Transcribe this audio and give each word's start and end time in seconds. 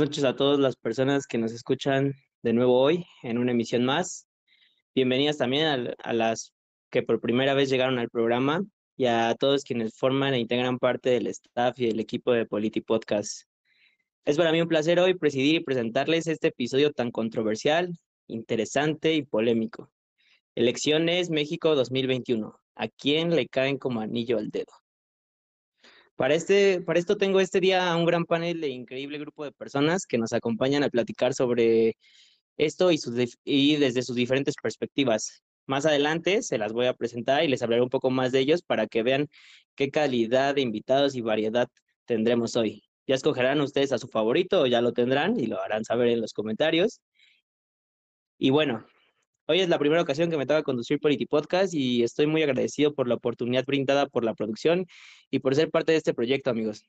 noches 0.00 0.24
a 0.24 0.34
todas 0.34 0.58
las 0.58 0.76
personas 0.76 1.26
que 1.26 1.36
nos 1.36 1.52
escuchan 1.52 2.14
de 2.42 2.54
nuevo 2.54 2.80
hoy 2.80 3.04
en 3.22 3.36
una 3.36 3.50
emisión 3.50 3.84
más. 3.84 4.26
Bienvenidas 4.94 5.36
también 5.36 5.66
a, 5.66 5.94
a, 6.02 6.14
las 6.14 6.54
que 6.90 7.02
por 7.02 7.20
primera 7.20 7.52
vez 7.52 7.68
llegaron 7.68 7.98
al 7.98 8.08
programa 8.08 8.64
y 8.96 9.04
a 9.04 9.34
todos 9.38 9.62
quienes 9.62 9.94
forman 9.94 10.32
e 10.32 10.38
integran 10.38 10.78
parte 10.78 11.10
del 11.10 11.26
staff 11.26 11.78
y 11.78 11.88
del 11.88 12.00
equipo 12.00 12.32
de 12.32 12.46
Politi 12.46 12.80
Podcast. 12.80 13.42
Es 14.24 14.38
para 14.38 14.52
mí 14.52 14.62
un 14.62 14.68
placer 14.68 14.98
hoy 15.00 15.12
presidir 15.12 15.56
y 15.56 15.64
presentarles 15.64 16.26
este 16.28 16.48
episodio 16.48 16.92
tan 16.92 17.10
controversial, 17.10 17.94
interesante 18.26 19.14
y 19.14 19.20
polémico. 19.20 19.92
Elecciones 20.54 21.28
México 21.28 21.74
2021. 21.74 22.58
¿A 22.74 22.88
quién 22.88 23.36
le 23.36 23.48
caen 23.48 23.76
como 23.76 24.00
anillo 24.00 24.38
al 24.38 24.48
dedo? 24.48 24.79
Para, 26.20 26.34
este, 26.34 26.82
para 26.82 26.98
esto 26.98 27.16
tengo 27.16 27.40
este 27.40 27.60
día 27.60 27.96
un 27.96 28.04
gran 28.04 28.26
panel 28.26 28.60
de 28.60 28.68
increíble 28.68 29.18
grupo 29.18 29.42
de 29.42 29.52
personas 29.52 30.04
que 30.04 30.18
nos 30.18 30.34
acompañan 30.34 30.82
a 30.82 30.90
platicar 30.90 31.32
sobre 31.32 31.96
esto 32.58 32.92
y, 32.92 33.00
y 33.42 33.76
desde 33.76 34.02
sus 34.02 34.16
diferentes 34.16 34.54
perspectivas. 34.62 35.42
Más 35.64 35.86
adelante 35.86 36.42
se 36.42 36.58
las 36.58 36.74
voy 36.74 36.88
a 36.88 36.92
presentar 36.92 37.42
y 37.42 37.48
les 37.48 37.62
hablaré 37.62 37.80
un 37.80 37.88
poco 37.88 38.10
más 38.10 38.32
de 38.32 38.40
ellos 38.40 38.60
para 38.60 38.86
que 38.86 39.02
vean 39.02 39.28
qué 39.74 39.90
calidad 39.90 40.56
de 40.56 40.60
invitados 40.60 41.14
y 41.14 41.22
variedad 41.22 41.68
tendremos 42.04 42.54
hoy. 42.54 42.82
Ya 43.06 43.14
escogerán 43.14 43.62
ustedes 43.62 43.90
a 43.92 43.98
su 43.98 44.06
favorito 44.06 44.60
o 44.60 44.66
ya 44.66 44.82
lo 44.82 44.92
tendrán 44.92 45.40
y 45.40 45.46
lo 45.46 45.58
harán 45.62 45.86
saber 45.86 46.08
en 46.08 46.20
los 46.20 46.34
comentarios. 46.34 47.00
Y 48.36 48.50
bueno, 48.50 48.84
hoy 49.50 49.60
es 49.60 49.68
la 49.68 49.80
primera 49.80 50.00
ocasión 50.00 50.30
que 50.30 50.36
me 50.36 50.46
toca 50.46 50.62
conducir 50.62 51.00
Polity 51.00 51.26
Podcast 51.26 51.74
y 51.74 52.04
estoy 52.04 52.26
muy 52.28 52.42
agradecido 52.44 52.94
por 52.94 53.08
la 53.08 53.16
oportunidad 53.16 53.64
brindada 53.64 54.06
por 54.06 54.24
la 54.24 54.32
producción 54.34 54.86
y 55.28 55.40
por 55.40 55.56
ser 55.56 55.70
parte 55.70 55.90
de 55.90 55.98
este 55.98 56.14
proyecto, 56.14 56.50
amigos. 56.50 56.84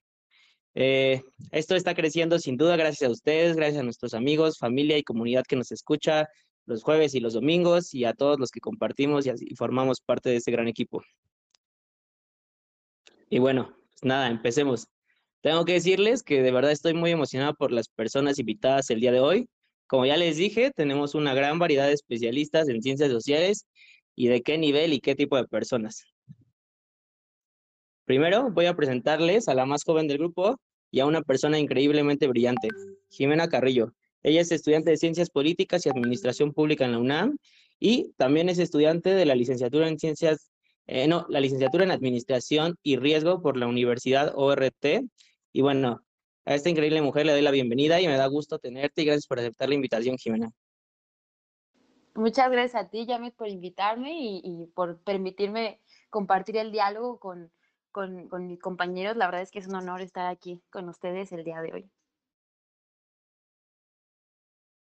Eh, 0.75 1.23
esto 1.52 1.75
está 1.75 1.95
creciendo 1.95 2.38
sin 2.38 2.58
duda 2.58 2.75
gracias 2.77 3.09
a 3.09 3.11
ustedes, 3.11 3.55
gracias 3.55 3.80
a 3.81 3.83
nuestros 3.83 4.13
amigos, 4.13 4.59
familia 4.59 4.95
y 4.97 5.03
comunidad 5.03 5.44
que 5.44 5.55
nos 5.55 5.71
escucha 5.71 6.30
los 6.67 6.83
jueves 6.83 7.16
y 7.16 7.19
los 7.19 7.33
domingos 7.33 7.95
y 7.95 8.05
a 8.05 8.13
todos 8.13 8.39
los 8.39 8.52
que 8.52 8.59
compartimos 8.59 9.25
y, 9.25 9.55
formamos 9.55 9.99
parte 9.99 10.30
de 10.30 10.36
este 10.36 10.52
gran 10.52 10.67
equipo. 10.67 11.02
Y 13.27 13.39
bueno, 13.39 13.75
pues 13.89 14.03
nada, 14.03 14.30
empecemos. 14.30 14.88
Tengo 15.41 15.66
que 15.66 15.73
decirles 15.73 16.21
que 16.21 16.43
de 16.43 16.52
verdad 16.52 16.71
estoy 16.71 16.93
muy 16.93 17.09
emocionado 17.09 17.55
por 17.55 17.71
las 17.71 17.89
personas 17.89 18.38
invitadas 18.38 18.91
el 18.91 18.99
día 18.99 19.11
de 19.11 19.19
hoy. 19.19 19.49
Como 19.92 20.06
ya 20.06 20.16
les 20.16 20.38
dije, 20.38 20.72
tenemos 20.72 21.16
una 21.16 21.34
gran 21.34 21.59
variedad 21.59 21.86
de 21.86 21.92
especialistas 21.92 22.70
en 22.70 22.81
ciencias 22.81 23.11
sociales 23.11 23.67
y 24.16 24.30
de 24.30 24.42
qué 24.42 24.58
nivel 24.58 24.94
y 24.94 25.02
qué 25.02 25.16
tipo 25.16 25.36
de 25.36 25.45
personas. 25.45 26.06
Primero 28.06 28.50
voy 28.52 28.67
a 28.67 28.73
presentarles 28.73 29.50
a 29.50 29.53
la 29.53 29.66
más 29.66 29.83
joven 29.83 30.08
del 30.08 30.20
grupo 30.20 30.61
y 30.92 31.02
a 31.02 31.06
una 31.06 31.22
persona 31.23 31.59
increíblemente 31.59 32.30
brillante, 32.30 32.70
Jimena 33.09 33.50
Carrillo. 33.50 33.92
Ella 34.23 34.39
es 34.39 34.53
estudiante 34.53 34.92
de 34.92 34.95
Ciencias 34.95 35.30
Políticas 35.30 35.86
y 35.86 35.89
Administración 35.89 36.53
Pública 36.53 36.86
en 36.86 36.94
la 36.94 37.00
UNAM 37.00 37.38
y 37.78 38.14
también 38.16 38.48
es 38.48 38.59
estudiante 38.59 39.14
de 39.14 39.26
la 39.26 39.36
licenciatura 39.36 39.89
en 39.89 40.00
Ciencias, 40.00 40.53
eh, 40.88 41.09
no, 41.09 41.26
la 41.28 41.42
licenciatura 41.42 41.83
en 41.83 41.92
Administración 41.92 42.78
y 42.81 42.95
Riesgo 42.95 43.42
por 43.42 43.58
la 43.58 43.67
Universidad 43.67 44.31
ORT. 44.38 45.02
Y 45.52 45.59
bueno, 45.59 46.02
a 46.45 46.56
esta 46.56 46.70
increíble 46.70 47.02
mujer 47.02 47.25
le 47.25 47.34
doy 47.34 47.42
la 47.42 47.52
bienvenida 47.52 48.02
y 48.02 48.08
me 48.08 48.17
da 48.17 48.25
gusto 48.28 48.59
tenerte 48.59 49.02
y 49.02 49.06
gracias 49.06 49.28
por 49.28 49.39
aceptar 49.39 49.70
la 49.70 49.75
invitación, 49.75 50.17
Jimena. 50.17 50.52
Muchas 52.14 52.52
gracias 52.52 52.83
a 52.83 52.89
ti, 52.89 53.06
Jamet, 53.08 53.36
por 53.36 53.48
invitarme 53.48 54.11
y, 54.20 54.42
y 54.44 54.66
por 54.73 54.98
permitirme 55.00 55.80
compartir 56.09 56.58
el 56.58 56.72
diálogo 56.72 57.20
con, 57.20 57.52
con, 57.92 58.28
con, 58.28 58.48
mis 58.48 58.59
compañeros. 58.59 59.16
La 59.16 59.28
verdad 59.28 59.42
es 59.42 59.52
que 59.52 59.59
es 59.59 59.67
un 59.67 59.75
honor 59.75 60.02
estar 60.02 60.27
aquí 60.27 60.61
con 60.70 60.89
ustedes 60.89 61.32
el 61.32 61.43
día 61.43 61.61
de 61.61 61.73
hoy. 61.73 61.89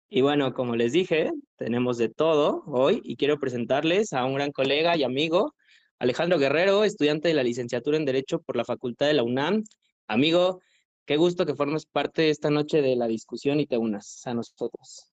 Y 0.09 0.21
bueno, 0.21 0.53
como 0.53 0.75
les 0.75 0.93
dije, 0.93 1.31
tenemos 1.57 1.97
de 1.97 2.07
todo 2.07 2.63
hoy 2.67 3.01
y 3.03 3.17
quiero 3.17 3.39
presentarles 3.39 4.13
a 4.13 4.23
un 4.23 4.35
gran 4.35 4.51
colega 4.51 4.95
y 4.95 5.03
amigo, 5.03 5.53
Alejandro 5.99 6.37
Guerrero, 6.37 6.83
estudiante 6.83 7.27
de 7.27 7.33
la 7.33 7.43
licenciatura 7.43 7.97
en 7.97 8.05
Derecho 8.05 8.39
por 8.39 8.55
la 8.55 8.63
Facultad 8.63 9.07
de 9.07 9.15
la 9.15 9.23
UNAM. 9.23 9.63
Amigo, 10.07 10.61
qué 11.07 11.15
gusto 11.15 11.45
que 11.45 11.55
formes 11.55 11.85
parte 11.85 12.29
esta 12.29 12.51
noche 12.51 12.81
de 12.81 12.95
la 12.97 13.07
discusión 13.07 13.59
y 13.61 13.65
te 13.65 13.77
unas 13.77 14.27
a 14.27 14.33
nosotros. 14.33 15.09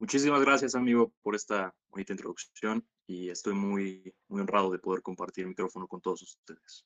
Muchísimas 0.00 0.40
gracias, 0.40 0.74
amigo, 0.74 1.12
por 1.22 1.36
esta 1.36 1.72
bonita 1.88 2.12
introducción 2.12 2.84
y 3.06 3.30
estoy 3.30 3.54
muy, 3.54 4.12
muy 4.28 4.40
honrado 4.40 4.70
de 4.70 4.78
poder 4.80 5.02
compartir 5.02 5.44
el 5.44 5.50
micrófono 5.50 5.86
con 5.86 6.00
todos 6.00 6.22
ustedes. 6.22 6.84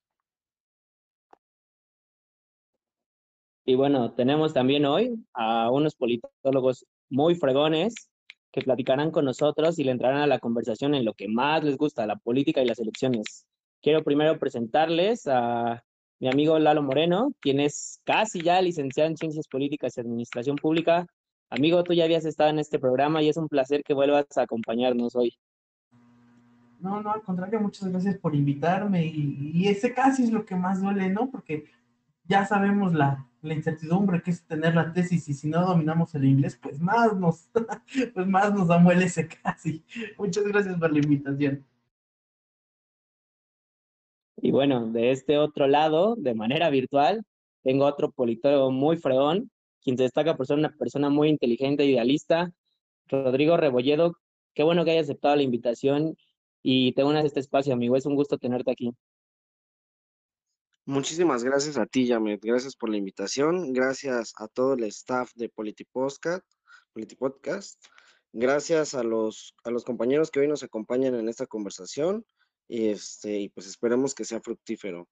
Y 3.64 3.76
bueno, 3.76 4.12
tenemos 4.12 4.52
también 4.52 4.84
hoy 4.84 5.14
a 5.32 5.70
unos 5.70 5.94
politólogos 5.94 6.84
muy 7.08 7.34
fregones 7.34 8.10
que 8.52 8.60
platicarán 8.60 9.10
con 9.10 9.24
nosotros 9.24 9.78
y 9.78 9.84
le 9.84 9.92
entrarán 9.92 10.20
a 10.20 10.26
la 10.26 10.38
conversación 10.38 10.94
en 10.94 11.06
lo 11.06 11.14
que 11.14 11.28
más 11.28 11.64
les 11.64 11.78
gusta, 11.78 12.06
la 12.06 12.16
política 12.16 12.62
y 12.62 12.66
las 12.66 12.78
elecciones. 12.78 13.46
Quiero 13.80 14.04
primero 14.04 14.38
presentarles 14.38 15.26
a 15.26 15.82
mi 16.24 16.30
amigo 16.30 16.58
Lalo 16.58 16.82
Moreno, 16.82 17.34
quien 17.38 17.60
es 17.60 18.00
casi 18.02 18.40
ya 18.40 18.62
licenciado 18.62 19.10
en 19.10 19.16
Ciencias 19.18 19.46
Políticas 19.46 19.94
y 19.94 20.00
Administración 20.00 20.56
Pública. 20.56 21.06
Amigo, 21.50 21.84
tú 21.84 21.92
ya 21.92 22.04
habías 22.04 22.24
estado 22.24 22.48
en 22.48 22.58
este 22.58 22.78
programa 22.78 23.20
y 23.20 23.28
es 23.28 23.36
un 23.36 23.46
placer 23.46 23.82
que 23.84 23.92
vuelvas 23.92 24.24
a 24.38 24.40
acompañarnos 24.40 25.14
hoy. 25.16 25.34
No, 26.80 27.02
no, 27.02 27.12
al 27.12 27.20
contrario, 27.20 27.60
muchas 27.60 27.90
gracias 27.90 28.16
por 28.16 28.34
invitarme 28.34 29.04
y, 29.04 29.68
ese 29.68 29.92
casi 29.92 30.22
es 30.22 30.32
lo 30.32 30.46
que 30.46 30.56
más 30.56 30.80
duele, 30.80 31.10
¿no? 31.10 31.30
Porque 31.30 31.66
ya 32.26 32.46
sabemos 32.46 32.94
la, 32.94 33.28
la, 33.42 33.52
incertidumbre 33.52 34.22
que 34.22 34.30
es 34.30 34.46
tener 34.46 34.74
la 34.74 34.94
tesis 34.94 35.28
y 35.28 35.34
si 35.34 35.50
no 35.50 35.60
dominamos 35.60 36.14
el 36.14 36.24
inglés, 36.24 36.58
pues 36.58 36.80
más 36.80 37.14
nos, 37.14 37.50
pues 38.14 38.26
más 38.26 38.50
nos 38.54 38.70
amuele 38.70 39.04
ese 39.04 39.28
casi. 39.28 39.84
Muchas 40.16 40.44
gracias 40.44 40.78
por 40.78 40.90
la 40.90 41.00
invitación. 41.00 41.66
Y 44.44 44.50
bueno, 44.50 44.92
de 44.92 45.10
este 45.10 45.38
otro 45.38 45.66
lado, 45.66 46.16
de 46.18 46.34
manera 46.34 46.68
virtual, 46.68 47.24
tengo 47.62 47.86
otro 47.86 48.12
politólogo 48.12 48.70
muy 48.70 48.98
fregón, 48.98 49.50
quien 49.80 49.96
se 49.96 50.02
destaca 50.02 50.36
por 50.36 50.46
ser 50.46 50.58
una 50.58 50.76
persona 50.76 51.08
muy 51.08 51.30
inteligente 51.30 51.82
e 51.82 51.86
idealista, 51.86 52.52
Rodrigo 53.06 53.56
Rebolledo. 53.56 54.18
Qué 54.52 54.62
bueno 54.62 54.84
que 54.84 54.90
haya 54.90 55.00
aceptado 55.00 55.34
la 55.34 55.42
invitación 55.44 56.14
y 56.62 56.92
te 56.92 57.04
unas 57.04 57.24
a 57.24 57.26
este 57.26 57.40
espacio, 57.40 57.72
amigo. 57.72 57.96
Es 57.96 58.04
un 58.04 58.16
gusto 58.16 58.36
tenerte 58.36 58.70
aquí. 58.70 58.90
Muchísimas 60.84 61.42
gracias 61.42 61.78
a 61.78 61.86
ti, 61.86 62.06
Yamet. 62.06 62.44
Gracias 62.44 62.76
por 62.76 62.90
la 62.90 62.98
invitación. 62.98 63.72
Gracias 63.72 64.34
a 64.36 64.46
todo 64.48 64.74
el 64.74 64.84
staff 64.84 65.30
de 65.36 65.48
Politipodcast. 65.48 66.44
Politipodcast. 66.92 67.82
Gracias 68.34 68.92
a 68.92 69.04
los, 69.04 69.54
a 69.64 69.70
los 69.70 69.84
compañeros 69.84 70.30
que 70.30 70.40
hoy 70.40 70.48
nos 70.48 70.62
acompañan 70.62 71.14
en 71.14 71.30
esta 71.30 71.46
conversación. 71.46 72.26
Y, 72.68 72.88
este, 72.88 73.40
y 73.40 73.48
pues 73.50 73.66
esperemos 73.66 74.14
que 74.14 74.24
sea 74.24 74.40
fructífero. 74.40 75.08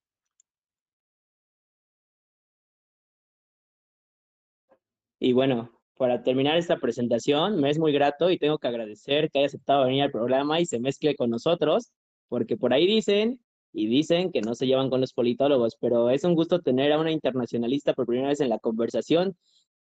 Y 5.18 5.32
bueno, 5.32 5.70
para 5.96 6.22
terminar 6.24 6.56
esta 6.56 6.78
presentación, 6.78 7.60
me 7.60 7.70
es 7.70 7.78
muy 7.78 7.92
grato 7.92 8.30
y 8.30 8.38
tengo 8.38 8.58
que 8.58 8.66
agradecer 8.66 9.30
que 9.30 9.38
haya 9.38 9.46
aceptado 9.46 9.84
venir 9.84 10.02
al 10.02 10.10
programa 10.10 10.60
y 10.60 10.66
se 10.66 10.80
mezcle 10.80 11.14
con 11.14 11.30
nosotros, 11.30 11.92
porque 12.28 12.56
por 12.56 12.72
ahí 12.72 12.88
dicen 12.88 13.40
y 13.72 13.86
dicen 13.86 14.32
que 14.32 14.40
no 14.40 14.54
se 14.56 14.66
llevan 14.66 14.90
con 14.90 15.00
los 15.00 15.12
politólogos, 15.12 15.76
pero 15.80 16.10
es 16.10 16.24
un 16.24 16.34
gusto 16.34 16.60
tener 16.60 16.92
a 16.92 16.98
una 16.98 17.12
internacionalista 17.12 17.94
por 17.94 18.06
primera 18.06 18.30
vez 18.30 18.40
en 18.40 18.48
la 18.48 18.58
conversación, 18.58 19.36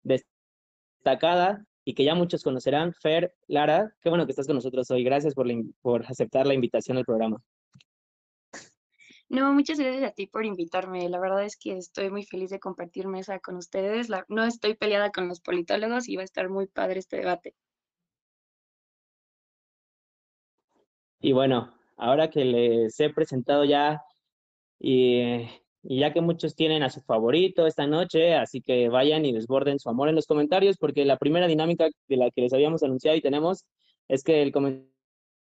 destacada 0.02 1.64
y 1.84 1.94
que 1.94 2.04
ya 2.04 2.14
muchos 2.14 2.42
conocerán, 2.42 2.92
Fer, 2.94 3.32
Lara, 3.46 3.94
qué 4.02 4.08
bueno 4.08 4.26
que 4.26 4.32
estás 4.32 4.46
con 4.46 4.56
nosotros 4.56 4.90
hoy. 4.90 5.04
Gracias 5.04 5.34
por, 5.34 5.46
por 5.82 6.04
aceptar 6.06 6.46
la 6.46 6.54
invitación 6.54 6.96
al 6.96 7.04
programa. 7.04 7.40
No, 9.30 9.52
muchas 9.52 9.78
gracias 9.78 10.04
a 10.04 10.12
ti 10.12 10.26
por 10.26 10.46
invitarme. 10.46 11.08
La 11.10 11.20
verdad 11.20 11.44
es 11.44 11.56
que 11.58 11.76
estoy 11.76 12.10
muy 12.10 12.24
feliz 12.24 12.48
de 12.48 12.60
compartir 12.60 13.06
mesa 13.08 13.38
con 13.40 13.56
ustedes. 13.56 14.08
No 14.28 14.44
estoy 14.44 14.74
peleada 14.74 15.10
con 15.10 15.28
los 15.28 15.40
politólogos 15.40 16.08
y 16.08 16.16
va 16.16 16.22
a 16.22 16.24
estar 16.24 16.48
muy 16.48 16.66
padre 16.66 17.00
este 17.00 17.18
debate. 17.18 17.54
Y 21.20 21.32
bueno, 21.32 21.74
ahora 21.96 22.30
que 22.30 22.44
les 22.44 22.98
he 23.00 23.10
presentado 23.10 23.64
ya 23.64 24.02
y, 24.78 25.20
y, 25.82 25.98
ya 25.98 26.12
que 26.12 26.20
muchos 26.22 26.54
tienen 26.54 26.82
a 26.82 26.90
su 26.90 27.02
favorito 27.02 27.66
esta 27.66 27.86
noche, 27.86 28.34
así 28.34 28.62
que 28.62 28.88
vayan 28.88 29.26
y 29.26 29.32
desborden 29.32 29.78
su 29.78 29.90
amor 29.90 30.08
en 30.08 30.14
los 30.14 30.26
comentarios 30.26 30.78
porque 30.78 31.04
la 31.04 31.18
primera 31.18 31.48
dinámica 31.48 31.88
de 32.08 32.16
la 32.16 32.30
que 32.30 32.42
les 32.42 32.52
habíamos 32.54 32.82
anunciado 32.82 33.16
y 33.16 33.20
tenemos 33.20 33.66
es 34.06 34.22
que 34.22 34.42
el 34.42 34.52
comentario 34.52 34.97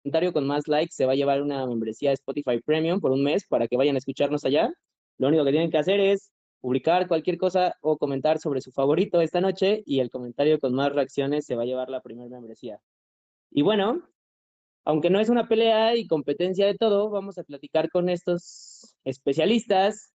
comentario 0.08 0.32
con 0.32 0.46
más 0.46 0.66
likes 0.68 0.94
se 0.94 1.04
va 1.04 1.12
a 1.12 1.16
llevar 1.16 1.42
una 1.42 1.66
membresía 1.66 2.08
de 2.08 2.14
Spotify 2.14 2.60
Premium 2.64 2.98
por 2.98 3.10
un 3.12 3.22
mes 3.22 3.46
para 3.46 3.68
que 3.68 3.76
vayan 3.76 3.94
a 3.94 3.98
escucharnos 3.98 4.42
allá. 4.46 4.72
Lo 5.18 5.28
único 5.28 5.44
que 5.44 5.50
tienen 5.50 5.70
que 5.70 5.76
hacer 5.76 6.00
es 6.00 6.32
publicar 6.62 7.06
cualquier 7.08 7.36
cosa 7.36 7.74
o 7.82 7.98
comentar 7.98 8.38
sobre 8.38 8.62
su 8.62 8.72
favorito 8.72 9.20
esta 9.20 9.42
noche 9.42 9.82
y 9.84 10.00
el 10.00 10.08
comentario 10.10 10.58
con 10.60 10.72
más 10.74 10.94
reacciones 10.94 11.44
se 11.44 11.56
va 11.56 11.64
a 11.64 11.66
llevar 11.66 11.90
la 11.90 12.00
primera 12.00 12.30
membresía. 12.30 12.80
Y 13.50 13.60
bueno, 13.60 14.08
aunque 14.86 15.10
no 15.10 15.20
es 15.20 15.28
una 15.28 15.46
pelea 15.46 15.94
y 15.94 16.06
competencia 16.06 16.66
de 16.66 16.74
todo, 16.74 17.10
vamos 17.10 17.36
a 17.36 17.44
platicar 17.44 17.90
con 17.90 18.08
estos 18.08 18.96
especialistas 19.04 20.14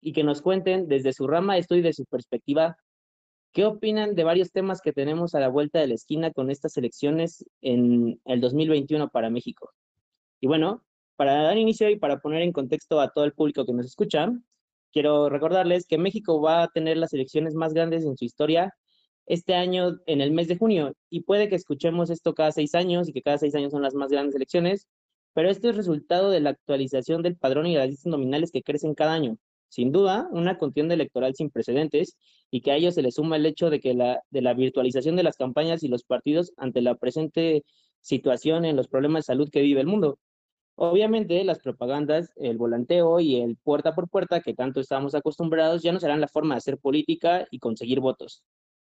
y 0.00 0.12
que 0.12 0.24
nos 0.24 0.42
cuenten 0.42 0.88
desde 0.88 1.12
su 1.12 1.28
rama 1.28 1.56
estudio 1.56 1.82
y 1.82 1.84
de 1.84 1.92
su 1.92 2.04
perspectiva 2.04 2.76
¿Qué 3.52 3.64
opinan 3.64 4.14
de 4.14 4.22
varios 4.22 4.52
temas 4.52 4.80
que 4.80 4.92
tenemos 4.92 5.34
a 5.34 5.40
la 5.40 5.48
vuelta 5.48 5.80
de 5.80 5.88
la 5.88 5.94
esquina 5.94 6.32
con 6.32 6.50
estas 6.50 6.76
elecciones 6.76 7.44
en 7.60 8.20
el 8.24 8.40
2021 8.40 9.08
para 9.08 9.28
México? 9.28 9.72
Y 10.40 10.46
bueno, 10.46 10.84
para 11.16 11.42
dar 11.42 11.58
inicio 11.58 11.90
y 11.90 11.96
para 11.96 12.20
poner 12.20 12.42
en 12.42 12.52
contexto 12.52 13.00
a 13.00 13.10
todo 13.10 13.24
el 13.24 13.32
público 13.32 13.66
que 13.66 13.72
nos 13.72 13.86
escucha, 13.86 14.32
quiero 14.92 15.28
recordarles 15.28 15.86
que 15.86 15.98
México 15.98 16.40
va 16.40 16.62
a 16.62 16.68
tener 16.68 16.96
las 16.96 17.12
elecciones 17.12 17.54
más 17.54 17.74
grandes 17.74 18.04
en 18.04 18.16
su 18.16 18.24
historia 18.24 18.72
este 19.26 19.54
año 19.54 19.98
en 20.06 20.20
el 20.20 20.30
mes 20.30 20.48
de 20.48 20.56
junio 20.56 20.94
y 21.08 21.22
puede 21.22 21.48
que 21.48 21.56
escuchemos 21.56 22.10
esto 22.10 22.34
cada 22.34 22.52
seis 22.52 22.74
años 22.74 23.08
y 23.08 23.12
que 23.12 23.22
cada 23.22 23.38
seis 23.38 23.54
años 23.54 23.72
son 23.72 23.82
las 23.82 23.94
más 23.94 24.10
grandes 24.10 24.34
elecciones, 24.36 24.88
pero 25.34 25.50
esto 25.50 25.70
es 25.70 25.76
resultado 25.76 26.30
de 26.30 26.40
la 26.40 26.50
actualización 26.50 27.22
del 27.22 27.36
padrón 27.36 27.66
y 27.66 27.74
las 27.74 27.88
listas 27.88 28.10
nominales 28.10 28.52
que 28.52 28.62
crecen 28.62 28.94
cada 28.94 29.12
año. 29.12 29.38
Sin 29.70 29.92
duda, 29.92 30.28
una 30.32 30.58
contienda 30.58 30.94
electoral 30.94 31.34
sin 31.36 31.48
precedentes 31.48 32.18
y 32.50 32.60
que 32.60 32.72
a 32.72 32.76
ello 32.76 32.90
se 32.90 33.02
le 33.02 33.12
suma 33.12 33.36
el 33.36 33.46
hecho 33.46 33.70
de 33.70 33.80
que 33.80 33.94
la, 33.94 34.20
de 34.30 34.42
la 34.42 34.52
virtualización 34.52 35.14
de 35.14 35.22
las 35.22 35.36
campañas 35.36 35.84
y 35.84 35.88
los 35.88 36.02
partidos 36.02 36.52
ante 36.56 36.82
la 36.82 36.96
presente 36.96 37.64
situación 38.00 38.64
en 38.64 38.74
los 38.74 38.88
problemas 38.88 39.20
de 39.24 39.32
salud 39.32 39.48
que 39.48 39.62
vive 39.62 39.80
el 39.80 39.86
mundo. 39.86 40.18
Obviamente, 40.74 41.44
las 41.44 41.60
propagandas, 41.60 42.32
el 42.34 42.58
volanteo 42.58 43.20
y 43.20 43.36
el 43.36 43.56
puerta 43.56 43.94
por 43.94 44.08
puerta 44.08 44.40
que 44.40 44.54
tanto 44.54 44.80
estamos 44.80 45.14
acostumbrados 45.14 45.82
ya 45.82 45.92
no 45.92 46.00
serán 46.00 46.20
la 46.20 46.28
forma 46.28 46.54
de 46.54 46.58
hacer 46.58 46.78
política 46.78 47.46
y 47.52 47.60
conseguir 47.60 48.00
votos. 48.00 48.42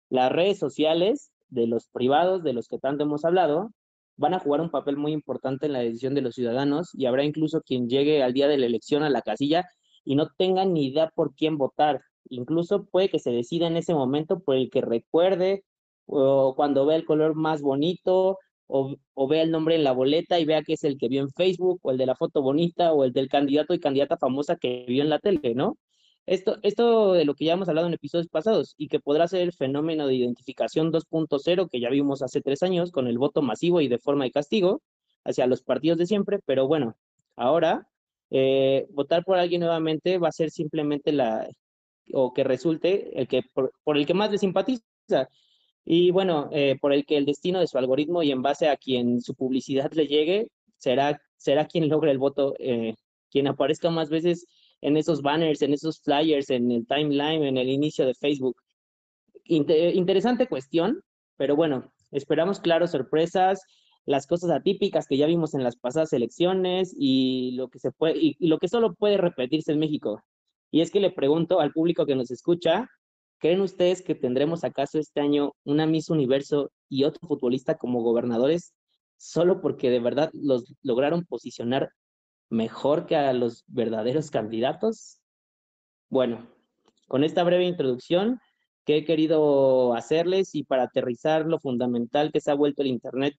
Las 0.10 0.34
redes 0.34 0.60
sociales 0.60 1.32
de 1.48 1.66
los 1.66 1.88
privados 1.88 2.44
de 2.44 2.52
los 2.52 2.68
que 2.68 2.78
tanto 2.78 3.04
hemos 3.04 3.24
hablado 3.24 3.72
van 4.18 4.34
a 4.34 4.40
jugar 4.40 4.60
un 4.60 4.70
papel 4.70 4.98
muy 4.98 5.14
importante 5.14 5.68
en 5.68 5.74
la 5.74 5.80
decisión 5.80 6.14
de 6.14 6.22
los 6.22 6.36
ciudadanos 6.36 6.90
y 6.94 7.06
habrá 7.06 7.24
incluso 7.24 7.62
quien 7.62 7.88
llegue 7.88 8.22
al 8.22 8.34
día 8.34 8.50
de 8.50 8.58
la 8.58 8.66
elección 8.66 9.04
a 9.04 9.10
la 9.10 9.22
casilla 9.22 9.66
y 10.04 10.16
no 10.16 10.30
tengan 10.38 10.74
ni 10.74 10.88
idea 10.88 11.10
por 11.10 11.34
quién 11.36 11.58
votar. 11.58 12.02
Incluso 12.30 12.86
puede 12.86 13.10
que 13.10 13.20
se 13.20 13.32
decida 13.32 13.68
en 13.68 13.78
ese 13.78 13.94
momento 13.94 14.40
por 14.40 14.56
el 14.56 14.70
que 14.70 14.82
recuerde 14.82 15.64
o 16.06 16.56
cuando 16.56 16.86
vea 16.86 16.98
el 16.98 17.06
color 17.06 17.36
más 17.36 17.62
bonito 17.62 18.40
o, 18.68 18.96
o 19.14 19.28
vea 19.28 19.44
el 19.44 19.52
nombre 19.52 19.76
en 19.76 19.84
la 19.84 19.92
boleta 19.92 20.40
y 20.40 20.46
vea 20.46 20.64
que 20.64 20.74
es 20.74 20.84
el 20.84 20.98
que 20.98 21.10
vio 21.10 21.22
en 21.22 21.30
Facebook 21.32 21.80
o 21.84 21.92
el 21.92 21.98
de 21.98 22.06
la 22.06 22.16
foto 22.16 22.42
bonita 22.42 22.94
o 22.94 23.04
el 23.04 23.14
del 23.14 23.30
candidato 23.30 23.74
y 23.74 23.80
candidata 23.80 24.18
famosa 24.18 24.56
que 24.58 24.86
vio 24.88 25.04
en 25.04 25.10
la 25.10 25.20
tele, 25.20 25.56
¿no? 25.56 25.78
Esto, 26.26 26.58
esto 26.64 27.14
de 27.14 27.26
lo 27.26 27.36
que 27.36 27.46
ya 27.46 27.54
hemos 27.54 27.68
hablado 27.68 27.88
en 27.88 27.94
episodios 27.94 28.30
pasados 28.30 28.76
y 28.78 28.88
que 28.88 29.02
podrá 29.02 29.28
ser 29.28 29.42
el 29.42 29.52
fenómeno 29.52 30.08
de 30.08 30.16
identificación 30.16 30.92
2.0 30.92 31.70
que 31.70 31.82
ya 31.82 31.90
vimos 31.90 32.22
hace 32.22 32.42
tres 32.42 32.64
años 32.64 32.92
con 32.92 33.08
el 33.08 33.18
voto 33.18 33.42
masivo 33.42 33.82
y 33.82 33.90
de 33.90 34.00
forma 34.00 34.24
de 34.24 34.32
castigo 34.32 34.82
hacia 35.26 35.48
los 35.48 35.64
partidos 35.64 35.98
de 35.98 36.06
siempre, 36.06 36.40
pero 36.46 36.68
bueno, 36.68 36.96
ahora 37.36 37.90
eh, 38.36 38.88
votar 38.90 39.24
por 39.24 39.38
alguien 39.38 39.62
nuevamente 39.62 40.18
va 40.18 40.30
a 40.30 40.32
ser 40.32 40.50
simplemente 40.50 41.12
la, 41.12 41.48
o 42.14 42.34
que 42.34 42.44
resulte 42.44 43.12
el 43.22 43.28
que, 43.28 43.44
por, 43.54 43.72
el 43.96 44.08
que 44.08 44.16
más 44.16 44.32
le 44.32 44.40
simpatiza. 44.40 44.84
Y 45.86 46.10
bueno, 46.10 46.50
eh, 46.52 46.76
por 46.82 46.94
el 46.94 47.06
que 47.06 47.18
el 47.18 47.26
destino 47.26 47.60
de 47.60 47.68
su 47.68 47.78
algoritmo 47.78 48.24
y 48.24 48.32
en 48.32 48.42
base 48.42 48.70
a 48.70 48.76
quien 48.76 49.22
su 49.22 49.36
publicidad 49.36 49.92
le 49.94 50.08
llegue, 50.08 50.48
será, 50.78 51.22
será 51.38 51.68
quien 51.68 51.88
logre 51.90 52.10
el 52.10 52.18
voto, 52.18 52.56
eh, 52.58 52.96
quien 53.30 53.48
aparezca 53.48 53.92
más 53.92 54.10
veces 54.10 54.48
en 54.82 54.98
esos 54.98 55.22
banners, 55.22 55.62
en 55.62 55.74
esos 55.74 56.02
flyers, 56.02 56.50
en 56.50 56.72
el 56.72 56.88
timeline, 56.88 57.44
en 57.44 57.58
el 57.58 57.70
inicio 57.70 58.04
de 58.04 58.16
Facebook. 58.16 58.56
interesante 59.46 60.48
cuestión, 60.48 61.04
pero 61.38 61.56
bueno, 61.56 61.94
esperamos, 62.12 62.60
claro, 62.60 62.88
sorpresas 62.88 63.62
las 64.06 64.28
cosas 64.28 64.52
atípicas 64.52 65.08
que 65.08 65.18
ya 65.18 65.28
vimos 65.28 65.54
en 65.54 65.64
las 65.64 65.78
pasadas 65.78 66.14
elecciones 66.14 66.94
y 66.98 67.52
lo 67.52 67.70
que 67.70 67.80
se 67.80 67.92
puede 67.92 68.18
y, 68.18 68.48
lo 68.48 68.58
que 68.60 68.68
solo 68.68 68.94
puede 68.94 69.18
repetirse 69.18 69.72
en 69.72 69.80
México. 69.80 70.22
Y 70.72 70.82
es 70.82 70.92
que 70.92 71.00
le 71.00 71.12
pregunto 71.12 71.60
al 71.60 71.72
público 71.72 72.06
que 72.06 72.16
nos 72.16 72.32
escucha, 72.32 72.90
¿creen 73.40 73.62
ustedes 73.62 74.02
que 74.02 74.16
tendremos 74.16 74.64
acaso 74.64 75.00
este 75.00 75.22
año 75.22 75.54
una 75.64 75.86
Miss 75.86 76.10
Universo 76.10 76.72
y 76.90 77.04
otro 77.06 77.28
futbolista 77.28 77.78
como 77.78 78.02
gobernadores 78.02 78.74
solo 79.18 79.62
porque 79.62 79.90
de 79.90 80.00
verdad 80.00 80.30
los 80.34 80.74
lograron 80.82 81.26
posicionar 81.26 81.92
mejor 82.50 83.06
que 83.06 83.16
a 83.16 83.32
los 83.34 83.64
verdaderos 83.68 84.32
candidatos? 84.32 85.20
Bueno, 86.10 86.48
con 87.08 87.24
esta 87.24 87.44
breve 87.44 87.66
introducción 87.66 88.40
que 88.86 88.98
he 88.98 89.06
querido 89.06 89.94
hacerles 89.94 90.56
y 90.56 90.64
para 90.64 90.84
aterrizar 90.84 91.46
lo 91.46 91.60
fundamental 91.60 92.32
que 92.32 92.42
se 92.42 92.52
ha 92.52 92.56
vuelto 92.56 92.82
el 92.82 92.90
Internet 92.90 93.36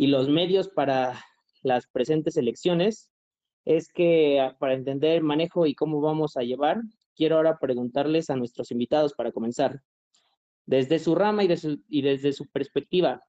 y 0.00 0.06
los 0.06 0.30
medios 0.30 0.70
para 0.70 1.22
las 1.62 1.86
presentes 1.86 2.38
elecciones 2.38 3.10
es 3.66 3.92
que 3.92 4.40
ah, 4.40 4.56
para 4.58 4.72
entender 4.72 5.18
el 5.18 5.22
manejo 5.22 5.66
y 5.66 5.74
cómo 5.74 6.00
vamos 6.00 6.38
a 6.38 6.42
llevar, 6.42 6.80
quiero 7.14 7.36
ahora 7.36 7.58
preguntarles 7.58 8.30
a 8.30 8.36
nuestros 8.36 8.70
invitados 8.70 9.12
para 9.12 9.30
comenzar. 9.30 9.82
Desde 10.64 10.98
su 11.00 11.14
rama 11.14 11.44
y, 11.44 11.48
y 11.90 12.00
desde 12.00 12.32
su 12.32 12.48
perspectiva, 12.48 13.22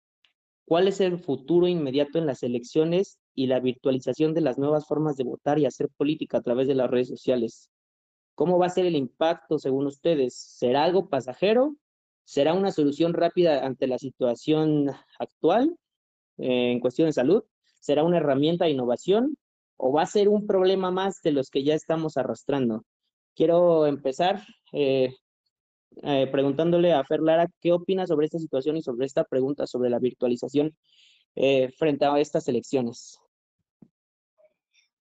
¿cuál 0.63 0.88
es 0.88 1.01
el 1.01 1.19
futuro 1.19 1.68
inmediato 1.68 2.18
en 2.18 2.25
las 2.25 2.41
elecciones 2.41 3.19
y 3.35 3.47
la 3.47 3.59
virtualización 3.59 4.33
de 4.33 4.39
las 4.39 4.57
nuevas 4.57 4.88
formas 4.88 5.18
de 5.18 5.25
votar 5.25 5.59
y 5.59 5.65
hacer 5.65 5.89
política 5.97 6.38
a 6.38 6.41
través 6.41 6.69
de 6.69 6.75
las 6.75 6.89
redes 6.89 7.09
sociales? 7.09 7.69
¿Cómo 8.33 8.57
va 8.57 8.68
a 8.68 8.69
ser 8.69 8.85
el 8.85 8.95
impacto 8.95 9.59
según 9.59 9.88
ustedes? 9.88 10.35
¿Será 10.35 10.85
algo 10.85 11.09
pasajero? 11.09 11.75
¿Será 12.23 12.53
una 12.53 12.71
solución 12.71 13.13
rápida 13.13 13.65
ante 13.65 13.88
la 13.88 13.97
situación 13.97 14.89
actual? 15.19 15.75
En 16.42 16.80
cuestión 16.80 17.08
de 17.08 17.14
salud? 17.14 17.44
¿Será 17.80 18.04
una 18.04 18.18
herramienta 18.18 18.66
de 18.66 18.72
innovación 18.72 19.38
o 19.78 19.92
va 19.92 20.04
a 20.04 20.08
ser 20.08 20.28
un 20.28 20.46
problema 20.48 20.92
más 20.92 21.22
de 21.24 21.32
los 21.32 21.50
que 21.50 21.64
ya 21.64 21.76
estamos 21.76 22.18
arrastrando? 22.18 22.84
Quiero 23.36 23.86
empezar 23.86 24.44
eh, 24.74 25.16
eh, 26.04 26.28
preguntándole 26.32 26.94
a 26.94 27.04
Fer 27.04 27.22
Lara 27.22 27.48
qué 27.60 27.72
opina 27.72 28.08
sobre 28.08 28.26
esta 28.26 28.40
situación 28.40 28.78
y 28.78 28.82
sobre 28.82 29.06
esta 29.06 29.24
pregunta 29.24 29.68
sobre 29.68 29.90
la 29.90 30.00
virtualización 30.00 30.76
eh, 31.36 31.72
frente 31.78 32.06
a 32.06 32.20
estas 32.20 32.48
elecciones. 32.48 33.20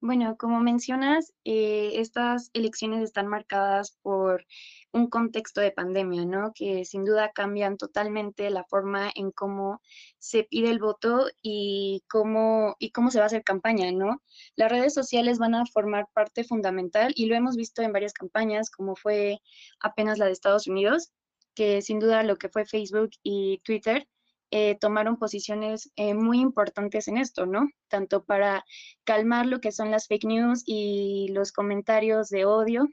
Bueno, 0.03 0.37
como 0.39 0.61
mencionas, 0.61 1.35
estas 1.45 2.49
elecciones 2.55 3.03
están 3.03 3.27
marcadas 3.27 3.99
por 4.01 4.47
un 4.93 5.11
contexto 5.11 5.61
de 5.61 5.73
pandemia, 5.73 6.25
¿no? 6.25 6.53
Que 6.55 6.87
sin 6.87 7.05
duda 7.05 7.33
cambian 7.35 7.77
totalmente 7.77 8.49
la 8.49 8.65
forma 8.65 9.11
en 9.15 9.31
cómo 9.31 9.83
se 10.19 10.45
pide 10.45 10.71
el 10.71 10.79
voto 10.79 11.27
y 11.43 12.03
cómo, 12.09 12.77
y 12.79 12.93
cómo 12.93 13.11
se 13.11 13.19
va 13.19 13.25
a 13.25 13.27
hacer 13.27 13.45
campaña, 13.45 13.93
¿no? 13.93 14.23
Las 14.57 14.73
redes 14.73 14.95
sociales 14.95 15.39
van 15.39 15.55
a 15.55 15.67
formar 15.67 16.07
parte 16.15 16.45
fundamental 16.45 17.13
y 17.15 17.27
lo 17.27 17.37
hemos 17.37 17.57
visto 17.57 17.83
en 17.83 17.93
varias 17.93 18.15
campañas, 18.15 18.71
como 18.71 18.97
fue 18.97 19.41
apenas 19.81 20.17
la 20.17 20.25
de 20.27 20.33
Estados 20.33 20.67
Unidos, 20.67 21.13
que 21.55 21.83
sin 21.83 21.99
duda 21.99 22.23
lo 22.23 22.37
que 22.37 22.49
fue 22.49 22.65
Facebook 22.65 23.11
y 23.23 23.59
Twitter 23.65 24.09
eh, 24.51 24.77
tomaron 24.81 25.17
posiciones 25.17 25.91
eh, 25.97 26.15
muy 26.15 26.41
importantes 26.41 27.09
en 27.09 27.19
esto, 27.19 27.47
¿no? 27.47 27.69
Tanto 27.89 28.25
para 28.25 28.65
calmar 29.05 29.47
lo 29.47 29.61
que 29.61 29.73
son 29.73 29.91
las 29.91 30.07
fake 30.09 30.25
news 30.25 30.63
y 30.67 31.29
los 31.33 31.53
comentarios 31.53 32.29
de 32.29 32.45
odio, 32.45 32.89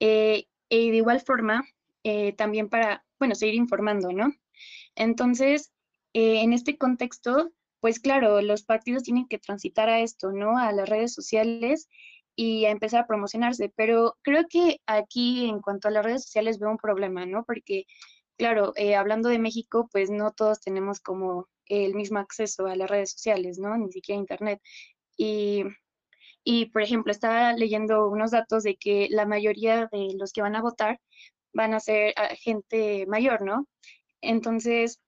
eh, 0.00 0.46
y 0.68 0.90
de 0.90 0.96
igual 0.96 1.20
forma, 1.20 1.64
eh, 2.02 2.32
también 2.32 2.68
para, 2.68 3.04
bueno, 3.18 3.34
seguir 3.34 3.54
informando, 3.54 4.12
¿no? 4.12 4.34
Entonces, 4.96 5.72
eh, 6.14 6.42
en 6.42 6.52
este 6.52 6.76
contexto, 6.76 7.52
pues 7.80 8.00
claro, 8.00 8.40
los 8.42 8.62
partidos 8.64 9.02
tienen 9.02 9.28
que 9.28 9.38
transitar 9.38 9.88
a 9.88 10.00
esto, 10.00 10.32
¿no? 10.32 10.58
A 10.58 10.72
las 10.72 10.88
redes 10.88 11.14
sociales 11.14 11.88
y 12.36 12.64
a 12.64 12.70
empezar 12.70 13.02
a 13.02 13.06
promocionarse. 13.06 13.72
Pero 13.76 14.16
creo 14.22 14.46
que 14.48 14.80
aquí, 14.86 15.46
en 15.48 15.60
cuanto 15.60 15.88
a 15.88 15.90
las 15.90 16.04
redes 16.04 16.24
sociales, 16.24 16.58
veo 16.58 16.70
un 16.70 16.78
problema, 16.78 17.26
¿no? 17.26 17.44
Porque, 17.44 17.86
claro, 18.42 18.72
eh, 18.74 18.96
hablando 18.96 19.28
de 19.28 19.38
México, 19.38 19.88
pues 19.92 20.10
no 20.10 20.32
todos 20.32 20.60
tenemos 20.60 20.98
como 20.98 21.48
el 21.66 21.94
mismo 21.94 22.18
acceso 22.18 22.66
a 22.66 22.74
las 22.74 22.90
redes 22.90 23.12
sociales, 23.12 23.56
¿no? 23.60 23.76
Ni 23.76 23.92
siquiera 23.92 24.18
a 24.18 24.20
Internet. 24.20 24.60
Y 25.16 25.62
y, 26.44 26.66
por 26.72 26.82
ejemplo, 26.82 27.12
estaba 27.12 27.52
leyendo 27.52 28.08
unos 28.08 28.32
datos 28.32 28.64
de 28.64 28.76
que 28.76 29.06
la 29.10 29.26
mayoría 29.26 29.88
de 29.92 30.14
los 30.18 30.32
que 30.32 30.42
van 30.42 30.56
a 30.56 30.60
votar 30.62 31.00
van 31.52 31.72
a 31.72 31.78
ser 31.78 32.14
gente 32.40 33.06
mayor, 33.06 33.42
¿no? 33.42 33.68
Entonces, 34.20 35.00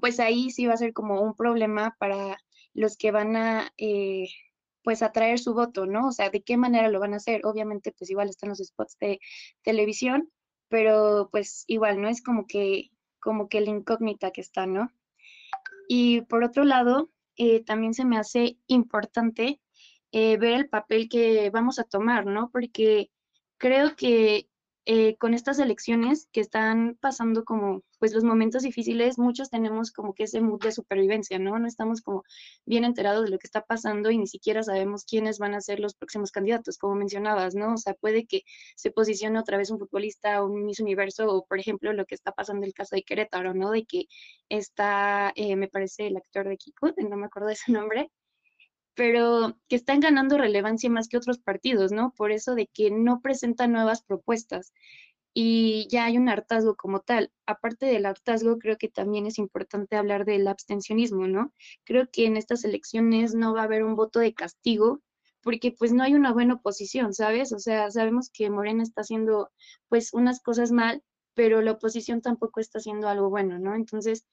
pues 0.00 0.18
ahí 0.20 0.50
sí 0.50 0.66
va 0.66 0.74
a 0.74 0.78
ser 0.78 0.94
como 0.94 1.20
un 1.20 1.34
problema 1.34 1.96
para 1.98 2.38
los 2.72 2.96
que 2.96 3.10
van 3.10 3.36
a, 3.36 3.72
eh, 3.76 4.28
pues, 4.82 5.02
atraer 5.02 5.38
su 5.38 5.52
voto, 5.52 5.84
¿no? 5.84 6.08
O 6.08 6.12
sea, 6.12 6.30
¿de 6.30 6.42
qué 6.42 6.56
manera 6.56 6.88
lo 6.88 7.00
van 7.00 7.12
a 7.12 7.18
hacer? 7.18 7.42
Obviamente, 7.44 7.92
pues 7.92 8.10
igual 8.10 8.30
están 8.30 8.48
los 8.50 8.58
spots 8.58 8.96
de 9.00 9.20
televisión, 9.62 10.30
pero 10.70 11.28
pues 11.30 11.64
igual, 11.66 12.00
¿no? 12.00 12.08
Es 12.08 12.22
como 12.22 12.46
que, 12.46 12.90
como 13.18 13.48
que 13.48 13.60
la 13.60 13.70
incógnita 13.70 14.30
que 14.30 14.40
está, 14.40 14.66
¿no? 14.66 14.90
Y 15.88 16.22
por 16.22 16.44
otro 16.44 16.64
lado, 16.64 17.10
eh, 17.36 17.62
también 17.64 17.94
se 17.94 18.04
me 18.04 18.16
hace 18.18 18.58
importante 18.68 19.60
eh, 20.12 20.36
ver 20.38 20.54
el 20.54 20.68
papel 20.68 21.08
que 21.08 21.50
vamos 21.50 21.78
a 21.78 21.84
tomar, 21.84 22.26
¿no? 22.26 22.50
Porque 22.50 23.10
creo 23.58 23.96
que 23.96 24.49
eh, 24.86 25.16
con 25.18 25.34
estas 25.34 25.58
elecciones 25.58 26.28
que 26.32 26.40
están 26.40 26.96
pasando 27.00 27.44
como 27.44 27.82
pues 27.98 28.14
los 28.14 28.24
momentos 28.24 28.62
difíciles, 28.62 29.18
muchos 29.18 29.50
tenemos 29.50 29.92
como 29.92 30.14
que 30.14 30.24
ese 30.24 30.40
mood 30.40 30.62
de 30.62 30.72
supervivencia, 30.72 31.38
¿no? 31.38 31.58
No 31.58 31.66
estamos 31.68 32.00
como 32.00 32.24
bien 32.64 32.84
enterados 32.84 33.24
de 33.24 33.30
lo 33.30 33.38
que 33.38 33.46
está 33.46 33.62
pasando 33.62 34.10
y 34.10 34.18
ni 34.18 34.26
siquiera 34.26 34.62
sabemos 34.62 35.04
quiénes 35.04 35.38
van 35.38 35.54
a 35.54 35.60
ser 35.60 35.80
los 35.80 35.94
próximos 35.94 36.32
candidatos, 36.32 36.78
como 36.78 36.94
mencionabas, 36.94 37.54
¿no? 37.54 37.74
O 37.74 37.76
sea, 37.76 37.94
puede 37.94 38.26
que 38.26 38.42
se 38.74 38.90
posicione 38.90 39.38
otra 39.38 39.58
vez 39.58 39.70
un 39.70 39.78
futbolista, 39.78 40.42
un 40.42 40.64
Miss 40.64 40.80
Universo, 40.80 41.28
o 41.28 41.44
por 41.46 41.58
ejemplo 41.58 41.92
lo 41.92 42.06
que 42.06 42.14
está 42.14 42.32
pasando 42.32 42.62
en 42.62 42.68
el 42.68 42.74
caso 42.74 42.96
de 42.96 43.02
Querétaro, 43.02 43.54
¿no? 43.54 43.70
De 43.70 43.84
que 43.84 44.06
está, 44.48 45.32
eh, 45.36 45.56
me 45.56 45.68
parece, 45.68 46.06
el 46.06 46.16
actor 46.16 46.48
de 46.48 46.56
Kiko, 46.56 46.92
no 47.08 47.16
me 47.16 47.26
acuerdo 47.26 47.48
de 47.48 47.56
su 47.56 47.72
nombre, 47.72 48.10
pero 49.00 49.56
que 49.66 49.76
están 49.76 50.00
ganando 50.00 50.36
relevancia 50.36 50.90
más 50.90 51.08
que 51.08 51.16
otros 51.16 51.38
partidos, 51.38 51.90
¿no? 51.90 52.12
Por 52.18 52.32
eso 52.32 52.54
de 52.54 52.66
que 52.66 52.90
no 52.90 53.22
presentan 53.22 53.72
nuevas 53.72 54.02
propuestas 54.02 54.74
y 55.32 55.88
ya 55.90 56.04
hay 56.04 56.18
un 56.18 56.28
hartazgo 56.28 56.76
como 56.76 57.00
tal. 57.00 57.32
Aparte 57.46 57.86
del 57.86 58.04
hartazgo, 58.04 58.58
creo 58.58 58.76
que 58.76 58.90
también 58.90 59.24
es 59.24 59.38
importante 59.38 59.96
hablar 59.96 60.26
del 60.26 60.46
abstencionismo, 60.46 61.26
¿no? 61.26 61.54
Creo 61.84 62.10
que 62.12 62.26
en 62.26 62.36
estas 62.36 62.62
elecciones 62.62 63.34
no 63.34 63.54
va 63.54 63.62
a 63.62 63.64
haber 63.64 63.84
un 63.84 63.96
voto 63.96 64.18
de 64.18 64.34
castigo 64.34 65.00
porque 65.42 65.72
pues 65.72 65.94
no 65.94 66.02
hay 66.02 66.12
una 66.12 66.34
buena 66.34 66.56
oposición, 66.56 67.14
¿sabes? 67.14 67.54
O 67.54 67.58
sea, 67.58 67.90
sabemos 67.90 68.28
que 68.30 68.50
Morena 68.50 68.82
está 68.82 69.00
haciendo 69.00 69.50
pues 69.88 70.12
unas 70.12 70.42
cosas 70.42 70.72
mal, 70.72 71.02
pero 71.32 71.62
la 71.62 71.72
oposición 71.72 72.20
tampoco 72.20 72.60
está 72.60 72.80
haciendo 72.80 73.08
algo 73.08 73.30
bueno, 73.30 73.58
¿no? 73.58 73.74
Entonces, 73.74 74.26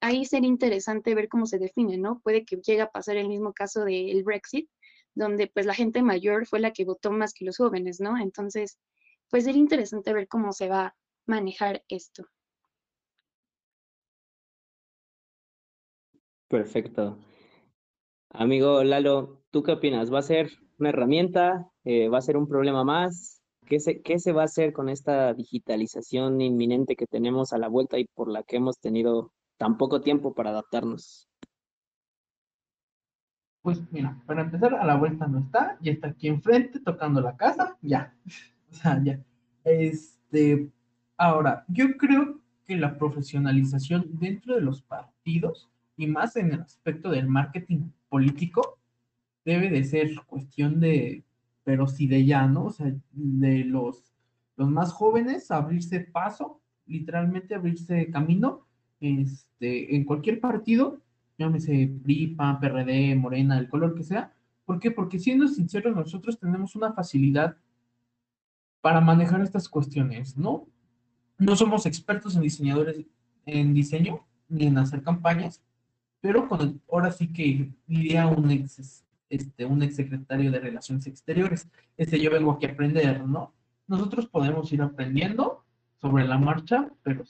ahí 0.00 0.24
sería 0.24 0.48
interesante 0.48 1.14
ver 1.14 1.28
cómo 1.28 1.46
se 1.46 1.58
define, 1.58 1.98
¿no? 1.98 2.20
Puede 2.20 2.44
que 2.44 2.56
llegue 2.56 2.82
a 2.82 2.90
pasar 2.90 3.16
el 3.16 3.28
mismo 3.28 3.52
caso 3.52 3.84
del 3.84 4.22
Brexit, 4.24 4.68
donde 5.14 5.46
pues 5.48 5.66
la 5.66 5.74
gente 5.74 6.02
mayor 6.02 6.46
fue 6.46 6.60
la 6.60 6.72
que 6.72 6.84
votó 6.84 7.10
más 7.10 7.34
que 7.34 7.44
los 7.44 7.56
jóvenes, 7.56 8.00
¿no? 8.00 8.18
Entonces, 8.18 8.78
pues 9.28 9.44
sería 9.44 9.60
interesante 9.60 10.12
ver 10.12 10.28
cómo 10.28 10.52
se 10.52 10.68
va 10.68 10.86
a 10.86 10.96
manejar 11.26 11.84
esto. 11.88 12.26
Perfecto. 16.48 17.16
Amigo 18.30 18.82
Lalo, 18.82 19.42
¿tú 19.50 19.62
qué 19.62 19.72
opinas? 19.72 20.12
¿Va 20.12 20.18
a 20.18 20.22
ser 20.22 20.50
una 20.78 20.88
herramienta? 20.88 21.70
Eh, 21.84 22.08
¿Va 22.08 22.18
a 22.18 22.22
ser 22.22 22.36
un 22.36 22.48
problema 22.48 22.82
más? 22.84 23.40
¿Qué 23.66 23.78
se, 23.78 24.02
¿Qué 24.02 24.18
se 24.18 24.32
va 24.32 24.42
a 24.42 24.46
hacer 24.46 24.72
con 24.72 24.88
esta 24.88 25.32
digitalización 25.32 26.40
inminente 26.40 26.96
que 26.96 27.06
tenemos 27.06 27.52
a 27.52 27.58
la 27.58 27.68
vuelta 27.68 27.98
y 27.98 28.06
por 28.06 28.28
la 28.28 28.42
que 28.42 28.56
hemos 28.56 28.80
tenido 28.80 29.32
tan 29.60 29.76
poco 29.76 30.00
tiempo 30.00 30.34
para 30.34 30.48
adaptarnos? 30.50 31.28
Pues 33.60 33.78
mira, 33.92 34.18
para 34.24 34.40
empezar, 34.40 34.72
a 34.72 34.86
la 34.86 34.96
vuelta 34.96 35.26
no 35.26 35.38
está, 35.38 35.76
ya 35.82 35.92
está 35.92 36.08
aquí 36.08 36.28
enfrente 36.28 36.80
tocando 36.80 37.20
la 37.20 37.36
casa, 37.36 37.76
ya. 37.82 38.16
O 38.70 38.72
sea, 38.72 39.02
ya. 39.02 39.20
Este, 39.64 40.70
ahora, 41.16 41.64
yo 41.66 41.96
creo 41.98 42.40
que 42.64 42.76
la 42.76 42.96
profesionalización 42.96 44.06
dentro 44.12 44.54
de 44.54 44.60
los 44.60 44.80
partidos 44.80 45.68
y 45.96 46.06
más 46.06 46.36
en 46.36 46.52
el 46.52 46.60
aspecto 46.60 47.10
del 47.10 47.26
marketing 47.28 47.90
político 48.08 48.78
debe 49.44 49.68
de 49.68 49.82
ser 49.82 50.14
cuestión 50.24 50.78
de, 50.78 51.24
pero 51.64 51.88
sí 51.88 52.06
de 52.06 52.24
ya, 52.24 52.46
¿no? 52.46 52.66
O 52.66 52.70
sea, 52.70 52.94
de 53.10 53.64
los, 53.64 54.14
los 54.56 54.70
más 54.70 54.92
jóvenes 54.92 55.50
abrirse 55.50 56.00
paso, 56.00 56.62
literalmente 56.86 57.56
abrirse 57.56 58.08
camino 58.10 58.69
este, 59.00 59.96
en 59.96 60.04
cualquier 60.04 60.40
partido, 60.40 61.00
llámese 61.38 61.90
PRI, 62.02 62.28
PAN, 62.28 62.60
PRD, 62.60 63.14
Morena, 63.16 63.58
el 63.58 63.68
color 63.68 63.94
que 63.94 64.04
sea. 64.04 64.32
¿Por 64.64 64.78
qué? 64.78 64.90
Porque 64.90 65.18
siendo 65.18 65.48
sinceros, 65.48 65.96
nosotros 65.96 66.38
tenemos 66.38 66.76
una 66.76 66.92
facilidad 66.92 67.56
para 68.80 69.00
manejar 69.00 69.40
estas 69.40 69.68
cuestiones, 69.68 70.36
¿no? 70.36 70.66
No 71.38 71.56
somos 71.56 71.86
expertos 71.86 72.36
en 72.36 72.42
diseñadores, 72.42 73.04
en 73.46 73.74
diseño, 73.74 74.26
ni 74.48 74.66
en 74.66 74.78
hacer 74.78 75.02
campañas, 75.02 75.62
pero 76.20 76.48
con 76.48 76.82
ahora 76.90 77.10
sí 77.12 77.32
que 77.32 77.72
diría 77.86 78.26
un 78.26 78.50
ex, 78.50 79.04
este, 79.28 79.64
un 79.64 79.82
ex 79.82 79.96
secretario 79.96 80.50
de 80.50 80.60
Relaciones 80.60 81.06
Exteriores, 81.06 81.68
este 81.96 82.20
yo 82.20 82.30
vengo 82.30 82.52
aquí 82.52 82.66
a 82.66 82.70
aprender, 82.72 83.26
¿no? 83.26 83.54
Nosotros 83.86 84.26
podemos 84.26 84.72
ir 84.72 84.82
aprendiendo 84.82 85.64
sobre 86.00 86.26
la 86.26 86.38
marcha, 86.38 86.90
pero 87.02 87.24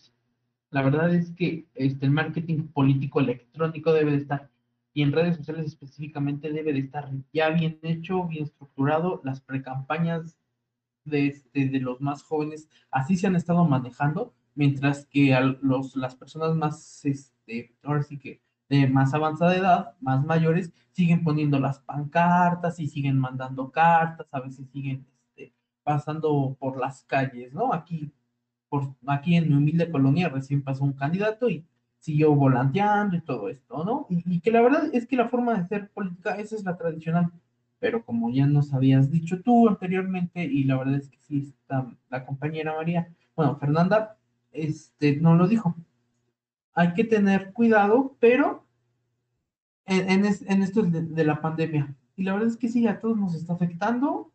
la 0.70 0.82
verdad 0.82 1.12
es 1.14 1.32
que 1.32 1.66
este, 1.74 2.06
el 2.06 2.12
marketing 2.12 2.68
político 2.68 3.20
electrónico 3.20 3.92
debe 3.92 4.12
de 4.12 4.18
estar, 4.18 4.50
y 4.92 5.02
en 5.02 5.12
redes 5.12 5.36
sociales 5.36 5.66
específicamente 5.66 6.52
debe 6.52 6.72
de 6.72 6.80
estar 6.80 7.10
ya 7.32 7.50
bien 7.50 7.78
hecho, 7.82 8.24
bien 8.24 8.44
estructurado. 8.44 9.20
Las 9.24 9.40
precampañas 9.40 10.36
de, 11.04 11.28
este, 11.28 11.68
de 11.68 11.80
los 11.80 12.00
más 12.00 12.22
jóvenes 12.22 12.68
así 12.90 13.16
se 13.16 13.26
han 13.26 13.36
estado 13.36 13.64
manejando, 13.64 14.34
mientras 14.54 15.06
que 15.06 15.34
a 15.34 15.40
los, 15.40 15.96
las 15.96 16.16
personas 16.16 16.54
más, 16.56 17.04
este, 17.04 17.74
ahora 17.82 18.02
sí 18.02 18.18
que 18.18 18.40
de 18.68 18.86
más 18.86 19.14
avanzada 19.14 19.56
edad, 19.56 19.96
más 20.00 20.24
mayores, 20.24 20.72
siguen 20.92 21.24
poniendo 21.24 21.58
las 21.58 21.80
pancartas 21.80 22.78
y 22.78 22.86
siguen 22.86 23.18
mandando 23.18 23.70
cartas, 23.72 24.28
a 24.32 24.40
veces 24.40 24.68
siguen 24.70 25.06
este, 25.18 25.52
pasando 25.82 26.56
por 26.58 26.78
las 26.78 27.02
calles, 27.04 27.52
¿no? 27.52 27.72
Aquí 27.74 28.12
por 28.70 28.94
aquí 29.06 29.34
en 29.34 29.48
mi 29.48 29.54
humilde 29.56 29.90
colonia 29.90 30.30
recién 30.30 30.62
pasó 30.62 30.84
un 30.84 30.94
candidato 30.94 31.50
y 31.50 31.66
siguió 31.98 32.34
volanteando 32.34 33.16
y 33.16 33.20
todo 33.20 33.50
esto, 33.50 33.84
¿no? 33.84 34.06
Y, 34.08 34.40
que 34.40 34.50
la 34.50 34.62
verdad 34.62 34.88
es 34.92 35.06
que 35.06 35.16
la 35.16 35.28
forma 35.28 35.52
de 35.52 35.60
hacer 35.60 35.90
política, 35.90 36.36
esa 36.36 36.56
es 36.56 36.64
la 36.64 36.78
tradicional, 36.78 37.30
pero 37.78 38.04
como 38.04 38.30
ya 38.30 38.46
nos 38.46 38.72
habías 38.72 39.10
dicho 39.10 39.42
tú 39.42 39.68
anteriormente, 39.68 40.44
y 40.44 40.64
la 40.64 40.78
verdad 40.78 40.94
es 40.94 41.10
que 41.10 41.18
sí, 41.18 41.38
está, 41.40 41.86
la 42.08 42.24
compañera 42.24 42.74
María, 42.74 43.12
bueno, 43.36 43.56
Fernanda, 43.56 44.16
este, 44.52 45.16
no 45.16 45.34
lo 45.36 45.46
dijo. 45.48 45.74
Hay 46.74 46.94
que 46.94 47.04
tener 47.04 47.52
cuidado, 47.52 48.16
pero 48.20 48.64
en, 49.86 50.24
en, 50.24 50.62
esto 50.62 50.82
de, 50.82 51.02
de, 51.02 51.24
la 51.24 51.40
pandemia. 51.40 51.94
Y 52.16 52.22
la 52.22 52.34
verdad 52.34 52.48
es 52.48 52.56
que 52.56 52.68
sí, 52.68 52.86
a 52.86 53.00
todos 53.00 53.18
nos 53.18 53.34
está 53.34 53.54
afectando. 53.54 54.30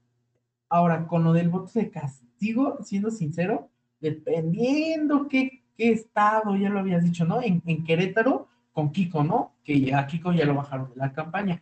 Ahora, 0.70 1.08
con 1.08 1.24
lo 1.24 1.34
del 1.34 1.50
voto 1.50 1.72
de 1.74 1.90
castigo, 1.90 2.78
siendo 2.84 3.12
sincero, 3.12 3.70
dependiendo 4.06 5.28
qué, 5.28 5.64
qué 5.76 5.92
estado, 5.92 6.56
ya 6.56 6.70
lo 6.70 6.80
habías 6.80 7.04
dicho, 7.04 7.26
¿no? 7.26 7.42
En, 7.42 7.62
en, 7.66 7.84
Querétaro, 7.84 8.48
con 8.72 8.92
Kiko, 8.92 9.24
¿no? 9.24 9.56
Que 9.64 9.94
a 9.94 10.06
Kiko 10.06 10.32
ya 10.32 10.46
lo 10.46 10.56
bajaron 10.56 10.90
de 10.92 10.98
la 10.98 11.12
campaña. 11.12 11.62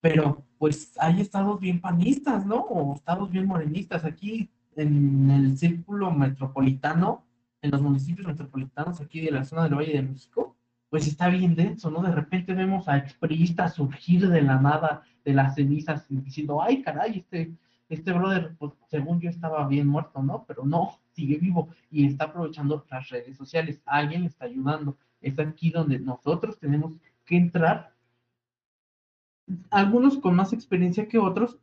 Pero 0.00 0.44
pues 0.58 0.92
hay 0.98 1.20
estados 1.20 1.58
bien 1.60 1.80
panistas, 1.80 2.44
¿no? 2.44 2.56
O 2.56 2.94
estados 2.94 3.30
bien 3.30 3.46
morenistas. 3.46 4.04
Aquí 4.04 4.50
en 4.76 5.30
el 5.30 5.56
círculo 5.56 6.10
metropolitano, 6.10 7.24
en 7.62 7.70
los 7.70 7.80
municipios 7.80 8.26
metropolitanos 8.26 9.00
aquí 9.00 9.20
de 9.20 9.30
la 9.30 9.44
zona 9.44 9.64
del 9.64 9.76
Valle 9.76 9.94
de 9.94 10.02
México, 10.02 10.56
pues 10.90 11.06
está 11.06 11.28
bien 11.28 11.54
denso, 11.54 11.90
¿no? 11.90 12.02
De 12.02 12.10
repente 12.10 12.52
vemos 12.52 12.86
a 12.88 12.98
expriistas 12.98 13.74
surgir 13.74 14.28
de 14.28 14.42
la 14.42 14.60
nada, 14.60 15.02
de 15.24 15.32
las 15.32 15.54
cenizas, 15.54 16.04
diciendo, 16.08 16.60
ay, 16.60 16.82
caray, 16.82 17.18
este, 17.20 17.52
este 17.92 18.12
brother, 18.12 18.56
pues, 18.58 18.72
según 18.88 19.20
yo 19.20 19.28
estaba 19.28 19.66
bien 19.68 19.86
muerto, 19.86 20.22
¿no? 20.22 20.44
Pero 20.46 20.64
no, 20.64 20.98
sigue 21.12 21.36
vivo 21.38 21.68
y 21.90 22.06
está 22.06 22.24
aprovechando 22.24 22.86
las 22.90 23.08
redes 23.10 23.36
sociales. 23.36 23.82
Alguien 23.84 24.22
le 24.22 24.28
está 24.28 24.46
ayudando. 24.46 24.96
Es 25.20 25.38
aquí 25.38 25.70
donde 25.70 25.98
nosotros 25.98 26.58
tenemos 26.58 26.94
que 27.26 27.36
entrar. 27.36 27.94
Algunos 29.70 30.16
con 30.18 30.34
más 30.34 30.52
experiencia 30.52 31.06
que 31.06 31.18
otros, 31.18 31.58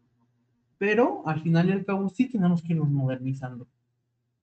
pero 0.77 1.23
al 1.25 1.41
final 1.41 1.69
y 1.69 1.71
al 1.71 1.85
cabo 1.85 2.09
sí 2.09 2.29
tenemos 2.29 2.61
que 2.61 2.73
irnos 2.73 2.89
modernizando. 2.89 3.67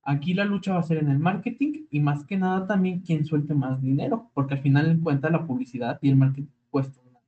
Aquí 0.03 0.35
la 0.35 0.45
lucha 0.45 0.75
va 0.75 0.81
a 0.81 0.83
ser 0.83 0.99
en 0.99 1.11
el 1.11 1.19
marketing 1.19 1.87
y 1.91 2.01
más 2.01 2.25
que 2.25 2.37
nada 2.37 2.67
también 2.67 3.01
quien 3.01 3.25
suelte 3.25 3.55
más 3.55 3.81
dinero, 3.81 4.31
porque 4.35 4.55
al 4.55 4.61
final 4.61 4.91
en 4.91 5.01
cuenta 5.01 5.31
la 5.31 5.47
publicidad 5.47 5.99
y 6.03 6.09
el 6.09 6.17
marketing 6.17 6.51
cuesta 6.71 7.01
una 7.09 7.21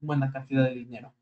buena 0.00 0.32
cantidad 0.32 0.64
de 0.64 0.74
dinero. 0.74 1.12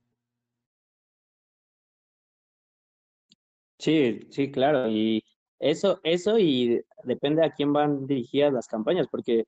Sí, 3.84 4.20
sí, 4.30 4.50
claro. 4.50 4.88
Y 4.90 5.22
eso, 5.58 6.00
eso 6.04 6.38
y 6.38 6.80
depende 7.04 7.44
a 7.44 7.52
quién 7.52 7.72
van 7.74 8.06
dirigidas 8.06 8.52
las 8.52 8.66
campañas, 8.66 9.08
porque 9.10 9.44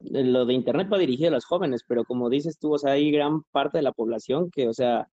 lo 0.00 0.46
de 0.46 0.54
Internet 0.54 0.88
va 0.92 0.98
dirigido 0.98 1.28
a 1.28 1.32
los 1.32 1.44
jóvenes, 1.44 1.84
pero 1.86 2.04
como 2.04 2.30
dices 2.30 2.58
tú, 2.58 2.74
o 2.74 2.78
sea, 2.78 2.92
hay 2.92 3.10
gran 3.10 3.42
parte 3.52 3.78
de 3.78 3.82
la 3.82 3.92
población 3.92 4.50
que, 4.50 4.68
o 4.68 4.72
sea, 4.72 5.08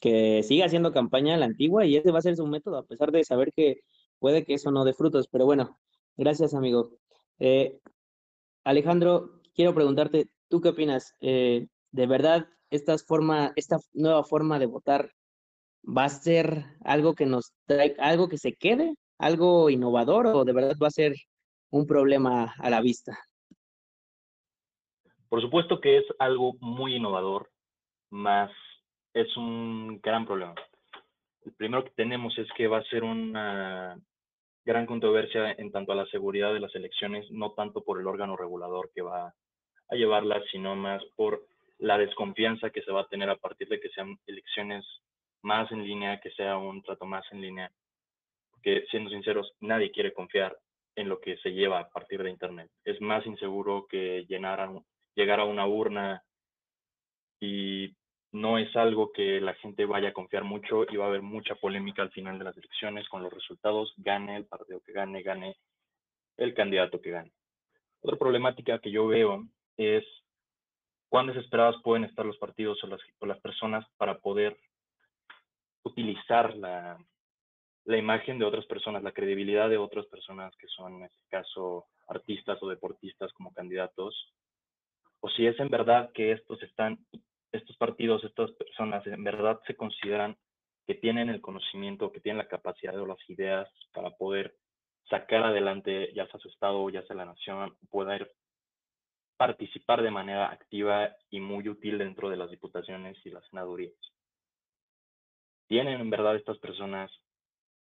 que 0.00 0.42
sigue 0.42 0.64
haciendo 0.64 0.92
campaña 0.92 1.34
a 1.34 1.38
la 1.38 1.46
antigua 1.46 1.86
y 1.86 1.96
ese 1.96 2.12
va 2.12 2.18
a 2.18 2.22
ser 2.22 2.36
su 2.36 2.46
método, 2.46 2.78
a 2.78 2.86
pesar 2.86 3.10
de 3.12 3.24
saber 3.24 3.52
que 3.54 3.80
puede 4.18 4.44
que 4.44 4.54
eso 4.54 4.70
no 4.70 4.84
dé 4.84 4.94
frutos. 4.94 5.28
Pero 5.28 5.46
bueno, 5.46 5.78
gracias, 6.16 6.54
amigo. 6.54 6.90
Eh, 7.38 7.80
Alejandro, 8.64 9.40
quiero 9.54 9.74
preguntarte, 9.74 10.28
¿tú 10.48 10.60
qué 10.60 10.70
opinas? 10.70 11.14
Eh, 11.22 11.68
¿De 11.92 12.06
verdad 12.06 12.48
esta, 12.70 12.98
forma, 12.98 13.52
esta 13.56 13.78
nueva 13.94 14.24
forma 14.24 14.58
de 14.58 14.66
votar 14.66 15.10
va 15.86 16.04
a 16.04 16.08
ser 16.08 16.64
algo 16.84 17.14
que 17.14 17.26
nos 17.26 17.52
trae, 17.66 17.94
algo 17.98 18.28
que 18.28 18.38
se 18.38 18.54
quede 18.54 18.94
algo 19.18 19.70
innovador 19.70 20.26
o 20.26 20.44
de 20.44 20.52
verdad 20.52 20.76
va 20.82 20.88
a 20.88 20.90
ser 20.90 21.14
un 21.70 21.86
problema 21.86 22.54
a 22.58 22.70
la 22.70 22.80
vista? 22.80 23.18
Por 25.28 25.40
supuesto 25.40 25.80
que 25.80 25.98
es 25.98 26.04
algo 26.18 26.54
muy 26.60 26.96
innovador, 26.96 27.50
más 28.10 28.50
es 29.12 29.36
un 29.36 30.00
gran 30.00 30.26
problema. 30.26 30.54
El 31.44 31.52
primero 31.54 31.84
que 31.84 31.90
tenemos 31.90 32.36
es 32.38 32.48
que 32.56 32.68
va 32.68 32.78
a 32.78 32.84
ser 32.84 33.02
una, 33.02 33.98
gran 34.64 34.86
controversia 34.86 35.52
en 35.52 35.70
tanto 35.70 35.92
a 35.92 35.96
la 35.96 36.06
seguridad 36.06 36.52
de 36.52 36.60
las 36.60 36.74
elecciones, 36.74 37.30
no 37.30 37.52
tanto 37.52 37.82
por 37.82 38.00
el 38.00 38.06
órgano 38.06 38.36
regulador 38.36 38.90
que 38.94 39.02
va 39.02 39.34
a 39.88 39.94
llevarlas, 39.94 40.42
sino 40.50 40.74
más 40.74 41.02
por 41.16 41.46
la 41.78 41.98
desconfianza 41.98 42.70
que 42.70 42.82
se 42.82 42.92
va 42.92 43.02
a 43.02 43.08
tener 43.08 43.28
a 43.28 43.36
partir 43.36 43.68
de 43.68 43.78
que 43.78 43.90
sean 43.90 44.16
elecciones 44.26 44.84
más 45.44 45.70
en 45.70 45.84
línea, 45.84 46.20
que 46.20 46.30
sea 46.30 46.56
un 46.56 46.82
trato 46.82 47.04
más 47.06 47.24
en 47.30 47.40
línea. 47.40 47.70
Porque, 48.50 48.84
siendo 48.90 49.10
sinceros, 49.10 49.52
nadie 49.60 49.90
quiere 49.90 50.12
confiar 50.12 50.56
en 50.96 51.08
lo 51.08 51.20
que 51.20 51.36
se 51.38 51.52
lleva 51.52 51.80
a 51.80 51.88
partir 51.88 52.22
de 52.22 52.30
Internet. 52.30 52.70
Es 52.84 53.00
más 53.00 53.26
inseguro 53.26 53.86
que 53.88 54.24
llenar 54.28 54.68
llegar 55.14 55.40
a 55.40 55.44
una 55.44 55.66
urna 55.66 56.22
y 57.40 57.94
no 58.32 58.58
es 58.58 58.74
algo 58.74 59.12
que 59.12 59.40
la 59.40 59.54
gente 59.54 59.84
vaya 59.84 60.08
a 60.08 60.12
confiar 60.12 60.44
mucho 60.44 60.84
y 60.90 60.96
va 60.96 61.04
a 61.04 61.08
haber 61.08 61.22
mucha 61.22 61.54
polémica 61.54 62.02
al 62.02 62.10
final 62.10 62.38
de 62.38 62.44
las 62.44 62.56
elecciones 62.56 63.08
con 63.08 63.22
los 63.22 63.32
resultados, 63.32 63.92
gane 63.96 64.36
el 64.36 64.46
partido 64.46 64.80
que 64.80 64.92
gane, 64.92 65.22
gane 65.22 65.56
el 66.36 66.52
candidato 66.54 67.00
que 67.00 67.10
gane. 67.10 67.32
Otra 68.00 68.18
problemática 68.18 68.80
que 68.80 68.90
yo 68.90 69.06
veo 69.06 69.44
es 69.76 70.04
cuán 71.08 71.28
desesperadas 71.28 71.76
pueden 71.82 72.04
estar 72.04 72.26
los 72.26 72.38
partidos 72.38 72.82
o 72.82 72.88
las, 72.88 73.00
o 73.20 73.26
las 73.26 73.40
personas 73.40 73.86
para 73.98 74.18
poder 74.18 74.56
utilizar 75.84 76.56
la, 76.56 76.98
la 77.84 77.96
imagen 77.96 78.38
de 78.38 78.44
otras 78.44 78.66
personas, 78.66 79.02
la 79.02 79.12
credibilidad 79.12 79.68
de 79.68 79.78
otras 79.78 80.06
personas 80.06 80.54
que 80.56 80.66
son, 80.68 80.96
en 80.96 81.04
este 81.04 81.22
caso, 81.28 81.86
artistas 82.08 82.62
o 82.62 82.68
deportistas 82.68 83.32
como 83.34 83.52
candidatos, 83.52 84.34
o 85.20 85.28
si 85.30 85.46
es 85.46 85.58
en 85.60 85.68
verdad 85.68 86.10
que 86.12 86.32
estos 86.32 86.62
están 86.62 86.98
estos 87.52 87.76
partidos, 87.76 88.24
estas 88.24 88.50
personas 88.52 89.06
en 89.06 89.22
verdad 89.22 89.60
se 89.66 89.76
consideran 89.76 90.36
que 90.86 90.94
tienen 90.94 91.30
el 91.30 91.40
conocimiento, 91.40 92.12
que 92.12 92.20
tienen 92.20 92.38
la 92.38 92.48
capacidad 92.48 92.98
o 93.00 93.06
las 93.06 93.18
ideas 93.30 93.68
para 93.92 94.10
poder 94.10 94.54
sacar 95.08 95.44
adelante 95.44 96.12
ya 96.14 96.26
sea 96.26 96.40
su 96.40 96.48
estado, 96.48 96.90
ya 96.90 97.02
sea 97.06 97.16
la 97.16 97.26
nación, 97.26 97.76
poder 97.90 98.32
participar 99.36 100.02
de 100.02 100.10
manera 100.10 100.50
activa 100.50 101.14
y 101.30 101.40
muy 101.40 101.68
útil 101.68 101.98
dentro 101.98 102.28
de 102.28 102.36
las 102.36 102.50
diputaciones 102.50 103.16
y 103.24 103.30
las 103.30 103.46
senadurías. 103.48 103.94
¿Tienen 105.68 106.00
en 106.00 106.10
verdad 106.10 106.36
estas 106.36 106.58
personas 106.58 107.10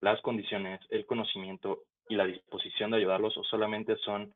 las 0.01 0.21
condiciones, 0.21 0.79
el 0.89 1.05
conocimiento 1.05 1.83
y 2.09 2.15
la 2.15 2.25
disposición 2.25 2.91
de 2.91 2.97
ayudarlos 2.97 3.37
o 3.37 3.43
solamente 3.43 3.95
son 3.97 4.33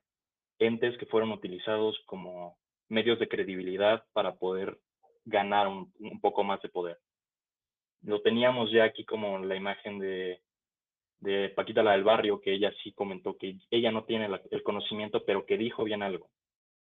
entes 0.60 0.98
que 0.98 1.06
fueron 1.08 1.32
utilizados 1.32 2.00
como 2.06 2.58
medios 2.88 3.20
de 3.20 3.28
credibilidad 3.28 4.06
para 4.14 4.36
poder 4.36 4.78
ganar 5.26 5.68
un, 5.68 5.92
poco 6.22 6.44
más 6.44 6.62
de 6.62 6.70
poder. 6.70 7.00
Lo 8.04 8.22
teníamos 8.22 8.72
ya 8.72 8.84
aquí 8.84 9.04
como 9.04 9.40
la 9.40 9.56
imagen 9.56 10.00
de, 10.00 10.42
Paquita 11.56 11.82
la 11.82 11.94
del 11.94 12.04
barrio, 12.04 12.40
que 12.40 12.54
ella 12.54 12.72
sí 12.84 12.92
comentó 12.94 13.36
que 13.36 13.58
ella 13.72 13.92
no 13.92 14.04
tiene 14.04 14.30
el 14.52 14.62
conocimiento, 14.62 15.26
pero 15.26 15.46
que 15.48 15.58
dijo 15.58 15.84
bien 15.84 16.04
algo. 16.04 16.30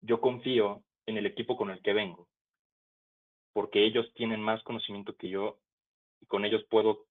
Yo 0.01 0.19
confío 0.19 0.83
en 1.05 1.17
el 1.17 1.25
equipo 1.25 1.55
con 1.55 1.69
el 1.69 1.81
que 1.81 1.93
vengo, 1.93 2.27
porque 3.53 3.85
ellos 3.85 4.11
tienen 4.15 4.41
más 4.41 4.61
conocimiento 4.63 5.15
que 5.15 5.29
yo 5.29 5.59
y 6.21 6.25
con 6.25 6.45
ellos 6.45 6.63
puedo 6.69 7.05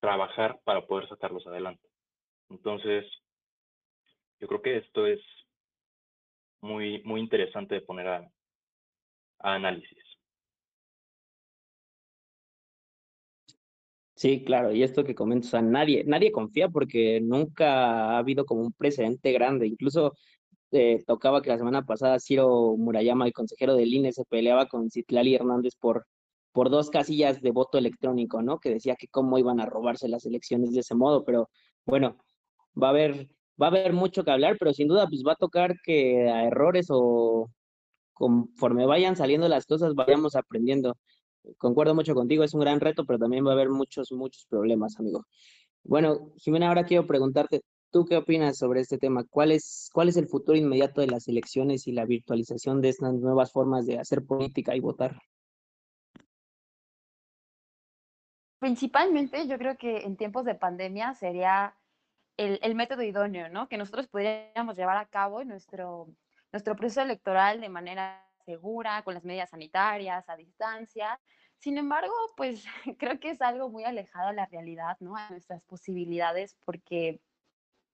trabajar 0.00 0.60
para 0.64 0.86
poder 0.86 1.08
sacarlos 1.08 1.46
adelante. 1.46 1.88
Entonces, 2.48 3.04
yo 4.40 4.48
creo 4.48 4.62
que 4.62 4.76
esto 4.78 5.06
es 5.06 5.20
muy, 6.62 7.02
muy 7.04 7.20
interesante 7.20 7.76
de 7.76 7.82
poner 7.82 8.08
a 8.08 8.30
análisis. 9.38 10.10
Sí, 14.20 14.44
claro, 14.44 14.70
y 14.72 14.82
esto 14.82 15.02
que 15.02 15.14
comento, 15.14 15.48
o 15.56 15.62
nadie, 15.62 16.04
nadie 16.04 16.30
confía 16.30 16.68
porque 16.68 17.22
nunca 17.22 18.10
ha 18.12 18.18
habido 18.18 18.44
como 18.44 18.60
un 18.60 18.72
precedente 18.72 19.32
grande. 19.32 19.66
Incluso 19.66 20.12
eh, 20.72 21.02
tocaba 21.06 21.40
que 21.40 21.48
la 21.48 21.56
semana 21.56 21.86
pasada 21.86 22.20
Ciro 22.20 22.76
Murayama, 22.76 23.26
el 23.26 23.32
consejero 23.32 23.74
del 23.74 23.94
INE, 23.94 24.12
se 24.12 24.26
peleaba 24.26 24.66
con 24.66 24.90
Citlali 24.90 25.34
Hernández 25.34 25.74
por, 25.76 26.06
por 26.52 26.70
dos 26.70 26.90
casillas 26.90 27.40
de 27.40 27.50
voto 27.52 27.78
electrónico, 27.78 28.42
¿no? 28.42 28.58
Que 28.58 28.70
decía 28.70 28.96
que 28.96 29.08
cómo 29.08 29.38
iban 29.38 29.60
a 29.60 29.66
robarse 29.66 30.08
las 30.08 30.26
elecciones 30.26 30.72
de 30.72 30.80
ese 30.80 30.94
modo, 30.94 31.24
pero 31.24 31.48
bueno, 31.86 32.16
va 32.80 32.88
a 32.88 32.90
haber, 32.90 33.28
va 33.60 33.66
a 33.66 33.70
haber 33.70 33.92
mucho 33.92 34.24
que 34.24 34.30
hablar, 34.30 34.56
pero 34.58 34.72
sin 34.72 34.88
duda 34.88 35.06
pues 35.08 35.22
va 35.26 35.32
a 35.32 35.36
tocar 35.36 35.76
que 35.84 36.28
a 36.28 36.44
errores 36.44 36.86
o 36.90 37.48
conforme 38.14 38.86
vayan 38.86 39.16
saliendo 39.16 39.48
las 39.48 39.66
cosas 39.66 39.94
vayamos 39.94 40.36
aprendiendo 40.36 40.96
concuerdo 41.58 41.94
mucho 41.94 42.14
contigo, 42.14 42.44
es 42.44 42.54
un 42.54 42.60
gran 42.60 42.80
reto, 42.80 43.04
pero 43.04 43.18
también 43.18 43.44
va 43.46 43.50
a 43.50 43.54
haber 43.54 43.70
muchos, 43.70 44.12
muchos 44.12 44.46
problemas, 44.46 44.98
amigo. 44.98 45.24
Bueno, 45.82 46.32
Jimena, 46.36 46.68
ahora 46.68 46.84
quiero 46.84 47.06
preguntarte, 47.06 47.62
¿tú 47.90 48.04
qué 48.04 48.16
opinas 48.16 48.58
sobre 48.58 48.80
este 48.80 48.98
tema? 48.98 49.24
¿Cuál 49.24 49.52
es, 49.52 49.88
cuál 49.92 50.08
es 50.08 50.16
el 50.16 50.28
futuro 50.28 50.56
inmediato 50.56 51.00
de 51.00 51.06
las 51.06 51.28
elecciones 51.28 51.86
y 51.86 51.92
la 51.92 52.04
virtualización 52.04 52.80
de 52.80 52.90
estas 52.90 53.14
nuevas 53.14 53.52
formas 53.52 53.86
de 53.86 53.98
hacer 53.98 54.24
política 54.24 54.76
y 54.76 54.80
votar? 54.80 55.18
Principalmente, 58.60 59.48
yo 59.48 59.56
creo 59.56 59.78
que 59.78 60.02
en 60.04 60.18
tiempos 60.18 60.44
de 60.44 60.54
pandemia 60.54 61.14
sería 61.14 61.74
el, 62.36 62.74
método 62.74 63.02
idóneo, 63.02 63.48
¿no? 63.48 63.68
Que 63.68 63.78
nosotros 63.78 64.06
podríamos 64.06 64.76
llevar 64.76 64.98
a 64.98 65.06
cabo 65.06 65.44
nuestro, 65.44 66.08
nuestro 66.52 66.76
proceso 66.76 67.00
electoral 67.00 67.62
de 67.62 67.70
manera 67.70 68.22
segura, 68.44 69.02
con 69.02 69.14
las 69.14 69.24
medidas 69.24 69.48
sanitarias, 69.48 70.28
a 70.28 70.36
distancia. 70.36 71.18
Sin 71.58 71.78
embargo, 71.78 72.12
pues 72.36 72.64
creo 72.98 73.18
que 73.18 73.30
es 73.30 73.40
algo 73.40 73.70
muy 73.70 73.84
alejado 73.84 74.28
a 74.28 74.32
la 74.34 74.44
realidad, 74.44 74.98
¿no? 75.00 75.16
A 75.16 75.30
nuestras 75.30 75.62
posibilidades, 75.62 76.54
porque 76.66 77.18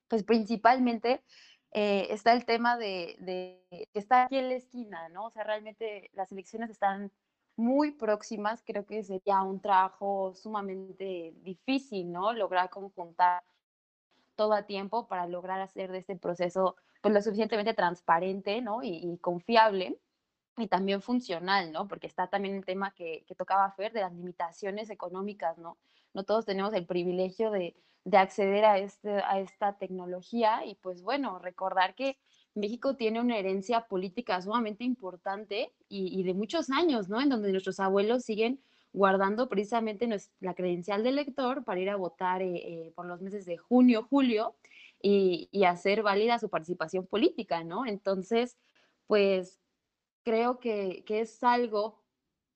pues 0.09 0.25
principalmente 0.25 1.23
eh, 1.71 2.09
está 2.11 2.33
el 2.33 2.45
tema 2.45 2.77
de, 2.77 3.15
de, 3.21 3.89
que 3.93 3.99
está 3.99 4.25
aquí 4.25 4.39
en 4.39 4.49
la 4.49 4.57
esquina, 4.57 5.09
¿no? 5.11 5.27
O 5.27 5.31
sea, 5.31 5.45
realmente 5.45 6.11
las 6.13 6.33
elecciones 6.33 6.71
están 6.71 7.13
muy 7.57 7.93
próximas, 7.93 8.63
creo 8.65 8.85
que 8.87 9.03
sería 9.03 9.43
un 9.43 9.61
trabajo 9.61 10.35
sumamente 10.35 11.35
difícil, 11.43 12.13
¿no? 12.13 12.33
Lograr 12.33 12.71
conjuntar 12.71 13.43
todo 14.37 14.53
a 14.53 14.67
tiempo 14.67 15.09
para 15.09 15.27
lograr 15.27 15.61
hacer 15.61 15.91
de 15.91 15.99
este 15.99 16.17
proceso 16.17 16.77
pues 17.01 17.15
lo 17.15 17.23
suficientemente 17.23 17.75
transparente, 17.75 18.61
¿no? 18.61 18.83
Y, 18.83 19.01
y 19.03 19.19
confiable 19.19 19.99
y 20.59 20.69
también 20.69 21.03
funcional, 21.03 21.73
¿no? 21.73 21.89
Porque 21.89 22.07
está 22.07 22.29
también 22.29 22.57
el 22.57 22.65
tema 22.65 22.93
que, 22.93 23.25
que, 23.27 23.35
tocaba 23.35 23.71
Fer 23.73 23.93
de 23.93 24.01
las 24.01 24.13
limitaciones 24.13 24.91
económicas, 24.91 25.59
¿no? 25.59 25.79
No 26.15 26.25
todos 26.25 26.47
tenemos 26.47 26.73
el 26.75 26.87
privilegio 26.87 27.51
de, 27.51 27.77
de 28.05 28.19
acceder 28.19 28.65
a, 28.65 28.79
este, 28.79 29.11
a 29.23 29.41
esta 29.41 29.79
tecnología 29.79 30.65
y 30.65 30.77
pues 30.77 31.03
bueno, 31.03 31.39
recordar 31.39 31.95
que 31.95 32.17
México 32.57 32.97
tiene 32.97 33.21
una 33.21 33.39
herencia 33.39 33.83
política 33.83 34.41
sumamente 34.41 34.83
importante 34.83 35.73
y, 35.89 36.23
de 36.23 36.35
muchos 36.35 36.71
años, 36.71 37.09
¿no? 37.09 37.21
En 37.21 37.29
donde 37.29 37.53
nuestros 37.53 37.79
abuelos 37.81 38.25
siguen 38.25 38.61
guardando 38.93 39.49
precisamente 39.49 40.09
la 40.41 40.55
credencial 40.55 41.03
de 41.03 41.11
elector 41.11 41.65
para 41.65 41.81
ir 41.81 41.91
a 41.91 41.97
votar 41.97 42.41
eh, 42.41 42.57
eh, 42.57 42.93
por 42.95 43.05
los 43.05 43.21
meses 43.21 43.45
de 43.45 43.59
junio, 43.59 44.07
julio 44.09 44.55
y, 45.03 45.51
y 45.53 45.65
hacer 45.65 46.03
válida 46.03 46.39
su 46.39 46.49
participación 46.49 47.07
política, 47.07 47.63
¿no? 47.63 47.85
Entonces, 47.85 48.57
pues 49.07 49.61
creo 50.25 50.59
que, 50.59 51.05
que, 51.07 51.21
es 51.21 51.43
algo 51.45 52.01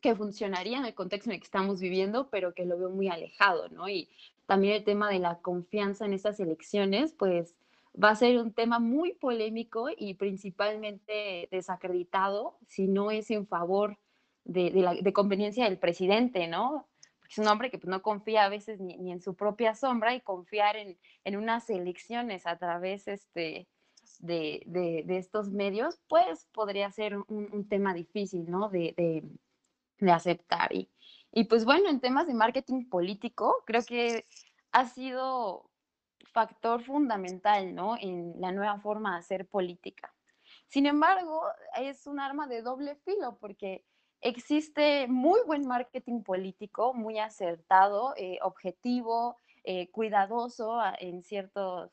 que 0.01 0.17
funcionaría 0.17 0.79
en 0.79 0.87
el 0.87 0.95
contexto 0.95 1.29
en 1.29 1.35
el 1.35 1.41
que 1.41 1.45
estamos 1.45 1.79
viviendo, 1.79 2.31
pero 2.31 2.55
que 2.55 2.65
lo 2.65 2.79
veo 2.79 2.89
muy 2.89 3.09
alejado, 3.09 3.69
¿no? 3.69 3.87
Y 3.87 4.09
también 4.47 4.77
el 4.77 4.85
tema 4.85 5.11
de 5.11 5.19
la 5.19 5.41
confianza 5.43 6.07
en 6.07 6.15
estas 6.15 6.41
elecciones, 6.41 7.13
pues 7.13 7.55
va 7.93 8.11
a 8.11 8.17
ser 8.17 8.39
un 8.39 8.53
tema 8.53 8.79
muy 8.79 9.15
polémico 9.15 9.89
y 9.97 10.15
principalmente 10.15 11.49
desacreditado 11.51 12.59
si 12.67 12.87
no 12.87 13.11
es 13.11 13.31
en 13.31 13.47
favor 13.47 13.99
de, 14.45 14.71
la 14.71 14.95
de 14.95 15.13
conveniencia 15.13 15.65
del 15.65 15.79
presidente, 15.79 16.47
¿no? 16.47 16.89
Es 17.29 17.39
un 17.39 17.47
hombre 17.47 17.71
que 17.71 17.79
pues, 17.79 17.89
no 17.89 18.03
confía 18.03 18.45
a 18.45 18.49
veces 18.49 18.81
ni, 18.81 19.13
en 19.13 19.21
su 19.21 19.35
propia 19.37 19.75
sombra 19.75 20.15
y 20.15 20.21
confiar 20.21 20.77
en, 20.77 20.99
en 21.25 21.37
unas 21.37 21.71
elecciones 21.71 22.47
a 22.47 22.59
través 22.59 23.07
este, 23.07 23.69
de, 24.19 24.63
de, 24.67 25.17
estos 25.17 25.51
medios, 25.51 26.01
pues 26.09 26.47
podría 26.53 26.91
ser 26.91 27.17
un, 27.17 27.49
un 27.53 27.69
tema 27.69 27.95
difícil, 27.95 28.51
¿no? 28.51 28.69
De 28.69 29.23
aceptar. 30.09 30.75
Y, 30.75 30.91
y, 31.33 31.45
pues 31.45 31.65
bueno, 31.65 31.89
en 31.89 32.01
temas 32.01 32.27
de 32.27 32.35
marketing 32.35 32.89
político, 32.89 33.63
creo 33.65 33.85
que 33.85 34.25
ha 34.73 34.87
sido 34.87 35.70
factor 36.33 36.83
fundamental, 36.85 37.75
¿no? 37.75 37.97
En 38.01 38.35
la 38.41 38.53
nueva 38.53 38.79
forma 38.81 39.13
de 39.13 39.19
hacer 39.19 39.49
política. 39.49 40.15
Sin 40.69 40.87
embargo, 40.87 41.43
es 41.77 42.07
un 42.07 42.21
arma 42.21 42.47
de 42.47 42.63
doble 42.63 42.97
filo 43.05 43.39
porque 43.41 43.85
existe 44.21 45.07
muy 45.09 45.41
buen 45.47 45.67
marketing 45.67 46.23
político, 46.23 46.95
muy 46.95 47.19
acertado, 47.19 48.15
eh, 48.17 48.39
objetivo, 48.43 49.37
eh, 49.65 49.91
cuidadoso 49.91 50.81
en 50.99 51.23
ciertos 51.23 51.91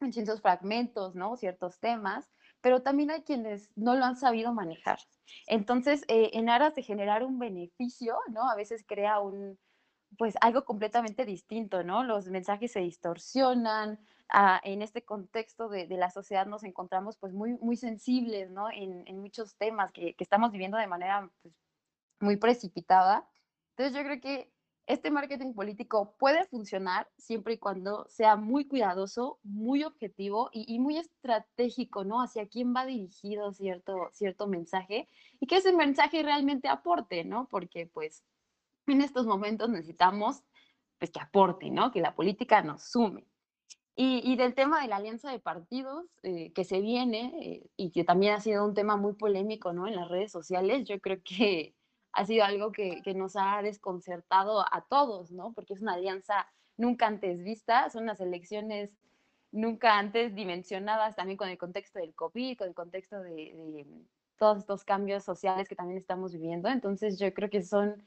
en 0.00 0.12
ciertos 0.14 0.40
fragmentos, 0.40 1.14
¿no? 1.14 1.36
Ciertos 1.36 1.78
temas, 1.78 2.32
pero 2.62 2.82
también 2.82 3.10
hay 3.10 3.22
quienes 3.22 3.70
no 3.76 3.94
lo 3.96 4.04
han 4.04 4.16
sabido 4.16 4.52
manejar. 4.54 4.98
Entonces, 5.46 6.04
eh, 6.08 6.30
en 6.32 6.48
aras 6.48 6.74
de 6.74 6.82
generar 6.82 7.22
un 7.22 7.38
beneficio, 7.38 8.18
¿no? 8.28 8.50
A 8.50 8.56
veces 8.56 8.84
crea 8.86 9.20
un, 9.20 9.58
pues 10.18 10.34
algo 10.40 10.64
completamente 10.64 11.24
distinto, 11.24 11.82
¿no? 11.84 12.02
Los 12.04 12.28
mensajes 12.28 12.72
se 12.72 12.80
distorsionan, 12.80 13.98
en 14.62 14.82
este 14.82 15.02
contexto 15.04 15.68
de, 15.68 15.86
la 15.88 16.10
sociedad 16.10 16.46
nos 16.46 16.62
encontramos 16.64 17.16
pues 17.16 17.32
muy, 17.32 17.54
muy 17.60 17.76
sensibles, 17.76 18.50
¿no? 18.50 18.70
En, 18.70 19.18
muchos 19.20 19.56
temas 19.56 19.92
que, 19.92 20.14
estamos 20.18 20.52
viviendo 20.52 20.78
de 20.78 20.86
manera 20.86 21.28
pues, 21.42 21.54
muy 22.20 22.36
precipitada. 22.36 23.28
Entonces 23.70 23.96
yo 23.96 24.04
creo 24.04 24.20
que 24.20 24.52
este 24.86 25.10
marketing 25.10 25.52
político 25.54 26.14
puede 26.18 26.44
funcionar 26.46 27.08
siempre 27.16 27.54
y 27.54 27.58
cuando 27.58 28.06
sea 28.08 28.36
muy 28.36 28.66
cuidadoso, 28.66 29.38
muy 29.42 29.84
objetivo 29.84 30.50
y, 30.52 30.78
muy 30.78 30.98
estratégico, 30.98 32.04
¿no? 32.04 32.22
Hacia 32.22 32.46
quién 32.48 32.74
va 32.74 32.86
dirigido 32.86 33.52
cierto, 33.52 34.10
cierto 34.12 34.46
mensaje 34.46 35.08
y 35.38 35.46
que 35.46 35.56
ese 35.56 35.72
mensaje 35.72 36.22
realmente 36.22 36.68
aporte, 36.68 37.24
¿no? 37.24 37.46
Porque 37.48 37.86
pues 37.86 38.24
en 38.92 39.02
estos 39.02 39.26
momentos 39.26 39.68
necesitamos 39.68 40.42
pues 40.98 41.10
que 41.10 41.20
aporte, 41.20 41.70
¿no? 41.70 41.90
Que 41.90 42.00
la 42.00 42.14
política 42.14 42.62
nos 42.62 42.84
sume. 42.84 43.26
Y, 44.02 44.34
del 44.36 44.54
tema 44.54 44.80
de 44.80 44.88
la 44.88 44.96
alianza 44.96 45.30
de 45.30 45.40
partidos 45.40 46.06
eh, 46.22 46.52
que 46.54 46.64
se 46.64 46.80
viene 46.80 47.34
eh, 47.42 47.70
y 47.76 47.90
que 47.90 48.02
también 48.02 48.32
ha 48.32 48.40
sido 48.40 48.64
un 48.64 48.72
tema 48.72 48.96
muy 48.96 49.12
polémico, 49.12 49.74
¿no? 49.74 49.86
En 49.86 49.94
las 49.94 50.08
redes 50.08 50.32
sociales, 50.32 50.88
yo 50.88 50.98
creo 51.00 51.20
que 51.22 51.74
ha 52.12 52.24
sido 52.24 52.44
algo 52.44 52.72
que, 52.72 53.02
que, 53.02 53.12
nos 53.12 53.36
ha 53.36 53.60
desconcertado 53.60 54.60
a 54.60 54.86
todos, 54.88 55.30
¿no? 55.32 55.52
Porque 55.52 55.74
es 55.74 55.82
una 55.82 55.94
alianza 55.94 56.46
nunca 56.78 57.06
antes 57.08 57.42
vista, 57.44 57.90
son 57.90 58.04
unas 58.04 58.20
elecciones 58.20 58.90
nunca 59.52 59.98
antes 59.98 60.34
dimensionadas 60.34 61.16
también 61.16 61.36
con 61.36 61.48
el 61.48 61.58
contexto 61.58 61.98
del 61.98 62.14
COVID, 62.14 62.56
con 62.56 62.68
el 62.68 62.74
contexto 62.74 63.20
de, 63.20 63.32
de 63.32 63.86
todos 64.38 64.58
estos 64.58 64.84
cambios 64.84 65.24
sociales 65.24 65.68
que 65.68 65.76
también 65.76 65.98
estamos 65.98 66.32
viviendo. 66.32 66.70
Entonces 66.70 67.18
yo 67.18 67.32
creo 67.34 67.50
que 67.50 67.62
son 67.62 68.02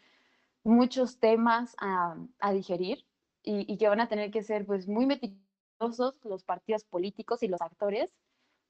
muchos 0.63 1.19
temas 1.19 1.75
a, 1.79 2.15
digerir 2.53 3.05
y, 3.43 3.71
y, 3.71 3.77
que 3.77 3.87
van 3.87 3.99
a 3.99 4.07
tener 4.07 4.31
que 4.31 4.43
ser 4.43 4.65
pues 4.65 4.87
muy 4.87 5.05
meticulosos 5.05 6.15
los 6.23 6.43
partidos 6.43 6.83
políticos 6.85 7.43
y 7.43 7.47
los 7.47 7.61
actores 7.61 8.13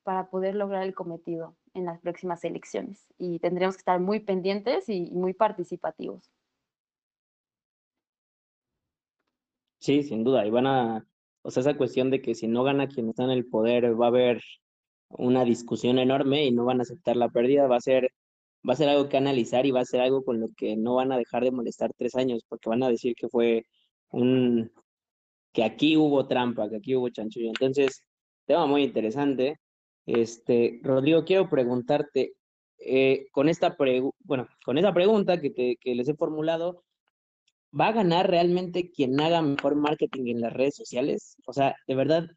para 0.03 0.29
poder 0.29 0.55
lograr 0.55 0.83
el 0.83 0.93
cometido 0.93 1.55
en 1.73 1.85
las 1.85 1.99
próximas 1.99 2.43
elecciones. 2.43 3.07
Y 3.17 3.39
tendremos 3.39 3.75
que 3.75 3.81
estar 3.81 3.99
muy 3.99 4.19
pendientes 4.19 4.89
y 4.89 5.11
muy 5.11 5.33
participativos. 5.33 6.29
Sí, 9.79 10.03
sin 10.03 10.23
duda. 10.23 10.45
Y 10.45 10.49
van 10.49 10.67
a, 10.67 11.05
o 11.41 11.51
sea, 11.51 11.61
esa 11.61 11.75
cuestión 11.75 12.09
de 12.09 12.21
que 12.21 12.35
si 12.35 12.47
no 12.47 12.63
gana 12.63 12.87
quien 12.87 13.09
está 13.09 13.23
en 13.25 13.31
el 13.31 13.45
poder, 13.45 13.99
va 13.99 14.05
a 14.05 14.09
haber 14.09 14.41
una 15.09 15.43
discusión 15.43 15.99
enorme 15.99 16.45
y 16.45 16.51
no 16.51 16.65
van 16.65 16.79
a 16.79 16.83
aceptar 16.83 17.17
la 17.17 17.29
pérdida, 17.29 17.67
va 17.67 17.77
a 17.77 17.81
ser, 17.81 18.11
va 18.67 18.73
a 18.73 18.77
ser 18.77 18.89
algo 18.89 19.09
que 19.09 19.17
analizar 19.17 19.65
y 19.65 19.71
va 19.71 19.81
a 19.81 19.85
ser 19.85 20.01
algo 20.01 20.23
con 20.23 20.39
lo 20.39 20.47
que 20.55 20.75
no 20.77 20.95
van 20.95 21.11
a 21.11 21.17
dejar 21.17 21.43
de 21.43 21.51
molestar 21.51 21.91
tres 21.97 22.15
años, 22.15 22.43
porque 22.47 22.69
van 22.69 22.83
a 22.83 22.89
decir 22.89 23.15
que 23.15 23.27
fue 23.29 23.65
un, 24.11 24.71
que 25.53 25.63
aquí 25.63 25.97
hubo 25.97 26.27
trampa, 26.27 26.69
que 26.69 26.77
aquí 26.77 26.95
hubo 26.95 27.09
chanchullo. 27.09 27.47
Entonces, 27.49 28.03
tema 28.45 28.65
muy 28.65 28.83
interesante. 28.83 29.59
Este, 30.05 30.79
Rodrigo, 30.83 31.23
quiero 31.25 31.49
preguntarte, 31.49 32.33
eh, 32.79 33.27
con 33.31 33.49
esta 33.49 33.77
bueno, 34.23 34.47
con 34.65 34.77
esa 34.77 34.93
pregunta 34.93 35.39
que, 35.39 35.49
te, 35.49 35.77
que 35.77 35.95
les 35.95 36.09
he 36.09 36.15
formulado, 36.15 36.83
¿va 37.79 37.87
a 37.87 37.93
ganar 37.93 38.29
realmente 38.29 38.91
quien 38.91 39.19
haga 39.19 39.41
mejor 39.41 39.75
marketing 39.75 40.27
en 40.27 40.41
las 40.41 40.53
redes 40.53 40.75
sociales? 40.75 41.37
O 41.45 41.53
sea, 41.53 41.75
de 41.87 41.95
verdad, 41.95 42.27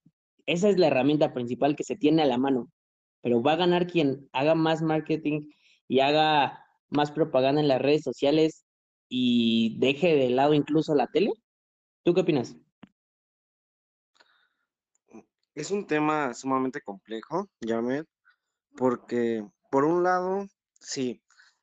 esa 0.47 0.69
es 0.69 0.79
la 0.79 0.89
herramienta 0.89 1.35
principal 1.35 1.77
que 1.77 1.85
se 1.85 1.97
tiene 1.97 2.23
a 2.23 2.27
la 2.27 2.39
mano, 2.39 2.71
pero 3.23 3.43
va 3.43 3.53
a 3.53 3.57
ganar 3.57 3.87
quien 3.87 4.29
haga 4.33 4.55
más 4.55 4.83
marketing 4.83 5.49
y 5.89 6.01
haga 6.01 6.65
más 6.91 7.11
propaganda 7.11 7.61
en 7.61 7.69
las 7.69 7.81
redes 7.81 8.03
sociales 8.03 8.65
y 9.09 9.79
deje 9.79 10.15
de 10.15 10.31
lado 10.31 10.55
incluso 10.55 10.95
la 10.95 11.07
tele. 11.07 11.33
¿Tú 12.03 12.15
qué 12.15 12.21
opinas? 12.21 12.57
Es 15.55 15.71
un 15.71 15.87
tema 15.87 16.35
sumamente 16.35 16.81
complejo, 16.83 17.49
Yamed, 17.61 18.05
porque 18.77 19.47
por 19.71 19.85
un 19.85 20.03
lado, 20.03 20.47
sí, 20.81 21.23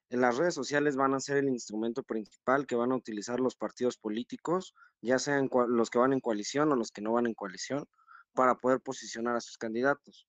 las 0.09 0.37
redes 0.37 0.53
sociales 0.53 0.95
van 0.95 1.13
a 1.13 1.19
ser 1.19 1.37
el 1.37 1.49
instrumento 1.49 2.03
principal 2.03 2.65
que 2.65 2.75
van 2.75 2.91
a 2.91 2.95
utilizar 2.95 3.39
los 3.39 3.55
partidos 3.55 3.97
políticos, 3.97 4.73
ya 5.01 5.19
sean 5.19 5.49
los 5.69 5.89
que 5.89 5.99
van 5.99 6.13
en 6.13 6.19
coalición 6.19 6.71
o 6.71 6.75
los 6.75 6.91
que 6.91 7.01
no 7.01 7.13
van 7.13 7.27
en 7.27 7.33
coalición, 7.33 7.85
para 8.33 8.55
poder 8.55 8.81
posicionar 8.81 9.35
a 9.35 9.41
sus 9.41 9.57
candidatos. 9.57 10.27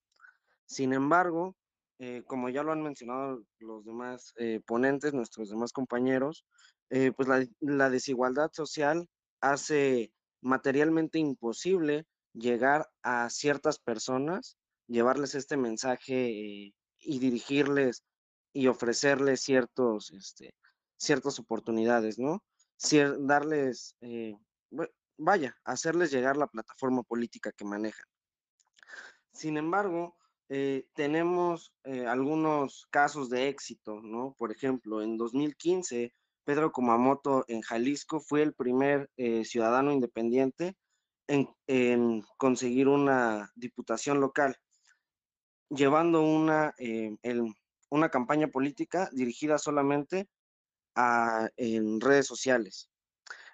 Sin 0.66 0.92
embargo, 0.92 1.56
eh, 1.98 2.24
como 2.26 2.48
ya 2.48 2.62
lo 2.62 2.72
han 2.72 2.82
mencionado 2.82 3.44
los 3.58 3.84
demás 3.84 4.32
eh, 4.36 4.60
ponentes, 4.66 5.14
nuestros 5.14 5.48
demás 5.48 5.72
compañeros, 5.72 6.44
eh, 6.90 7.12
pues 7.12 7.28
la, 7.28 7.46
la 7.60 7.88
desigualdad 7.88 8.50
social 8.52 9.08
hace 9.40 10.12
materialmente 10.40 11.18
imposible 11.18 12.04
llegar 12.32 12.88
a 13.02 13.30
ciertas 13.30 13.78
personas, 13.78 14.56
llevarles 14.88 15.36
este 15.36 15.56
mensaje 15.56 16.72
y 16.98 17.18
dirigirles 17.18 18.02
y 18.52 18.66
ofrecerles 18.66 19.42
ciertos, 19.42 20.10
este, 20.12 20.54
ciertas 20.96 21.38
oportunidades, 21.38 22.18
¿no? 22.18 22.42
darles, 23.20 23.96
vaya, 25.16 25.56
hacerles 25.64 26.10
llegar 26.10 26.36
la 26.36 26.48
plataforma 26.48 27.02
política 27.02 27.50
que 27.52 27.64
manejan. 27.64 28.04
Sin 29.32 29.56
embargo, 29.56 30.16
eh, 30.48 30.86
tenemos 30.94 31.72
algunos 31.84 32.86
casos 32.90 33.28
de 33.30 33.48
éxito, 33.48 34.00
¿no? 34.02 34.34
Por 34.38 34.52
ejemplo, 34.52 35.02
en 35.02 35.16
2015, 35.16 36.14
Pedro 36.44 36.72
Kumamoto 36.72 37.44
en 37.48 37.62
Jalisco 37.62 38.20
fue 38.20 38.42
el 38.42 38.54
primer 38.54 39.10
ciudadano 39.44 39.92
independiente 39.92 40.76
en, 41.26 42.22
conseguir 42.36 42.88
una 42.88 43.50
diputación 43.54 44.20
local, 44.20 44.56
llevando 45.68 46.22
una, 46.22 46.74
eh, 46.78 47.16
una 47.90 48.08
campaña 48.08 48.48
política 48.48 49.08
dirigida 49.12 49.58
solamente 49.58 50.28
a, 50.94 51.48
en 51.56 52.00
redes 52.00 52.26
sociales. 52.26 52.90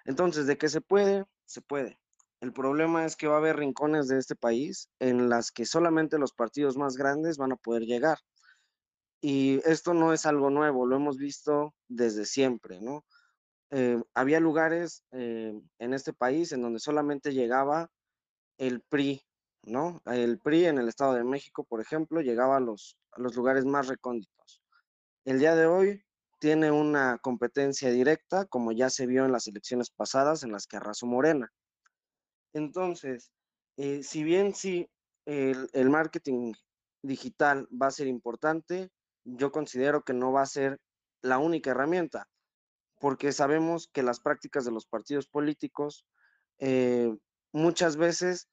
Entonces, 0.05 0.47
¿de 0.47 0.57
qué 0.57 0.69
se 0.69 0.81
puede? 0.81 1.25
Se 1.45 1.61
puede. 1.61 1.99
El 2.41 2.53
problema 2.53 3.05
es 3.05 3.15
que 3.15 3.27
va 3.27 3.35
a 3.35 3.37
haber 3.37 3.57
rincones 3.57 4.07
de 4.07 4.17
este 4.17 4.35
país 4.35 4.89
en 4.99 5.29
las 5.29 5.51
que 5.51 5.65
solamente 5.65 6.17
los 6.17 6.33
partidos 6.33 6.75
más 6.75 6.97
grandes 6.97 7.37
van 7.37 7.51
a 7.51 7.55
poder 7.55 7.83
llegar. 7.83 8.17
Y 9.21 9.61
esto 9.69 9.93
no 9.93 10.11
es 10.11 10.25
algo 10.25 10.49
nuevo, 10.49 10.87
lo 10.87 10.95
hemos 10.95 11.17
visto 11.17 11.75
desde 11.87 12.25
siempre, 12.25 12.81
¿no? 12.81 13.05
Eh, 13.69 14.01
había 14.15 14.39
lugares 14.39 15.03
eh, 15.11 15.53
en 15.77 15.93
este 15.93 16.13
país 16.13 16.51
en 16.51 16.63
donde 16.63 16.79
solamente 16.79 17.31
llegaba 17.31 17.91
el 18.57 18.81
PRI, 18.81 19.21
¿no? 19.61 20.01
El 20.05 20.39
PRI 20.39 20.65
en 20.65 20.79
el 20.79 20.89
Estado 20.89 21.13
de 21.13 21.23
México, 21.23 21.63
por 21.63 21.79
ejemplo, 21.79 22.21
llegaba 22.21 22.57
a 22.57 22.59
los, 22.59 22.97
a 23.11 23.21
los 23.21 23.35
lugares 23.35 23.65
más 23.65 23.87
recónditos. 23.87 24.63
El 25.25 25.37
día 25.37 25.55
de 25.55 25.67
hoy 25.67 26.03
tiene 26.39 26.71
una 26.71 27.19
competencia 27.19 27.91
directa, 27.91 28.45
como 28.45 28.71
ya 28.71 28.89
se 28.89 29.05
vio 29.05 29.25
en 29.25 29.31
las 29.31 29.45
elecciones 29.45 29.91
pasadas 29.91 30.41
en 30.41 30.51
las 30.51 30.65
que 30.65 30.77
arrasó 30.77 31.05
Morena. 31.05 31.53
Entonces, 32.53 33.31
eh, 33.77 34.03
si 34.03 34.23
bien 34.23 34.53
sí 34.53 34.89
el, 35.25 35.89
marketing 35.89 36.53
digital 37.01 37.67
va 37.69 37.87
a 37.87 37.91
ser 37.91 38.07
importante, 38.07 38.89
yo 39.23 39.51
considero 39.51 40.03
que 40.03 40.13
no 40.13 40.31
va 40.31 40.41
a 40.41 40.47
ser 40.47 40.79
la 41.21 41.37
única 41.37 41.71
herramienta 41.71 42.27
porque 42.99 43.31
sabemos 43.31 43.89
que 43.91 44.03
las 44.03 44.19
prácticas 44.19 44.63
de 44.63 44.71
los 44.71 44.85
partidos 44.85 45.27
políticos 45.27 46.05
eh, 46.59 47.11
muchas 47.51 47.97
veces 47.97 48.47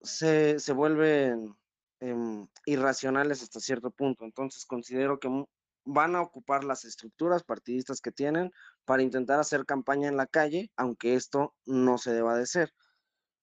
se, 0.00 0.56
vuelven 0.72 1.54
em, 2.00 2.48
irracionales 2.64 3.42
hasta 3.42 3.60
cierto 3.60 3.90
punto. 3.90 4.24
Entonces 4.24 4.64
considero 4.64 5.18
que 5.18 5.28
van 5.84 6.16
a 6.16 6.22
ocupar 6.22 6.64
las 6.64 6.84
estructuras 6.84 7.44
partidistas 7.44 8.00
que 8.00 8.12
tienen 8.12 8.50
para 8.84 9.02
intentar 9.02 9.38
hacer 9.38 9.66
campaña 9.66 10.08
en 10.08 10.16
la 10.16 10.26
calle, 10.26 10.70
aunque 10.76 11.14
esto 11.14 11.54
no 11.66 11.98
se 11.98 12.12
deba 12.12 12.36
de 12.36 12.46
ser. 12.46 12.72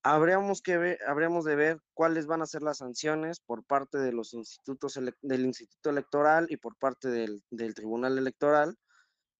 Habríamos, 0.07 0.61
que 0.61 0.77
ver, 0.77 0.99
habríamos 1.07 1.45
de 1.45 1.55
ver 1.55 1.81
cuáles 1.95 2.27
van 2.27 2.43
a 2.43 2.45
ser 2.45 2.61
las 2.61 2.77
sanciones 2.77 3.39
por 3.39 3.63
parte 3.65 3.97
de 3.97 4.11
los 4.11 4.35
institutos 4.35 4.99
del 5.23 5.45
Instituto 5.45 5.89
Electoral 5.89 6.45
y 6.49 6.57
por 6.57 6.77
parte 6.77 7.09
del, 7.09 7.43
del 7.49 7.73
Tribunal 7.73 8.19
Electoral 8.19 8.77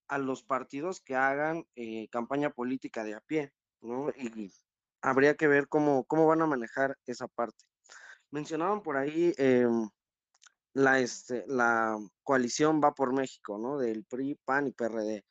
a 0.08 0.17
los 0.17 0.41
partidos 0.41 1.01
que 1.01 1.15
hagan 1.15 1.67
eh, 1.75 2.08
campaña 2.10 2.49
política 2.49 3.04
de 3.04 3.13
a 3.13 3.19
pie, 3.19 3.54
¿no? 3.82 4.10
Y 4.17 4.51
habría 5.04 5.36
que 5.36 5.47
ver 5.47 5.67
cómo, 5.67 6.04
cómo 6.06 6.25
van 6.25 6.41
a 6.41 6.47
manejar 6.47 6.97
esa 7.06 7.28
parte. 7.28 7.63
Mencionaban 8.32 8.82
por 8.82 8.97
ahí 8.97 9.36
em, 9.38 9.88
la, 10.73 10.99
este, 10.99 11.45
la 11.45 11.95
coalición 12.23 12.82
Va 12.84 12.91
por 12.95 13.13
México, 13.13 13.60
¿no? 13.60 13.78
Del 13.78 14.04
PRI, 14.04 14.39
PAN 14.43 14.65
y 14.65 14.71
PRD. 14.71 15.23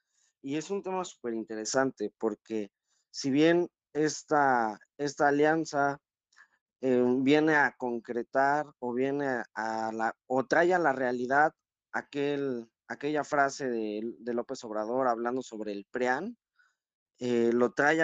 Y 0.42 0.59
es 0.59 0.70
un 0.70 0.81
tema 0.81 1.05
súper 1.05 1.35
interesante 1.35 2.14
porque 2.18 2.70
si 3.11 3.33
bien 3.33 3.68
esta, 3.94 4.78
esta 4.98 5.28
alianza 5.28 5.98
em, 6.83 7.24
viene 7.24 7.54
a 7.57 7.74
concretar 7.76 8.66
o 8.80 8.92
viene 8.92 9.42
a 9.54 9.92
la, 9.92 10.14
o 10.26 10.44
trae 10.46 10.74
a 10.74 10.78
la 10.78 10.92
realidad 10.92 11.52
aquel 11.92 12.68
aquella 12.87 13.24
frase 13.24 13.70
de, 13.70 14.35
López 14.35 14.62
Obrador 14.64 15.09
hablando 15.09 15.42
sobre 15.42 15.72
el 15.72 15.87
PREAN, 15.90 16.37
eh, 17.18 17.50
lo 17.52 17.72
trae 17.72 18.02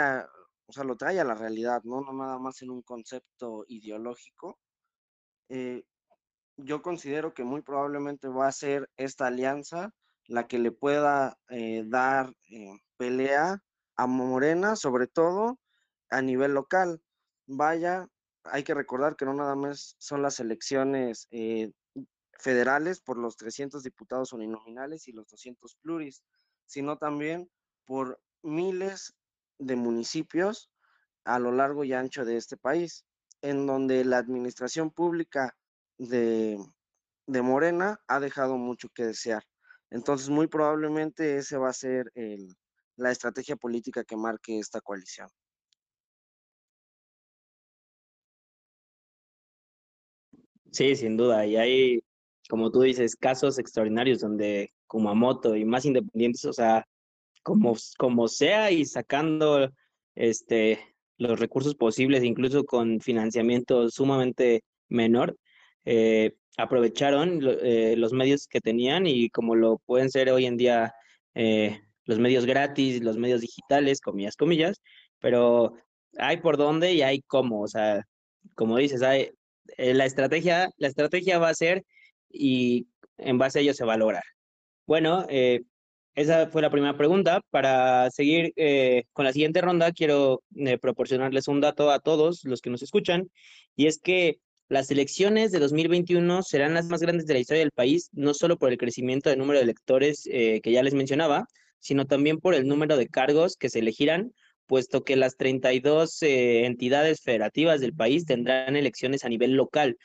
o 0.71 0.73
sea, 0.73 0.85
lo 0.85 0.97
trae 0.97 1.19
a 1.21 1.25
la 1.25 1.35
realidad, 1.35 1.83
¿no? 1.83 2.01
No 2.01 2.13
nada 2.13 2.39
más 2.39 2.63
en 2.63 2.71
un 2.71 2.83
concepto 2.83 3.65
ideológico. 3.67 4.59
Eh, 5.49 5.85
yo 6.57 6.81
considero 6.81 7.35
que 7.35 7.43
muy 7.43 7.63
probablemente 7.63 8.29
va 8.29 8.47
a 8.47 8.53
ser 8.53 8.89
esta 8.97 9.27
alianza 9.27 9.93
la 10.27 10.47
que 10.47 10.61
le 10.61 10.71
pueda 10.71 11.37
eh, 11.49 11.83
dar 11.87 12.33
eh, 12.51 12.79
pelea 12.97 13.59
a 13.97 14.07
Morena, 14.07 14.77
sobre 14.77 15.09
todo 15.09 15.59
a 16.11 16.23
nivel 16.23 16.53
local. 16.53 17.03
Vaya, 17.47 18.09
hay 18.45 18.63
que 18.63 18.75
recordar 18.75 19.17
que 19.17 19.25
no 19.25 19.35
nada 19.35 19.55
más 19.55 19.97
son 19.99 20.23
las 20.23 20.41
elecciones 20.41 21.29
federales 22.39 23.01
por 23.01 23.19
los 23.19 23.37
300 23.37 23.83
diputados 23.83 24.33
uninominales 24.33 25.09
y 25.09 25.13
los 25.13 25.29
200 25.29 25.77
pluris, 25.77 26.23
sino 26.67 26.97
también 26.99 27.51
por 27.85 28.21
miles 28.43 29.15
de 29.59 29.77
municipios 29.77 30.71
a 31.25 31.39
lo 31.39 31.53
largo 31.53 31.85
y 31.85 31.93
ancho 31.93 32.25
de 32.25 32.37
este 32.37 32.57
país, 32.57 33.05
en 33.43 33.67
donde 33.67 34.05
la 34.05 34.19
administración 34.19 34.91
pública 34.91 35.57
de, 35.99 36.59
Morena 37.27 38.01
ha 38.09 38.21
dejado 38.21 38.57
mucho 38.57 38.89
que 38.89 39.05
desear. 39.05 39.45
Entonces, 39.91 40.29
muy 40.29 40.47
probablemente 40.47 41.37
ese 41.37 41.57
va 41.57 41.69
a 41.69 41.75
ser 41.75 42.13
la 42.97 43.11
estrategia 43.11 43.57
política 43.57 44.05
que 44.05 44.17
marque 44.17 44.59
esta 44.59 44.81
coalición. 44.81 45.29
Sí, 50.71 50.95
sin 50.95 51.17
duda. 51.17 51.47
Y 51.47 51.57
hay, 51.57 52.01
como 52.49 52.71
tú 52.71 52.83
dices, 52.83 53.17
casos 53.17 53.59
extraordinarios 53.59 54.21
donde 54.21 54.73
Kumamoto 54.87 55.57
y 55.57 55.65
más 55.65 55.85
independientes, 55.85 56.45
o 56.45 56.53
sea, 56.53 56.87
como, 57.43 57.77
como 57.99 58.29
sea 58.29 58.71
y 58.71 58.85
sacando 58.85 59.71
este, 60.15 60.81
los 61.19 61.39
recursos 61.39 61.75
posibles, 61.75 62.25
incluso 62.25 62.65
con 62.65 63.01
financiamiento 63.01 63.91
sumamente 63.91 64.63
menor, 64.89 65.37
eh, 65.85 66.35
aprovecharon 66.57 67.41
eh, 67.63 67.95
los 67.97 68.13
medios 68.13 68.47
que 68.47 68.61
tenían 68.61 69.07
y 69.07 69.31
como 69.31 69.55
lo 69.55 69.79
pueden 69.87 70.11
ser 70.11 70.31
hoy 70.31 70.47
en 70.47 70.57
día 70.57 70.93
eh, 71.35 71.81
los 72.05 72.19
medios 72.19 72.47
gratis, 72.47 73.03
los 73.03 73.17
medios 73.17 73.41
digitales, 73.41 74.01
comillas, 74.01 74.37
comillas, 74.37 74.83
pero 75.21 75.75
hay 76.19 76.39
por 76.39 76.57
dónde 76.57 76.93
y 76.93 77.03
hay 77.03 77.23
cómo, 77.23 77.63
o 77.63 77.69
sea, 77.69 78.05
como 78.55 78.77
dices, 78.79 79.03
hay, 79.03 79.31
la 79.77 80.05
estrategia, 80.05 80.71
la 80.77 80.89
estrategia 80.89 81.39
va 81.39 81.49
a 81.49 81.55
ser 81.55 81.85
y 82.29 82.87
en 83.19 83.39
base 83.39 83.59
a 83.59 83.63
ello 83.63 83.75
se 83.75 83.85
va 83.85 83.95
a 83.95 83.99
lograr. 83.99 84.23
Bueno, 84.87 85.27
eh, 85.29 85.63
esa 86.15 86.49
fue 86.49 86.63
la 86.63 86.71
primera 86.71 86.97
pregunta. 86.97 87.41
Para 87.51 88.11
seguir 88.11 88.53
eh, 88.57 89.05
con 89.13 89.25
la 89.25 89.33
siguiente 89.33 89.61
ronda, 89.61 89.93
quiero 89.93 90.43
eh, 90.57 90.79
proporcionarles 90.79 91.49
un 91.49 91.61
dato 91.61 91.91
a 91.91 92.01
todos 92.01 92.45
los 92.45 92.61
que 92.61 92.71
nos 92.71 92.83
escuchan, 92.83 93.31
y 93.77 93.87
es 93.87 94.01
que 94.01 94.41
las 94.69 94.91
elecciones 94.91 95.53
de 95.53 95.59
2021 95.59 96.43
serán 96.43 96.75
las 96.75 96.87
más 96.87 97.01
grandes 97.01 97.27
de 97.27 97.35
la 97.35 97.41
historia 97.41 97.61
del 97.61 97.73
país, 97.73 98.09
no 98.13 98.35
solo 98.35 98.59
por 98.59 98.71
el 98.71 98.79
crecimiento 98.79 99.31
de 99.31 99.37
número 99.37 99.59
de 99.59 99.65
electores 99.65 100.25
que 100.25 100.61
ya 100.65 100.83
les 100.83 100.95
mencionaba, 100.95 101.47
sino 101.81 102.07
también 102.07 102.39
por 102.39 102.55
el 102.55 102.69
número 102.69 102.97
de 102.97 103.09
cargos 103.09 103.57
que 103.57 103.69
se 103.69 103.81
elegirán, 103.81 104.33
puesto 104.71 105.03
que 105.03 105.17
las 105.17 105.37
32 105.37 106.23
entidades 106.23 107.21
federativas 107.21 107.81
del 107.81 107.93
país 107.93 108.25
tendrán 108.25 108.77
elecciones 108.77 109.25
a 109.25 109.29
nivel 109.29 109.55
local 109.55 109.97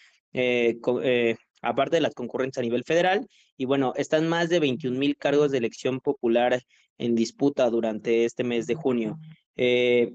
aparte 1.65 1.97
de 1.97 2.01
las 2.01 2.13
concurrentes 2.13 2.59
a 2.59 2.61
nivel 2.61 2.83
federal. 2.83 3.27
Y 3.57 3.65
bueno, 3.65 3.93
están 3.95 4.27
más 4.29 4.49
de 4.49 4.59
21 4.59 4.97
mil 4.97 5.17
cargos 5.17 5.51
de 5.51 5.57
elección 5.57 5.99
popular 5.99 6.61
en 6.97 7.15
disputa 7.15 7.69
durante 7.69 8.25
este 8.25 8.43
mes 8.43 8.67
de 8.67 8.75
junio. 8.75 9.17
Eh, 9.57 10.13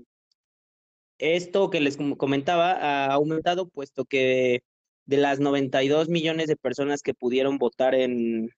esto 1.19 1.69
que 1.69 1.81
les 1.81 1.99
comentaba 2.17 2.73
ha 2.73 3.13
aumentado, 3.13 3.69
puesto 3.69 4.05
que 4.05 4.63
de 5.07 5.17
las 5.17 5.41
92 5.41 6.09
millones 6.09 6.47
de 6.47 6.57
personas 6.57 7.03
que 7.03 7.15
pudieron 7.15 7.59
votar 7.59 7.95
en, 7.95 8.51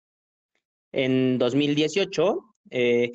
en 0.93 1.39
2018, 1.39 2.39
eh, 2.71 3.13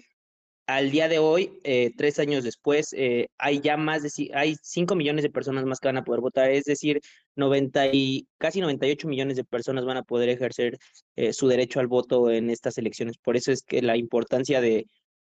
al 0.68 0.92
día 0.92 1.08
de 1.08 1.18
hoy, 1.20 1.60
eh, 1.64 1.92
tres 1.98 2.20
años 2.20 2.44
después, 2.44 2.94
eh, 2.94 3.30
hay 3.38 3.62
ya 3.62 3.78
más 3.78 4.04
de, 4.04 4.32
hay 4.34 4.56
5 4.62 4.96
millones 4.96 5.24
de 5.24 5.30
personas 5.30 5.66
más 5.66 5.80
que 5.80 5.88
van 5.88 5.98
a 5.98 6.04
poder 6.04 6.20
votar, 6.22 6.52
es 6.52 6.66
decir, 6.66 7.00
90 7.36 7.88
y, 7.94 8.28
casi 8.38 8.60
98 8.60 9.08
millones 9.08 9.38
de 9.38 9.46
personas 9.46 9.86
van 9.86 9.98
a 9.98 10.04
poder 10.04 10.28
ejercer 10.30 10.78
eh, 11.16 11.32
su 11.32 11.48
derecho 11.48 11.80
al 11.80 11.88
voto 11.88 12.30
en 12.30 12.50
estas 12.50 12.78
elecciones. 12.78 13.18
Por 13.18 13.38
eso 13.38 13.52
es 13.54 13.64
que 13.64 13.82
la 13.82 13.96
importancia 13.96 14.60
de 14.60 14.88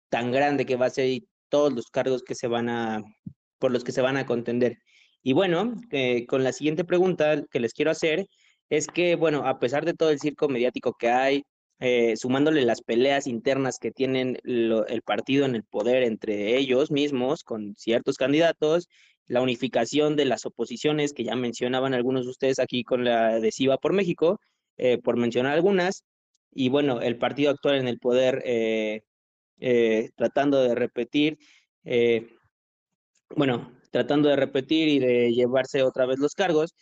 tan 0.10 0.32
grande 0.32 0.65
que 0.65 0.76
va 0.76 0.88
a 0.88 0.89
ser 0.89 1.08
y 1.08 1.28
todos 1.50 1.71
los 1.71 1.88
cargos 1.88 2.23
que 2.23 2.36
se 2.36 2.47
van 2.47 2.69
a, 2.69 3.04
por 3.60 3.71
los 3.71 3.84
que 3.84 3.91
se 3.91 4.02
van 4.02 4.17
a 4.17 4.26
contender. 4.26 4.80
Y 5.23 5.34
bueno, 5.34 5.76
con 6.28 6.43
la 6.43 6.54
siguiente 6.54 6.86
pregunta 6.86 7.43
que 7.52 7.60
les 7.60 7.73
quiero 7.73 7.91
hacer 7.91 8.28
es 8.69 8.88
que, 8.88 9.15
bueno, 9.15 9.45
a 9.47 9.60
pesar 9.60 9.86
de 9.86 9.93
todo 9.93 10.10
el 10.10 10.19
circo 10.19 10.50
mediático 10.50 10.95
que 11.00 11.10
hay, 11.10 11.43
eh, 11.79 12.17
sumándole 12.17 12.63
las 12.65 12.81
peleas 12.81 13.27
internas 13.27 13.77
que 13.79 13.91
tienen 13.91 14.39
el 14.43 15.01
partido 15.05 15.45
en 15.45 15.55
el 15.55 15.63
poder 15.63 16.01
entre 16.01 16.57
ellos 16.57 16.89
mismos 16.89 17.43
con 17.43 17.75
ciertos 17.75 18.17
candidatos, 18.17 18.89
la 19.27 19.41
unificación 19.41 20.15
de 20.15 20.25
las 20.25 20.45
oposiciones 20.47 21.13
que 21.13 21.23
ya 21.23 21.35
mencionaban 21.35 21.93
algunos 21.93 22.25
de 22.25 22.31
ustedes 22.31 22.57
aquí 22.57 22.83
con 22.83 23.03
la 23.03 23.27
adhesiva 23.35 23.77
por 23.77 23.93
México, 23.93 24.39
eh, 24.77 24.97
por 24.97 25.17
mencionar 25.17 25.53
algunas, 25.53 26.03
y 26.51 26.69
bueno, 26.69 27.01
el 27.01 27.17
partido 27.17 27.51
actual 27.51 27.75
en 27.75 27.87
el 27.87 27.99
poder 27.99 28.41
eh, 28.45 29.01
tratando 30.15 30.63
de 30.63 30.73
repetir, 30.73 31.37
bueno, 33.35 33.71
tratando 33.91 34.29
de 34.29 34.35
repetir 34.35 34.87
y 34.87 34.99
de 34.99 35.31
llevarse 35.31 35.83
otra 35.83 36.07
vez 36.07 36.17
los 36.17 36.33
cargos, 36.33 36.73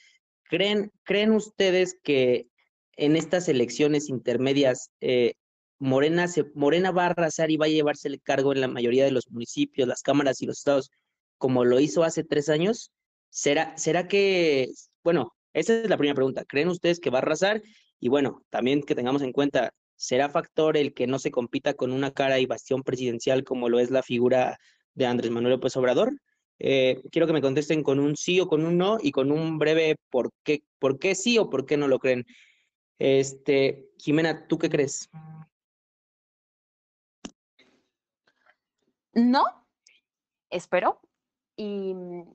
¿creen, 0.43 0.91
¿creen 1.03 1.31
ustedes 1.31 1.97
que 2.01 2.47
en 2.95 3.15
estas 3.15 3.49
elecciones 3.49 4.09
intermedias, 4.09 4.89
eh, 5.01 5.33
Morena, 5.79 6.91
va 6.91 7.03
a 7.03 7.09
arrasar 7.09 7.51
y 7.51 7.57
va 7.57 7.65
a 7.65 7.69
llevarse 7.69 8.07
el 8.07 8.21
cargo 8.21 8.53
en 8.53 8.61
la 8.61 8.67
mayoría 8.67 9.05
de 9.05 9.11
los 9.11 9.29
municipios, 9.29 9.87
las 9.87 10.01
cámaras 10.01 10.41
y 10.41 10.45
los 10.45 10.59
estados, 10.59 10.89
como 11.37 11.65
lo 11.65 11.79
hizo 11.79 12.03
hace 12.03 12.23
tres 12.23 12.49
años? 12.49 12.91
¿Será, 13.29 13.77
será 13.77 14.07
que, 14.07 14.71
bueno, 15.03 15.33
esa 15.53 15.81
es 15.81 15.89
la 15.89 15.97
primera 15.97 16.15
pregunta, 16.15 16.45
¿creen 16.45 16.69
ustedes 16.69 16.99
que 16.99 17.09
va 17.09 17.19
a 17.19 17.21
arrasar? 17.21 17.61
Y 17.99 18.07
bueno, 18.07 18.43
también 18.49 18.83
que 18.83 18.95
tengamos 18.95 19.21
en 19.21 19.33
cuenta, 19.33 19.73
¿será 19.95 20.29
factor 20.29 20.77
el 20.77 20.93
que 20.93 21.07
no 21.07 21.19
se 21.19 21.31
compita 21.31 21.73
con 21.73 21.91
una 21.91 22.11
cara 22.11 22.39
y 22.39 22.45
bastión 22.45 22.83
presidencial 22.83 23.43
como 23.43 23.69
lo 23.69 23.79
es 23.79 23.91
la 23.91 24.03
figura 24.03 24.57
de 24.93 25.05
Andrés 25.05 25.31
Manuel 25.31 25.55
López 25.55 25.75
Obrador? 25.75 26.13
Eh, 26.59 27.01
quiero 27.11 27.27
que 27.27 27.33
me 27.33 27.41
contesten 27.41 27.83
con 27.83 27.99
un 27.99 28.15
sí 28.15 28.39
o 28.39 28.47
con 28.47 28.65
un 28.65 28.77
no 28.77 28.97
y 29.01 29.11
con 29.11 29.31
un 29.31 29.59
breve 29.59 29.97
por 30.09 30.31
qué, 30.43 30.63
por 30.79 30.99
qué 30.99 31.15
sí 31.15 31.37
o 31.37 31.49
por 31.49 31.65
qué 31.65 31.75
no 31.75 31.87
lo 31.87 31.99
creen. 31.99 32.25
Este, 32.99 33.89
Jimena, 33.97 34.47
¿tú 34.47 34.57
qué 34.57 34.69
crees? 34.69 35.09
No, 39.13 39.45
espero. 40.49 40.99
Y 41.55 41.93
mm, 41.93 42.33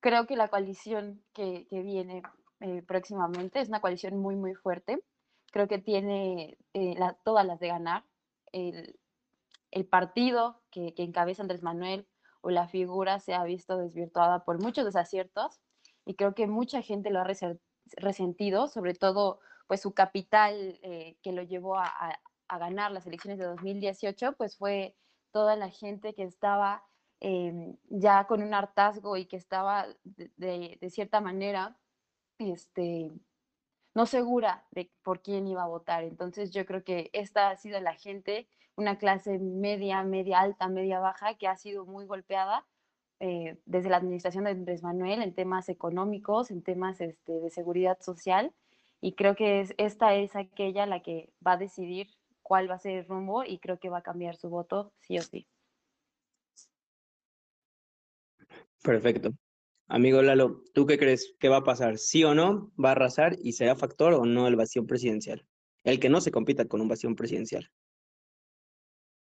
creo 0.00 0.26
que 0.26 0.36
la 0.36 0.48
coalición 0.48 1.22
que, 1.32 1.66
viene 1.70 2.22
eh, 2.60 2.82
próximamente 2.82 3.60
es 3.60 3.68
una 3.68 3.80
coalición 3.80 4.18
muy, 4.18 4.36
muy 4.36 4.54
fuerte. 4.54 5.02
Creo 5.52 5.68
que 5.68 5.78
tiene 5.78 6.58
eh, 6.74 6.96
todas 7.24 7.46
las 7.46 7.60
de 7.60 7.68
ganar. 7.68 8.04
El, 8.52 8.94
partido 9.90 10.62
que, 10.70 10.94
que, 10.94 11.02
encabeza 11.02 11.42
Andrés 11.42 11.62
Manuel 11.62 12.08
o 12.40 12.50
la 12.50 12.68
figura 12.68 13.20
se 13.20 13.34
ha 13.34 13.44
visto 13.44 13.76
desvirtuada 13.76 14.44
por 14.44 14.60
muchos 14.60 14.84
desaciertos 14.84 15.60
y 16.04 16.14
creo 16.14 16.34
que 16.34 16.46
mucha 16.46 16.82
gente 16.82 17.10
lo 17.10 17.20
ha 17.20 17.26
resentido, 17.96 18.66
sobre 18.66 18.94
todo 18.94 19.40
pues 19.68 19.82
su 19.82 19.92
capital 19.92 20.80
eh, 20.82 21.16
que 21.22 21.30
lo 21.30 21.42
llevó 21.42 21.76
a, 21.78 22.18
ganar 22.50 22.90
las 22.90 23.06
elecciones 23.06 23.38
de 23.38 23.44
2018, 23.44 24.32
pues 24.32 24.56
fue 24.56 24.96
toda 25.32 25.54
la 25.54 25.68
gente 25.68 26.14
que 26.14 26.22
estaba 26.22 26.82
em, 27.20 27.76
ya 27.90 28.26
con 28.26 28.42
un 28.42 28.54
hartazgo 28.54 29.18
y 29.18 29.26
que 29.26 29.36
estaba 29.36 29.86
de, 30.04 30.78
cierta 30.88 31.20
manera 31.20 31.76
este, 32.38 33.12
no 33.94 34.06
segura 34.06 34.66
de 34.70 34.90
por 35.02 35.20
quién 35.20 35.46
iba 35.46 35.62
a 35.62 35.68
votar. 35.68 36.04
Entonces 36.04 36.50
yo 36.50 36.64
creo 36.64 36.82
que 36.84 37.10
esta 37.12 37.50
ha 37.50 37.56
sido 37.58 37.78
la 37.80 37.94
gente, 37.94 38.48
una 38.76 38.96
clase 38.96 39.38
media, 39.38 40.02
media 40.02 40.40
alta, 40.40 40.68
media 40.68 41.00
baja, 41.00 41.34
que 41.34 41.48
ha 41.48 41.56
sido 41.56 41.84
muy 41.84 42.06
golpeada 42.06 42.66
eh, 43.20 43.60
desde 43.66 43.90
la 43.90 43.98
administración 43.98 44.44
de 44.44 44.52
Andrés 44.52 44.82
Manuel 44.82 45.20
en 45.20 45.34
temas 45.34 45.68
económicos, 45.68 46.50
en 46.50 46.62
temas 46.62 47.02
este, 47.02 47.40
de 47.40 47.50
seguridad 47.50 47.98
social 48.00 48.54
y 49.00 49.12
creo 49.12 49.36
que 49.36 49.60
es, 49.60 49.74
esta 49.78 50.14
es 50.14 50.34
aquella 50.36 50.86
la 50.86 51.02
que 51.02 51.32
va 51.46 51.52
a 51.52 51.56
decidir 51.56 52.08
cuál 52.42 52.70
va 52.70 52.74
a 52.74 52.78
ser 52.78 52.98
el 52.98 53.06
rumbo 53.06 53.44
y 53.44 53.58
creo 53.58 53.78
que 53.78 53.88
va 53.88 53.98
a 53.98 54.02
cambiar 54.02 54.36
su 54.36 54.48
voto 54.48 54.92
sí 55.00 55.18
o 55.18 55.22
sí. 55.22 55.46
Perfecto. 58.82 59.32
Amigo 59.86 60.22
Lalo, 60.22 60.62
¿tú 60.74 60.86
qué 60.86 60.98
crees 60.98 61.34
que 61.38 61.48
va 61.48 61.58
a 61.58 61.64
pasar? 61.64 61.98
¿Sí 61.98 62.22
o 62.24 62.34
no? 62.34 62.70
¿Va 62.82 62.90
a 62.90 62.92
arrasar 62.92 63.36
y 63.42 63.52
será 63.52 63.74
factor 63.74 64.12
o 64.14 64.24
no 64.24 64.46
el 64.46 64.56
vacío 64.56 64.86
presidencial? 64.86 65.46
El 65.82 65.98
que 65.98 66.10
no 66.10 66.20
se 66.20 66.30
compita 66.30 66.66
con 66.66 66.80
un 66.80 66.88
vacío 66.88 67.14
presidencial. 67.14 67.70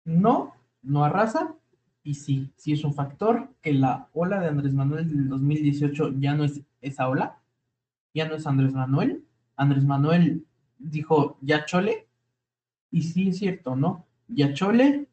No, 0.05 0.55
no 0.83 1.05
arrasa, 1.05 1.57
Y 2.05 2.15
sí, 2.15 2.53
sí 2.57 2.73
es 2.73 2.83
un 2.83 2.95
factor 2.95 3.55
que 3.61 3.73
la 3.73 4.09
ola 4.13 4.41
de 4.41 4.49
Andrés 4.49 4.73
Manuel 4.73 5.09
del 5.09 5.29
2018 5.29 6.15
ya 6.19 6.35
no 6.35 6.45
es 6.45 6.61
esa 6.81 7.09
ola, 7.09 7.41
ya 8.13 8.29
no 8.29 8.35
es 8.35 8.47
Andrés 8.47 8.73
Manuel. 8.73 9.25
Andrés 9.57 9.85
Manuel 9.85 10.45
dijo, 10.79 11.39
ya 11.41 11.65
chole, 11.65 12.09
y 12.91 13.03
sí 13.03 13.29
es 13.29 13.39
cierto, 13.39 13.77
¿no? 13.77 14.07
Ya 14.29 14.53
chole, 14.53 15.09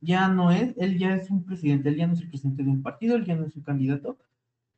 ya 0.00 0.28
no 0.28 0.50
es, 0.50 0.74
él 0.78 0.98
ya 0.98 1.14
es 1.14 1.30
un 1.30 1.44
presidente, 1.44 1.88
él 1.88 1.96
ya 1.96 2.06
no 2.06 2.14
es 2.14 2.20
el 2.20 2.28
presidente 2.28 2.62
de 2.62 2.70
un 2.70 2.82
partido, 2.82 3.16
él 3.16 3.24
ya 3.24 3.34
no 3.34 3.46
es 3.46 3.56
un 3.56 3.62
candidato, 3.62 4.18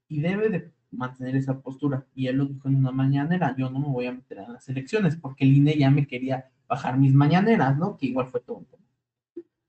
y 0.08 0.20
debe 0.20 0.48
de 0.48 0.72
mantener 0.90 1.36
esa 1.36 1.60
postura. 1.60 2.06
Y 2.14 2.28
él 2.28 2.36
lo 2.36 2.46
dijo 2.46 2.68
en 2.68 2.76
una 2.76 2.92
mañanera, 2.92 3.54
yo 3.56 3.70
no 3.70 3.80
me 3.80 3.88
voy 3.88 4.06
a 4.06 4.12
meter 4.12 4.38
en 4.38 4.52
las 4.52 4.68
elecciones, 4.68 5.16
porque 5.16 5.44
el 5.44 5.56
INE 5.56 5.76
ya 5.76 5.90
me 5.90 6.06
quería 6.06 6.50
bajar 6.68 6.98
mis 6.98 7.14
mañaneras, 7.14 7.76
¿no? 7.76 7.96
Que 7.96 8.06
igual 8.06 8.28
fue 8.28 8.40
tema. 8.40 8.60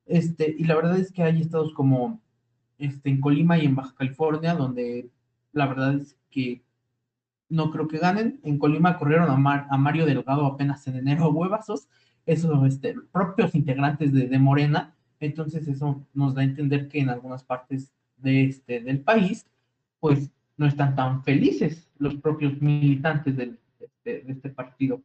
Este, 0.05 0.55
y 0.57 0.63
la 0.63 0.75
verdad 0.75 0.97
es 0.97 1.11
que 1.11 1.23
hay 1.23 1.41
estados 1.41 1.73
como 1.73 2.19
este, 2.77 3.09
en 3.09 3.21
Colima 3.21 3.57
y 3.57 3.65
en 3.65 3.75
Baja 3.75 3.93
California, 3.95 4.55
donde 4.55 5.09
la 5.51 5.67
verdad 5.67 5.95
es 5.95 6.17
que 6.31 6.63
no 7.49 7.71
creo 7.71 7.87
que 7.87 7.97
ganen. 7.97 8.39
En 8.43 8.57
Colima 8.57 8.97
corrieron 8.97 9.29
a, 9.29 9.67
a 9.69 9.77
Mario 9.77 10.05
Delgado 10.05 10.45
apenas 10.45 10.85
en 10.87 10.97
enero 10.97 11.25
a 11.25 11.29
huevazos, 11.29 11.89
esos 12.25 12.65
este, 12.65 12.95
propios 13.11 13.55
integrantes 13.55 14.13
de, 14.13 14.27
de, 14.27 14.39
Morena. 14.39 14.95
Entonces 15.19 15.67
eso 15.67 16.05
nos 16.13 16.35
da 16.35 16.41
a 16.41 16.45
entender 16.45 16.87
que 16.87 16.99
en 16.99 17.09
algunas 17.09 17.43
partes 17.43 17.91
de 18.17 18.45
este, 18.45 18.81
del 18.81 19.01
país, 19.01 19.45
pues 19.99 20.29
no 20.57 20.65
están 20.67 20.95
tan 20.95 21.23
felices 21.23 21.89
los 21.97 22.15
propios 22.15 22.61
militantes 22.61 23.35
de, 23.35 23.55
de, 24.05 24.21
de 24.21 24.31
este 24.31 24.49
partido. 24.49 25.01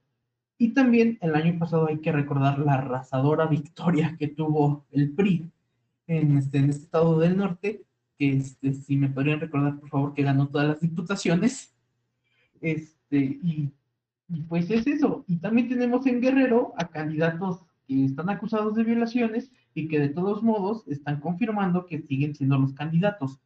Y 0.58 0.70
también 0.70 1.18
el 1.20 1.34
año 1.34 1.58
pasado 1.58 1.88
hay 1.88 1.98
que 1.98 2.12
recordar 2.12 2.58
la 2.58 2.74
arrasadora 2.74 3.46
victoria 3.46 4.16
que 4.18 4.28
tuvo 4.28 4.86
el 4.92 5.12
PRI 5.12 5.50
en 6.06 6.38
este, 6.38 6.58
en 6.58 6.70
este 6.70 6.84
estado 6.84 7.18
del 7.18 7.36
norte, 7.36 7.84
que 8.18 8.32
este, 8.36 8.72
si 8.74 8.96
me 8.96 9.08
podrían 9.08 9.40
recordar, 9.40 9.78
por 9.80 9.88
favor, 9.88 10.14
que 10.14 10.22
ganó 10.22 10.48
todas 10.48 10.68
las 10.68 10.80
diputaciones. 10.80 11.73
Este, 12.60 13.16
y, 13.16 13.72
y 14.28 14.42
pues 14.42 14.70
es 14.70 14.86
eso. 14.86 15.24
Y 15.26 15.36
también 15.38 15.68
tenemos 15.68 16.06
en 16.06 16.20
Guerrero 16.20 16.72
a 16.76 16.88
candidatos 16.88 17.64
que 17.86 18.04
están 18.04 18.30
acusados 18.30 18.74
de 18.74 18.84
violaciones 18.84 19.50
y 19.74 19.88
que 19.88 19.98
de 19.98 20.08
todos 20.08 20.42
modos 20.42 20.86
están 20.88 21.20
confirmando 21.20 21.86
que 21.86 22.00
siguen 22.00 22.34
siendo 22.34 22.58
los 22.58 22.72
candidatos. 22.72 23.40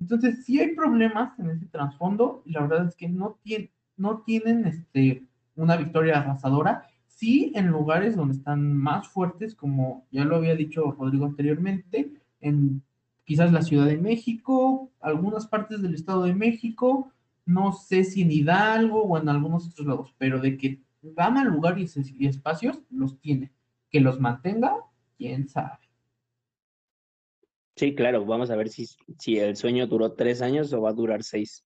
Entonces, 0.00 0.44
sí 0.44 0.58
hay 0.58 0.74
problemas 0.74 1.38
en 1.38 1.50
ese 1.50 1.66
trasfondo 1.66 2.42
y 2.44 2.52
la 2.52 2.62
verdad 2.62 2.88
es 2.88 2.96
que 2.96 3.08
no, 3.08 3.38
tiene, 3.42 3.70
no 3.96 4.22
tienen 4.22 4.66
este, 4.66 5.24
una 5.54 5.76
victoria 5.76 6.18
arrasadora, 6.18 6.88
sí 7.06 7.52
en 7.54 7.68
lugares 7.68 8.16
donde 8.16 8.34
están 8.34 8.76
más 8.76 9.08
fuertes, 9.08 9.54
como 9.54 10.06
ya 10.10 10.24
lo 10.24 10.36
había 10.36 10.56
dicho 10.56 10.90
Rodrigo 10.90 11.26
anteriormente, 11.26 12.12
en 12.40 12.82
quizás 13.24 13.52
la 13.52 13.62
Ciudad 13.62 13.86
de 13.86 13.98
México, 13.98 14.90
algunas 15.00 15.46
partes 15.46 15.82
del 15.82 15.94
Estado 15.94 16.24
de 16.24 16.34
México, 16.34 17.12
no 17.44 17.72
sé 17.72 18.04
si 18.04 18.22
en 18.22 18.32
Hidalgo 18.32 19.02
o 19.02 19.18
en 19.18 19.28
algunos 19.28 19.68
otros 19.68 19.86
lados, 19.86 20.14
pero 20.18 20.40
de 20.40 20.56
que 20.56 20.82
gana 21.02 21.44
lugares 21.44 21.96
y 21.96 22.26
espacios, 22.26 22.80
los 22.90 23.20
tiene. 23.20 23.52
Que 23.90 24.00
los 24.00 24.20
mantenga, 24.20 24.76
quién 25.16 25.48
sabe. 25.48 25.78
Sí, 27.76 27.94
claro, 27.94 28.24
vamos 28.24 28.50
a 28.50 28.56
ver 28.56 28.68
si, 28.68 28.86
si 29.18 29.38
el 29.38 29.56
sueño 29.56 29.86
duró 29.86 30.12
tres 30.12 30.42
años 30.42 30.72
o 30.72 30.82
va 30.82 30.90
a 30.90 30.94
durar 30.94 31.24
seis. 31.24 31.64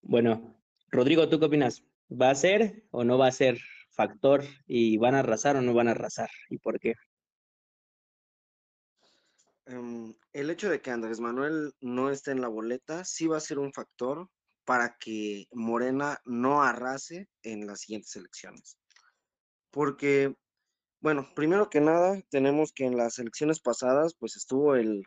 Bueno, 0.00 0.54
Rodrigo, 0.90 1.28
¿tú 1.28 1.38
qué 1.38 1.46
opinas? 1.46 1.84
¿Va 2.10 2.30
a 2.30 2.34
ser 2.34 2.84
o 2.90 3.04
no 3.04 3.18
va 3.18 3.26
a 3.26 3.32
ser 3.32 3.58
factor 3.90 4.44
y 4.66 4.96
van 4.96 5.14
a 5.14 5.20
arrasar 5.20 5.56
o 5.56 5.60
no 5.60 5.74
van 5.74 5.88
a 5.88 5.90
arrasar 5.90 6.30
y 6.48 6.58
por 6.58 6.78
qué? 6.78 6.94
Um, 9.66 10.14
el 10.32 10.48
hecho 10.48 10.70
de 10.70 10.80
que 10.80 10.90
Andrés 10.90 11.20
Manuel 11.20 11.74
no 11.80 12.08
esté 12.08 12.30
en 12.30 12.40
la 12.40 12.48
boleta 12.48 13.04
sí 13.04 13.26
va 13.26 13.36
a 13.36 13.40
ser 13.40 13.58
un 13.58 13.72
factor 13.72 14.30
para 14.68 14.98
que 15.00 15.46
Morena 15.50 16.20
no 16.26 16.62
arrase 16.62 17.26
en 17.42 17.66
las 17.66 17.80
siguientes 17.80 18.14
elecciones. 18.16 18.76
Porque, 19.70 20.34
bueno, 21.00 21.26
primero 21.34 21.70
que 21.70 21.80
nada, 21.80 22.20
tenemos 22.28 22.74
que 22.74 22.84
en 22.84 22.98
las 22.98 23.18
elecciones 23.18 23.60
pasadas, 23.60 24.14
pues 24.18 24.36
estuvo 24.36 24.74
el, 24.74 25.04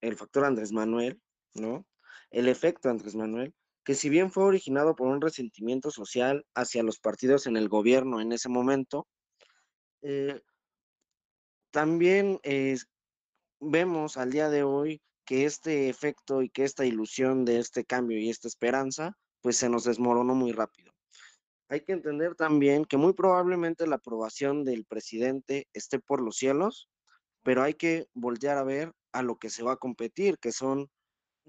el 0.00 0.16
factor 0.16 0.46
Andrés 0.46 0.72
Manuel, 0.72 1.20
¿no? 1.52 1.86
El 2.30 2.48
efecto 2.48 2.88
Andrés 2.88 3.14
Manuel, 3.14 3.54
que 3.84 3.94
si 3.94 4.08
bien 4.08 4.32
fue 4.32 4.44
originado 4.44 4.96
por 4.96 5.08
un 5.08 5.20
resentimiento 5.20 5.90
social 5.90 6.46
hacia 6.54 6.82
los 6.82 6.98
partidos 6.98 7.46
en 7.46 7.58
el 7.58 7.68
gobierno 7.68 8.22
en 8.22 8.32
ese 8.32 8.48
momento, 8.48 9.06
eh, 10.00 10.40
también 11.70 12.40
vemos 13.60 14.16
al 14.16 14.30
día 14.30 14.48
de 14.48 14.62
hoy 14.62 15.02
que 15.24 15.44
este 15.44 15.88
efecto 15.88 16.42
y 16.42 16.48
que 16.50 16.64
esta 16.64 16.84
ilusión 16.84 17.44
de 17.44 17.58
este 17.58 17.84
cambio 17.84 18.18
y 18.18 18.30
esta 18.30 18.48
esperanza, 18.48 19.16
pues 19.40 19.56
se 19.56 19.68
nos 19.68 19.84
desmoronó 19.84 20.34
muy 20.34 20.52
rápido. 20.52 20.92
Hay 21.68 21.80
que 21.80 21.92
entender 21.92 22.34
también 22.34 22.84
que 22.84 22.96
muy 22.96 23.14
probablemente 23.14 23.86
la 23.86 23.96
aprobación 23.96 24.64
del 24.64 24.84
presidente 24.84 25.68
esté 25.72 25.98
por 25.98 26.20
los 26.20 26.36
cielos, 26.36 26.88
pero 27.42 27.62
hay 27.62 27.74
que 27.74 28.06
voltear 28.14 28.58
a 28.58 28.64
ver 28.64 28.92
a 29.12 29.22
lo 29.22 29.38
que 29.38 29.50
se 29.50 29.62
va 29.62 29.72
a 29.72 29.76
competir, 29.76 30.38
que 30.38 30.52
son 30.52 30.88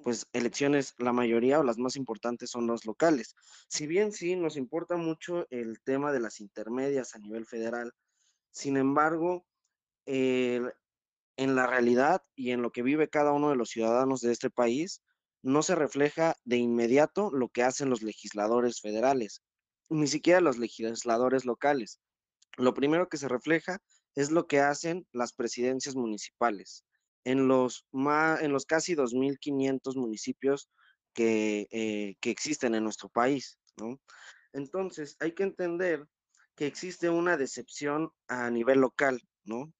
pues 0.04 0.28
elecciones, 0.34 0.94
la 0.98 1.14
mayoría 1.14 1.60
o 1.60 1.64
las 1.64 1.78
más 1.78 1.96
importantes 1.96 2.50
son 2.50 2.68
los 2.68 2.86
locales. 2.86 3.36
Si 3.70 3.88
bien 3.88 4.12
sí 4.12 4.36
nos 4.36 4.58
importa 4.58 4.98
mucho 4.98 5.48
el 5.50 5.80
tema 5.82 6.12
de 6.12 6.20
las 6.20 6.42
intermedias 6.42 7.16
a 7.16 7.20
nivel 7.20 7.46
federal, 7.46 7.94
sin 8.52 8.78
embargo, 8.78 9.46
en 11.38 11.56
la 11.56 11.68
realidad 11.68 12.22
y 12.36 12.52
en 12.52 12.62
lo 12.62 12.72
que 12.72 12.82
vive 12.84 13.10
cada 13.10 13.32
uno 13.32 13.50
de 13.50 13.56
los 13.56 13.70
ciudadanos 13.70 14.22
de 14.22 14.32
este 14.32 14.50
país, 14.50 15.02
no 15.42 15.62
se 15.62 15.76
refleja 15.76 16.36
de 16.44 16.58
inmediato 16.58 17.30
lo 17.32 17.50
que 17.50 17.64
hacen 17.64 17.90
los 17.90 18.02
legisladores 18.02 18.82
federales, 18.82 19.44
ni 19.90 20.08
siquiera 20.08 20.42
los 20.42 20.58
legisladores 20.58 21.46
locales. 21.46 22.00
Lo 22.58 22.74
primero 22.74 23.10
que 23.10 23.18
se 23.18 23.28
refleja 23.28 23.80
es 24.16 24.32
lo 24.32 24.48
que 24.48 24.60
hacen 24.60 25.06
las 25.12 25.34
presidencias 25.34 25.96
municipales 25.96 26.86
en 27.26 27.48
los, 27.48 27.86
más, 27.92 28.42
en 28.42 28.54
los 28.54 28.66
casi 28.66 28.96
2.500 28.96 29.96
municipios 29.96 30.70
que, 31.14 31.68
eh, 31.72 32.16
que, 32.22 32.30
existen 32.30 32.76
en 32.76 32.84
nuestro 32.84 33.10
país, 33.10 33.58
¿no? 33.78 34.00
Entonces, 34.54 35.18
hay 35.20 35.34
que 35.34 35.44
entender 35.44 36.08
que 36.56 36.68
existe 36.68 37.10
una 37.10 37.36
decepción 37.36 38.12
a 38.28 38.50
nivel 38.50 38.80
local, 38.80 39.22
¿no? 39.44 39.74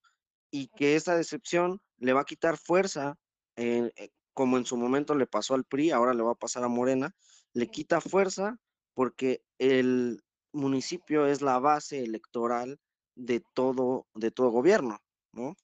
Y 0.56 0.70
que 0.70 0.96
esa 0.96 1.18
decepción 1.18 1.82
le 1.98 2.14
va 2.14 2.22
a 2.22 2.26
quitar 2.32 2.58
fuerza, 2.58 3.16
eh, 3.58 3.92
como 4.34 4.58
en 4.58 4.66
su 4.66 4.78
momento 4.78 5.14
le 5.14 5.28
pasó 5.28 5.54
al 5.54 5.66
PRI, 5.66 5.92
ahora 5.92 6.14
le 6.14 6.24
va 6.24 6.32
a 6.32 6.42
pasar 6.44 6.64
a 6.64 6.70
Morena, 6.70 7.12
le 7.52 7.68
quita 7.68 8.00
fuerza 8.00 8.58
porque 8.94 9.42
el 9.60 10.24
municipio 10.54 11.28
es 11.28 11.42
la 11.42 11.60
base 11.60 12.04
electoral 12.04 12.80
de 13.16 13.44
todo, 13.54 14.08
de 14.14 14.32
todo 14.32 14.50
gobierno, 14.50 14.98
¿no? 15.34 15.56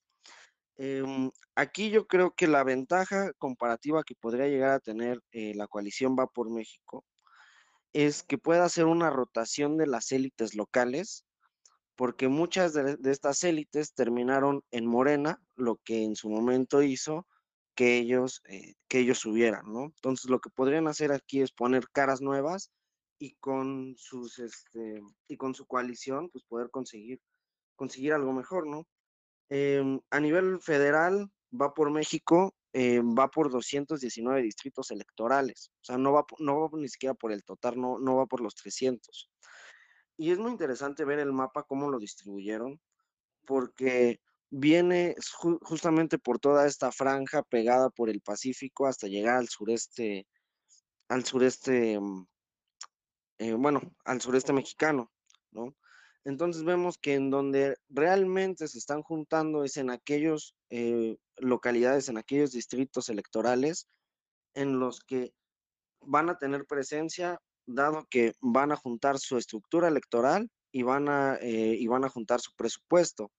Eh, 0.75 1.31
aquí 1.55 1.89
yo 1.89 2.05
creo 2.05 2.31
que 2.31 2.47
la 2.47 2.65
ventaja 2.65 3.31
comparativa 3.37 4.03
que 4.03 4.15
podría 4.15 4.47
llegar 4.47 4.71
a 4.71 4.79
tener 4.81 5.21
eh, 5.31 5.53
la 5.55 5.67
coalición 5.67 6.17
Va 6.19 6.27
por 6.27 6.49
México 6.49 7.05
es 7.93 8.23
que 8.23 8.37
pueda 8.37 8.65
hacer 8.65 8.87
una 8.87 9.09
rotación 9.09 9.77
de 9.77 9.87
las 9.87 10.11
élites 10.11 10.53
locales, 10.53 11.23
porque 12.01 12.29
muchas 12.29 12.73
de, 12.73 12.97
de, 12.97 13.11
estas 13.11 13.43
élites 13.43 13.93
terminaron 13.93 14.63
en 14.71 14.87
Morena, 14.87 15.39
lo 15.55 15.75
que 15.85 16.01
en 16.01 16.15
su 16.15 16.31
momento 16.31 16.81
hizo 16.81 17.27
que 17.75 17.99
ellos, 17.99 18.41
eh, 18.45 18.73
que 18.87 18.97
ellos 18.97 19.19
subieran, 19.19 19.71
¿no? 19.71 19.83
Entonces 19.83 20.27
lo 20.27 20.39
que 20.39 20.49
podrían 20.49 20.87
hacer 20.87 21.11
aquí 21.11 21.41
es 21.41 21.51
poner 21.51 21.87
caras 21.91 22.19
nuevas 22.19 22.71
y 23.19 23.35
con 23.35 23.93
sus, 23.99 24.39
este, 24.39 24.99
y 25.27 25.37
con 25.37 25.53
su 25.53 25.67
coalición, 25.67 26.31
pues 26.31 26.43
poder 26.45 26.71
conseguir, 26.71 27.21
conseguir 27.75 28.13
algo 28.13 28.33
mejor, 28.33 28.65
¿no? 28.65 28.87
Eh, 29.51 29.99
a 30.09 30.19
nivel 30.19 30.59
federal, 30.59 31.29
va 31.53 31.75
por 31.75 31.91
México, 31.91 32.55
eh, 32.73 32.99
va 32.99 33.27
por 33.27 33.51
219 33.51 34.41
distritos 34.41 34.89
electorales. 34.89 35.69
O 35.81 35.83
sea, 35.83 35.99
no 35.99 36.13
va, 36.13 36.25
no 36.39 36.61
va 36.61 36.79
ni 36.79 36.89
siquiera 36.89 37.13
por 37.13 37.31
el 37.31 37.43
total, 37.43 37.79
no, 37.79 37.99
no 37.99 38.15
va 38.15 38.25
por 38.25 38.41
los 38.41 38.55
300. 38.55 39.29
Y 40.21 40.29
es 40.29 40.37
muy 40.37 40.51
interesante 40.51 41.03
ver 41.03 41.17
el 41.17 41.33
mapa, 41.33 41.63
cómo 41.63 41.89
lo 41.89 41.97
distribuyeron, 41.97 42.79
porque 43.47 44.21
viene 44.51 45.15
ju 45.33 45.57
justamente 45.63 46.19
por 46.19 46.37
toda 46.37 46.67
esta 46.67 46.91
franja 46.91 47.41
pegada 47.41 47.89
por 47.89 48.07
el 48.07 48.21
Pacífico 48.21 48.85
hasta 48.85 49.07
llegar 49.07 49.37
al 49.37 49.49
sureste, 49.49 50.27
al 51.07 51.25
sureste, 51.25 51.99
eh, 53.39 53.53
bueno, 53.53 53.81
al 54.05 54.21
sureste 54.21 54.53
mexicano, 54.53 55.11
¿no? 55.49 55.75
Entonces 56.23 56.63
vemos 56.65 56.99
que 56.99 57.15
en 57.15 57.31
donde 57.31 57.77
realmente 57.89 58.67
se 58.67 58.77
están 58.77 59.01
juntando 59.01 59.63
es 59.63 59.75
en 59.77 59.89
aquellos 59.89 60.55
eh, 60.69 61.17
localidades, 61.37 62.09
en 62.09 62.19
aquellos 62.19 62.51
distritos 62.51 63.09
electorales 63.09 63.87
en 64.53 64.77
los 64.77 64.99
que 64.99 65.33
van 65.99 66.29
a 66.29 66.37
tener 66.37 66.67
presencia, 66.67 67.41
dado 67.65 68.05
que 68.09 68.33
van 68.41 68.71
a 68.71 68.75
juntar 68.75 69.19
su 69.19 69.37
estructura 69.37 69.87
electoral 69.87 70.49
y 70.71 70.83
van 70.83 71.09
a, 71.09 71.35
eh, 71.35 71.75
y 71.77 71.87
van 71.87 72.03
a 72.03 72.09
juntar 72.09 72.39
su 72.39 72.53
presupuesto, 72.55 73.31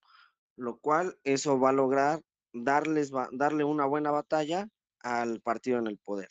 lo 0.56 0.78
cual 0.78 1.16
eso 1.24 1.58
va 1.58 1.70
a 1.70 1.74
lograr 1.74 2.20
darles, 2.52 3.10
darle 3.32 3.64
una 3.64 3.86
buena 3.86 4.10
batalla 4.10 4.68
al 5.00 5.40
partido 5.40 5.78
en 5.78 5.86
el 5.86 5.98
poder. 5.98 6.28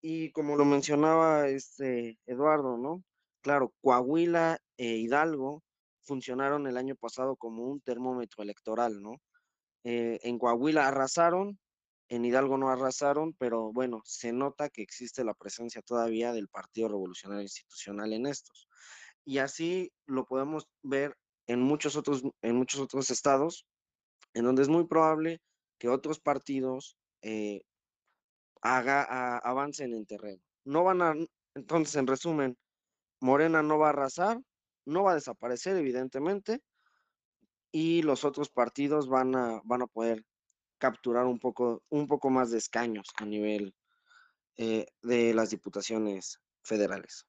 Y 0.00 0.30
como 0.32 0.56
lo 0.56 0.64
mencionaba 0.64 1.48
este 1.48 2.18
Eduardo, 2.26 2.78
¿no? 2.78 3.02
Claro, 3.42 3.72
Coahuila 3.82 4.58
e 4.76 4.96
Hidalgo 4.96 5.62
funcionaron 6.02 6.66
el 6.66 6.76
año 6.76 6.96
pasado 6.96 7.36
como 7.36 7.64
un 7.64 7.80
termómetro 7.80 8.42
electoral, 8.42 9.02
¿no? 9.02 9.20
Eh, 9.84 10.18
en 10.22 10.38
Coahuila 10.38 10.88
arrasaron, 10.88 11.58
en 12.10 12.24
Hidalgo 12.24 12.58
no 12.58 12.68
arrasaron, 12.68 13.34
pero 13.34 13.72
bueno, 13.72 14.02
se 14.04 14.32
nota 14.32 14.68
que 14.68 14.82
existe 14.82 15.24
la 15.24 15.32
presencia 15.32 15.80
todavía 15.80 16.32
del 16.32 16.48
Partido 16.48 16.88
Revolucionario 16.88 17.42
Institucional 17.42 18.12
en 18.12 18.26
estos. 18.26 18.68
Y 19.24 19.38
así 19.38 19.92
lo 20.06 20.26
podemos 20.26 20.66
ver 20.82 21.16
en 21.46 21.62
muchos 21.62 21.94
otros, 21.94 22.22
en 22.42 22.56
muchos 22.56 22.80
otros 22.80 23.10
estados, 23.10 23.64
en 24.34 24.44
donde 24.44 24.62
es 24.62 24.68
muy 24.68 24.86
probable 24.88 25.40
que 25.78 25.88
otros 25.88 26.18
partidos 26.18 26.96
eh, 27.22 27.62
haga, 28.60 29.38
avancen 29.38 29.94
en 29.94 30.04
terreno. 30.04 30.42
No 30.64 30.82
van 30.82 31.02
a, 31.02 31.14
entonces, 31.54 31.94
en 31.94 32.08
resumen, 32.08 32.58
Morena 33.20 33.62
no 33.62 33.78
va 33.78 33.86
a 33.86 33.90
arrasar, 33.90 34.40
no 34.84 35.04
va 35.04 35.12
a 35.12 35.14
desaparecer, 35.14 35.76
evidentemente, 35.76 36.60
y 37.70 38.02
los 38.02 38.24
otros 38.24 38.50
partidos 38.50 39.08
van 39.08 39.36
a, 39.36 39.60
van 39.64 39.82
a 39.82 39.86
poder 39.86 40.24
capturar 40.80 41.26
un 41.26 41.38
poco, 41.38 41.84
un 41.90 42.08
poco 42.08 42.30
más 42.30 42.50
de 42.50 42.58
escaños 42.58 43.06
a 43.18 43.24
nivel 43.24 43.74
eh, 44.56 44.86
de 45.02 45.32
las 45.34 45.50
diputaciones 45.50 46.40
federales. 46.62 47.26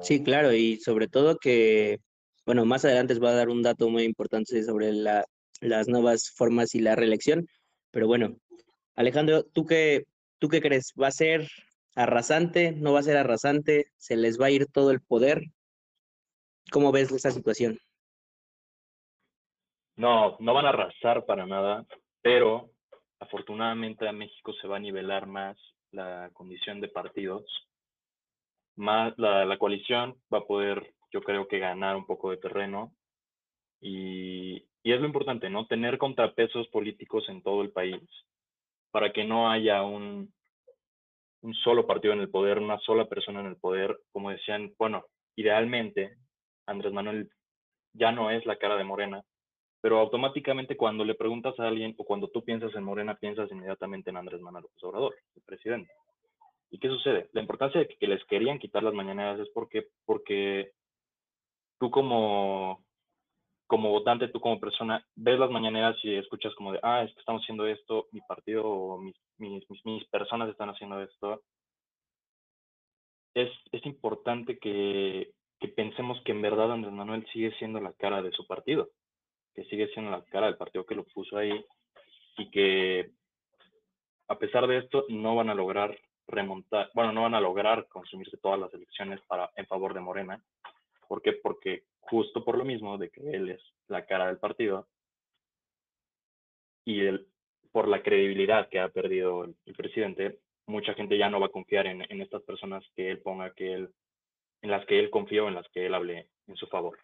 Sí, 0.00 0.22
claro, 0.22 0.52
y 0.52 0.78
sobre 0.78 1.08
todo 1.08 1.36
que, 1.36 2.00
bueno, 2.46 2.64
más 2.64 2.84
adelante 2.84 3.14
les 3.14 3.20
voy 3.20 3.30
a 3.30 3.34
dar 3.34 3.48
un 3.48 3.62
dato 3.62 3.88
muy 3.90 4.04
importante 4.04 4.62
sobre 4.62 4.92
la, 4.92 5.24
las 5.60 5.88
nuevas 5.88 6.30
formas 6.30 6.74
y 6.74 6.80
la 6.80 6.96
reelección, 6.96 7.46
pero 7.90 8.06
bueno, 8.06 8.38
Alejandro, 8.94 9.44
¿tú 9.44 9.66
qué, 9.66 10.04
¿tú 10.38 10.48
qué 10.48 10.60
crees? 10.60 10.92
¿Va 11.00 11.08
a 11.08 11.12
ser 11.12 11.48
arrasante? 11.94 12.72
¿No 12.72 12.92
va 12.92 13.00
a 13.00 13.04
ser 13.04 13.16
arrasante? 13.16 13.92
¿Se 13.96 14.16
les 14.16 14.40
va 14.40 14.46
a 14.46 14.50
ir 14.50 14.66
todo 14.66 14.90
el 14.90 15.00
poder? 15.00 15.42
¿Cómo 16.70 16.92
ves 16.92 17.10
esa 17.12 17.30
situación? 17.30 17.78
No, 19.96 20.36
no 20.40 20.54
van 20.54 20.66
a 20.66 20.70
arrasar 20.70 21.24
para 21.24 21.46
nada, 21.46 21.86
pero 22.22 22.70
afortunadamente 23.18 24.06
a 24.06 24.12
México 24.12 24.52
se 24.54 24.68
va 24.68 24.76
a 24.76 24.80
nivelar 24.80 25.26
más 25.26 25.56
la 25.90 26.30
condición 26.32 26.80
de 26.80 26.88
partidos. 26.88 27.44
Más 28.76 29.14
la, 29.16 29.56
coalición 29.58 30.16
va 30.32 30.38
a 30.38 30.46
poder, 30.46 30.94
yo 31.10 31.22
creo 31.22 31.48
que 31.48 31.58
ganar 31.58 31.96
un 31.96 32.04
poco 32.04 32.30
de 32.30 32.36
terreno. 32.36 32.92
Y, 33.80 34.66
y 34.82 34.92
es 34.92 35.00
lo 35.00 35.06
importante, 35.06 35.48
¿no? 35.48 35.66
Tener 35.66 35.96
contrapesos 35.96 36.68
políticos 36.68 37.24
en 37.28 37.42
todo 37.42 37.62
el 37.62 37.72
país 37.72 38.02
para 38.90 39.12
que 39.12 39.24
no 39.24 39.50
haya 39.50 39.82
un, 39.82 40.32
un 41.42 41.54
solo 41.54 41.86
partido 41.86 42.12
en 42.12 42.20
el 42.20 42.30
poder, 42.30 42.58
una 42.58 42.78
sola 42.80 43.06
persona 43.06 43.40
en 43.40 43.46
el 43.46 43.56
poder, 43.56 43.98
como 44.12 44.30
decían, 44.30 44.72
bueno, 44.78 45.04
idealmente 45.36 46.16
Andrés 46.66 46.92
Manuel 46.92 47.30
ya 47.92 48.12
no 48.12 48.30
es 48.30 48.44
la 48.46 48.56
cara 48.56 48.76
de 48.76 48.84
Morena, 48.84 49.22
pero 49.80 49.98
automáticamente 49.98 50.76
cuando 50.76 51.04
le 51.04 51.14
preguntas 51.14 51.58
a 51.58 51.68
alguien 51.68 51.94
o 51.98 52.04
cuando 52.04 52.28
tú 52.28 52.42
piensas 52.42 52.74
en 52.74 52.84
Morena, 52.84 53.16
piensas 53.16 53.50
inmediatamente 53.50 54.10
en 54.10 54.16
Andrés 54.16 54.40
Manuel 54.40 54.64
López 54.64 54.82
Obrador, 54.84 55.14
el 55.34 55.42
presidente. 55.42 55.92
¿Y 56.70 56.78
qué 56.78 56.88
sucede? 56.88 57.28
La 57.32 57.40
importancia 57.40 57.80
de 57.80 57.88
que 57.88 58.06
les 58.06 58.24
querían 58.24 58.58
quitar 58.58 58.82
las 58.82 58.94
mañaneras 58.94 59.38
es 59.40 59.48
porque, 59.50 59.88
porque 60.04 60.72
tú 61.78 61.90
como, 61.90 62.84
como 63.66 63.90
votante, 63.90 64.28
tú 64.28 64.40
como 64.40 64.60
persona, 64.60 65.04
ves 65.14 65.38
las 65.38 65.50
mañaneras 65.50 65.96
y 66.02 66.14
escuchas 66.14 66.54
como 66.54 66.72
de, 66.72 66.80
ah, 66.82 67.02
es 67.02 67.12
que 67.14 67.20
estamos 67.20 67.42
haciendo 67.42 67.66
esto, 67.66 68.08
mi 68.12 68.20
partido 68.22 68.64
o 68.64 68.98
mis, 68.98 69.16
mis, 69.38 69.64
mis, 69.84 70.04
personas 70.08 70.48
están 70.48 70.70
haciendo 70.70 71.00
esto. 71.00 71.42
Es, 73.34 73.50
es 73.72 73.84
importante 73.86 74.58
que, 74.58 75.30
que 75.60 75.68
pensemos 75.68 76.20
que 76.24 76.32
en 76.32 76.42
verdad 76.42 76.72
Andrés 76.72 76.92
Manuel 76.92 77.26
sigue 77.32 77.52
siendo 77.58 77.80
la 77.80 77.92
cara 77.92 78.22
de 78.22 78.32
su 78.32 78.46
partido, 78.46 78.88
que 79.56 79.64
sigue 79.64 79.88
siendo 79.88 80.10
la 80.10 80.22
cara 80.26 80.46
del 80.46 80.58
partido 80.58 80.84
que 80.84 80.94
lo 80.94 81.04
puso 81.04 81.38
ahí 81.38 81.64
y 82.36 82.50
que 82.50 83.10
a 84.28 84.38
pesar 84.38 84.66
de 84.66 84.78
esto 84.78 85.06
no 85.08 85.34
van 85.34 85.48
a 85.48 85.54
lograr 85.54 85.98
remontar, 86.28 86.90
bueno, 86.92 87.12
no 87.12 87.22
van 87.22 87.34
a 87.34 87.40
lograr 87.40 87.88
consumirse 87.88 88.36
todas 88.36 88.60
las 88.60 88.72
elecciones 88.74 89.20
para, 89.26 89.50
en 89.56 89.66
favor 89.66 89.94
de 89.94 90.00
Morena. 90.00 90.42
¿Por 91.08 91.22
qué? 91.22 91.32
Porque 91.32 91.84
justo 92.00 92.44
por 92.44 92.58
lo 92.58 92.64
mismo 92.64 92.98
de 92.98 93.08
que 93.08 93.20
él 93.30 93.50
es 93.50 93.62
la 93.88 94.04
cara 94.04 94.26
del 94.26 94.38
partido 94.38 94.88
y 96.84 97.00
el, 97.00 97.26
por 97.72 97.88
la 97.88 98.02
credibilidad 98.02 98.68
que 98.68 98.80
ha 98.80 98.88
perdido 98.90 99.44
el, 99.44 99.74
presidente, 99.74 100.40
mucha 100.66 100.92
gente 100.94 101.16
ya 101.16 101.30
no 101.30 101.40
va 101.40 101.46
a 101.46 101.50
confiar 101.50 101.86
en, 101.86 102.04
en, 102.10 102.20
estas 102.20 102.42
personas 102.42 102.84
que 102.94 103.10
él 103.10 103.20
ponga, 103.20 103.54
que 103.54 103.72
él, 103.72 103.90
en 104.62 104.70
las 104.70 104.84
que 104.84 104.98
él 104.98 105.10
confió, 105.10 105.48
en 105.48 105.54
las 105.54 105.68
que 105.70 105.86
él 105.86 105.94
hable 105.94 106.28
en 106.46 106.56
su 106.56 106.66
favor. 106.66 106.98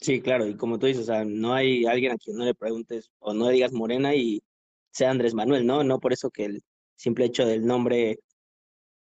Sí, 0.00 0.20
claro, 0.20 0.46
y 0.46 0.56
como 0.56 0.78
tú 0.78 0.86
dices, 0.86 1.02
o 1.04 1.06
sea, 1.06 1.24
no 1.24 1.54
hay 1.54 1.86
alguien 1.86 2.12
a 2.12 2.16
quien 2.18 2.36
no 2.36 2.44
le 2.44 2.54
preguntes 2.54 3.10
o 3.18 3.32
no 3.32 3.46
le 3.46 3.54
digas 3.54 3.72
Morena 3.72 4.14
y 4.14 4.42
sea 4.90 5.10
Andrés 5.10 5.34
Manuel, 5.34 5.66
¿no? 5.66 5.84
No 5.84 6.00
por 6.00 6.12
eso 6.12 6.30
que 6.30 6.44
el 6.44 6.62
simple 6.96 7.26
hecho 7.26 7.46
del 7.46 7.66
nombre 7.66 8.18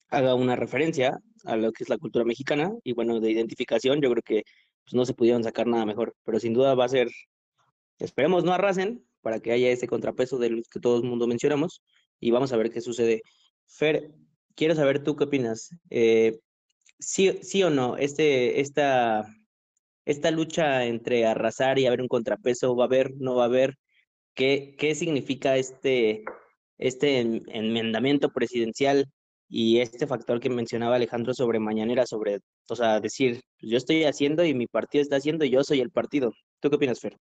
haga 0.09 0.35
una 0.35 0.55
referencia 0.55 1.19
a 1.45 1.57
lo 1.57 1.71
que 1.71 1.83
es 1.83 1.89
la 1.89 1.97
cultura 1.97 2.25
mexicana 2.25 2.71
y 2.83 2.93
bueno, 2.93 3.19
de 3.19 3.31
identificación, 3.31 4.01
yo 4.01 4.11
creo 4.11 4.23
que 4.23 4.43
pues, 4.83 4.93
no 4.93 5.05
se 5.05 5.13
pudieron 5.13 5.43
sacar 5.43 5.67
nada 5.67 5.85
mejor, 5.85 6.15
pero 6.23 6.39
sin 6.39 6.53
duda 6.53 6.75
va 6.75 6.85
a 6.85 6.89
ser, 6.89 7.09
esperemos 7.99 8.43
no 8.43 8.53
arrasen 8.53 9.05
para 9.21 9.39
que 9.39 9.51
haya 9.51 9.69
ese 9.71 9.87
contrapeso 9.87 10.37
de 10.37 10.51
los 10.51 10.67
que 10.69 10.79
todo 10.79 10.97
el 10.97 11.03
mundo 11.03 11.27
mencionamos 11.27 11.81
y 12.19 12.31
vamos 12.31 12.53
a 12.53 12.57
ver 12.57 12.71
qué 12.71 12.81
sucede. 12.81 13.23
Fer, 13.67 14.11
quiero 14.55 14.75
saber 14.75 15.03
tú 15.03 15.15
qué 15.15 15.25
opinas. 15.25 15.69
Eh, 15.89 16.39
sí, 16.99 17.39
sí 17.41 17.63
o 17.63 17.69
no, 17.69 17.97
este, 17.97 18.61
esta, 18.61 19.25
esta 20.05 20.31
lucha 20.31 20.85
entre 20.85 21.25
arrasar 21.25 21.79
y 21.79 21.85
haber 21.85 22.01
un 22.01 22.07
contrapeso, 22.07 22.75
¿va 22.75 22.85
a 22.85 22.87
haber, 22.87 23.13
no 23.17 23.35
va 23.35 23.43
a 23.43 23.47
haber? 23.47 23.75
¿Qué, 24.33 24.75
qué 24.77 24.95
significa 24.95 25.57
este, 25.57 26.23
este 26.77 27.19
enmendamiento 27.19 28.29
presidencial 28.29 29.05
y 29.47 29.79
este 29.79 30.07
factor 30.07 30.39
que 30.39 30.49
mencionaba 30.49 30.95
Alejandro 30.95 31.33
sobre 31.33 31.59
mañanera, 31.59 32.05
sobre, 32.05 32.39
o 32.69 32.75
sea, 32.75 32.99
decir, 32.99 33.41
pues, 33.59 33.71
yo 33.71 33.77
estoy 33.77 34.03
haciendo 34.03 34.43
y 34.43 34.53
mi 34.53 34.67
partido 34.67 35.03
está 35.03 35.17
haciendo 35.17 35.45
y 35.45 35.51
yo 35.51 35.63
soy 35.63 35.79
el 35.79 35.91
partido. 35.91 36.33
¿Tú 36.59 36.69
qué 36.69 36.75
opinas, 36.75 36.99
Fer? 36.99 37.17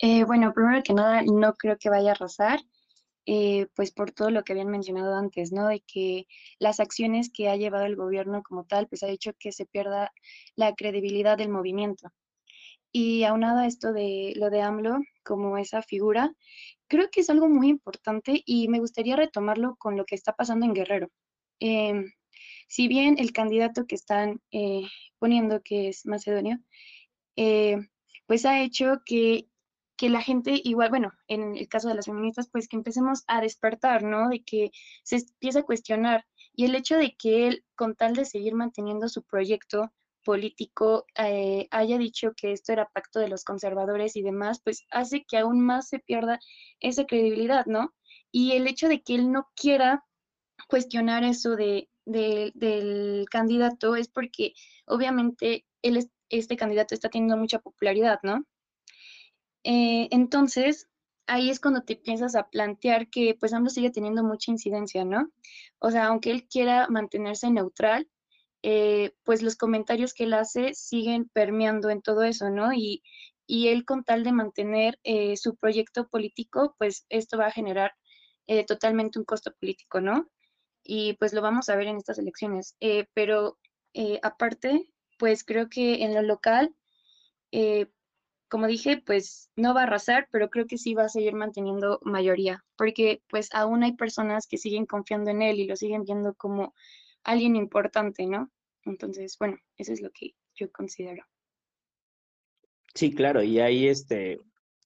Eh, 0.00 0.24
bueno, 0.24 0.52
primero 0.52 0.82
que 0.82 0.92
nada, 0.92 1.22
no 1.22 1.54
creo 1.54 1.76
que 1.78 1.88
vaya 1.88 2.10
a 2.10 2.14
arrasar, 2.14 2.60
eh, 3.26 3.66
pues 3.74 3.92
por 3.92 4.10
todo 4.12 4.30
lo 4.30 4.42
que 4.44 4.52
habían 4.52 4.68
mencionado 4.68 5.14
antes, 5.16 5.52
¿no? 5.52 5.68
De 5.68 5.80
que 5.80 6.26
las 6.58 6.80
acciones 6.80 7.30
que 7.32 7.48
ha 7.48 7.56
llevado 7.56 7.84
el 7.84 7.96
gobierno 7.96 8.42
como 8.42 8.64
tal, 8.64 8.88
pues 8.88 9.02
ha 9.02 9.08
hecho 9.08 9.32
que 9.38 9.52
se 9.52 9.66
pierda 9.66 10.12
la 10.56 10.74
credibilidad 10.74 11.38
del 11.38 11.48
movimiento. 11.48 12.10
Y 12.92 13.24
aunado 13.24 13.60
a 13.60 13.66
esto 13.66 13.92
de 13.92 14.34
lo 14.36 14.50
de 14.50 14.60
AMLO 14.62 14.98
como 15.24 15.56
esa 15.56 15.82
figura, 15.82 16.34
creo 16.88 17.10
que 17.10 17.20
es 17.20 17.30
algo 17.30 17.48
muy 17.48 17.68
importante 17.68 18.42
y 18.44 18.68
me 18.68 18.80
gustaría 18.80 19.16
retomarlo 19.16 19.76
con 19.76 19.96
lo 19.96 20.04
que 20.04 20.14
está 20.14 20.34
pasando 20.34 20.66
en 20.66 20.74
Guerrero. 20.74 21.08
Em, 21.60 22.12
si 22.68 22.88
bien 22.88 23.16
el 23.18 23.32
candidato 23.32 23.86
que 23.86 23.94
están 23.94 24.40
eh, 24.50 24.82
poniendo, 25.18 25.62
que 25.62 25.88
es 25.88 26.06
Macedonio, 26.06 26.58
eh, 27.36 27.78
pues 28.26 28.44
ha 28.46 28.62
hecho 28.62 29.02
que, 29.06 29.48
que, 30.02 30.10
la 30.10 30.20
gente, 30.20 30.60
igual, 30.64 30.90
bueno, 30.90 31.12
en 31.28 31.56
el 31.56 31.68
caso 31.68 31.88
de 31.88 31.94
las 31.94 32.06
feministas, 32.06 32.48
pues 32.50 32.66
que 32.68 32.76
empecemos 32.76 33.22
a 33.28 33.40
despertar, 33.40 34.02
¿no? 34.02 34.28
De 34.28 34.42
que 34.42 34.72
se 35.04 35.16
empiece 35.16 35.60
a 35.60 35.62
cuestionar. 35.62 36.26
Y 36.54 36.64
el 36.64 36.74
hecho 36.74 36.96
de 36.96 37.14
que 37.16 37.46
él, 37.46 37.64
con 37.76 37.94
tal 37.94 38.14
de 38.14 38.24
seguir 38.24 38.54
manteniendo 38.54 39.08
su 39.08 39.22
proyecto, 39.22 39.92
político 40.24 41.06
eh, 41.16 41.68
haya 41.70 41.98
dicho 41.98 42.32
que 42.36 42.52
esto 42.52 42.72
era 42.72 42.88
pacto 42.88 43.20
de 43.20 43.28
los 43.28 43.44
conservadores 43.44 44.16
y 44.16 44.22
demás, 44.22 44.60
pues 44.62 44.84
hace 44.90 45.24
que 45.24 45.38
aún 45.38 45.60
más 45.60 45.88
se 45.88 45.98
pierda 45.98 46.40
esa 46.80 47.04
credibilidad, 47.04 47.66
¿no? 47.66 47.94
Y 48.30 48.52
el 48.52 48.66
hecho 48.66 48.88
de 48.88 49.02
que 49.02 49.14
él 49.14 49.30
no 49.30 49.48
quiera 49.54 50.04
cuestionar 50.68 51.24
eso 51.24 51.56
de, 51.56 51.88
del 52.04 53.26
candidato 53.30 53.96
es 53.96 54.08
porque 54.08 54.54
obviamente 54.86 55.64
él 55.82 56.08
este 56.28 56.56
candidato 56.56 56.94
está 56.94 57.08
teniendo 57.08 57.36
mucha 57.36 57.58
popularidad, 57.58 58.20
¿no? 58.22 58.46
Eh, 59.64 60.08
entonces, 60.10 60.88
ahí 61.26 61.50
es 61.50 61.60
cuando 61.60 61.82
te 61.82 61.96
piensas 61.96 62.34
a 62.34 62.48
plantear 62.50 63.08
que 63.08 63.36
pues 63.38 63.52
ambos 63.52 63.74
sigue 63.74 63.90
teniendo 63.90 64.24
mucha 64.24 64.50
incidencia, 64.50 65.04
¿no? 65.04 65.30
O 65.78 65.90
sea, 65.90 66.06
aunque 66.06 66.30
él 66.30 66.46
quiera 66.48 66.88
mantenerse 66.88 67.50
neutral, 67.50 68.08
eh, 68.62 69.12
pues 69.24 69.42
los 69.42 69.56
comentarios 69.56 70.14
que 70.14 70.24
él 70.24 70.34
hace 70.34 70.74
siguen 70.74 71.28
permeando 71.32 71.90
en 71.90 72.02
todo 72.02 72.22
eso, 72.22 72.50
¿no? 72.50 72.72
Y, 72.72 73.02
y 73.46 73.68
él 73.68 73.84
con 73.84 74.04
tal 74.04 74.24
de 74.24 74.32
mantener 74.32 74.98
eh, 75.04 75.36
su 75.36 75.56
proyecto 75.56 76.08
político, 76.08 76.74
pues 76.78 77.06
esto 77.08 77.38
va 77.38 77.46
a 77.46 77.52
generar 77.52 77.92
eh, 78.46 78.64
totalmente 78.64 79.18
un 79.18 79.24
costo 79.24 79.52
político, 79.60 80.00
¿no? 80.00 80.30
Y 80.84 81.14
pues 81.14 81.32
lo 81.32 81.42
vamos 81.42 81.68
a 81.68 81.76
ver 81.76 81.88
en 81.88 81.96
estas 81.96 82.18
elecciones. 82.18 82.76
pero 83.14 83.58
aparte, 84.22 84.88
pues 85.18 85.44
creo 85.44 85.68
que 85.68 86.02
en 86.02 86.14
lo 86.14 86.22
local, 86.22 86.74
como 88.52 88.66
dije, 88.66 89.02
pues 89.06 89.48
no 89.56 89.72
va 89.72 89.80
a 89.80 89.84
arrasar, 89.84 90.28
pero 90.30 90.50
creo 90.50 90.66
que 90.66 90.76
sí 90.76 90.92
va 90.92 91.04
a 91.04 91.08
seguir 91.08 91.32
manteniendo 91.32 92.00
mayoría, 92.02 92.62
porque 92.76 93.22
pues 93.30 93.48
aún 93.54 93.82
hay 93.82 93.96
personas 93.96 94.46
que 94.46 94.58
siguen 94.58 94.84
confiando 94.84 95.30
en 95.30 95.40
él 95.40 95.58
y 95.58 95.66
lo 95.66 95.74
siguen 95.74 96.04
viendo 96.04 96.34
como 96.34 96.74
alguien 97.24 97.56
importante, 97.56 98.26
¿no? 98.26 98.52
Entonces, 98.84 99.38
bueno, 99.40 99.56
eso 99.78 99.94
es 99.94 100.02
lo 100.02 100.10
que 100.10 100.34
yo 100.54 100.70
considero. 100.70 101.24
Sí, 102.94 103.14
claro, 103.14 103.42
y 103.42 103.58
ahí 103.58 103.88
este, 103.88 104.38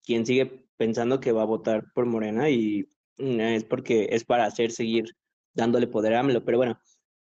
quien 0.04 0.24
sigue 0.24 0.64
pensando 0.76 1.18
que 1.18 1.32
va 1.32 1.42
a 1.42 1.46
votar 1.46 1.86
por 1.92 2.06
Morena 2.06 2.48
y 2.48 2.88
mm, 3.18 3.40
es 3.40 3.64
porque 3.64 4.06
es 4.12 4.24
para 4.24 4.46
hacer 4.46 4.70
seguir 4.70 5.06
dándole 5.54 5.88
poder 5.88 6.14
a 6.14 6.20
AMLO, 6.20 6.44
pero 6.44 6.58
bueno, 6.58 6.80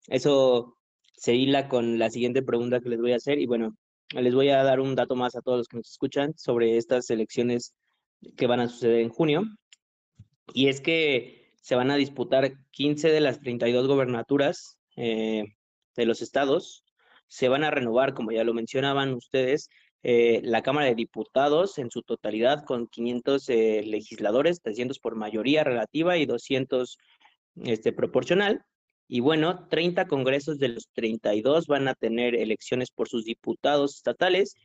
eso 0.10 0.78
se 1.16 1.34
hila 1.34 1.70
con 1.70 1.98
la 1.98 2.12
siguiente 2.12 2.44
pregunta 2.44 2.82
que 2.82 2.90
les 2.90 3.02
voy 3.02 3.14
a 3.14 3.16
hacer 3.16 3.40
y 3.40 3.48
bueno, 3.48 3.76
les 4.12 4.34
voy 4.34 4.50
a 4.50 4.64
dar 4.64 4.80
un 4.80 4.96
dato 4.96 5.16
más 5.16 5.36
a 5.36 5.42
todos 5.42 5.60
los 5.60 5.68
que 5.68 5.78
nos 5.78 5.92
escuchan 5.92 6.34
sobre 6.38 6.78
estas 6.78 7.10
elecciones 7.10 7.74
que 8.38 8.48
van 8.48 8.60
a 8.60 8.68
suceder 8.68 9.02
en 9.02 9.10
junio. 9.10 9.44
Y 10.54 10.68
es 10.68 10.82
que 10.82 11.52
se 11.62 11.76
van 11.76 11.92
a 11.92 11.96
disputar 11.96 12.54
15 12.72 13.10
de 13.10 13.22
las 13.22 13.40
32 13.40 13.88
gobernaturas 13.88 14.78
eh, 14.96 15.46
de 15.96 16.06
los 16.06 16.22
estados. 16.22 16.84
Se 17.28 17.50
van 17.50 17.64
a 17.64 17.72
renovar, 17.72 18.14
como 18.14 18.32
ya 18.32 18.44
lo 18.44 18.54
mencionaban 18.54 19.14
ustedes, 19.14 19.70
eh, 20.04 20.42
la 20.44 20.62
Cámara 20.62 20.86
de 20.86 20.94
Diputados 20.94 21.80
en 21.80 21.90
su 21.90 22.04
totalidad 22.04 22.64
con 22.64 22.88
500 22.88 23.50
eh, 23.50 23.84
legisladores, 23.86 24.62
300 24.62 25.00
por 25.00 25.16
mayoría 25.16 25.64
relativa 25.64 26.18
y 26.18 26.28
200 26.28 27.00
este, 27.64 27.92
proporcional. 27.92 28.64
Y 29.08 29.20
bueno, 29.20 29.68
30 29.68 30.08
congresos 30.08 30.58
de 30.58 30.70
los 30.70 30.90
32 30.94 31.68
van 31.68 31.88
a 31.88 31.94
tener 31.94 32.36
elecciones 32.36 32.90
por 32.92 33.08
sus 33.08 33.26
diputados 33.26 33.96
estatales 33.96 34.56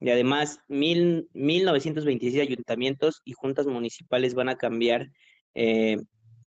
y 0.00 0.10
además 0.10 0.60
mil, 0.68 1.28
1926 1.34 2.42
ayuntamientos 2.42 3.20
y 3.24 3.32
juntas 3.32 3.66
municipales 3.66 4.34
van 4.34 4.48
a 4.48 4.56
cambiar 4.56 5.08
eh, 5.54 5.98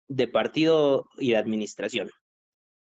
de 0.08 0.28
partido 0.28 1.06
y 1.18 1.30
de 1.30 1.36
administración. 1.36 2.10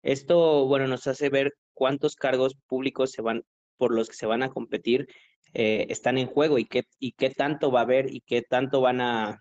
Esto, 0.03 0.65
bueno, 0.67 0.87
nos 0.87 1.07
hace 1.07 1.29
ver 1.29 1.53
cuántos 1.73 2.15
cargos 2.15 2.55
públicos 2.67 3.11
se 3.11 3.21
van, 3.21 3.43
por 3.77 3.93
los 3.93 4.09
que 4.09 4.15
se 4.15 4.25
van 4.25 4.43
a 4.43 4.49
competir 4.49 5.07
eh, 5.53 5.87
están 5.89 6.17
en 6.17 6.27
juego 6.27 6.57
y 6.57 6.65
qué, 6.65 6.83
y 6.99 7.11
qué 7.13 7.29
tanto 7.29 7.71
va 7.71 7.81
a 7.81 7.83
haber 7.83 8.13
y 8.13 8.21
qué 8.21 8.41
tanto 8.41 8.79
van 8.79 9.01
a, 9.01 9.39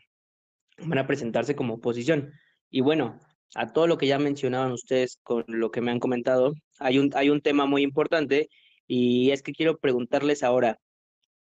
van 0.78 0.98
a 0.98 1.06
presentarse 1.06 1.54
como 1.54 1.74
oposición. 1.74 2.32
Y 2.68 2.80
bueno, 2.80 3.20
a 3.54 3.72
todo 3.72 3.86
lo 3.86 3.98
que 3.98 4.06
ya 4.06 4.18
mencionaban 4.18 4.72
ustedes 4.72 5.18
con 5.22 5.44
lo 5.48 5.70
que 5.70 5.80
me 5.80 5.90
han 5.90 6.00
comentado, 6.00 6.54
hay 6.78 6.98
un, 6.98 7.10
hay 7.14 7.30
un 7.30 7.40
tema 7.40 7.66
muy 7.66 7.82
importante 7.82 8.48
y 8.86 9.30
es 9.30 9.42
que 9.42 9.52
quiero 9.52 9.78
preguntarles 9.78 10.42
ahora, 10.42 10.78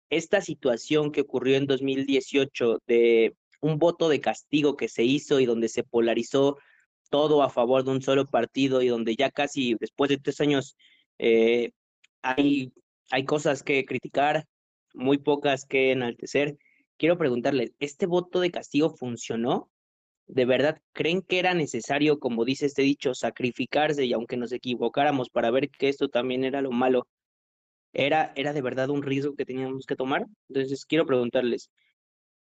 esta 0.09 0.41
situación 0.41 1.11
que 1.11 1.21
ocurrió 1.21 1.57
en 1.57 1.65
2018 1.65 2.79
de 2.87 3.35
un 3.61 3.79
voto 3.79 4.09
de 4.09 4.21
castigo 4.21 4.75
que 4.77 4.87
se 4.87 5.03
hizo 5.03 5.39
y 5.39 5.45
donde 5.45 5.69
se 5.69 5.83
polarizó 5.83 6.57
todo 7.09 7.43
a 7.43 7.49
favor 7.49 7.83
de 7.83 7.91
un 7.91 8.01
solo 8.01 8.25
partido 8.25 8.81
y 8.81 8.87
donde 8.87 9.15
ya 9.15 9.31
casi 9.31 9.75
después 9.79 10.09
de 10.09 10.17
tres 10.17 10.41
años 10.41 10.75
eh, 11.17 11.71
hay, 12.21 12.73
hay 13.11 13.25
cosas 13.25 13.63
que 13.63 13.85
criticar, 13.85 14.45
muy 14.93 15.17
pocas 15.17 15.65
que 15.65 15.91
enaltecer. 15.91 16.57
Quiero 16.97 17.17
preguntarles, 17.17 17.73
¿este 17.79 18.05
voto 18.05 18.39
de 18.39 18.51
castigo 18.51 18.95
funcionó? 18.95 19.69
¿De 20.27 20.45
verdad 20.45 20.81
creen 20.93 21.21
que 21.21 21.39
era 21.39 21.53
necesario, 21.53 22.19
como 22.19 22.45
dice 22.45 22.65
este 22.65 22.81
dicho, 22.81 23.13
sacrificarse 23.13 24.05
y 24.05 24.13
aunque 24.13 24.37
nos 24.37 24.51
equivocáramos 24.51 25.29
para 25.29 25.51
ver 25.51 25.69
que 25.69 25.89
esto 25.89 26.09
también 26.09 26.43
era 26.43 26.61
lo 26.61 26.71
malo, 26.71 27.07
era, 27.93 28.33
era 28.35 28.51
de 28.53 28.61
verdad 28.61 28.89
un 28.89 29.03
riesgo 29.03 29.35
que 29.35 29.45
teníamos 29.45 29.85
que 29.85 29.95
tomar? 29.95 30.25
Entonces 30.49 30.85
quiero 30.85 31.05
preguntarles, 31.05 31.69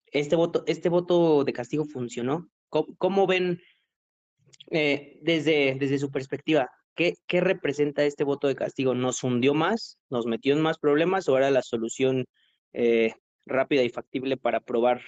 ¿este 0.06 0.36
voto, 0.36 0.64
este 0.66 0.88
voto 0.88 1.44
de 1.44 1.52
castigo 1.52 1.84
funcionó? 1.84 2.48
¿Cómo, 2.68 3.26
ven 3.26 3.60
eh, 4.70 5.18
desde, 5.22 5.76
desde 5.78 5.98
su 5.98 6.10
perspectiva? 6.10 6.70
¿Qué, 6.94 7.14
¿Qué 7.26 7.40
representa 7.40 8.04
este 8.04 8.24
voto 8.24 8.48
de 8.48 8.56
castigo? 8.56 8.94
¿Nos 8.94 9.22
hundió 9.22 9.54
más? 9.54 9.98
¿Nos 10.10 10.26
metió 10.26 10.52
en 10.52 10.60
más 10.60 10.78
problemas 10.78 11.28
o 11.28 11.38
era 11.38 11.50
la 11.50 11.62
solución 11.62 12.26
eh, 12.72 13.12
rápida 13.46 13.82
y 13.84 13.88
factible 13.88 14.36
para 14.36 14.60
probar 14.60 15.00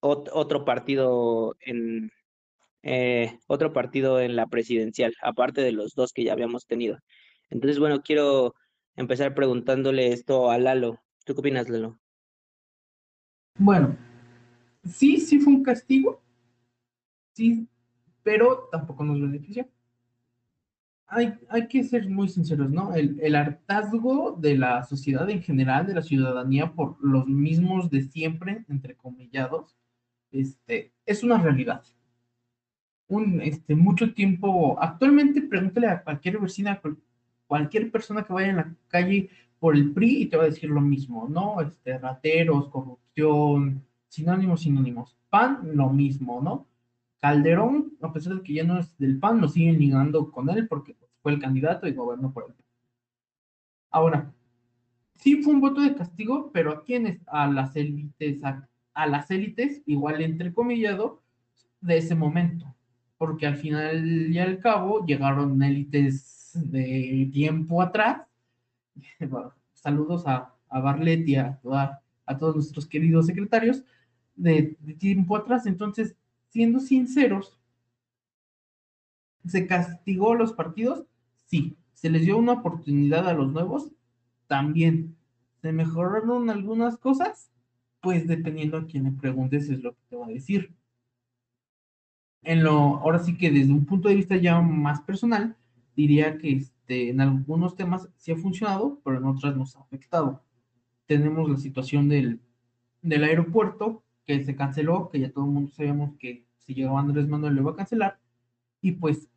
otro 0.00 0.64
partido 0.64 1.56
en 1.60 2.10
eh, 2.82 3.38
otro 3.46 3.72
partido 3.72 4.20
en 4.20 4.36
la 4.36 4.46
presidencial, 4.46 5.14
aparte 5.22 5.60
de 5.60 5.72
los 5.72 5.94
dos 5.94 6.12
que 6.12 6.24
ya 6.24 6.32
habíamos 6.32 6.66
tenido. 6.66 6.98
Entonces, 7.50 7.78
bueno, 7.78 8.02
quiero 8.02 8.54
empezar 8.96 9.34
preguntándole 9.34 10.12
esto 10.12 10.50
a 10.50 10.58
Lalo. 10.58 10.98
¿Tú 11.24 11.34
qué 11.34 11.40
opinas, 11.40 11.68
Lalo? 11.68 11.98
Bueno, 13.58 13.96
sí, 14.84 15.18
sí 15.18 15.38
fue 15.38 15.52
un 15.52 15.62
castigo, 15.62 16.22
sí, 17.34 17.68
pero 18.22 18.68
tampoco 18.72 19.04
nos 19.04 19.20
benefició 19.20 19.68
hay, 21.10 21.66
que 21.68 21.82
ser 21.82 22.08
muy 22.08 22.28
sinceros, 22.28 22.70
¿no? 22.70 22.94
El, 22.94 23.34
hartazgo 23.34 24.36
de 24.40 24.56
la 24.56 24.84
sociedad 24.84 25.28
en 25.28 25.42
general, 25.42 25.86
de 25.86 25.94
la 25.94 26.02
ciudadanía 26.02 26.72
por 26.72 26.96
los 27.02 27.26
mismos 27.26 27.90
de 27.90 28.02
siempre, 28.02 28.64
entre 28.68 28.94
comillados, 28.94 29.76
este, 30.30 30.92
es 31.04 31.24
una 31.24 31.38
realidad. 31.38 31.82
Un, 33.08 33.40
este, 33.40 33.74
mucho 33.74 34.14
tiempo, 34.14 34.80
actualmente 34.80 35.42
pregúntale 35.42 35.88
a 35.88 36.02
cualquier 36.02 36.38
vecina, 36.38 36.80
cualquier 37.48 37.90
persona 37.90 38.22
que 38.22 38.32
vaya 38.32 38.50
en 38.50 38.56
la 38.56 38.74
calle 38.86 39.30
por 39.58 39.74
el 39.74 39.92
PRI 39.92 40.22
y 40.22 40.26
te 40.26 40.36
va 40.36 40.44
a 40.44 40.46
decir 40.46 40.70
lo 40.70 40.80
mismo, 40.80 41.28
¿no? 41.28 41.60
Este, 41.60 41.98
rateros, 41.98 42.68
corrupción, 42.68 43.84
sinónimos, 44.08 44.62
sinónimos. 44.62 45.16
PAN, 45.28 45.70
lo 45.74 45.90
mismo, 45.90 46.40
¿no? 46.40 46.66
Calderón, 47.20 47.92
a 48.00 48.12
pesar 48.12 48.34
de 48.34 48.42
que 48.42 48.54
ya 48.54 48.64
no 48.64 48.78
es 48.78 48.96
del 48.98 49.18
PAN, 49.18 49.40
lo 49.40 49.48
siguen 49.48 49.78
ligando 49.78 50.30
con 50.30 50.48
él 50.48 50.66
porque 50.68 50.96
fue 51.22 51.32
el 51.32 51.40
candidato 51.40 51.86
y 51.86 51.92
gobernó 51.92 52.32
por 52.32 52.46
él. 52.48 52.54
Ahora, 53.90 54.32
sí 55.16 55.42
fue 55.42 55.52
un 55.54 55.60
voto 55.60 55.80
de 55.82 55.94
castigo, 55.94 56.50
pero 56.52 56.72
a 56.72 56.84
quienes, 56.84 57.20
a 57.26 57.46
las 57.46 57.76
élites, 57.76 58.40
a, 58.42 59.06
las 59.06 59.30
élites, 59.30 59.82
igual 59.86 60.22
entrecomillado, 60.22 61.22
de 61.80 61.96
ese 61.96 62.14
momento, 62.14 62.66
porque 63.16 63.46
al 63.46 63.56
final 63.56 64.30
y 64.30 64.38
al 64.38 64.58
cabo 64.58 65.04
llegaron 65.06 65.62
élites 65.62 66.52
de 66.54 67.28
tiempo 67.32 67.82
atrás. 67.82 68.26
Saludos 69.74 70.26
a, 70.26 70.54
a 70.68 70.80
Barlet 70.80 71.26
y 71.26 71.36
a, 71.36 71.58
a, 72.26 72.38
todos 72.38 72.54
nuestros 72.54 72.86
queridos 72.86 73.26
secretarios 73.26 73.82
de, 74.36 74.76
de 74.80 74.94
tiempo 74.94 75.36
atrás. 75.36 75.66
Entonces, 75.66 76.16
siendo 76.50 76.80
sinceros, 76.80 77.58
¿se 79.46 79.66
castigó 79.66 80.34
los 80.34 80.52
partidos? 80.52 81.06
Sí. 81.46 81.76
¿Se 81.94 82.08
les 82.08 82.22
dio 82.22 82.38
una 82.38 82.52
oportunidad 82.52 83.28
a 83.28 83.34
los 83.34 83.52
nuevos? 83.52 83.90
También. 84.46 85.16
¿Se 85.60 85.72
mejoraron 85.72 86.48
algunas 86.48 86.96
cosas? 86.96 87.50
Pues 88.00 88.26
dependiendo 88.26 88.78
a 88.78 88.86
quién 88.86 89.04
le 89.04 89.12
preguntes 89.12 89.68
es 89.68 89.82
lo 89.82 89.92
que 89.92 90.00
te 90.08 90.16
va 90.16 90.26
a 90.26 90.30
decir. 90.30 90.72
En 92.42 92.62
lo, 92.64 92.72
ahora 92.72 93.18
sí 93.18 93.36
que 93.36 93.50
desde 93.50 93.72
un 93.72 93.84
punto 93.84 94.08
de 94.08 94.14
vista 94.14 94.36
ya 94.36 94.60
más 94.62 95.02
personal, 95.02 95.56
diría 95.94 96.38
que 96.38 96.52
este, 96.52 97.10
en 97.10 97.20
algunos 97.20 97.76
temas 97.76 98.08
sí 98.16 98.32
ha 98.32 98.36
funcionado, 98.36 98.98
pero 99.04 99.18
en 99.18 99.24
otras 99.24 99.54
nos 99.54 99.76
ha 99.76 99.80
afectado. 99.80 100.42
Tenemos 101.04 101.50
la 101.50 101.58
situación 101.58 102.08
del, 102.08 102.40
del 103.02 103.24
aeropuerto, 103.24 104.02
que 104.38 104.44
se 104.44 104.54
canceló, 104.54 105.10
que 105.10 105.18
ya 105.18 105.32
todo 105.32 105.44
el 105.44 105.50
mundo 105.50 105.72
sabíamos 105.72 106.16
que 106.16 106.44
si 106.58 106.74
llegaba 106.74 107.00
Andrés 107.00 107.26
Manuel 107.26 107.54
lo 107.54 107.62
iba 107.62 107.72
a 107.72 107.76
cancelar, 107.76 108.18
y 108.80 108.92
pues 108.92 109.28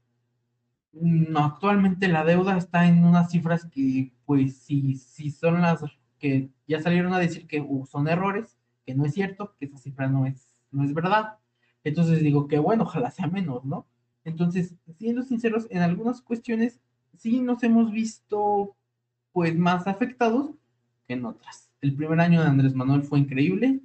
no, 0.91 1.39
actualmente 1.39 2.07
la 2.07 2.23
deuda 2.23 2.55
está 2.57 2.87
en 2.87 3.03
unas 3.03 3.31
cifras 3.31 3.65
que, 3.65 4.11
pues, 4.25 4.57
si, 4.57 4.95
si 4.97 5.31
son 5.31 5.61
las 5.61 5.83
que 6.19 6.49
ya 6.67 6.79
salieron 6.79 7.11
a 7.13 7.19
decir 7.19 7.47
que 7.47 7.59
uh, 7.59 7.85
son 7.87 8.07
errores, 8.07 8.55
que 8.85 8.93
no 8.93 9.05
es 9.05 9.13
cierto, 9.13 9.55
que 9.59 9.65
esa 9.65 9.77
cifra 9.77 10.07
no 10.07 10.27
es, 10.27 10.53
no 10.71 10.83
es 10.83 10.93
verdad. 10.93 11.37
Entonces 11.83 12.21
digo 12.21 12.47
que 12.47 12.59
bueno, 12.59 12.83
ojalá 12.83 13.09
sea 13.09 13.27
menos, 13.27 13.65
¿no? 13.65 13.87
Entonces, 14.23 14.75
siendo 14.99 15.23
sinceros, 15.23 15.67
en 15.69 15.81
algunas 15.81 16.21
cuestiones 16.21 16.79
sí 17.17 17.39
nos 17.39 17.63
hemos 17.63 17.91
visto 17.91 18.75
pues 19.31 19.57
más 19.57 19.87
afectados 19.87 20.51
que 21.07 21.15
en 21.15 21.25
otras. 21.25 21.71
El 21.81 21.95
primer 21.95 22.19
año 22.21 22.41
de 22.41 22.47
Andrés 22.47 22.75
Manuel 22.75 23.03
fue 23.03 23.19
increíble, 23.19 23.81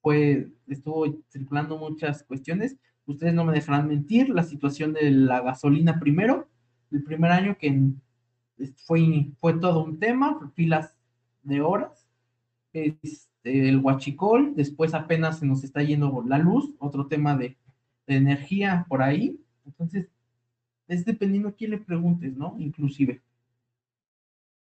fue, 0.00 0.48
estuvo 0.66 1.06
circulando 1.28 1.78
muchas 1.78 2.22
cuestiones, 2.22 2.76
ustedes 3.06 3.34
no 3.34 3.44
me 3.44 3.52
dejarán 3.52 3.88
mentir, 3.88 4.28
la 4.28 4.42
situación 4.42 4.92
de 4.92 5.10
la 5.10 5.40
gasolina 5.40 5.98
primero, 5.98 6.48
el 6.90 7.02
primer 7.02 7.32
año 7.32 7.56
que 7.58 7.92
fue, 8.76 9.30
fue 9.38 9.54
todo 9.54 9.84
un 9.84 9.98
tema, 9.98 10.52
filas 10.54 10.94
de 11.42 11.60
horas, 11.60 12.06
este, 12.72 13.68
el 13.68 13.78
huachicol, 13.78 14.54
después 14.54 14.94
apenas 14.94 15.38
se 15.38 15.46
nos 15.46 15.64
está 15.64 15.82
yendo 15.82 16.22
la 16.26 16.38
luz, 16.38 16.74
otro 16.78 17.06
tema 17.06 17.36
de, 17.36 17.56
energía 18.06 18.86
por 18.88 19.02
ahí, 19.02 19.38
entonces 19.64 20.08
es 20.88 21.04
dependiendo 21.04 21.48
a 21.48 21.52
quién 21.52 21.70
le 21.70 21.78
preguntes, 21.78 22.36
¿no? 22.36 22.56
Inclusive. 22.58 23.22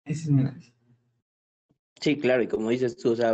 Ese 0.07 0.23
es 0.23 0.31
mi 0.31 0.41
análisis. 0.41 0.74
Sí, 2.05 2.19
claro, 2.19 2.43
y 2.43 2.49
como 2.49 2.69
dices 2.69 2.99
tú, 2.99 3.13
o 3.13 3.17
sea, 3.17 3.33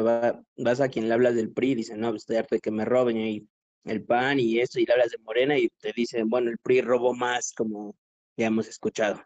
vas 0.57 0.81
a 0.81 0.89
quien 0.89 1.09
le 1.09 1.15
hablas 1.15 1.35
del 1.35 1.53
PRI, 1.53 1.75
dicen, 1.75 1.99
no, 1.99 2.11
pues 2.11 2.23
estoy 2.23 2.37
harto 2.37 2.55
de 2.55 2.61
que 2.61 2.71
me 2.71 2.85
roben 2.85 3.17
y 3.17 3.49
el 3.83 4.05
PAN 4.05 4.39
y 4.39 4.61
eso, 4.61 4.79
y 4.79 4.87
le 4.87 4.93
hablas 4.93 5.11
de 5.11 5.19
Morena 5.19 5.59
y 5.59 5.69
te 5.81 5.93
dicen, 5.93 6.29
bueno, 6.31 6.53
el 6.53 6.59
PRI 6.59 6.81
robó 6.81 7.13
más, 7.13 7.53
como 7.53 7.97
ya 8.37 8.47
hemos 8.47 8.69
escuchado. 8.69 9.21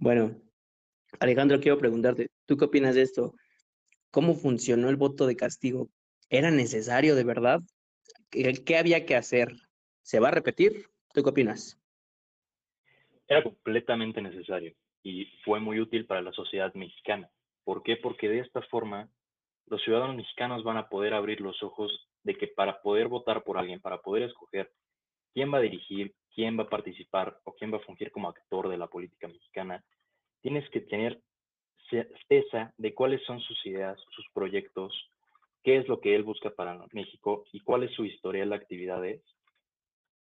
Bueno, 0.00 0.42
Alejandro, 1.20 1.60
quiero 1.60 1.78
preguntarte, 1.78 2.32
¿tú 2.46 2.56
qué 2.56 2.64
opinas 2.64 2.96
de 2.96 3.02
esto? 3.02 3.36
¿Cómo 4.10 4.34
funcionó 4.34 4.88
el 4.88 4.96
voto 4.96 5.28
de 5.28 5.36
castigo? 5.36 5.88
¿Era 6.28 6.50
necesario 6.50 7.14
de 7.14 7.22
verdad? 7.22 7.60
¿Qué, 8.28 8.76
había 8.76 9.06
que 9.06 9.14
hacer? 9.14 9.52
¿Se 10.02 10.18
va 10.18 10.30
a 10.30 10.32
repetir? 10.32 10.88
¿Tú 11.12 11.22
qué 11.22 11.30
opinas? 11.30 11.80
Era 13.28 13.44
completamente 13.44 14.20
necesario 14.20 14.74
y 15.04 15.26
fue 15.44 15.60
muy 15.60 15.78
útil 15.78 16.06
para 16.06 16.22
la 16.22 16.32
sociedad 16.32 16.74
mexicana. 16.74 17.30
¿Por 17.64 17.82
qué? 17.82 17.96
Porque 17.96 18.28
de 18.28 18.40
esta 18.40 18.62
forma 18.62 19.08
los 19.66 19.82
ciudadanos 19.82 20.16
mexicanos 20.16 20.62
van 20.62 20.76
a 20.76 20.88
poder 20.88 21.14
abrir 21.14 21.40
los 21.40 21.62
ojos 21.62 22.08
de 22.22 22.34
que 22.36 22.48
para 22.48 22.82
poder 22.82 23.08
votar 23.08 23.42
por 23.44 23.58
alguien, 23.58 23.80
para 23.80 24.02
poder 24.02 24.24
escoger 24.24 24.70
quién 25.32 25.52
va 25.52 25.58
a 25.58 25.62
dirigir, 25.62 26.14
quién 26.34 26.58
va 26.58 26.64
a 26.64 26.68
participar 26.68 27.38
o 27.44 27.54
quién 27.54 27.72
va 27.72 27.78
a 27.78 27.84
fungir 27.86 28.10
como 28.10 28.28
actor 28.28 28.68
de 28.68 28.76
la 28.76 28.88
política 28.88 29.28
mexicana, 29.28 29.84
tienes 30.40 30.68
que 30.70 30.80
tener 30.80 31.20
certeza 31.88 32.72
de 32.76 32.94
cuáles 32.94 33.22
son 33.24 33.40
sus 33.40 33.64
ideas, 33.66 33.98
sus 34.10 34.26
proyectos, 34.32 34.92
qué 35.62 35.76
es 35.76 35.88
lo 35.88 36.00
que 36.00 36.14
él 36.14 36.22
busca 36.22 36.50
para 36.50 36.86
México 36.92 37.44
y 37.52 37.60
cuál 37.60 37.84
es 37.84 37.92
su 37.92 38.04
historial 38.04 38.50
de 38.50 38.56
actividades. 38.56 39.22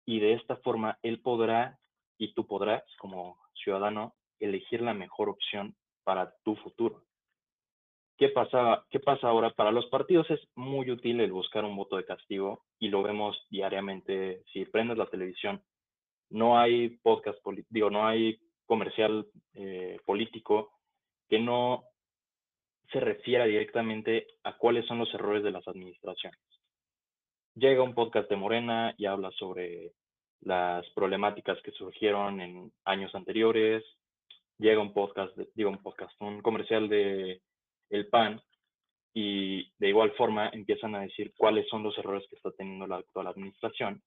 Y 0.07 0.21
de 0.21 0.35
esta 0.35 0.57
forma 0.57 0.99
él 1.03 1.21
podrá 1.21 1.79
y 2.19 2.35
tú 2.35 2.47
podrás 2.47 2.85
como 2.99 3.39
ciudadano 3.55 4.15
elegir 4.39 4.83
la 4.83 4.95
mejor 4.95 5.29
opción 5.29 5.75
para 6.05 6.35
tu 6.45 6.57
futuro. 6.57 7.05
¿Qué 8.21 8.29
pasa, 8.29 8.85
¿Qué 8.91 9.01
pasa 9.01 9.29
ahora? 9.29 9.49
Para 9.49 9.73
los 9.73 9.87
partidos 9.87 10.31
es 10.31 10.41
muy 10.55 10.91
útil 10.91 11.23
el 11.23 11.33
buscar 11.33 11.65
un 11.65 11.75
voto 11.75 11.97
de 11.97 12.05
castigo 12.05 12.67
y 12.79 12.89
lo 12.89 13.03
vemos 13.03 13.47
diariamente. 13.49 14.43
Si 14.53 14.67
prendes 14.67 14.99
la 14.99 15.07
televisión, 15.07 15.63
no 16.29 16.59
hay 16.59 16.99
podcast, 16.99 17.39
digo, 17.71 17.89
no 17.89 18.07
hay 18.07 18.39
comercial 18.67 19.27
eh, 19.55 19.99
político 20.05 20.71
que 21.31 21.39
no 21.39 21.85
se 22.93 23.01
refiera 23.01 23.47
directamente 23.47 24.27
a 24.45 24.55
cuáles 24.59 24.85
son 24.85 24.99
los 24.99 25.15
errores 25.15 25.43
de 25.43 25.53
las 25.53 25.67
administraciones. 25.67 26.39
Llega 27.55 27.83
un 27.83 27.95
podcast 27.95 28.29
de 28.29 28.37
Morena 28.37 28.95
y 28.99 29.07
habla 29.07 29.31
sobre 29.31 29.95
las 30.43 30.87
problemáticas 30.91 31.59
que 31.63 31.73
surgieron 31.73 32.43
en 32.43 32.71
años 32.85 33.15
anteriores. 33.15 33.83
Llega 34.59 34.83
un 34.83 34.93
podcast, 34.93 35.35
digo 35.55 35.71
un 35.71 35.83
podcast, 35.83 36.13
un 36.21 36.43
comercial 36.43 36.87
de 36.91 37.41
el 37.91 38.09
PAN 38.09 38.41
y 39.13 39.71
de 39.79 39.89
igual 39.89 40.13
forma 40.13 40.49
empiezan 40.53 40.95
a 40.95 41.01
decir 41.01 41.33
cuáles 41.37 41.69
son 41.69 41.83
los 41.83 41.97
errores 41.99 42.27
que 42.29 42.37
está 42.37 42.51
teniendo 42.53 42.87
la 42.87 42.97
actual 42.97 43.27
administración. 43.27 44.03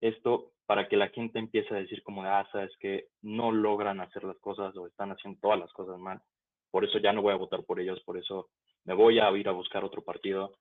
Esto 0.00 0.52
para 0.66 0.88
que 0.88 0.96
la 0.96 1.08
gente 1.08 1.38
empiece 1.38 1.72
a 1.74 1.78
decir 1.78 2.02
como 2.02 2.22
de, 2.22 2.30
ah, 2.30 2.48
sabes 2.50 2.76
que 2.80 3.06
no 3.22 3.52
logran 3.52 4.00
hacer 4.00 4.24
las 4.24 4.38
cosas 4.38 4.76
o 4.76 4.86
están 4.86 5.12
haciendo 5.12 5.38
todas 5.40 5.58
las 5.58 5.72
cosas 5.72 5.98
mal. 5.98 6.20
Por 6.70 6.84
eso 6.84 6.98
ya 6.98 7.12
no 7.12 7.22
voy 7.22 7.32
a 7.32 7.36
votar 7.36 7.64
por 7.64 7.80
ellos, 7.80 8.02
por 8.04 8.18
eso 8.18 8.48
me 8.84 8.94
voy 8.94 9.18
a 9.18 9.30
ir 9.32 9.48
a 9.48 9.52
buscar 9.52 9.84
otro 9.84 10.02
partido. 10.02 10.56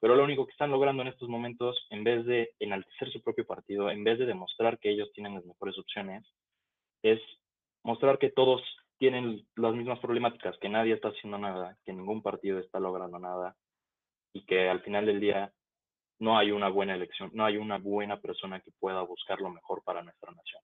Pero 0.00 0.16
lo 0.16 0.24
único 0.24 0.46
que 0.46 0.52
están 0.52 0.70
logrando 0.70 1.02
en 1.02 1.08
estos 1.08 1.28
momentos, 1.28 1.86
en 1.90 2.02
vez 2.02 2.24
de 2.24 2.50
enaltecer 2.58 3.12
su 3.12 3.22
propio 3.22 3.46
partido, 3.46 3.90
en 3.90 4.02
vez 4.02 4.18
de 4.18 4.26
demostrar 4.26 4.78
que 4.78 4.90
ellos 4.90 5.12
tienen 5.12 5.34
las 5.34 5.44
mejores 5.44 5.78
opciones, 5.78 6.24
es 7.02 7.20
mostrar 7.84 8.18
que 8.18 8.30
todos 8.30 8.62
tienen 9.02 9.44
las 9.56 9.74
mismas 9.74 9.98
problemáticas, 9.98 10.56
que 10.60 10.68
nadie 10.68 10.94
está 10.94 11.08
haciendo 11.08 11.36
nada, 11.36 11.76
que 11.84 11.92
ningún 11.92 12.22
partido 12.22 12.60
está 12.60 12.78
logrando 12.78 13.18
nada 13.18 13.56
y 14.32 14.46
que 14.46 14.68
al 14.68 14.80
final 14.82 15.06
del 15.06 15.18
día 15.18 15.52
no 16.20 16.38
hay 16.38 16.52
una 16.52 16.68
buena 16.68 16.94
elección, 16.94 17.28
no 17.34 17.44
hay 17.44 17.56
una 17.56 17.78
buena 17.78 18.20
persona 18.20 18.60
que 18.60 18.70
pueda 18.78 19.02
buscar 19.02 19.40
lo 19.40 19.50
mejor 19.50 19.82
para 19.82 20.04
nuestra 20.04 20.30
nación. 20.30 20.62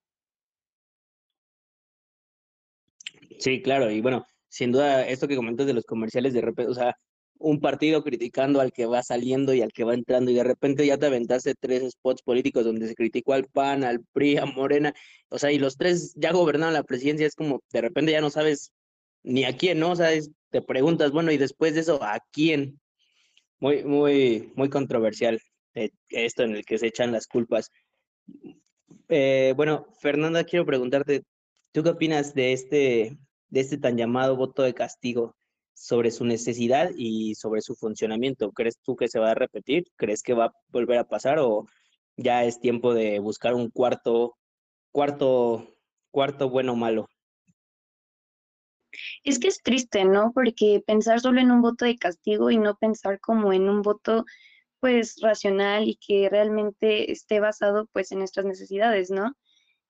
Sí, 3.41 3.61
claro, 3.61 3.91
y 3.91 4.01
bueno, 4.01 4.25
sin 4.47 4.71
duda, 4.71 5.05
esto 5.09 5.27
que 5.27 5.35
comentas 5.35 5.67
de 5.67 5.75
los 5.75 5.85
comerciales 5.85 6.33
de 6.33 6.41
repente, 6.41 6.71
o 6.71 6.75
sea, 6.75 6.97
un 7.39 7.61
partido 7.61 8.03
criticando 8.03 8.61
al 8.61 8.73
que 8.73 8.87
va 8.87 9.03
saliendo 9.03 9.55
y 9.55 9.63
al 9.63 9.73
que 9.73 9.85
va 9.85 9.95
entrando, 9.95 10.31
y 10.31 10.35
de 10.35 10.45
repente 10.45 10.87
ya 10.87 10.99
te 10.99 11.07
aventaste 11.07 11.55
tres 11.59 11.93
spots 11.93 12.23
políticos 12.23 12.65
donde 12.65 12.89
se 12.89 12.95
criticó 12.95 13.33
al 13.33 13.47
PAN, 13.47 13.85
al 13.85 14.01
PRI, 14.13 14.39
a 14.39 14.47
Morena, 14.47 14.95
o 15.29 15.39
sea, 15.39 15.53
y 15.53 15.59
los 15.59 15.77
tres 15.77 16.15
ya 16.17 16.33
gobernaron 16.33 16.75
la 16.75 16.83
presidencia, 16.83 17.27
es 17.27 17.35
como 17.35 17.63
de 17.73 17.81
repente 17.81 18.13
ya 18.13 18.21
no 18.21 18.31
sabes 18.31 18.73
ni 19.23 19.45
a 19.45 19.57
quién, 19.57 19.79
¿no? 19.81 19.93
O 19.93 19.97
sea, 19.97 20.11
te 20.51 20.63
preguntas, 20.63 21.13
bueno, 21.13 21.33
y 21.33 21.39
después 21.39 21.75
de 21.75 21.81
eso, 21.81 22.03
¿a 22.03 22.21
quién? 22.33 22.81
Muy, 23.61 23.85
muy, 23.85 24.53
muy 24.57 24.69
controversial 24.71 25.41
eh, 25.75 25.91
esto 26.11 26.43
en 26.45 26.57
el 26.57 26.65
que 26.65 26.79
se 26.79 26.87
echan 26.89 27.13
las 27.13 27.27
culpas. 27.27 27.71
Eh, 29.09 29.53
bueno, 29.57 29.87
Fernanda, 30.01 30.45
quiero 30.45 30.67
preguntarte, 30.67 31.23
¿tú 31.73 31.83
qué 31.83 31.91
opinas 31.91 32.35
de 32.35 32.53
este, 32.53 33.19
de 33.49 33.61
este 33.61 33.79
tan 33.79 33.97
llamado 33.97 34.37
voto 34.37 34.63
de 34.63 34.75
castigo? 34.75 35.37
Sobre 35.79 36.11
su 36.11 36.25
necesidad 36.25 36.91
y 36.97 37.37
sobre 37.37 37.61
su 37.63 37.77
funcionamiento. 37.77 38.51
¿Crees 38.51 38.79
tú 38.83 38.97
que 38.97 39.07
se 39.07 39.21
va 39.21 39.31
a 39.31 39.35
repetir? 39.35 39.85
¿Crees 39.97 40.23
que 40.23 40.35
va 40.35 40.47
a 40.47 40.53
volver 40.71 40.99
a 40.99 41.09
pasar 41.09 41.39
o 41.39 41.67
ya 42.17 42.45
es 42.45 42.61
tiempo 42.61 42.95
de 42.95 43.21
buscar 43.21 43.55
un 43.55 43.71
cuarto, 43.71 44.37
cuarto, 44.91 45.77
cuarto 46.11 46.51
bueno 46.51 46.73
o 46.73 46.77
malo? 46.77 47.09
Es 49.23 49.39
que 49.39 49.47
es 49.47 49.63
triste, 49.63 50.05
¿no? 50.05 50.33
Porque 50.35 50.83
pensar 50.85 51.21
solo 51.21 51.41
en 51.41 51.53
un 51.53 51.63
voto 51.63 51.85
de 51.85 51.97
castigo 51.97 52.51
y 52.51 52.59
no 52.59 52.77
pensar 52.77 53.21
como 53.21 53.53
en 53.53 53.69
un 53.69 53.83
voto 53.83 54.25
pues 54.81 55.21
racional 55.23 55.89
y 55.89 55.97
que 55.97 56.29
realmente 56.29 57.13
esté 57.13 57.39
basado 57.39 57.87
pues 57.93 58.11
en 58.11 58.19
nuestras 58.19 58.47
necesidades, 58.47 59.11
¿no? 59.11 59.33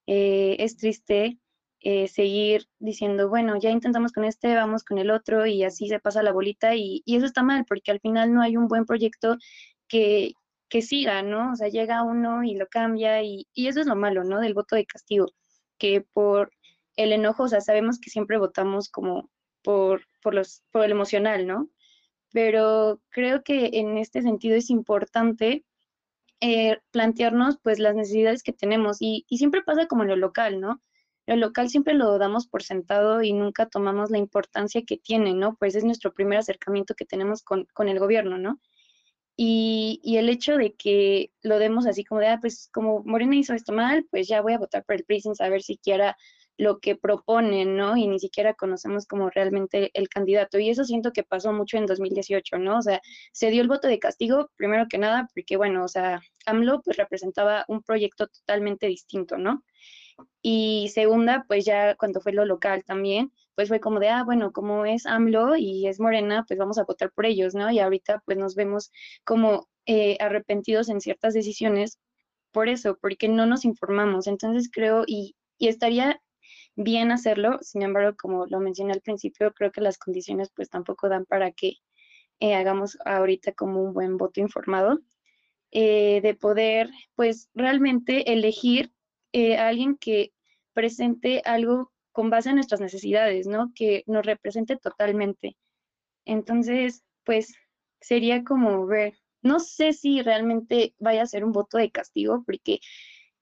Eh, 0.07 0.57
es 0.59 0.77
triste 0.77 1.39
eh, 1.81 2.09
seguir 2.09 2.69
diciendo, 2.81 3.29
bueno, 3.29 3.57
ya 3.59 3.71
intentamos 3.71 4.13
con 4.13 4.25
este, 4.25 4.55
vamos 4.55 4.85
con 4.85 4.99
el 4.99 5.11
otro 5.11 5.47
y 5.47 5.63
así 5.65 5.89
se 5.89 6.01
pasa 6.01 6.23
la 6.23 6.33
bolita 6.33 6.75
y, 6.75 7.03
eso 7.07 7.27
está 7.27 7.43
mal 7.43 7.65
porque 7.67 7.91
al 7.93 8.01
final 8.01 8.33
no 8.35 8.43
hay 8.43 8.57
un 8.57 8.69
buen 8.69 8.85
proyecto 8.85 9.37
que, 9.89 10.33
que 10.69 10.83
siga, 10.83 11.23
¿no? 11.23 11.53
O 11.53 11.57
sea, 11.57 11.69
llega 11.69 12.03
uno 12.03 12.43
y 12.45 12.57
lo 12.57 12.67
cambia 12.69 13.23
y, 13.23 13.47
y 13.55 13.69
eso 13.69 13.81
es 13.81 13.87
lo 13.87 13.97
malo, 13.97 14.25
¿no? 14.25 14.41
Del 14.41 14.55
voto 14.55 14.77
de 14.77 14.87
castigo, 14.87 15.27
que 15.79 16.01
por 16.01 16.51
el 16.97 17.13
enojo, 17.13 17.45
o 17.45 17.49
sea, 17.49 17.61
sabemos 17.61 18.01
que 18.01 18.11
siempre 18.11 18.39
votamos 18.39 18.89
como 18.91 19.31
por, 19.63 20.03
por, 20.23 20.35
los, 20.35 20.63
por 20.73 20.85
el 20.85 20.93
emocional, 20.93 21.47
¿no? 21.47 21.69
Pero 22.33 23.01
creo 23.11 23.43
que 23.45 23.71
en 23.75 23.99
este 23.99 24.23
sentido 24.23 24.57
es 24.57 24.71
importante 24.71 25.65
eh, 26.41 26.79
plantearnos 26.91 27.59
pues 27.63 27.79
las 27.79 27.95
necesidades 27.95 28.43
que 28.43 28.53
tenemos 28.53 28.99
y, 29.01 29.25
y 29.29 29.39
siempre 29.39 29.63
pasa 29.63 29.87
como 29.87 30.03
en 30.03 30.09
lo 30.11 30.17
local, 30.17 30.61
¿no? 30.61 30.83
Lo 31.29 31.37
local 31.37 31.69
siempre 31.69 31.93
lo 31.93 32.17
damos 32.19 32.47
por 32.47 32.63
sentado 32.63 33.23
y 33.23 33.35
nunca 33.35 33.67
tomamos 33.67 34.11
la 34.11 34.17
importancia 34.17 34.83
que 34.87 34.97
tiene, 34.97 35.35
¿no? 35.35 35.57
Pues 35.57 35.75
es 35.75 35.85
nuestro 35.85 36.15
primer 36.15 36.39
acercamiento 36.39 36.95
que 36.95 37.05
tenemos 37.05 37.43
con, 37.43 37.67
el 37.87 37.99
gobierno, 37.99 38.39
¿no? 38.39 38.59
Y, 39.37 40.01
el 40.17 40.31
hecho 40.31 40.57
de 40.57 40.75
que 40.75 41.31
lo 41.43 41.59
demos 41.59 41.87
así 41.87 42.03
como 42.03 42.23
de, 42.23 42.29
ah, 42.29 42.39
pues 42.41 42.71
como 42.73 43.03
Morena 43.05 43.37
hizo 43.37 43.53
esto 43.55 43.73
mal, 43.75 44.07
pues 44.11 44.27
ya 44.27 44.41
voy 44.41 44.55
a 44.55 44.59
votar 44.59 44.85
por 44.85 44.97
el 44.97 45.05
PRI 45.05 45.21
sin 45.21 45.35
saber 45.35 45.63
siquiera 45.63 46.17
lo 46.57 46.81
que 46.81 46.97
proponen, 46.97 47.77
¿no? 47.77 47.97
Y 47.99 48.09
ni 48.09 48.19
siquiera 48.19 48.55
conocemos 48.55 49.07
como 49.07 49.29
realmente 49.29 49.91
el 49.95 50.09
candidato. 50.09 50.59
Y 50.59 50.71
eso 50.71 50.85
siento 50.85 51.13
que 51.13 51.25
pasó 51.25 51.53
mucho 51.53 51.77
en 51.77 51.87
2018, 51.87 52.59
¿no? 52.59 52.79
O 52.79 52.83
sea, 52.83 53.03
se 53.33 53.51
dio 53.51 53.61
el 53.63 53.69
voto 53.69 53.87
de 53.87 53.99
castigo, 53.99 54.51
primero 54.57 54.87
que 54.89 54.99
nada, 54.99 55.29
porque, 55.35 55.59
bueno, 55.59 55.85
o 55.85 55.89
sea, 55.89 56.21
AMLO 56.47 56.81
pues 56.83 56.97
representaba 56.97 57.65
un 57.69 57.83
proyecto 57.83 58.29
totalmente 58.29 58.87
distinto, 58.87 59.37
¿no? 59.37 59.63
Y 60.43 60.89
segunda, 60.95 61.45
pues 61.49 61.65
ya 61.65 61.95
cuando 61.97 62.21
fue 62.21 62.33
lo 62.33 62.45
local 62.45 62.85
también, 62.85 63.33
pues 63.55 63.69
fue 63.69 63.81
como 63.81 64.01
de, 64.01 64.09
ah, 64.09 64.25
bueno, 64.25 64.53
como 64.53 64.85
es 64.87 65.07
AMLO 65.07 65.57
y 65.57 65.87
es 65.89 66.01
Morena, 66.01 66.45
pues 66.47 66.59
vamos 66.59 66.79
a 66.79 66.85
votar 66.85 67.11
por 67.13 67.27
ellos, 67.27 67.55
¿no? 67.55 67.71
Y 67.71 67.81
ahorita 67.81 68.23
pues 68.25 68.39
nos 68.39 68.55
vemos 68.55 68.91
como 69.25 69.69
eh, 69.87 70.17
arrepentidos 70.21 70.89
en 70.89 71.01
ciertas 71.01 71.35
decisiones 71.35 71.99
por 72.53 72.69
eso, 72.69 72.99
porque 73.01 73.29
no 73.29 73.47
nos 73.47 73.65
informamos. 73.65 74.27
Entonces 74.27 74.71
creo, 74.73 75.05
y, 75.07 75.37
y 75.59 75.69
estaría 75.69 76.21
bien 76.77 77.11
hacerlo, 77.11 77.59
sin 77.61 77.83
embargo, 77.83 78.17
como 78.17 78.47
lo 78.47 78.61
mencioné 78.61 78.93
al 78.93 79.01
principio, 79.01 79.53
creo 79.53 79.73
que 79.73 79.81
las 79.81 79.99
condiciones 79.99 80.51
pues 80.55 80.71
tampoco 80.71 81.09
dan 81.09 81.25
para 81.27 81.51
que 81.51 81.75
eh, 82.41 82.55
hagamos 82.55 82.97
ahorita 83.05 83.53
como 83.53 83.83
un 83.83 83.93
buen 83.93 84.17
voto 84.17 84.41
informado, 84.41 85.01
eh, 85.73 86.21
de 86.23 86.35
poder 86.35 86.91
pues 87.17 87.51
realmente 87.55 88.33
elegir 88.33 88.93
eh, 89.39 89.57
alguien 89.57 89.97
que 89.97 90.33
presente 90.73 91.43
algo 91.45 91.93
con 92.11 92.29
base 92.31 92.49
en 92.49 92.57
nuestras 92.57 92.81
necesidades, 92.81 93.47
¿no? 93.47 93.71
Que 93.75 94.03
nos 94.07 94.27
represente 94.27 94.77
totalmente. 94.77 95.57
Entonces, 96.25 97.05
pues 97.25 97.55
sería 98.01 98.43
como 98.43 98.87
ver, 98.87 99.15
no 99.43 99.61
sé 99.61 99.93
si 99.93 100.23
realmente 100.23 100.95
vaya 100.99 101.23
a 101.23 101.27
ser 101.27 101.45
un 101.45 101.53
voto 101.53 101.79
de 101.79 101.93
castigo, 101.93 102.43
porque 102.45 102.81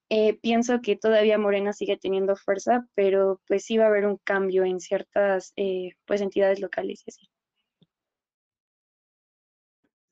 eh, 0.09 0.37
pienso 0.39 0.81
que 0.81 0.95
todavía 0.95 1.39
Morena 1.39 1.73
sigue 1.73 1.97
teniendo 1.97 2.35
fuerza, 2.35 2.87
pero 2.93 3.41
pues 3.47 3.65
sí 3.65 3.77
va 3.77 3.85
a 3.85 3.87
haber 3.87 4.05
un 4.05 4.17
cambio 4.17 4.63
en 4.63 4.79
ciertas 4.79 5.53
eh, 5.55 5.93
pues 6.05 6.21
entidades 6.21 6.59
locales 6.59 7.01
y 7.05 7.09
así. 7.09 7.27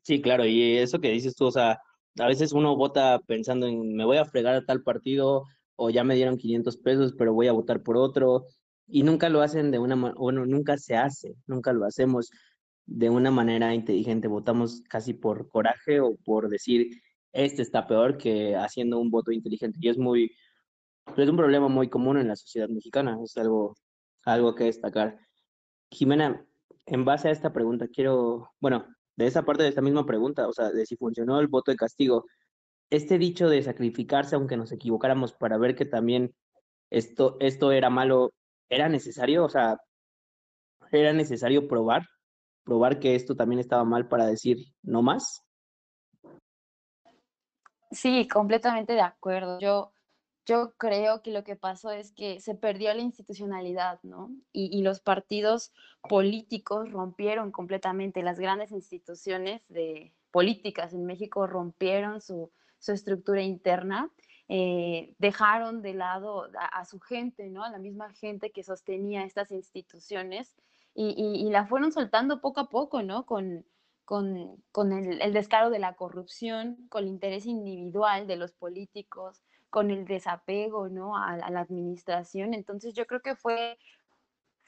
Sí, 0.01 0.21
claro, 0.21 0.45
y 0.45 0.77
eso 0.77 0.99
que 0.99 1.11
dices 1.11 1.35
tú, 1.35 1.45
o 1.45 1.51
sea, 1.51 1.79
a 2.19 2.27
veces 2.27 2.53
uno 2.53 2.75
vota 2.75 3.19
pensando 3.27 3.67
en 3.67 3.95
me 3.95 4.05
voy 4.05 4.17
a 4.17 4.25
fregar 4.25 4.55
a 4.55 4.65
tal 4.65 4.83
partido 4.83 5.45
o 5.75 5.89
ya 5.89 6.03
me 6.03 6.15
dieron 6.15 6.37
500 6.37 6.77
pesos, 6.77 7.13
pero 7.17 7.33
voy 7.33 7.47
a 7.47 7.51
votar 7.53 7.83
por 7.83 7.97
otro, 7.97 8.47
y 8.87 9.03
nunca 9.03 9.29
lo 9.29 9.41
hacen 9.41 9.71
de 9.71 9.79
una 9.79 9.95
manera, 9.95 10.19
bueno, 10.19 10.45
nunca 10.45 10.77
se 10.77 10.95
hace, 10.95 11.35
nunca 11.47 11.73
lo 11.73 11.85
hacemos 11.85 12.31
de 12.85 13.09
una 13.09 13.31
manera 13.31 13.73
inteligente, 13.73 14.27
votamos 14.27 14.81
casi 14.89 15.13
por 15.13 15.49
coraje 15.49 15.99
o 15.99 16.15
por 16.23 16.49
decir, 16.49 17.01
este 17.33 17.61
está 17.61 17.87
peor 17.87 18.17
que 18.17 18.55
haciendo 18.55 18.99
un 18.99 19.09
voto 19.11 19.31
inteligente, 19.31 19.79
y 19.81 19.89
es 19.89 19.97
muy, 19.97 20.31
es 21.17 21.29
un 21.29 21.37
problema 21.37 21.67
muy 21.67 21.89
común 21.89 22.17
en 22.17 22.27
la 22.27 22.35
sociedad 22.35 22.69
mexicana, 22.69 23.17
es 23.23 23.35
algo, 23.37 23.75
algo 24.23 24.55
que 24.55 24.65
destacar. 24.65 25.17
Jimena, 25.91 26.45
en 26.85 27.05
base 27.05 27.29
a 27.29 27.31
esta 27.31 27.53
pregunta, 27.53 27.87
quiero, 27.87 28.51
bueno, 28.59 28.85
de 29.15 29.27
esa 29.27 29.43
parte 29.43 29.63
de 29.63 29.69
esta 29.69 29.81
misma 29.81 30.05
pregunta, 30.05 30.47
o 30.47 30.53
sea, 30.53 30.71
de 30.71 30.85
si 30.85 30.95
funcionó 30.95 31.39
el 31.39 31.47
voto 31.47 31.71
de 31.71 31.77
castigo, 31.77 32.25
este 32.89 33.17
dicho 33.17 33.49
de 33.49 33.63
sacrificarse 33.63 34.35
aunque 34.35 34.57
nos 34.57 34.71
equivocáramos 34.71 35.33
para 35.33 35.57
ver 35.57 35.75
que 35.75 35.85
también 35.85 36.35
esto, 36.89 37.37
esto 37.39 37.71
era 37.71 37.89
malo, 37.89 38.31
¿era 38.69 38.89
necesario? 38.89 39.45
O 39.45 39.49
sea, 39.49 39.77
¿era 40.91 41.13
necesario 41.13 41.67
probar? 41.67 42.03
¿Probar 42.63 42.99
que 42.99 43.15
esto 43.15 43.35
también 43.35 43.59
estaba 43.59 43.83
mal 43.83 44.07
para 44.07 44.25
decir 44.25 44.57
no 44.81 45.01
más? 45.01 45.43
Sí, 47.91 48.27
completamente 48.27 48.93
de 48.93 49.01
acuerdo. 49.01 49.59
Yo, 49.59 49.93
yo 50.45 50.73
creo 50.77 51.21
que 51.21 51.31
lo 51.31 51.43
que 51.43 51.55
pasó 51.55 51.91
es 51.91 52.11
que 52.13 52.39
se 52.39 52.55
perdió 52.55 52.93
la 52.93 53.01
institucionalidad, 53.01 53.99
¿no? 54.03 54.31
Y, 54.51 54.75
y 54.77 54.81
los 54.81 54.99
partidos 54.99 55.71
políticos 56.07 56.91
rompieron 56.91 57.51
completamente, 57.51 58.23
las 58.23 58.39
grandes 58.39 58.71
instituciones 58.71 59.67
de 59.69 60.13
políticas 60.31 60.93
en 60.93 61.05
México 61.05 61.47
rompieron 61.47 62.19
su, 62.19 62.51
su 62.85 62.91
estructura 62.91 63.41
interna, 63.41 64.11
eh, 64.47 65.15
dejaron 65.17 65.81
de 65.81 65.95
lado 65.95 66.47
a, 66.71 66.85
su 66.85 66.99
gente, 66.99 67.49
¿no? 67.49 67.63
A 67.63 67.71
la 67.71 67.79
misma 67.79 68.13
gente 68.13 68.51
que 68.51 68.63
sostenía 68.63 69.23
estas 69.23 69.49
instituciones 69.51 70.55
y, 70.93 71.15
y, 71.17 71.49
la 71.49 71.65
fueron 71.65 71.91
soltando 71.91 72.41
poco 72.41 72.59
a 72.59 72.69
poco, 72.69 73.01
¿no? 73.01 73.25
Con, 73.25 73.65
con, 74.05 74.63
con 74.71 74.93
el, 74.93 75.19
el, 75.19 75.33
descaro 75.33 75.71
de 75.71 75.79
la 75.79 75.95
corrupción, 75.95 76.77
con 76.89 77.03
el 77.03 77.09
interés 77.09 77.47
individual 77.47 78.27
de 78.27 78.35
los 78.35 78.53
políticos, 78.53 79.41
con 79.71 79.89
el 79.89 80.05
desapego, 80.05 80.87
¿no? 80.89 81.17
A, 81.17 81.33
a 81.33 81.49
la 81.49 81.61
administración. 81.61 82.53
Entonces 82.53 82.93
yo 82.93 83.07
creo 83.07 83.21
que 83.21 83.35
fue 83.35 83.79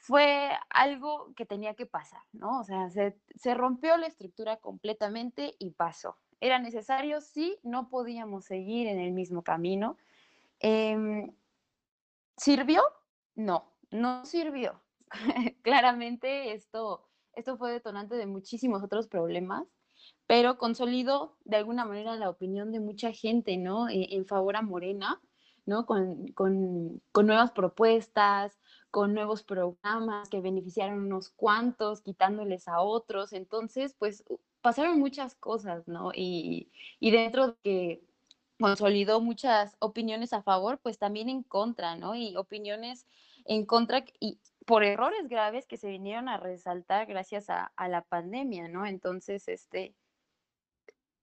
fue 0.00 0.50
algo 0.70 1.32
que 1.36 1.46
tenía 1.46 1.74
que 1.74 1.86
pasar, 1.86 2.22
¿no? 2.32 2.60
O 2.60 2.64
sea, 2.64 2.88
se, 2.90 3.16
se 3.36 3.54
rompió 3.54 3.96
la 3.96 4.06
estructura 4.06 4.56
completamente 4.56 5.54
y 5.58 5.70
pasó. 5.70 6.16
¿Era 6.40 6.58
necesario? 6.58 7.20
Sí, 7.20 7.58
no 7.62 7.88
podíamos 7.88 8.44
seguir 8.44 8.86
en 8.86 9.00
el 9.00 9.12
mismo 9.12 9.42
camino. 9.42 9.96
Eh, 10.60 11.30
¿Sirvió? 12.36 12.82
No, 13.34 13.64
no 13.90 14.24
sirvió. 14.24 14.80
Claramente 15.62 16.52
esto, 16.52 17.08
esto 17.34 17.56
fue 17.56 17.72
detonante 17.72 18.14
de 18.14 18.26
muchísimos 18.26 18.82
otros 18.82 19.08
problemas, 19.08 19.66
pero 20.26 20.56
consolidó 20.56 21.36
de 21.44 21.56
alguna 21.56 21.84
manera 21.84 22.14
la 22.16 22.30
opinión 22.30 22.70
de 22.70 22.80
mucha 22.80 23.12
gente, 23.12 23.56
¿no? 23.56 23.88
En, 23.88 24.04
en 24.10 24.26
favor 24.26 24.54
a 24.54 24.62
Morena, 24.62 25.20
¿no? 25.66 25.84
Con, 25.84 26.28
con, 26.28 27.02
con, 27.10 27.26
nuevas 27.26 27.50
propuestas, 27.50 28.58
con 28.92 29.14
nuevos 29.14 29.42
programas 29.42 30.28
que 30.28 30.40
beneficiaron 30.40 31.00
unos 31.00 31.30
cuantos, 31.30 32.00
quitándoles 32.02 32.68
a 32.68 32.80
otros. 32.80 33.32
Entonces, 33.32 33.96
pues 33.98 34.24
pasaron 34.60 34.98
muchas 34.98 35.34
cosas, 35.34 35.86
¿no? 35.88 36.12
Y, 36.14 36.72
y 37.00 37.10
dentro 37.10 37.48
de 37.48 37.56
que 37.62 38.04
consolidó 38.58 39.20
muchas 39.20 39.76
opiniones 39.80 40.32
a 40.32 40.42
favor, 40.42 40.80
pues 40.80 40.98
también 40.98 41.28
en 41.28 41.42
contra, 41.42 41.96
¿no? 41.96 42.14
Y 42.14 42.36
opiniones 42.36 43.06
en 43.44 43.66
contra 43.66 44.04
y 44.20 44.40
por 44.66 44.84
errores 44.84 45.28
graves 45.28 45.66
que 45.66 45.78
se 45.78 45.88
vinieron 45.88 46.28
a 46.28 46.36
resaltar 46.38 47.06
gracias 47.06 47.48
a, 47.50 47.72
a 47.76 47.88
la 47.88 48.02
pandemia, 48.02 48.68
¿no? 48.68 48.84
Entonces, 48.86 49.48
este, 49.48 49.94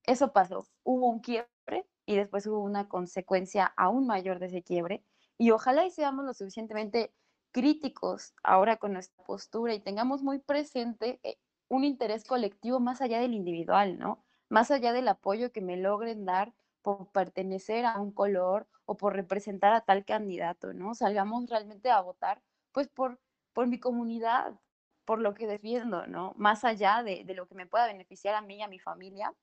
eso 0.04 0.34
pasó. 0.34 0.68
Hubo 0.84 1.10
un 1.10 1.20
quiebre 1.20 1.86
y 2.06 2.16
después 2.16 2.48
hubo 2.48 2.60
una 2.60 2.88
consecuencia 2.88 3.66
aún 3.78 4.08
mayor 4.08 4.40
de 4.40 4.48
ese 4.48 4.64
quiebre. 4.64 5.04
Y 5.38 5.52
ojalá 5.52 5.86
y 5.86 5.92
seamos 5.92 6.26
lo 6.26 6.34
suficientemente 6.34 7.14
críticos 7.52 8.34
ahora 8.44 8.78
con 8.78 8.94
nuestra 8.94 9.24
postura 9.26 9.74
y 9.74 9.80
tengamos 9.80 10.22
muy 10.24 10.40
presente 10.40 11.20
eh, 11.24 11.38
un 11.70 11.84
interés 11.84 12.26
colectivo 12.26 12.80
más 12.80 13.02
allá 13.02 13.20
del 13.20 13.34
individual, 13.34 13.98
¿no? 13.98 14.24
Más 14.50 14.72
allá 14.72 14.94
del 14.94 15.08
apoyo 15.08 15.52
que 15.52 15.62
me 15.62 15.78
logren 15.78 16.26
dar 16.26 16.54
por 16.82 17.12
pertenecer 17.12 17.86
a 17.86 18.00
un 18.00 18.12
color 18.12 18.68
o 18.86 18.98
por 18.98 19.16
representar 19.16 19.74
a 19.74 19.82
tal 19.82 20.06
candidato, 20.06 20.74
¿no? 20.74 20.94
Salgamos 20.94 21.50
realmente 21.50 21.90
a 21.90 22.02
votar, 22.02 22.44
pues 22.72 22.88
por, 22.90 23.20
por 23.54 23.68
mi 23.68 23.80
comunidad, 23.80 24.60
por 25.06 25.20
lo 25.20 25.34
que 25.34 25.48
defiendo, 25.48 26.08
¿no? 26.08 26.34
Más 26.38 26.64
allá 26.64 27.04
de, 27.04 27.24
de 27.26 27.34
lo 27.34 27.48
que 27.48 27.56
me 27.56 27.68
pueda 27.68 27.88
beneficiar 27.88 28.36
a 28.36 28.42
mí 28.42 28.58
y 28.58 28.62
a 28.62 28.68
mi 28.68 28.80
familia, 28.80 29.34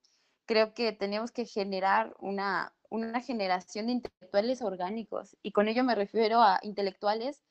creo 0.47 0.75
que 0.75 0.93
tenemos 0.93 1.33
que 1.33 1.47
generar 1.47 2.15
una, 2.19 2.75
una 2.91 3.21
generación 3.21 3.87
de 3.87 3.93
intelectuales 3.93 4.63
orgánicos. 4.63 5.37
Y 5.43 5.53
con 5.53 5.69
ello 5.69 5.85
me 5.85 5.95
refiero 5.95 6.43
a 6.43 6.61
intelectuales 6.63 7.45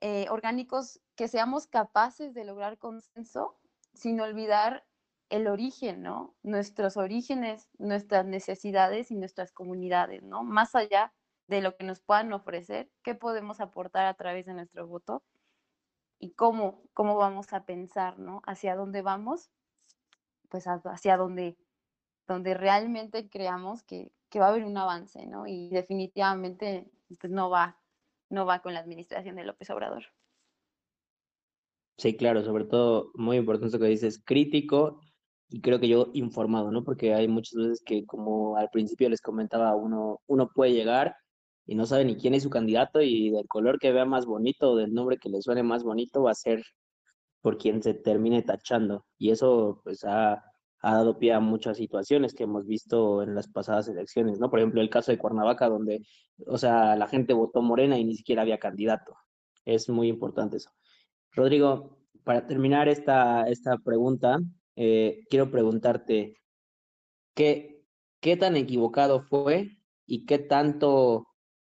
eh, 0.00 0.26
orgánicos 0.30 1.00
que 1.16 1.28
seamos 1.28 1.66
capaces 1.66 2.34
de 2.34 2.44
lograr 2.44 2.78
consenso 2.78 3.58
sin 3.94 4.20
olvidar 4.20 4.84
el 5.30 5.46
origen, 5.48 6.02
¿no? 6.02 6.34
Nuestros 6.42 6.96
orígenes, 6.96 7.70
nuestras 7.78 8.26
necesidades 8.26 9.10
y 9.10 9.16
nuestras 9.16 9.52
comunidades, 9.52 10.22
¿no? 10.22 10.44
Más 10.44 10.74
allá 10.74 11.14
de 11.46 11.62
lo 11.62 11.76
que 11.76 11.84
nos 11.84 12.00
puedan 12.00 12.32
ofrecer, 12.32 12.90
qué 13.02 13.14
podemos 13.14 13.60
aportar 13.60 14.06
a 14.06 14.14
través 14.14 14.46
de 14.46 14.54
nuestro 14.54 14.86
voto 14.86 15.22
y 16.18 16.32
cómo, 16.34 16.82
cómo 16.94 17.16
vamos 17.16 17.52
a 17.52 17.64
pensar, 17.64 18.18
¿no? 18.18 18.42
Hacia 18.46 18.76
dónde 18.76 19.02
vamos, 19.02 19.50
pues 20.48 20.66
hacia 20.66 21.16
dónde, 21.16 21.56
donde 22.26 22.54
realmente 22.54 23.28
creamos 23.28 23.82
que, 23.82 24.12
que 24.28 24.38
va 24.38 24.46
a 24.46 24.48
haber 24.50 24.64
un 24.64 24.76
avance, 24.76 25.26
¿no? 25.26 25.46
Y 25.46 25.70
definitivamente 25.70 26.90
pues 27.18 27.32
no 27.32 27.50
va, 27.50 27.78
no 28.28 28.46
va 28.46 28.60
con 28.60 28.74
la 28.74 28.80
administración 28.80 29.36
de 29.36 29.44
López 29.44 29.70
Obrador. 29.70 30.04
Sí, 32.02 32.16
claro, 32.16 32.42
sobre 32.42 32.64
todo 32.64 33.12
muy 33.14 33.36
importante 33.36 33.78
lo 33.78 33.84
que 33.84 33.88
dices, 33.90 34.20
crítico 34.24 35.00
y 35.48 35.60
creo 35.60 35.78
que 35.78 35.86
yo 35.86 36.08
informado, 36.14 36.72
¿no? 36.72 36.82
Porque 36.82 37.14
hay 37.14 37.28
muchas 37.28 37.54
veces 37.54 37.82
que, 37.86 38.04
como 38.06 38.56
al 38.56 38.70
principio 38.70 39.08
les 39.08 39.20
comentaba, 39.20 39.76
uno, 39.76 40.20
uno 40.26 40.48
puede 40.52 40.72
llegar 40.72 41.14
y 41.64 41.76
no 41.76 41.86
sabe 41.86 42.04
ni 42.04 42.16
quién 42.16 42.34
es 42.34 42.42
su 42.42 42.50
candidato 42.50 43.00
y 43.02 43.30
del 43.30 43.46
color 43.46 43.78
que 43.78 43.92
vea 43.92 44.04
más 44.04 44.26
bonito 44.26 44.72
o 44.72 44.76
del 44.76 44.92
nombre 44.92 45.16
que 45.18 45.28
le 45.28 45.42
suene 45.42 45.62
más 45.62 45.84
bonito 45.84 46.24
va 46.24 46.32
a 46.32 46.34
ser 46.34 46.64
por 47.40 47.56
quien 47.56 47.82
se 47.84 47.94
termine 47.94 48.42
tachando. 48.42 49.06
Y 49.18 49.30
eso 49.30 49.80
pues 49.84 50.04
ha, 50.04 50.32
ha 50.80 50.94
dado 50.94 51.18
pie 51.20 51.32
a 51.34 51.40
muchas 51.40 51.76
situaciones 51.76 52.34
que 52.34 52.44
hemos 52.44 52.66
visto 52.66 53.22
en 53.22 53.36
las 53.36 53.46
pasadas 53.48 53.86
elecciones, 53.88 54.40
¿no? 54.40 54.50
Por 54.50 54.58
ejemplo, 54.58 54.80
el 54.80 54.90
caso 54.90 55.12
de 55.12 55.18
Cuernavaca, 55.18 55.68
donde, 55.68 56.00
o 56.48 56.58
sea, 56.58 56.96
la 56.96 57.06
gente 57.06 57.32
votó 57.32 57.62
Morena 57.62 57.96
y 57.98 58.04
ni 58.04 58.16
siquiera 58.16 58.42
había 58.42 58.58
candidato. 58.58 59.14
Es 59.64 59.88
muy 59.88 60.08
importante 60.08 60.56
eso. 60.56 60.70
Rodrigo, 61.32 61.98
para 62.24 62.46
terminar 62.46 62.88
esta, 62.88 63.44
esta 63.48 63.78
pregunta, 63.78 64.38
eh, 64.76 65.24
quiero 65.30 65.50
preguntarte, 65.50 66.34
¿qué, 67.34 67.84
¿qué 68.20 68.36
tan 68.36 68.56
equivocado 68.56 69.22
fue 69.22 69.78
y 70.06 70.26
qué 70.26 70.38
tanto, 70.38 71.26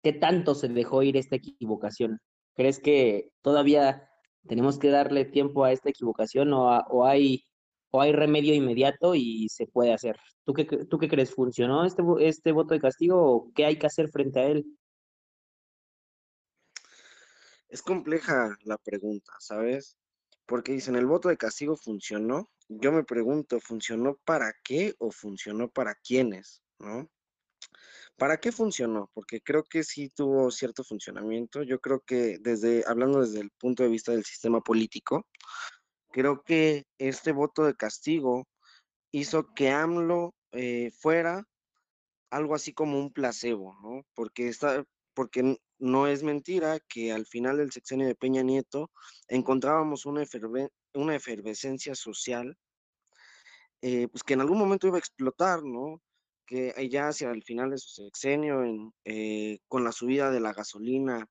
qué 0.01 0.13
tanto 0.13 0.55
se 0.55 0.69
dejó 0.69 1.03
ir 1.03 1.17
esta 1.17 1.35
equivocación? 1.35 2.19
¿Crees 2.55 2.79
que 2.79 3.31
todavía 3.41 4.09
tenemos 4.47 4.79
que 4.79 4.89
darle 4.89 5.25
tiempo 5.25 5.63
a 5.63 5.71
esta 5.71 5.89
equivocación 5.89 6.51
o, 6.53 6.67
o, 6.89 7.05
hay, 7.05 7.45
o 7.91 8.01
hay 8.01 8.11
remedio 8.11 8.55
inmediato 8.55 9.13
y 9.13 9.47
se 9.49 9.67
puede 9.67 9.93
hacer? 9.93 10.17
¿Tú 10.45 10.53
qué, 10.53 10.65
tú 10.65 10.97
qué 10.97 11.07
crees? 11.07 11.33
¿Funcionó 11.33 11.85
este, 11.85 12.03
este 12.21 12.51
voto 12.51 12.73
de 12.73 12.79
castigo 12.81 13.21
o 13.21 13.51
qué 13.53 13.65
hay 13.65 13.77
que 13.77 13.87
hacer 13.87 14.09
frente 14.09 14.39
a 14.39 14.47
él? 14.47 14.65
Es 17.73 17.81
compleja 17.81 18.55
la 18.65 18.77
pregunta, 18.77 19.33
¿sabes? 19.39 19.97
Porque 20.45 20.73
dicen, 20.73 20.95
el 20.95 21.07
voto 21.07 21.29
de 21.29 21.37
castigo 21.37 21.75
funcionó. 21.75 22.51
Yo 22.69 22.91
me 22.91 23.03
pregunto, 23.03 23.59
¿funcionó 23.59 24.15
para 24.25 24.53
qué 24.63 24.93
o 24.99 25.09
funcionó 25.09 25.71
para 25.71 25.95
quiénes? 25.95 26.61
¿No? 26.77 27.09
¿Para 28.15 28.37
qué 28.37 28.51
funcionó? 28.51 29.09
Porque 29.15 29.41
creo 29.41 29.63
que 29.63 29.83
sí 29.83 30.09
tuvo 30.09 30.51
cierto 30.51 30.83
funcionamiento. 30.83 31.63
Yo 31.63 31.79
creo 31.79 32.01
que 32.01 32.37
desde, 32.41 32.83
hablando 32.85 33.21
desde 33.21 33.39
el 33.39 33.49
punto 33.49 33.81
de 33.81 33.89
vista 33.89 34.11
del 34.11 34.23
sistema 34.23 34.61
político, 34.61 35.25
creo 36.11 36.43
que 36.43 36.85
este 36.99 37.31
voto 37.31 37.65
de 37.65 37.73
castigo 37.73 38.47
hizo 39.09 39.51
que 39.55 39.71
AMLO 39.71 40.35
eh, 40.51 40.91
fuera 40.91 41.43
algo 42.29 42.53
así 42.53 42.71
como 42.71 42.99
un 42.99 43.11
placebo, 43.11 43.75
¿no? 43.81 44.05
Porque, 44.13 44.47
está, 44.47 44.85
porque 45.15 45.57
no 45.83 46.07
es 46.07 46.23
mentira 46.23 46.79
que 46.79 47.11
al 47.11 47.25
final 47.25 47.57
del 47.57 47.71
sexenio 47.71 48.07
de 48.07 48.15
Peña 48.15 48.41
Nieto 48.41 48.89
encontrábamos 49.27 50.05
una, 50.05 50.23
eferve 50.23 50.69
una 50.93 51.15
efervescencia 51.15 51.93
social 51.93 52.57
eh, 53.85 54.07
pues 54.07 54.23
que 54.23 54.33
en 54.33 54.39
algún 54.39 54.59
momento 54.59 54.87
iba 54.87 54.95
a 54.95 54.99
explotar, 54.99 55.61
¿no? 55.61 56.01
Que 56.45 56.73
ya 56.89 57.09
hacia 57.09 57.31
el 57.31 57.43
final 57.43 57.71
de 57.71 57.77
su 57.77 57.89
sexenio, 57.89 58.63
en, 58.63 58.93
eh, 59.03 59.59
con 59.67 59.83
la 59.83 59.91
subida 59.91 60.31
de 60.31 60.39
la 60.39 60.53
gasolina 60.53 61.27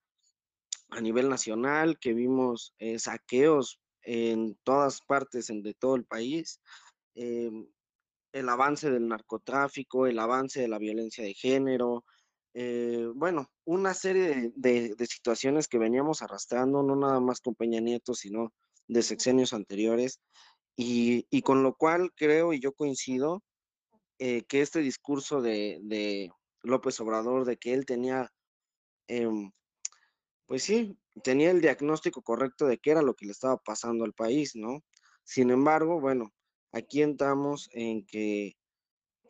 a 0.91 1.01
nivel 1.01 1.31
nacional, 1.31 1.99
que 1.99 2.13
vimos 2.13 2.75
eh, 2.79 2.99
saqueos 2.99 3.81
en 4.03 4.55
todas 4.65 5.01
partes 5.01 5.47
de 5.47 5.73
todo 5.73 5.97
el 5.97 6.05
país, 6.05 6.61
em, 7.15 7.67
el 8.33 8.49
avance 8.51 8.91
del 8.91 9.09
narcotráfico, 9.09 10.07
el 10.07 10.19
avance 10.19 10.61
de 10.61 10.69
la 10.69 10.79
violencia 10.79 11.25
de 11.25 11.33
género, 11.33 12.05
eh, 12.55 13.09
bueno, 13.15 13.51
una 13.65 13.95
serie 13.95 14.53
de, 14.55 14.95
situaciones 15.07 15.69
que 15.69 15.79
veníamos 15.79 16.23
arrastrando, 16.23 16.83
no 16.83 16.97
nada 16.97 17.21
más 17.21 17.41
con 17.41 17.55
Peña 17.55 17.81
Nieto, 17.81 18.15
sino 18.15 18.53
de 18.89 19.03
sexenios 19.03 19.53
anteriores, 19.53 20.21
y, 20.77 21.43
con 21.43 21.63
lo 21.63 21.75
cual 21.75 22.11
creo 22.15 22.53
y 22.53 22.61
yo 22.61 22.73
coincido 22.73 23.43
eh, 24.19 24.43
que 24.45 24.61
este 24.63 24.81
discurso 24.81 25.41
de, 25.43 26.31
López 26.63 27.01
Obrador, 27.01 27.45
de 27.45 27.57
que 27.57 27.75
él 27.75 27.87
tenía, 27.87 28.31
em, 29.09 29.51
pues 30.47 30.63
sí, 30.65 30.97
tenía 31.25 31.51
el 31.51 31.61
diagnóstico 31.61 32.23
correcto 32.23 32.67
de 32.67 32.79
qué 32.79 32.93
era 32.93 33.03
lo 33.03 33.15
que 33.15 33.27
le 33.27 33.33
estaba 33.33 33.57
pasando 33.59 34.05
al 34.05 34.13
país, 34.13 34.53
¿no? 34.55 34.85
Sin 35.25 35.51
embargo, 35.51 36.01
bueno, 36.01 36.33
aquí 36.73 37.03
entramos 37.03 37.69
en 37.73 38.07
que 38.07 38.55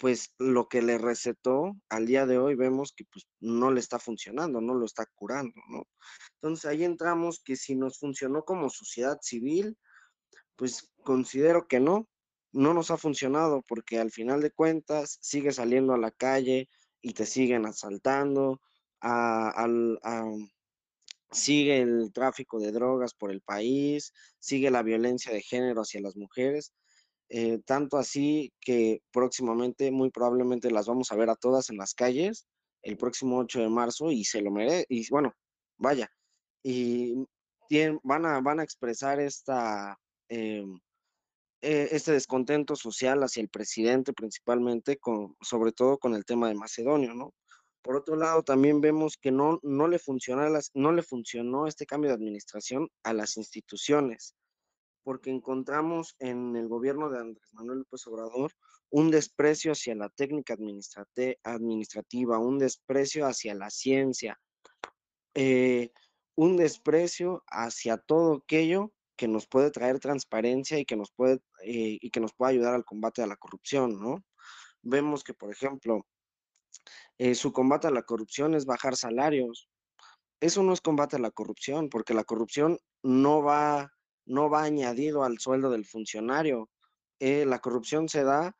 pues 0.03 0.35
lo 0.37 0.67
que 0.67 0.83
le 0.83 0.99
recetó 0.99 1.77
al 1.89 2.07
día 2.07 2.27
de 2.27 2.37
hoy 2.37 2.57
vemos 2.57 2.93
que 2.93 3.05
pues 3.05 3.25
no 3.39 3.71
le 3.71 3.79
está 3.79 4.01
funcionando, 4.01 4.61
no 4.61 4.75
lo 4.75 4.85
está 4.85 5.07
curando, 5.15 5.55
¿no? 5.69 5.85
Entonces 6.41 6.65
ahí 6.65 6.83
entramos 6.83 7.41
que 7.41 7.55
si 7.55 7.77
nos 7.77 8.01
funcionó 8.01 8.45
como 8.45 8.69
sociedad 8.69 9.21
civil, 9.23 9.79
pues 10.57 10.91
considero 11.05 11.69
que 11.69 11.79
no, 11.79 12.09
no 12.51 12.75
nos 12.75 12.91
ha 12.91 12.97
funcionado 12.97 13.63
porque 13.63 14.01
al 14.01 14.11
final 14.11 14.41
de 14.41 14.51
cuentas 14.51 15.19
sigue 15.21 15.53
saliendo 15.53 15.95
a 15.95 15.99
la 15.99 16.11
calle 16.11 16.69
y 17.01 17.13
te 17.13 17.25
siguen 17.25 17.65
asaltando, 17.65 18.61
sigue 21.31 21.81
el 21.81 22.13
tráfico 22.13 22.59
de 22.59 22.73
drogas 22.73 23.15
por 23.15 23.31
el 23.31 23.41
país, 23.41 24.13
sigue 24.41 24.73
la 24.73 24.83
violencia 24.83 25.33
de 25.33 25.43
género 25.43 25.83
hacia 25.83 26.01
las 26.01 26.17
mujeres 26.17 26.73
eh, 27.35 27.61
tanto 27.65 27.97
así 27.97 28.53
que 28.61 29.01
próximamente, 29.11 29.91
muy 29.91 30.11
probablemente 30.11 30.71
las 30.71 30.87
vamos 30.87 31.11
a 31.11 31.17
ver 31.17 31.31
a 31.31 31.35
todas 31.35 31.71
en 31.71 31.79
las 31.79 31.95
calles 31.95 32.47
el 32.83 32.99
próximo 32.99 33.39
8 33.39 33.61
de 33.61 33.71
marzo 33.71 34.11
y 34.11 34.23
se 34.25 34.43
lo 34.43 34.51
merece, 34.51 34.85
y 34.91 35.09
bueno, 35.09 35.33
vaya, 35.79 36.11
y 36.63 37.15
van, 38.03 38.27
a, 38.27 38.43
van 38.43 38.61
a 38.61 38.65
expresar 38.65 39.19
esta, 39.19 39.97
em, 40.29 40.79
e, 41.63 41.89
este 41.93 42.13
descontento 42.13 42.77
social 42.77 43.23
hacia 43.23 43.41
el 43.41 43.49
presidente 43.49 44.13
principalmente, 44.13 44.99
con, 44.99 45.35
sobre 45.41 45.73
todo 45.73 45.97
con 45.97 46.15
el 46.15 46.27
tema 46.27 46.49
de 46.49 46.55
Macedonio, 46.55 47.15
¿no? 47.15 47.33
Por 47.83 47.97
otro 47.97 48.15
lado, 48.15 48.43
también 48.43 48.83
vemos 48.83 49.17
que 49.17 49.31
no, 49.31 49.59
no, 49.63 49.89
le 49.89 49.99
las, 50.51 50.71
no 50.75 50.93
le 50.93 51.03
funcionó 51.03 51.67
este 51.67 51.87
cambio 51.87 52.11
de 52.11 52.17
administración 52.17 52.91
a 53.05 53.15
las 53.15 53.39
instituciones 53.39 54.35
porque 55.03 55.31
encontramos 55.31 56.17
en 56.19 56.57
el 56.57 56.69
gobierno 56.69 57.11
de 57.11 57.19
Andrés 57.19 57.53
Manuel 57.53 57.81
López 57.81 58.07
Obrador 58.07 58.53
un 58.91 59.11
desprecio 59.11 59.73
hacia 59.73 59.95
la 59.95 60.11
técnica 60.11 60.55
administrativa, 60.55 62.39
un 62.39 62.59
desprecio 62.59 63.27
hacia 63.27 63.55
la 63.55 63.71
ciencia, 63.71 64.39
eh, 65.35 65.91
un 66.35 66.57
desprecio 66.57 67.43
hacia 67.47 67.97
todo 67.97 68.43
aquello 68.45 68.93
que 69.17 69.29
nos 69.29 69.47
puede 69.47 69.71
traer 69.71 69.99
transparencia 69.99 70.79
y 70.79 70.85
que 70.85 70.97
nos 70.97 71.11
puede, 71.13 71.41
eh, 71.65 71.99
y 72.01 72.11
que 72.11 72.21
nos 72.21 72.35
puede 72.35 72.53
ayudar 72.53 72.75
al 72.75 72.85
combate 72.85 73.23
a 73.23 73.27
la 73.27 73.37
corrupción, 73.37 73.99
¿no? 74.01 74.23
Vemos 74.83 75.25
que, 75.25 75.33
por 75.33 75.51
ejemplo, 75.51 76.07
eh, 77.19 77.35
su 77.35 77.53
combate 77.53 77.87
a 77.87 77.91
la 77.91 78.03
corrupción 78.03 78.55
es 78.55 78.67
bajar 78.67 78.97
salarios. 78.97 79.69
Eso 80.41 80.63
no 80.63 80.73
es 80.73 80.81
combate 80.81 81.17
a 81.17 81.21
la 81.21 81.31
corrupción, 81.31 81.89
porque 81.89 82.15
la 82.15 82.25
corrupción 82.25 82.79
no 83.03 83.43
va 83.43 83.93
no 84.27 84.51
va 84.51 84.63
añadido 84.63 85.25
al 85.25 85.39
sueldo 85.39 85.71
del 85.71 85.85
funcionario. 85.85 86.71
Eh, 87.19 87.45
la 87.47 87.61
corrupción 87.61 88.09
se 88.09 88.25
da 88.25 88.57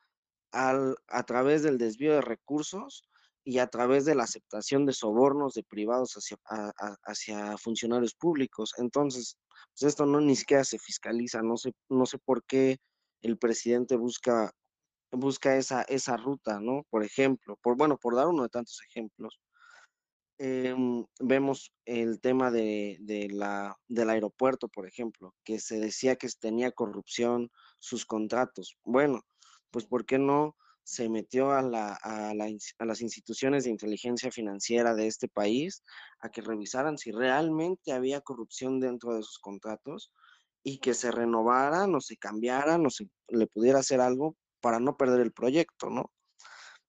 al, 0.53 0.97
a 1.09 1.23
través 1.25 1.63
del 1.63 1.79
desvío 1.79 2.15
de 2.15 2.21
recursos 2.21 3.03
y 3.45 3.59
a 3.59 3.67
través 3.67 4.05
de 4.05 4.15
la 4.15 4.25
aceptación 4.25 4.87
de 4.87 4.93
sobornos 4.93 5.55
de 5.55 5.65
privados 5.65 6.15
hacia, 6.15 6.39
hacia 7.05 7.59
funcionarios 7.59 8.15
públicos. 8.15 8.73
Entonces, 8.79 9.37
pues 9.73 9.89
esto 9.89 10.07
no 10.07 10.21
ni 10.21 10.37
siquiera 10.37 10.65
se 10.65 10.79
fiscaliza, 10.79 11.43
no 11.43 11.57
sé, 11.57 11.73
no 11.89 12.07
sé 12.07 12.19
por 12.19 12.45
qué 12.45 12.79
el 13.23 13.39
presidente 13.39 13.97
busca, 13.97 14.53
busca 15.11 15.57
esa, 15.57 15.83
esa 15.83 16.17
ruta, 16.17 16.61
¿no? 16.61 16.85
Por 16.91 17.05
ejemplo, 17.05 17.57
por, 17.63 17.77
bueno, 17.77 17.97
por 17.99 18.15
dar 18.15 18.29
uno 18.29 18.45
de 18.45 18.49
tantos 18.49 18.81
ejemplos. 18.89 19.41
Em, 20.45 21.07
vemos 21.21 21.73
el 21.85 22.21
tema 22.21 22.51
de, 22.51 22.99
la, 23.31 23.79
del 23.87 24.11
aeropuerto, 24.11 24.67
por 24.67 24.89
ejemplo, 24.89 25.37
que 25.45 25.61
se 25.61 25.79
decía 25.79 26.17
que 26.17 26.27
tenía 26.41 26.73
corrupción 26.73 27.53
sus 27.79 28.05
contratos. 28.05 28.77
Bueno, 28.83 29.21
pues 29.71 29.87
¿por 29.87 30.05
qué 30.05 30.19
no 30.19 30.57
se 30.83 31.09
metió 31.09 31.53
a, 31.53 31.63
la, 31.63 31.95
a, 31.95 32.35
las 32.35 33.01
instituciones 33.03 33.63
de 33.63 33.71
inteligencia 33.71 34.33
financiera 34.33 34.97
de 34.97 35.07
este 35.07 35.29
país 35.29 35.85
a 36.19 36.29
que 36.29 36.41
revisaran 36.41 36.99
si 36.99 37.13
realmente 37.13 37.93
había 37.93 38.21
corrupción 38.21 38.81
dentro 38.81 39.15
de 39.15 39.23
sus 39.23 39.39
contratos 39.39 40.11
y 40.65 40.79
que 40.79 40.95
se 40.95 41.13
renovaran 41.13 41.95
o 41.95 42.01
se 42.01 42.17
cambiaran 42.17 42.85
o 42.85 42.91
se 42.91 43.09
le 43.29 43.47
pudiera 43.47 43.79
hacer 43.79 44.01
algo 44.01 44.37
para 44.61 44.81
no 44.81 44.97
perder 44.97 45.21
el 45.21 45.33
proyecto, 45.33 45.89
¿no? 45.89 46.11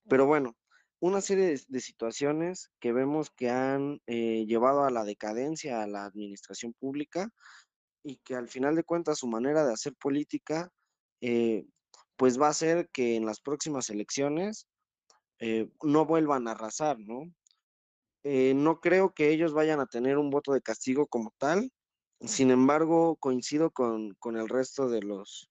Pero 0.10 0.26
bueno, 0.26 0.56
una 1.04 1.20
serie 1.20 1.58
de, 1.68 1.80
situaciones 1.82 2.72
que 2.80 2.94
vemos 2.94 3.30
que 3.30 3.50
han 3.50 4.00
eh, 4.08 4.46
llevado 4.48 4.86
a 4.86 4.90
la 4.90 5.04
decadencia 5.04 5.84
a 5.84 5.88
la 5.88 6.06
administración 6.06 6.74
pública 6.80 7.30
y 8.04 8.20
que 8.24 8.36
al 8.36 8.48
final 8.48 8.78
de 8.78 8.86
cuentas 8.86 9.20
su 9.20 9.28
manera 9.28 9.66
de 9.66 9.74
hacer 9.74 9.94
política 10.00 10.70
eh, 11.20 11.66
pues 12.16 12.40
va 12.40 12.48
a 12.48 12.54
ser 12.54 12.88
que 12.94 13.18
en 13.18 13.26
las 13.26 13.42
próximas 13.42 13.90
elecciones 13.90 14.66
eh, 15.40 15.70
no 15.82 16.06
vuelvan 16.06 16.48
a 16.48 16.52
arrasar, 16.52 16.98
¿no? 16.98 17.30
no 18.24 18.80
creo 18.80 19.14
que 19.14 19.32
ellos 19.32 19.52
vayan 19.52 19.82
a 19.82 19.88
tener 19.88 20.18
un 20.18 20.30
voto 20.30 20.54
de 20.54 20.62
castigo 20.62 21.08
como 21.08 21.34
tal, 21.38 21.70
sin 22.22 22.50
embargo 22.50 23.18
coincido 23.18 23.72
con, 23.72 24.14
con 24.20 24.38
el 24.38 24.48
resto 24.48 24.88
de 24.88 25.02
los, 25.02 25.50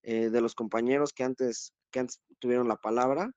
de 0.00 0.40
los 0.40 0.54
compañeros 0.54 1.12
que 1.12 1.24
antes, 1.24 1.74
que 1.90 1.98
antes 1.98 2.22
tuvieron 2.38 2.68
la 2.68 2.76
palabra 2.76 3.30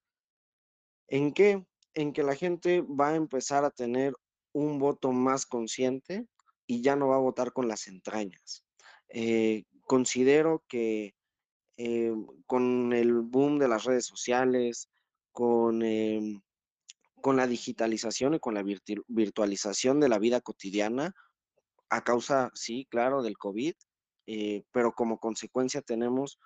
¿En 1.10 1.34
qué? 1.34 1.66
En 1.94 2.14
que 2.14 2.24
la 2.24 2.36
gente 2.36 2.82
va 2.82 3.10
a 3.10 3.16
empezar 3.16 3.66
a 3.66 3.72
tener 3.72 4.14
un 4.54 4.80
voto 4.80 5.12
más 5.12 5.46
consciente 5.46 6.28
y 6.68 6.82
ya 6.82 6.96
no 6.96 7.08
va 7.08 7.16
a 7.16 7.20
votar 7.20 7.52
con 7.52 7.68
las 7.68 7.88
entrañas. 7.88 8.64
Eh, 9.10 9.64
considero 9.86 10.64
que 10.68 11.16
eh, 11.78 12.14
con 12.46 12.94
el 12.94 13.22
boom 13.22 13.58
de 13.58 13.68
las 13.68 13.86
redes 13.86 14.06
sociales, 14.06 14.90
con, 15.32 15.82
em, 15.82 16.42
con 17.22 17.38
la 17.38 17.48
digitalización 17.48 18.36
y 18.36 18.40
con 18.40 18.54
la 18.54 18.64
virtualización 19.08 20.00
de 20.00 20.10
la 20.10 20.20
vida 20.20 20.42
cotidiana, 20.42 21.14
a 21.90 22.04
causa, 22.04 22.52
sí, 22.54 22.86
claro, 22.90 23.24
del 23.24 23.38
COVID, 23.38 23.74
eh, 24.28 24.64
pero 24.72 24.94
como 24.94 25.20
consecuencia 25.20 25.82
tenemos 25.82 26.38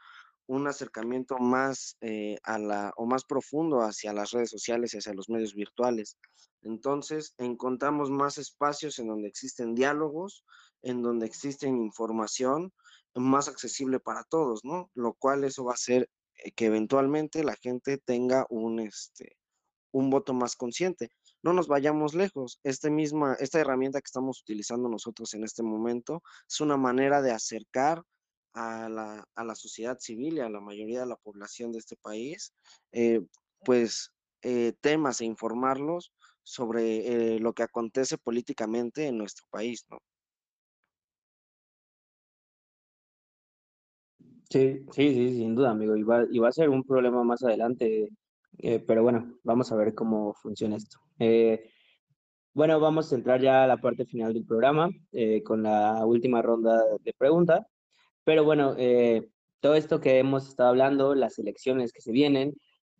un 0.47 0.67
acercamiento 0.67 1.37
más 1.37 1.97
eh, 2.01 2.37
a 2.43 2.57
la 2.57 2.93
o 2.97 3.05
más 3.05 3.23
profundo 3.23 3.81
hacia 3.81 4.13
las 4.13 4.31
redes 4.31 4.49
sociales 4.49 4.93
y 4.93 4.97
hacia 4.97 5.13
los 5.13 5.29
medios 5.29 5.53
virtuales. 5.53 6.17
Entonces, 6.61 7.33
encontramos 7.37 8.09
más 8.09 8.37
espacios 8.37 8.99
en 8.99 9.07
donde 9.07 9.27
existen 9.27 9.75
diálogos, 9.75 10.43
en 10.81 11.01
donde 11.01 11.25
existen 11.25 11.77
información 11.77 12.71
más 13.15 13.47
accesible 13.47 13.99
para 13.99 14.23
todos, 14.23 14.61
¿no? 14.63 14.89
Lo 14.95 15.13
cual 15.13 15.43
eso 15.43 15.65
va 15.65 15.71
a 15.71 15.75
hacer 15.75 16.09
eh, 16.43 16.51
que 16.51 16.65
eventualmente 16.65 17.43
la 17.43 17.55
gente 17.55 17.97
tenga 17.97 18.45
un, 18.49 18.79
este, 18.79 19.37
un 19.91 20.09
voto 20.09 20.33
más 20.33 20.55
consciente. 20.55 21.11
No 21.43 21.53
nos 21.53 21.67
vayamos 21.67 22.13
lejos. 22.13 22.59
Este 22.63 22.89
misma, 22.89 23.35
esta 23.39 23.59
herramienta 23.59 23.99
que 23.99 24.07
estamos 24.07 24.41
utilizando 24.41 24.89
nosotros 24.89 25.33
en 25.33 25.43
este 25.43 25.63
momento 25.63 26.23
es 26.49 26.61
una 26.61 26.77
manera 26.77 27.21
de 27.21 27.31
acercar 27.31 28.03
a 28.53 28.87
la, 28.89 29.25
a 29.35 29.43
la 29.43 29.55
sociedad 29.55 29.97
civil 29.99 30.35
y 30.35 30.39
a 30.39 30.49
la 30.49 30.61
mayoría 30.61 31.01
de 31.01 31.07
la 31.07 31.15
población 31.15 31.71
de 31.71 31.79
este 31.79 31.95
país, 31.95 32.53
eh, 32.91 33.21
pues 33.65 34.11
eh, 34.41 34.73
temas 34.81 35.21
e 35.21 35.25
informarlos 35.25 36.11
sobre 36.43 37.35
eh, 37.35 37.39
lo 37.39 37.53
que 37.53 37.63
acontece 37.63 38.17
políticamente 38.17 39.07
en 39.07 39.17
nuestro 39.17 39.45
país, 39.49 39.85
¿no? 39.89 39.99
Sí, 44.49 44.85
sí, 44.91 45.13
sí, 45.13 45.35
sin 45.37 45.55
duda, 45.55 45.71
amigo. 45.71 45.95
Y 45.95 46.03
va, 46.03 46.25
y 46.29 46.37
va 46.37 46.49
a 46.49 46.51
ser 46.51 46.69
un 46.69 46.83
problema 46.83 47.23
más 47.23 47.43
adelante, 47.43 48.09
pero 48.85 49.01
bueno, 49.01 49.39
vamos 49.43 49.71
a 49.71 49.75
ver 49.75 49.95
cómo 49.95 50.35
funciona 50.35 50.75
esto. 50.75 50.99
bueno, 52.53 52.79
vamos 52.79 53.11
a 53.11 53.15
entrar 53.15 53.41
ya 53.41 53.63
a 53.63 53.67
la 53.67 53.77
parte 53.77 54.05
final 54.05 54.31
del 54.31 54.45
programa 54.45 54.89
con 55.43 55.63
la 55.63 56.05
última 56.05 56.43
ronda 56.43 56.83
de 57.03 57.13
preguntas. 57.13 57.72
Pero 58.23 58.43
bueno, 58.43 58.75
eh, 58.77 59.29
todo 59.59 59.75
esto 59.75 59.99
que 59.99 60.19
hemos 60.19 60.47
estado 60.47 60.69
hablando, 60.69 61.15
las 61.15 61.39
elecciones 61.39 61.93
que 61.93 62.01
se 62.01 62.11
vienen, 62.11 62.53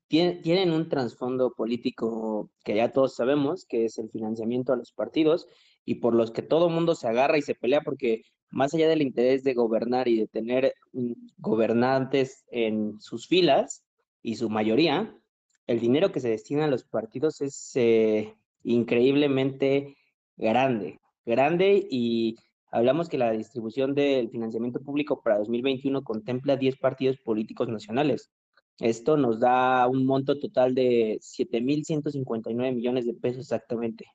tienen, 0.07 0.71
un 0.71 0.89
trasfondo 0.89 1.53
político 1.53 2.51
que 2.63 2.75
ya 2.75 2.91
todos 2.91 3.15
sabemos, 3.15 3.65
que 3.65 3.85
es 3.85 3.97
el 3.97 4.09
financiamiento 4.11 4.71
a 4.71 4.75
los 4.75 4.91
partidos 4.91 5.47
y 5.85 5.95
por 5.95 6.13
los 6.13 6.31
que 6.31 6.43
todo 6.43 6.69
mundo 6.69 6.93
se 6.93 7.07
agarra 7.07 7.37
y 7.37 7.41
se 7.41 7.55
pelea 7.55 7.81
porque 7.81 8.21
más 8.51 8.73
allá 8.73 8.87
del 8.87 9.01
interés 9.01 9.43
de 9.43 9.55
gobernar 9.55 10.07
y 10.07 10.19
de 10.19 10.27
tener 10.27 10.75
mm, 10.91 11.13
gobernantes 11.37 12.45
en 12.51 12.99
sus 12.99 13.27
filas 13.27 13.83
y 14.21 14.35
su 14.35 14.49
mayoría, 14.49 15.17
el 15.65 15.79
dinero 15.79 16.11
que 16.11 16.19
se 16.19 16.29
destina 16.29 16.65
a 16.65 16.69
los 16.69 16.83
partidos 16.83 17.41
es 17.41 17.71
eh, 17.75 18.35
increíblemente 18.63 19.97
grande, 20.37 20.99
grande 21.25 21.87
y 21.89 22.35
hablamos 22.73 23.07
que 23.07 23.19
la 23.19 23.31
distribución 23.31 23.93
del 23.93 24.29
financiamiento 24.31 24.81
público 24.81 25.21
para 25.21 25.37
2021 25.37 26.03
contempla 26.03 26.57
10 26.57 26.77
partidos 26.77 27.17
políticos 27.17 27.69
nacionales. 27.69 28.31
Esto 28.79 29.15
nos 29.15 29.39
da 29.39 29.87
un 29.87 30.07
monto 30.07 30.39
total 30.39 30.73
de 30.73 31.19
7.159 31.21 32.73
millones 32.73 33.05
de 33.05 33.13
pesos 33.13 33.41
exactamente. 33.41 34.07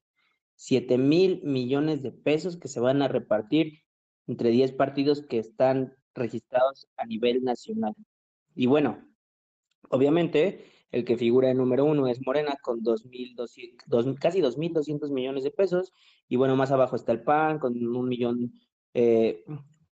7 0.57 0.99
mil 0.99 1.41
millones 1.45 2.03
de 2.03 2.11
pesos 2.11 2.57
que 2.57 2.67
se 2.67 2.81
van 2.81 3.01
a 3.01 3.07
repartir 3.07 3.85
entre 4.27 4.51
10 4.51 4.73
partidos 4.73 5.23
que 5.23 5.39
están 5.39 5.95
registrados 6.13 6.89
a 6.97 7.07
nivel 7.07 7.45
nacional. 7.45 7.95
Y 8.57 8.67
bueno, 8.67 8.99
obviamente 9.89 10.65
el 10.91 11.05
que 11.05 11.17
figura 11.17 11.51
en 11.51 11.59
número 11.59 11.85
uno 11.85 12.09
es 12.09 12.25
Morena 12.25 12.57
con 12.63 12.83
2.200, 12.83 14.19
casi 14.19 14.41
2.200 14.41 15.11
millones 15.11 15.45
de 15.45 15.51
pesos. 15.51 15.93
Y 16.29 16.37
bueno, 16.37 16.57
más 16.57 16.71
abajo 16.71 16.97
está 16.97 17.13
el 17.13 17.23
PAN 17.23 17.59
con 17.59 17.75
un 17.87 18.09
millón, 18.09 18.53
eh, 18.95 19.45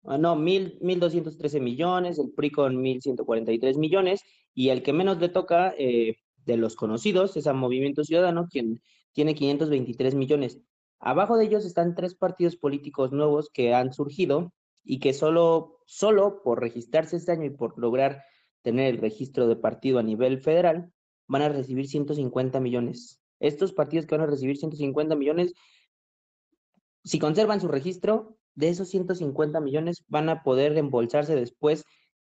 ah, 0.04 0.18
no, 0.18 0.36
1.213 0.36 1.60
millones, 1.60 2.20
el 2.20 2.32
PRI 2.32 2.52
con 2.52 2.84
1.143 2.84 3.78
millones. 3.78 4.22
Y 4.54 4.70
el 4.70 4.84
que 4.84 4.94
menos 4.94 5.20
le 5.20 5.30
toca 5.30 5.74
eh, 5.78 6.18
de 6.46 6.58
los 6.58 6.76
conocidos 6.76 7.36
es 7.38 7.48
a 7.48 7.54
Movimiento 7.54 8.04
Ciudadano, 8.04 8.48
quien 8.50 8.82
tiene 9.14 9.34
523 9.34 10.16
millones. 10.16 10.60
Abajo 11.00 11.38
de 11.38 11.46
ellos 11.46 11.66
están 11.66 11.96
tres 11.96 12.16
partidos 12.16 12.56
políticos 12.56 13.12
nuevos 13.12 13.50
que 13.52 13.74
han 13.74 13.94
surgido 13.94 14.54
y 14.84 15.00
que 15.00 15.14
solo, 15.14 15.80
solo 15.86 16.42
por 16.44 16.62
registrarse 16.62 17.18
este 17.18 17.32
año 17.32 17.46
y 17.46 17.50
por 17.50 17.78
lograr 17.78 18.22
tener 18.64 18.96
el 18.96 19.02
registro 19.02 19.48
de 19.48 19.56
partido 19.56 20.00
a 20.00 20.04
nivel 20.04 20.40
federal, 20.40 20.92
van 21.28 21.44
a 21.44 21.50
recibir 21.50 21.88
150 21.88 22.60
millones. 22.60 23.22
Estos 23.40 23.74
partidos 23.74 24.06
que 24.06 24.16
van 24.16 24.24
a 24.28 24.32
recibir 24.32 24.58
150 24.58 25.16
millones, 25.16 25.54
si 27.04 27.20
conservan 27.20 27.62
su 27.62 27.68
registro, 27.68 28.38
de 28.56 28.70
esos 28.70 28.90
150 28.90 29.60
millones 29.60 30.04
van 30.08 30.30
a 30.30 30.44
poder 30.44 30.74
reembolsarse 30.74 31.36
después 31.36 31.86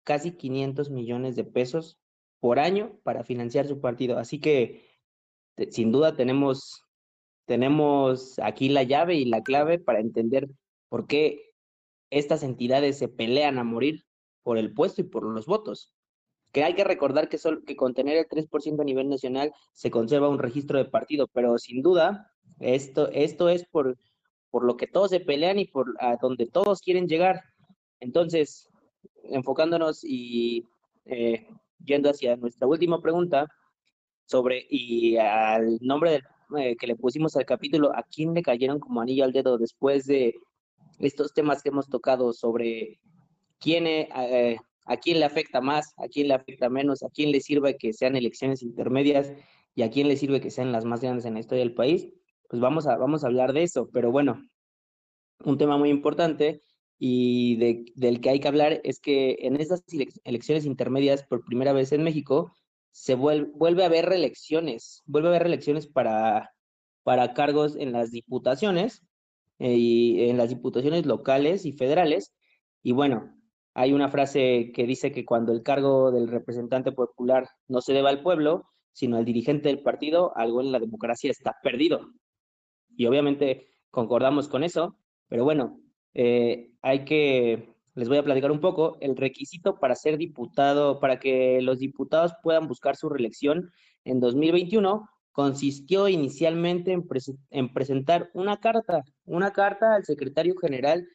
casi 0.03 0.31
500 0.31 0.89
millones 0.89 1.35
de 1.35 1.43
pesos 1.43 1.97
por 2.39 2.59
año 2.59 2.97
para 3.03 3.23
financiar 3.23 3.67
su 3.67 3.81
partido. 3.81 4.17
Así 4.17 4.39
que 4.39 4.85
sin 5.69 5.91
duda 5.91 6.15
tenemos, 6.15 6.83
tenemos 7.45 8.39
aquí 8.39 8.69
la 8.69 8.83
llave 8.83 9.15
y 9.15 9.25
la 9.25 9.43
clave 9.43 9.79
para 9.79 9.99
entender 9.99 10.47
por 10.89 11.07
qué 11.07 11.53
estas 12.09 12.43
entidades 12.43 12.97
se 12.97 13.07
pelean 13.07 13.57
a 13.57 13.63
morir 13.63 14.05
por 14.43 14.57
el 14.57 14.73
puesto 14.73 15.01
y 15.01 15.05
por 15.05 15.23
los 15.23 15.45
votos 15.45 15.93
que 16.51 16.63
hay 16.63 16.75
que 16.75 16.83
recordar 16.83 17.29
que, 17.29 17.37
solo, 17.37 17.63
que 17.63 17.75
con 17.75 17.93
tener 17.93 18.17
el 18.17 18.27
3% 18.27 18.81
a 18.81 18.83
nivel 18.83 19.09
nacional 19.09 19.53
se 19.73 19.91
conserva 19.91 20.29
un 20.29 20.39
registro 20.39 20.77
de 20.77 20.85
partido, 20.85 21.27
pero 21.27 21.57
sin 21.57 21.81
duda 21.81 22.31
esto, 22.59 23.09
esto 23.11 23.49
es 23.49 23.65
por, 23.65 23.97
por 24.49 24.63
lo 24.63 24.77
que 24.77 24.87
todos 24.87 25.11
se 25.11 25.19
pelean 25.19 25.59
y 25.59 25.65
por 25.65 25.95
a 25.99 26.17
donde 26.17 26.45
todos 26.45 26.81
quieren 26.81 27.07
llegar. 27.07 27.41
Entonces, 27.99 28.69
enfocándonos 29.23 30.03
y 30.03 30.67
eh, 31.05 31.47
yendo 31.83 32.09
hacia 32.09 32.35
nuestra 32.35 32.67
última 32.67 33.01
pregunta 33.01 33.47
sobre 34.25 34.65
y 34.69 35.17
al 35.17 35.77
nombre 35.81 36.21
eh, 36.57 36.75
que 36.75 36.87
le 36.87 36.95
pusimos 36.95 37.35
al 37.35 37.45
capítulo, 37.45 37.95
¿a 37.95 38.03
quién 38.03 38.33
le 38.33 38.41
cayeron 38.41 38.79
como 38.79 39.01
anillo 39.01 39.23
al 39.23 39.31
dedo 39.31 39.57
después 39.57 40.05
de 40.05 40.35
estos 40.99 41.33
temas 41.33 41.63
que 41.63 41.69
hemos 41.69 41.87
tocado 41.87 42.33
sobre 42.33 42.99
quién, 43.59 43.87
eh, 43.87 44.57
a 44.85 44.97
quién 44.97 45.19
le 45.19 45.25
afecta 45.25 45.61
más, 45.61 45.93
a 45.97 46.07
quién 46.07 46.27
le 46.27 46.33
afecta 46.33 46.69
menos, 46.69 47.03
a 47.03 47.09
quién 47.09 47.31
le 47.31 47.41
sirve 47.41 47.77
que 47.77 47.93
sean 47.93 48.15
elecciones 48.15 48.63
intermedias 48.63 49.31
y 49.75 49.83
a 49.83 49.89
quién 49.89 50.07
le 50.07 50.17
sirve 50.17 50.41
que 50.41 50.51
sean 50.51 50.71
las 50.71 50.85
más 50.85 51.01
grandes 51.01 51.25
en 51.25 51.35
la 51.35 51.39
historia 51.39 51.63
del 51.63 51.73
país, 51.73 52.09
pues 52.49 52.61
vamos 52.61 52.87
a, 52.87 52.97
vamos 52.97 53.23
a 53.23 53.27
hablar 53.27 53.53
de 53.53 53.63
eso. 53.63 53.89
Pero 53.91 54.11
bueno, 54.11 54.41
un 55.45 55.57
tema 55.57 55.77
muy 55.77 55.89
importante 55.89 56.61
y 56.99 57.55
del 57.95 58.21
que 58.21 58.29
hay 58.29 58.39
que 58.39 58.47
hablar 58.47 58.81
es 58.83 58.99
que 58.99 59.37
en 59.39 59.59
estas 59.59 59.83
elecciones 60.23 60.65
intermedias, 60.65 61.23
por 61.23 61.43
primera 61.43 61.73
vez 61.73 61.91
en 61.93 62.03
México, 62.03 62.53
se 62.91 63.15
vuelve, 63.15 63.83
a 63.83 63.85
haber 63.87 64.05
reelecciones, 64.05 65.01
vuelve 65.05 65.29
a 65.29 65.31
haber 65.31 65.43
reelecciones 65.43 65.87
para, 65.87 66.53
para 67.03 67.33
cargos 67.33 67.75
en 67.75 67.91
las 67.91 68.11
diputaciones 68.11 69.01
eh, 69.59 69.73
y 69.75 70.29
en 70.29 70.37
las 70.37 70.49
diputaciones 70.49 71.05
locales 71.05 71.65
y 71.65 71.71
federales. 71.71 72.33
Y 72.83 72.91
bueno, 72.91 73.33
hay 73.73 73.93
una 73.93 74.09
frase 74.09 74.71
que 74.73 74.85
dice 74.85 75.11
que 75.11 75.25
cuando 75.25 75.53
el 75.53 75.63
cargo 75.63 76.11
del 76.11 76.27
representante 76.27 76.91
popular 76.91 77.47
no 77.67 77.81
se 77.81 77.93
deba 77.93 78.09
al 78.09 78.21
pueblo, 78.21 78.69
sino 78.91 79.17
al 79.17 79.25
dirigente 79.25 79.69
del 79.69 79.81
partido, 79.81 80.35
algo 80.35 80.61
en 80.61 80.71
la 80.71 80.79
democracia 80.79 81.31
está 81.31 81.55
perdido. 81.63 82.11
Y 82.97 83.05
obviamente 83.05 83.69
concordamos 83.89 84.49
con 84.49 84.63
eso, 84.63 84.97
pero 85.29 85.45
bueno, 85.45 85.79
eh, 86.13 86.71
hay 86.81 87.05
que, 87.05 87.73
les 87.95 88.09
voy 88.09 88.17
a 88.17 88.23
platicar 88.23 88.51
un 88.51 88.59
poco, 88.59 88.97
el 88.99 89.15
requisito 89.15 89.79
para 89.79 89.95
ser 89.95 90.17
diputado, 90.17 90.99
para 90.99 91.19
que 91.19 91.61
los 91.61 91.79
diputados 91.79 92.33
puedan 92.43 92.67
buscar 92.67 92.97
su 92.97 93.07
reelección 93.07 93.71
en 94.03 94.19
2021, 94.19 95.07
consistió 95.31 96.09
inicialmente 96.09 96.91
en, 96.91 97.07
en 97.51 97.73
presentar 97.73 98.29
una 98.33 98.57
carta, 98.57 99.03
una 99.23 99.51
carta 99.53 99.95
al 99.95 100.03
secretario 100.03 100.57
general 100.57 101.07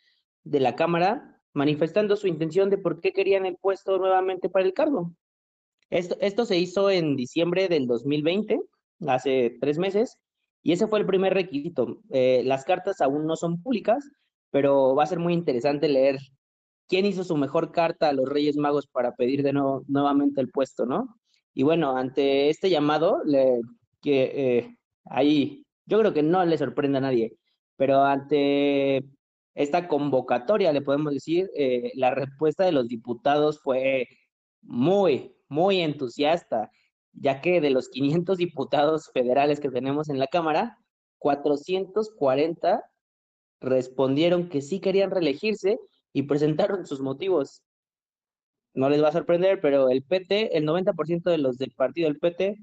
de 0.44 0.60
la 0.60 0.74
Cámara 0.74 1.35
manifestando 1.56 2.16
su 2.16 2.26
intención 2.26 2.68
de 2.68 2.76
por 2.76 3.00
qué 3.00 3.12
querían 3.12 3.46
el 3.46 3.56
puesto 3.56 3.96
nuevamente 3.96 4.50
para 4.50 4.66
el 4.66 4.74
cargo. 4.74 5.12
Esto, 5.88 6.44
se 6.44 6.58
hizo 6.58 6.90
en 6.90 7.16
diciembre 7.16 7.68
del 7.68 7.86
2020, 7.86 8.60
hace 9.06 9.56
tres 9.58 9.78
meses, 9.78 10.18
y 10.62 10.72
ese 10.72 10.86
fue 10.86 10.98
el 10.98 11.06
primer 11.06 11.32
requisito. 11.32 12.02
Eh, 12.10 12.42
las 12.44 12.64
cartas 12.64 13.00
aún 13.00 13.26
no 13.26 13.36
son 13.36 13.62
públicas, 13.62 14.04
pero 14.50 14.94
va 14.94 15.04
a 15.04 15.06
ser 15.06 15.18
muy 15.18 15.32
interesante 15.32 15.88
leer 15.88 16.18
quién 16.88 17.06
hizo 17.06 17.24
su 17.24 17.36
mejor 17.38 17.72
carta 17.72 18.10
a 18.10 18.12
los 18.12 18.28
Reyes 18.28 18.58
Magos 18.58 18.86
para 18.86 19.14
pedir 19.14 19.42
de 19.42 19.54
nuevo 19.54 19.82
nuevamente 19.88 20.42
el 20.42 20.50
puesto, 20.50 20.84
¿no? 20.84 21.16
Y 21.54 21.62
bueno, 21.62 21.96
ante 21.96 22.50
este 22.50 22.68
llamado, 22.68 23.22
que 24.02 24.58
eh, 24.58 24.76
ahí 25.06 25.64
yo 25.86 26.00
creo 26.00 26.12
que 26.12 26.22
no 26.22 26.44
le 26.44 26.58
sorprende 26.58 26.98
a 26.98 27.02
nadie, 27.02 27.32
pero 27.76 28.02
ante 28.02 29.02
esta 29.56 29.88
convocatoria, 29.88 30.72
le 30.72 30.82
podemos 30.82 31.14
decir, 31.14 31.50
eh, 31.56 31.90
la 31.94 32.14
respuesta 32.14 32.64
de 32.64 32.72
los 32.72 32.88
diputados 32.88 33.58
fue 33.62 34.06
muy, 34.60 35.34
muy 35.48 35.80
entusiasta, 35.80 36.70
ya 37.14 37.40
que 37.40 37.62
de 37.62 37.70
los 37.70 37.88
500 37.88 38.36
diputados 38.38 39.10
federales 39.12 39.58
que 39.58 39.70
tenemos 39.70 40.10
en 40.10 40.18
la 40.18 40.26
Cámara, 40.26 40.78
440 41.18 42.84
respondieron 43.60 44.50
que 44.50 44.60
sí 44.60 44.78
querían 44.78 45.10
reelegirse 45.10 45.78
y 46.12 46.24
presentaron 46.24 46.86
sus 46.86 47.00
motivos. 47.00 47.62
No 48.74 48.90
les 48.90 49.02
va 49.02 49.08
a 49.08 49.12
sorprender, 49.12 49.60
pero 49.62 49.88
el 49.88 50.02
PT, 50.02 50.58
el 50.58 50.66
90% 50.66 51.30
de 51.30 51.38
los 51.38 51.56
del 51.56 51.72
partido 51.72 52.08
del 52.08 52.18
PT 52.18 52.56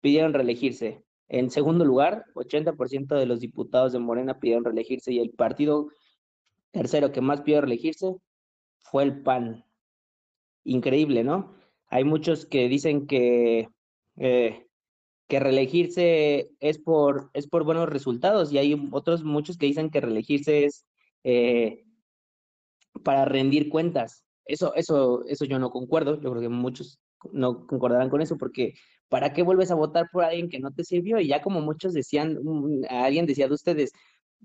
pidieron 0.00 0.32
reelegirse. 0.32 1.04
En 1.28 1.50
segundo 1.50 1.84
lugar, 1.84 2.24
80% 2.34 3.16
de 3.16 3.26
los 3.26 3.40
diputados 3.40 3.92
de 3.92 3.98
Morena 3.98 4.40
pidieron 4.40 4.64
reelegirse 4.64 5.12
y 5.12 5.18
el 5.18 5.32
partido 5.32 5.88
tercero 6.70 7.12
que 7.12 7.20
más 7.20 7.42
pidió 7.42 7.60
reelegirse 7.60 8.16
fue 8.80 9.04
el 9.04 9.22
PAN. 9.22 9.64
Increíble, 10.64 11.24
¿no? 11.24 11.54
Hay 11.88 12.04
muchos 12.04 12.46
que 12.46 12.68
dicen 12.68 13.06
que, 13.06 13.68
eh, 14.16 14.66
que 15.28 15.40
reelegirse 15.40 16.50
es 16.60 16.78
por, 16.78 17.30
es 17.32 17.46
por 17.46 17.64
buenos 17.64 17.88
resultados 17.88 18.52
y 18.52 18.58
hay 18.58 18.88
otros 18.92 19.24
muchos 19.24 19.56
que 19.56 19.66
dicen 19.66 19.90
que 19.90 20.00
reelegirse 20.00 20.64
es 20.64 20.86
eh, 21.24 21.84
para 23.04 23.24
rendir 23.24 23.68
cuentas. 23.68 24.24
Eso, 24.44 24.74
eso, 24.74 25.24
eso 25.26 25.44
yo 25.44 25.58
no 25.58 25.70
concuerdo. 25.70 26.20
Yo 26.20 26.30
creo 26.30 26.42
que 26.42 26.48
muchos 26.48 27.00
no 27.32 27.66
concordarán 27.66 28.10
con 28.10 28.22
eso 28.22 28.36
porque 28.38 28.74
¿para 29.08 29.32
qué 29.32 29.42
vuelves 29.42 29.70
a 29.70 29.74
votar 29.74 30.08
por 30.12 30.24
alguien 30.24 30.48
que 30.48 30.60
no 30.60 30.72
te 30.72 30.84
sirvió? 30.84 31.20
Y 31.20 31.28
ya 31.28 31.42
como 31.42 31.60
muchos 31.60 31.92
decían, 31.92 32.38
alguien 32.88 33.26
decía 33.26 33.48
de 33.48 33.54
ustedes, 33.54 33.92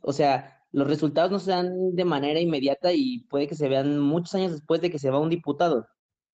o 0.01 0.13
sea, 0.13 0.62
los 0.73 0.87
resultados 0.87 1.31
no 1.31 1.39
se 1.39 1.51
dan 1.51 1.95
de 1.95 2.03
manera 2.03 2.39
inmediata 2.39 2.91
y 2.93 3.19
puede 3.29 3.47
que 3.47 3.55
se 3.55 3.69
vean 3.69 3.99
muchos 3.99 4.33
años 4.33 4.51
después 4.51 4.81
de 4.81 4.89
que 4.89 4.97
se 4.97 5.11
va 5.11 5.19
un 5.19 5.29
diputado. 5.29 5.85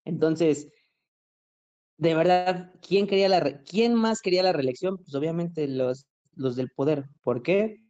Entonces, 0.06 0.70
de 1.98 2.16
verdad, 2.16 2.72
¿quién, 2.82 3.06
quería 3.06 3.28
la 3.28 3.62
¿quién 3.64 3.94
más 3.94 4.22
quería 4.22 4.42
la 4.42 4.54
reelección? 4.54 4.98
Pues 4.98 5.14
obviamente 5.14 5.68
los, 5.68 6.08
los 6.36 6.56
del 6.56 6.70
poder. 6.72 7.06
¿Por 7.22 7.44
qué? 7.44 7.82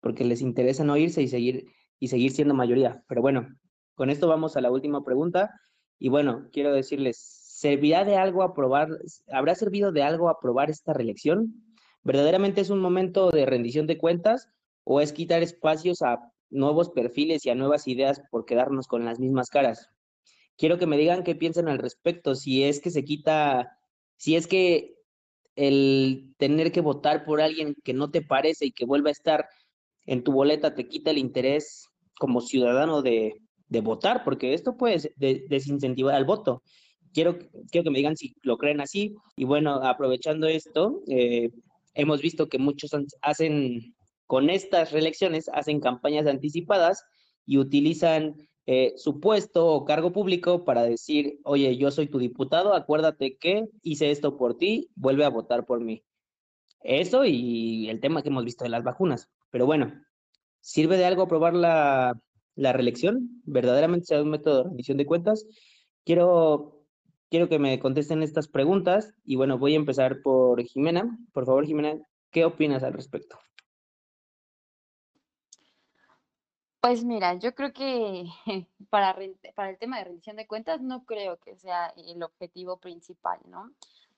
Porque 0.00 0.24
les 0.24 0.40
interesa 0.40 0.84
no 0.84 0.96
irse 0.96 1.20
y 1.20 1.28
seguir, 1.28 1.66
y 1.98 2.08
seguir 2.08 2.32
siendo 2.32 2.54
mayoría. 2.54 3.04
Pero 3.06 3.20
bueno, 3.20 3.46
con 3.94 4.08
esto 4.08 4.26
vamos 4.26 4.56
a 4.56 4.62
la 4.62 4.70
última 4.70 5.04
pregunta 5.04 5.50
Y 5.98 6.08
bueno, 6.08 6.48
quiero 6.50 6.72
decirles, 6.72 7.18
¿servirá 7.18 8.06
de 8.06 8.16
algo 8.16 8.42
aprobar, 8.42 8.88
habrá 9.30 9.54
servido 9.54 9.92
de 9.92 10.02
algo 10.02 10.30
aprobar 10.30 10.70
esta 10.70 10.94
reelección? 10.94 11.62
¿Verdaderamente 12.02 12.62
es 12.62 12.70
un 12.70 12.80
momento 12.80 13.30
de 13.30 13.44
rendición 13.44 13.86
de 13.86 13.98
cuentas 13.98 14.48
o 14.84 15.00
es 15.00 15.12
quitar 15.12 15.42
espacios 15.42 16.02
a 16.02 16.18
nuevos 16.50 16.90
perfiles 16.90 17.46
y 17.46 17.50
a 17.50 17.54
nuevas 17.54 17.86
ideas 17.86 18.20
por 18.30 18.44
quedarnos 18.44 18.86
con 18.86 19.04
las 19.04 19.18
mismas 19.18 19.48
caras? 19.48 19.88
Quiero 20.56 20.78
que 20.78 20.86
me 20.86 20.98
digan 20.98 21.24
qué 21.24 21.34
piensan 21.34 21.68
al 21.68 21.78
respecto, 21.78 22.34
si 22.34 22.64
es 22.64 22.80
que 22.80 22.90
se 22.90 23.04
quita, 23.04 23.78
si 24.16 24.36
es 24.36 24.46
que 24.46 24.94
el 25.56 26.34
tener 26.38 26.72
que 26.72 26.80
votar 26.80 27.24
por 27.24 27.40
alguien 27.40 27.74
que 27.84 27.92
no 27.92 28.10
te 28.10 28.22
parece 28.22 28.66
y 28.66 28.72
que 28.72 28.86
vuelva 28.86 29.08
a 29.08 29.12
estar 29.12 29.48
en 30.06 30.24
tu 30.24 30.32
boleta 30.32 30.74
te 30.74 30.88
quita 30.88 31.10
el 31.10 31.18
interés 31.18 31.88
como 32.18 32.40
ciudadano 32.40 33.02
de, 33.02 33.40
votar, 33.82 34.24
porque 34.24 34.52
esto 34.52 34.76
puede 34.76 35.12
desincentivar 35.16 36.14
al 36.14 36.24
voto. 36.24 36.62
Quiero, 37.12 37.38
quiero 37.70 37.84
que 37.84 37.90
me 37.90 37.98
digan 37.98 38.16
si 38.16 38.34
lo 38.42 38.58
creen 38.58 38.80
así. 38.80 39.14
Y 39.36 39.44
bueno, 39.44 39.74
aprovechando 39.74 40.48
esto, 40.48 41.02
eh, 41.08 41.50
hemos 41.94 42.20
visto 42.20 42.48
que 42.48 42.58
muchos 42.58 42.90
hacen, 43.22 43.94
con 44.30 44.48
estas 44.48 44.92
reelecciones, 44.92 45.50
hacen 45.52 45.80
campañas 45.80 46.24
anticipadas 46.28 47.04
y 47.44 47.58
utilizan 47.58 48.36
eh, 48.64 48.92
su 48.96 49.18
puesto 49.18 49.66
o 49.66 49.84
cargo 49.84 50.12
público 50.12 50.64
para 50.64 50.84
decir, 50.84 51.40
oye, 51.42 51.76
yo 51.76 51.90
soy 51.90 52.06
tu 52.06 52.20
diputado, 52.20 52.72
acuérdate 52.72 53.36
que 53.38 53.66
hice 53.82 54.12
esto 54.12 54.36
por 54.36 54.56
ti, 54.56 54.88
vuelve 54.94 55.24
a 55.24 55.30
votar 55.30 55.66
por 55.66 55.80
mí. 55.80 56.04
Eso 56.80 57.24
y 57.24 57.90
el 57.90 57.98
tema 57.98 58.22
que 58.22 58.28
hemos 58.28 58.44
visto 58.44 58.62
de 58.62 58.70
las 58.70 58.84
vacunas. 58.84 59.28
Pero 59.50 59.66
bueno, 59.66 60.00
¿sirve 60.60 60.96
de 60.96 61.06
algo 61.06 61.22
aprobar 61.22 61.54
la, 61.54 62.16
la 62.54 62.72
reelección? 62.72 63.42
¿Verdaderamente 63.46 64.06
sea 64.06 64.22
un 64.22 64.30
método 64.30 64.58
de 64.58 64.64
rendición 64.68 64.96
de 64.96 65.06
cuentas? 65.06 65.44
Quiero, 66.04 66.84
quiero 67.30 67.48
que 67.48 67.58
me 67.58 67.80
contesten 67.80 68.22
estas 68.22 68.46
preguntas 68.46 69.12
y 69.24 69.34
bueno, 69.34 69.58
voy 69.58 69.72
a 69.72 69.78
empezar 69.78 70.22
por 70.22 70.62
Jimena. 70.62 71.18
Por 71.32 71.46
favor, 71.46 71.66
Jimena, 71.66 71.98
¿qué 72.30 72.44
opinas 72.44 72.84
al 72.84 72.92
respecto? 72.92 73.36
Pues 76.80 77.04
mira, 77.04 77.34
yo 77.34 77.54
creo 77.54 77.72
que 77.72 78.24
para, 78.90 79.16
para 79.54 79.70
el 79.70 79.78
tema 79.78 79.98
de 79.98 80.04
rendición 80.04 80.36
de 80.36 80.46
cuentas 80.46 80.80
no 80.80 81.04
creo 81.04 81.38
que 81.38 81.56
sea 81.56 81.92
el 81.96 82.22
objetivo 82.22 82.78
principal, 82.78 83.38
¿no? 83.46 83.70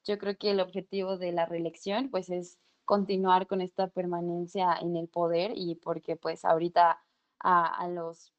Yo 0.04 0.18
creo 0.18 0.36
que 0.36 0.50
el 0.50 0.60
objetivo 0.60 1.16
de 1.16 1.32
la 1.32 1.46
reelección 1.46 2.08
pues 2.10 2.30
es 2.30 2.58
continuar 2.84 3.46
con 3.46 3.60
esta 3.60 3.88
permanencia 3.88 4.76
en 4.80 4.96
el 4.96 5.08
poder 5.08 5.52
y 5.54 5.76
porque 5.76 6.16
pues 6.16 6.44
ahorita 6.44 7.00
a, 7.40 7.88
los 7.88 8.32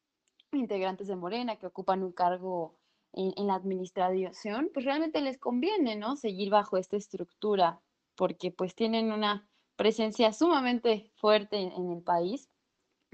integrantes 0.52 1.08
de 1.08 1.16
Morena 1.16 1.56
que 1.56 1.66
ocupan 1.66 2.02
un 2.02 2.12
cargo 2.12 2.76
en, 3.12 3.46
la 3.46 3.54
administración, 3.54 4.70
pues 4.72 4.84
realmente 4.86 5.20
les 5.20 5.38
conviene, 5.38 5.96
¿no? 5.96 6.16
Seguir 6.16 6.50
bajo 6.50 6.76
esta 6.76 6.96
estructura, 6.96 7.80
porque 8.16 8.50
pues 8.50 8.74
tienen 8.74 9.12
una 9.12 9.48
presencia 9.76 10.32
sumamente 10.32 11.10
fuerte 11.16 11.58
en, 11.58 11.90
el 11.90 12.02
país. 12.02 12.48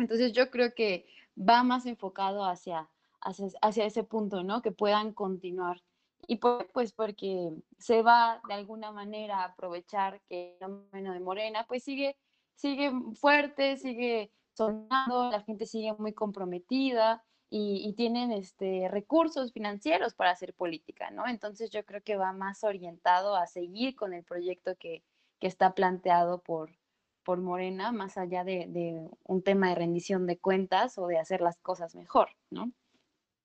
Entonces 0.00 0.32
yo 0.32 0.50
creo 0.50 0.74
que 0.74 1.06
va 1.36 1.62
más 1.62 1.86
enfocado 1.86 2.44
hacia, 2.44 2.88
hacia, 3.20 3.48
hacia, 3.62 3.84
ese 3.84 4.04
punto, 4.04 4.42
¿no? 4.42 4.62
Que 4.62 4.72
puedan 4.72 5.12
continuar. 5.12 5.82
Y 6.26 6.36
pues 6.36 6.92
porque 6.92 7.52
se 7.78 8.02
va 8.02 8.40
de 8.46 8.54
alguna 8.54 8.92
manera 8.92 9.38
a 9.38 9.44
aprovechar 9.46 10.20
que 10.28 10.52
el 10.52 10.58
fenómeno 10.58 11.12
de 11.12 11.20
Morena 11.20 11.64
pues 11.66 11.82
sigue, 11.82 12.16
sigue 12.54 12.92
fuerte, 13.14 13.76
sigue 13.76 14.30
sonando, 14.52 15.30
la 15.30 15.42
gente 15.42 15.66
sigue 15.66 15.94
muy 15.94 16.12
comprometida 16.12 17.24
y, 17.52 17.92
tienen 17.94 18.30
este, 18.30 18.88
recursos 18.88 19.52
financieros 19.52 20.14
para 20.14 20.30
hacer 20.30 20.54
política, 20.54 21.10
¿no? 21.10 21.26
Entonces 21.26 21.70
yo 21.70 21.84
creo 21.84 22.00
que 22.02 22.16
va 22.16 22.32
más 22.32 22.62
orientado 22.62 23.34
a 23.34 23.48
seguir 23.48 23.96
con 23.96 24.14
el 24.14 24.22
proyecto 24.22 24.76
que, 24.76 25.02
está 25.40 25.74
planteado 25.74 26.42
por, 26.42 26.70
por 27.30 27.40
Morena, 27.40 27.92
más 27.92 28.18
allá 28.18 28.42
de, 28.42 29.08
un 29.22 29.42
tema 29.44 29.68
de 29.68 29.76
rendición 29.76 30.26
de 30.26 30.40
cuentas 30.40 30.98
o 30.98 31.06
de 31.06 31.20
hacer 31.20 31.40
las 31.40 31.60
cosas 31.60 31.94
mejor, 31.94 32.30
¿no? 32.50 32.72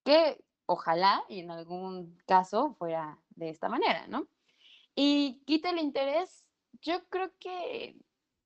Que 0.03 0.43
ojalá 0.65 1.23
y 1.29 1.41
en 1.41 1.51
algún 1.51 2.17
caso 2.25 2.73
fuera 2.79 3.19
de 3.35 3.49
esta 3.49 3.69
manera, 3.69 4.07
¿no? 4.07 4.27
Y 4.95 5.43
quita 5.45 5.69
el 5.69 5.77
interés, 5.77 6.47
yo 6.81 7.07
creo 7.09 7.31
que 7.39 7.95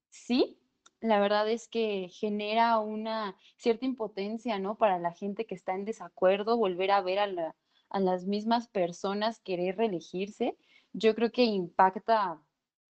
sí, 0.09 0.59
la 0.99 1.21
verdad 1.21 1.49
es 1.49 1.69
que 1.69 2.09
genera 2.11 2.77
una 2.79 3.37
cierta 3.55 3.85
impotencia, 3.85 4.59
¿no? 4.59 4.77
Para 4.77 4.99
la 4.99 5.13
gente 5.13 5.45
que 5.45 5.55
está 5.55 5.73
en 5.73 5.85
desacuerdo, 5.85 6.57
volver 6.57 6.91
a 6.91 6.99
ver 6.99 7.19
a, 7.19 7.55
las 7.97 8.25
mismas 8.25 8.67
personas 8.67 9.39
querer 9.39 9.77
reelegirse, 9.77 10.57
yo 10.91 11.15
creo 11.15 11.31
que 11.31 11.45
impacta 11.45 12.41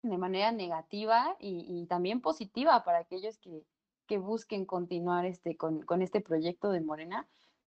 de 0.04 0.18
manera 0.18 0.51
negativa 0.51 1.36
y, 1.39 1.86
también 1.88 2.22
positiva 2.22 2.84
para 2.84 2.99
aquellos 2.99 3.38
que, 3.39 3.64
busquen 4.20 4.66
continuar 4.66 5.26
este, 5.26 5.58
con, 5.58 5.82
con, 5.82 6.04
este 6.04 6.22
proyecto 6.22 6.70
de 6.70 6.82
Morena, 6.82 7.28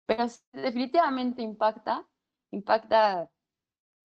pero 0.04 0.26
definitivamente 0.52 1.42
impacta, 1.42 2.04
impacta 2.50 3.30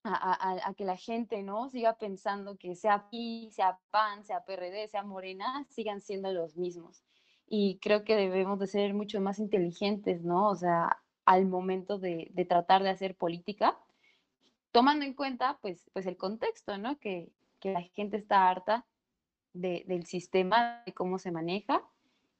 a, 0.03 0.73
que 0.77 0.85
la 0.85 0.95
gente 0.95 1.43
no 1.43 1.69
siga 1.69 1.97
pensando 1.97 2.57
que 2.57 2.75
sea 2.75 3.09
PI, 3.09 3.51
sea 3.51 3.79
PAN, 3.91 4.23
sea 4.23 4.43
PRD, 4.45 4.87
sea 4.87 5.03
Morena, 5.03 5.65
sigan 5.69 6.01
siendo 6.01 6.31
los 6.31 6.55
mismos. 6.55 7.03
Y 7.47 7.79
creo 7.79 8.03
que 8.03 8.15
debemos 8.15 8.59
de 8.59 8.67
ser 8.67 8.93
mucho 8.93 9.19
más 9.21 9.39
inteligentes, 9.39 10.23
¿no? 10.23 10.49
O 10.49 10.55
sea, 10.55 11.01
al 11.25 11.47
momento 11.47 11.99
de, 11.99 12.31
tratar 12.47 12.83
de 12.83 12.89
hacer 12.89 13.15
política, 13.15 13.77
tomando 14.71 15.05
en 15.05 15.13
cuenta, 15.13 15.57
pues, 15.61 15.89
pues 15.93 16.05
el 16.05 16.17
contexto, 16.17 16.77
¿no? 16.77 16.97
Que, 16.99 17.31
la 17.63 17.81
gente 17.81 18.17
está 18.17 18.49
harta 18.49 18.85
del 19.53 20.05
sistema, 20.05 20.83
de 20.85 20.93
cómo 20.93 21.17
se 21.17 21.31
maneja, 21.31 21.83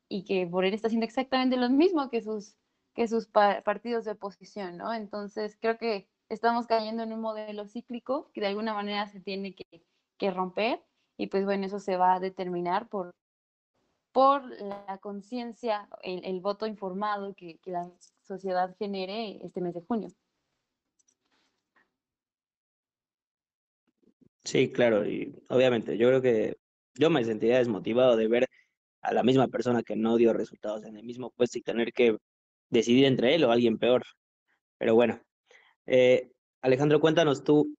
y 0.07 0.24
que 0.24 0.45
Morena 0.45 0.76
está 0.76 0.88
haciendo 0.88 1.05
exactamente 1.05 1.57
lo 1.57 1.70
mismo 1.70 2.09
que 2.09 2.22
sus, 2.22 2.55
que 2.93 3.07
sus 3.07 3.28
partidos 3.28 4.05
de 4.05 4.11
oposición, 4.11 4.78
¿no? 4.78 4.93
Entonces, 4.93 5.57
creo 5.59 5.78
que 5.78 6.09
estamos 6.30 6.67
cayendo 6.67 7.03
en 7.03 7.13
un 7.13 7.22
modelo 7.22 7.67
cíclico 7.67 8.32
que 8.34 8.41
de 8.41 8.47
alguna 8.47 8.74
manera 8.74 9.07
se 9.07 9.20
tiene 9.20 9.55
que, 9.55 10.32
romper 10.32 10.84
y 11.17 11.28
pues 11.28 11.45
bueno, 11.45 11.65
eso 11.65 11.80
se 11.80 11.95
va 11.95 12.15
a 12.15 12.20
determinar 12.20 12.89
por, 12.89 13.15
por 14.11 14.43
la 14.61 14.97
conciencia, 15.01 15.88
el, 16.01 16.41
voto 16.41 16.67
informado 16.67 17.34
que, 17.36 17.59
la 17.65 17.89
sociedad 18.24 18.76
genere 18.78 19.39
este 19.45 19.61
mes 19.61 19.74
de 19.74 19.82
junio. 19.82 20.09
Sí, 24.50 24.72
claro, 24.72 25.06
y 25.08 25.32
obviamente 25.50 25.95
yo 25.95 26.08
creo 26.08 26.22
que 26.24 26.58
yo 26.95 27.12
me 27.12 27.24
sentiría 27.24 27.59
desmotivado 27.59 28.16
de 28.17 28.28
ver 28.28 28.47
a 29.01 29.13
la 29.13 29.21
misma 29.21 29.47
persona 29.47 29.84
que 29.84 29.96
no 29.96 30.17
dio 30.17 30.34
resultados 30.34 30.84
en 30.86 30.97
el 30.97 31.04
mismo 31.04 31.30
puesto 31.30 31.59
y 31.59 31.62
tener 31.62 31.93
que 31.93 32.17
decidir 32.71 33.05
entre 33.05 33.36
él 33.36 33.43
o 33.43 33.51
alguien 33.51 33.78
peor. 33.78 34.04
Pero 34.80 34.96
bueno, 34.96 35.21
eh, 35.86 36.32
Alejandro, 36.63 37.00
cuéntanos 37.00 37.43
tú, 37.43 37.76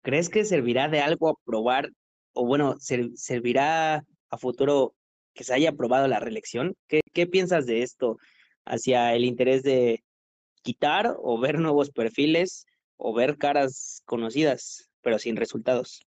¿crees 0.00 0.30
que 0.30 0.46
servirá 0.46 0.88
de 0.88 1.00
algo 1.00 1.28
aprobar, 1.28 1.90
o 2.32 2.46
bueno, 2.46 2.76
servirá 2.78 4.06
a 4.30 4.38
futuro 4.38 4.94
que 5.34 5.44
se 5.44 5.52
haya 5.52 5.68
aprobado 5.70 6.08
la 6.08 6.18
reelección? 6.18 6.74
¿Qué, 6.88 7.02
¿Qué 7.12 7.26
piensas 7.26 7.66
de 7.66 7.82
esto 7.82 8.16
hacia 8.64 9.14
el 9.14 9.26
interés 9.26 9.62
de 9.62 10.02
quitar 10.62 11.14
o 11.18 11.38
ver 11.38 11.58
nuevos 11.58 11.90
perfiles 11.90 12.64
o 12.96 13.12
ver 13.12 13.36
caras 13.36 14.00
conocidas, 14.06 14.90
pero 15.04 15.18
sin 15.18 15.36
resultados? 15.36 16.04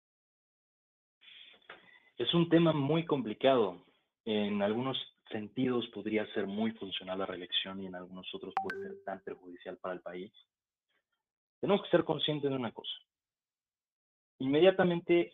Es 2.18 2.34
un 2.34 2.48
tema 2.48 2.72
muy 2.72 3.06
complicado. 3.06 3.84
En 4.24 4.60
algunos 4.60 4.98
sentidos 5.30 5.86
podría 5.88 6.26
ser 6.34 6.46
muy 6.46 6.72
funcional 6.72 7.20
la 7.20 7.26
reelección 7.26 7.80
y 7.80 7.86
en 7.86 7.94
algunos 7.94 8.26
otros 8.34 8.52
puede 8.62 8.82
ser 8.82 9.04
tan 9.04 9.20
perjudicial 9.20 9.78
para 9.78 9.94
el 9.94 10.00
país. 10.00 10.32
Tenemos 11.60 11.82
que 11.82 11.90
ser 11.90 12.04
conscientes 12.04 12.50
de 12.50 12.56
una 12.56 12.72
cosa. 12.72 12.92
Inmediatamente 14.40 15.32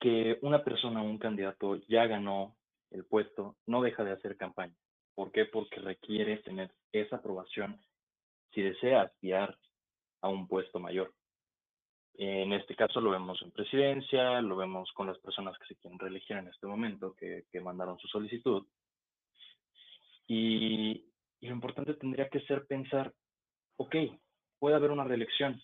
que 0.00 0.38
una 0.42 0.62
persona 0.62 1.02
o 1.02 1.06
un 1.06 1.18
candidato 1.18 1.76
ya 1.88 2.06
ganó 2.06 2.56
el 2.90 3.04
puesto, 3.04 3.56
no 3.66 3.82
deja 3.82 4.04
de 4.04 4.12
hacer 4.12 4.36
campaña. 4.36 4.76
¿Por 5.14 5.32
qué? 5.32 5.44
Porque 5.44 5.80
requiere 5.80 6.38
tener 6.38 6.72
esa 6.92 7.16
aprobación 7.16 7.80
si 8.52 8.62
desea 8.62 9.02
aspirar 9.02 9.58
a 10.20 10.28
un 10.28 10.46
puesto 10.46 10.78
mayor. 10.78 11.12
En 12.14 12.52
este 12.52 12.74
caso 12.74 13.00
lo 13.00 13.10
vemos 13.10 13.40
en 13.42 13.52
presidencia, 13.52 14.40
lo 14.40 14.56
vemos 14.56 14.90
con 14.92 15.06
las 15.06 15.18
personas 15.18 15.56
que 15.58 15.66
se 15.66 15.76
quieren 15.76 15.98
reelegir 15.98 16.36
en 16.36 16.48
este 16.48 16.66
momento, 16.66 17.14
que, 17.14 17.44
mandaron 17.60 17.98
su 17.98 18.08
solicitud. 18.08 18.66
Y, 20.26 21.04
lo 21.40 21.50
importante 21.54 21.94
tendría 21.94 22.28
que 22.28 22.40
ser 22.40 22.66
pensar, 22.66 23.14
ok, 23.76 23.94
puede 24.58 24.74
haber 24.74 24.90
una 24.90 25.04
reelección, 25.04 25.62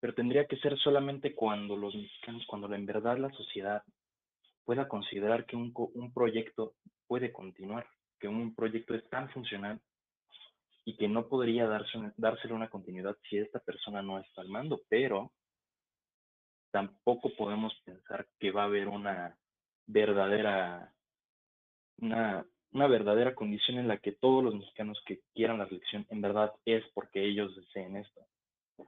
pero 0.00 0.14
tendría 0.14 0.46
que 0.46 0.56
ser 0.56 0.76
solamente 0.78 1.34
cuando 1.34 1.76
los 1.76 1.94
mexicanos, 1.94 2.44
cuando 2.46 2.72
en 2.74 2.84
verdad 2.84 3.18
la 3.18 3.30
sociedad 3.30 3.84
pueda 4.64 4.88
considerar 4.88 5.46
que 5.46 5.54
un 5.54 6.12
proyecto 6.12 6.74
puede 7.06 7.32
continuar, 7.32 7.86
que 8.18 8.26
un 8.26 8.54
proyecto 8.54 8.94
es 8.94 9.08
tan 9.08 9.30
funcional 9.30 9.80
y 10.84 10.96
que 10.96 11.08
no 11.08 11.28
podría 11.28 11.66
darse, 11.66 11.98
dársele 12.16 12.54
una 12.54 12.68
continuidad 12.68 13.16
si 13.28 13.38
esta 13.38 13.58
persona 13.58 14.02
no 14.02 14.18
está 14.18 14.42
al 14.42 14.48
mando, 14.48 14.82
pero 14.88 15.32
tampoco 16.70 17.30
podemos 17.36 17.74
pensar 17.84 18.26
que 18.38 18.50
va 18.50 18.62
a 18.62 18.66
haber 18.66 18.88
una 18.88 19.38
verdadera, 19.86 20.92
una, 21.98 22.44
una 22.72 22.86
verdadera 22.86 23.34
condición 23.34 23.78
en 23.78 23.88
la 23.88 23.98
que 23.98 24.12
todos 24.12 24.42
los 24.42 24.54
mexicanos 24.54 25.00
que 25.06 25.20
quieran 25.34 25.58
la 25.58 25.66
reelección 25.66 26.06
en 26.10 26.20
verdad 26.20 26.52
es 26.64 26.84
porque 26.92 27.24
ellos 27.24 27.54
deseen 27.56 27.96
esto. 27.96 28.26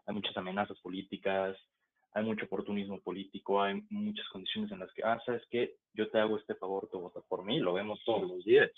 Hay 0.06 0.14
muchas 0.14 0.36
amenazas 0.36 0.78
políticas, 0.80 1.56
hay 2.12 2.24
mucho 2.24 2.46
oportunismo 2.46 3.00
político, 3.00 3.62
hay 3.62 3.82
muchas 3.90 4.26
condiciones 4.30 4.72
en 4.72 4.80
las 4.80 4.92
que, 4.92 5.02
ah, 5.04 5.20
sabes 5.24 5.42
qué, 5.50 5.76
yo 5.94 6.10
te 6.10 6.18
hago 6.18 6.38
este 6.38 6.54
favor, 6.56 6.88
tú 6.90 6.98
votas 6.98 7.24
por 7.28 7.44
mí, 7.44 7.60
lo 7.60 7.74
vemos 7.74 8.02
todos 8.04 8.28
los 8.28 8.44
días. 8.44 8.70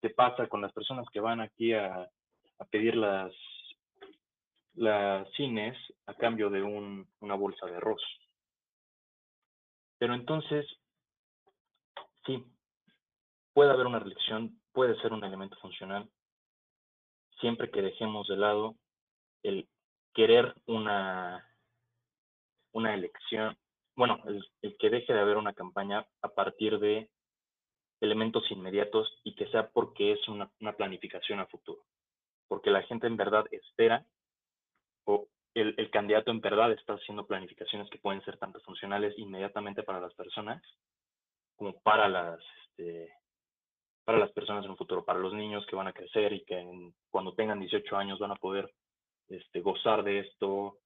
¿Qué 0.00 0.10
pasa 0.10 0.46
con 0.48 0.60
las 0.60 0.72
personas 0.72 1.06
que 1.10 1.20
van 1.20 1.40
aquí 1.40 1.72
a, 1.72 2.08
a 2.58 2.64
pedir 2.70 2.96
las 2.96 3.32
las 4.76 5.26
cines 5.32 5.76
a 6.06 6.14
cambio 6.14 6.50
de 6.50 6.62
un, 6.62 7.08
una 7.20 7.34
bolsa 7.34 7.66
de 7.66 7.76
arroz. 7.76 8.02
Pero 9.98 10.14
entonces, 10.14 10.66
sí, 12.26 12.44
puede 13.54 13.70
haber 13.70 13.86
una 13.86 13.98
reelección, 13.98 14.60
puede 14.72 15.00
ser 15.00 15.14
un 15.14 15.24
elemento 15.24 15.56
funcional, 15.56 16.08
siempre 17.40 17.70
que 17.70 17.82
dejemos 17.82 18.28
de 18.28 18.36
lado 18.36 18.76
el 19.42 19.66
querer 20.12 20.54
una, 20.66 21.42
una 22.72 22.94
elección, 22.94 23.56
bueno, 23.94 24.22
el, 24.26 24.76
que 24.78 24.90
deje 24.90 25.14
de 25.14 25.20
haber 25.20 25.38
una 25.38 25.54
campaña 25.54 26.06
a 26.20 26.28
partir 26.28 26.78
de 26.78 27.08
elementos 28.00 28.50
inmediatos 28.50 29.20
y 29.24 29.34
que 29.34 29.46
sea 29.48 29.68
porque 29.70 30.12
es 30.12 30.28
una, 30.28 30.50
una 30.60 30.72
planificación 30.72 31.40
a 31.40 31.46
futuro, 31.46 31.82
porque 32.48 32.70
la 32.70 32.82
gente 32.82 33.06
en 33.06 33.16
verdad 33.16 33.46
espera 33.50 34.04
o 35.04 35.28
el, 35.54 35.90
candidato 35.90 36.30
en 36.30 36.40
verdad 36.40 36.72
está 36.72 36.94
haciendo 36.94 37.26
planificaciones 37.26 37.88
que 37.88 37.98
pueden 37.98 38.22
ser 38.24 38.36
tanto 38.36 38.60
funcionales 38.60 39.18
inmediatamente 39.18 39.82
para 39.82 40.00
las 40.00 40.12
personas 40.14 40.62
como 41.56 41.80
para 41.80 42.08
las, 42.08 42.38
este, 42.68 43.10
para 44.04 44.18
las 44.18 44.30
personas 44.32 44.64
en 44.64 44.72
un 44.72 44.76
futuro, 44.76 45.04
para 45.04 45.18
los 45.18 45.32
niños 45.32 45.64
que 45.66 45.76
van 45.76 45.86
a 45.86 45.94
crecer 45.94 46.34
y 46.34 46.44
que 46.44 46.92
cuando 47.10 47.34
tengan 47.34 47.58
18 47.58 47.96
años 47.96 48.18
van 48.18 48.32
a 48.32 48.36
poder 48.36 48.70
este, 49.28 49.60
gozar 49.60 50.04
de 50.04 50.20
esto, 50.20 50.78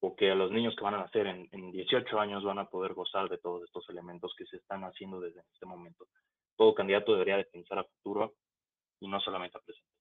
o 0.00 0.16
que 0.16 0.30
a 0.30 0.34
los 0.34 0.50
niños 0.50 0.74
que 0.76 0.84
van 0.84 0.94
a 0.94 0.98
nacer 0.98 1.26
en, 1.26 1.48
en 1.52 1.70
18 1.70 2.18
años 2.18 2.42
van 2.42 2.58
a 2.58 2.68
poder 2.68 2.94
gozar 2.94 3.28
de 3.28 3.38
todos 3.38 3.62
estos 3.64 3.88
elementos 3.90 4.34
que 4.36 4.46
se 4.46 4.56
están 4.56 4.84
haciendo 4.84 5.20
desde 5.20 5.40
este 5.52 5.66
momento. 5.66 6.06
Todo 6.56 6.74
candidato 6.74 7.12
debería 7.12 7.36
de 7.36 7.44
pensar 7.44 7.78
a 7.78 7.84
futuro 7.84 8.34
y 9.00 9.08
no 9.08 9.20
solamente 9.20 9.58
a 9.58 9.60
presente 9.60 9.94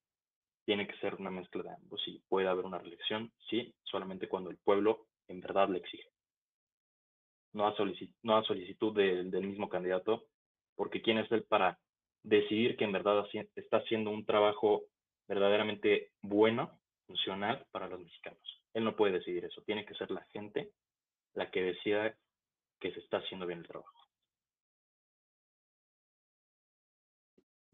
tiene 0.65 0.87
que 0.87 0.97
ser 0.97 1.15
una 1.15 1.29
mezcla 1.29 1.63
de 1.63 1.71
ambos. 1.71 2.01
Sí, 2.03 2.21
puede 2.27 2.47
haber 2.47 2.65
una 2.65 2.79
reelección, 2.79 3.31
sí, 3.49 3.73
solamente 3.83 4.27
cuando 4.27 4.49
el 4.49 4.57
pueblo 4.57 5.07
en 5.27 5.41
verdad 5.41 5.69
le 5.69 5.79
exige. 5.79 6.09
No 7.53 7.67
a, 7.67 7.71
a 7.71 8.43
solicitud 8.43 8.93
del 8.95 9.47
mismo 9.47 9.69
candidato, 9.69 10.23
porque 10.75 11.01
quién 11.01 11.19
es 11.19 11.31
él 11.31 11.43
para 11.43 11.77
decidir 12.23 12.77
que 12.77 12.85
en 12.85 12.93
verdad 12.93 13.27
está 13.55 13.77
haciendo 13.77 14.09
un 14.09 14.25
trabajo 14.25 14.83
verdaderamente 15.27 16.11
bueno, 16.21 16.79
funcional 17.05 17.65
para 17.71 17.87
los 17.87 17.99
mexicanos. 17.99 18.41
Él 18.73 18.83
no 18.83 18.95
puede 18.95 19.19
decidir 19.19 19.45
eso, 19.45 19.61
tiene 19.63 19.85
que 19.85 19.93
ser 19.95 20.09
la 20.09 20.23
gente 20.31 20.71
la 21.35 21.51
que 21.51 21.61
decida 21.61 22.15
que 22.79 22.91
se 22.91 22.99
está 22.99 23.17
haciendo 23.17 23.45
bien 23.45 23.59
el 23.59 23.67
trabajo. 23.67 24.02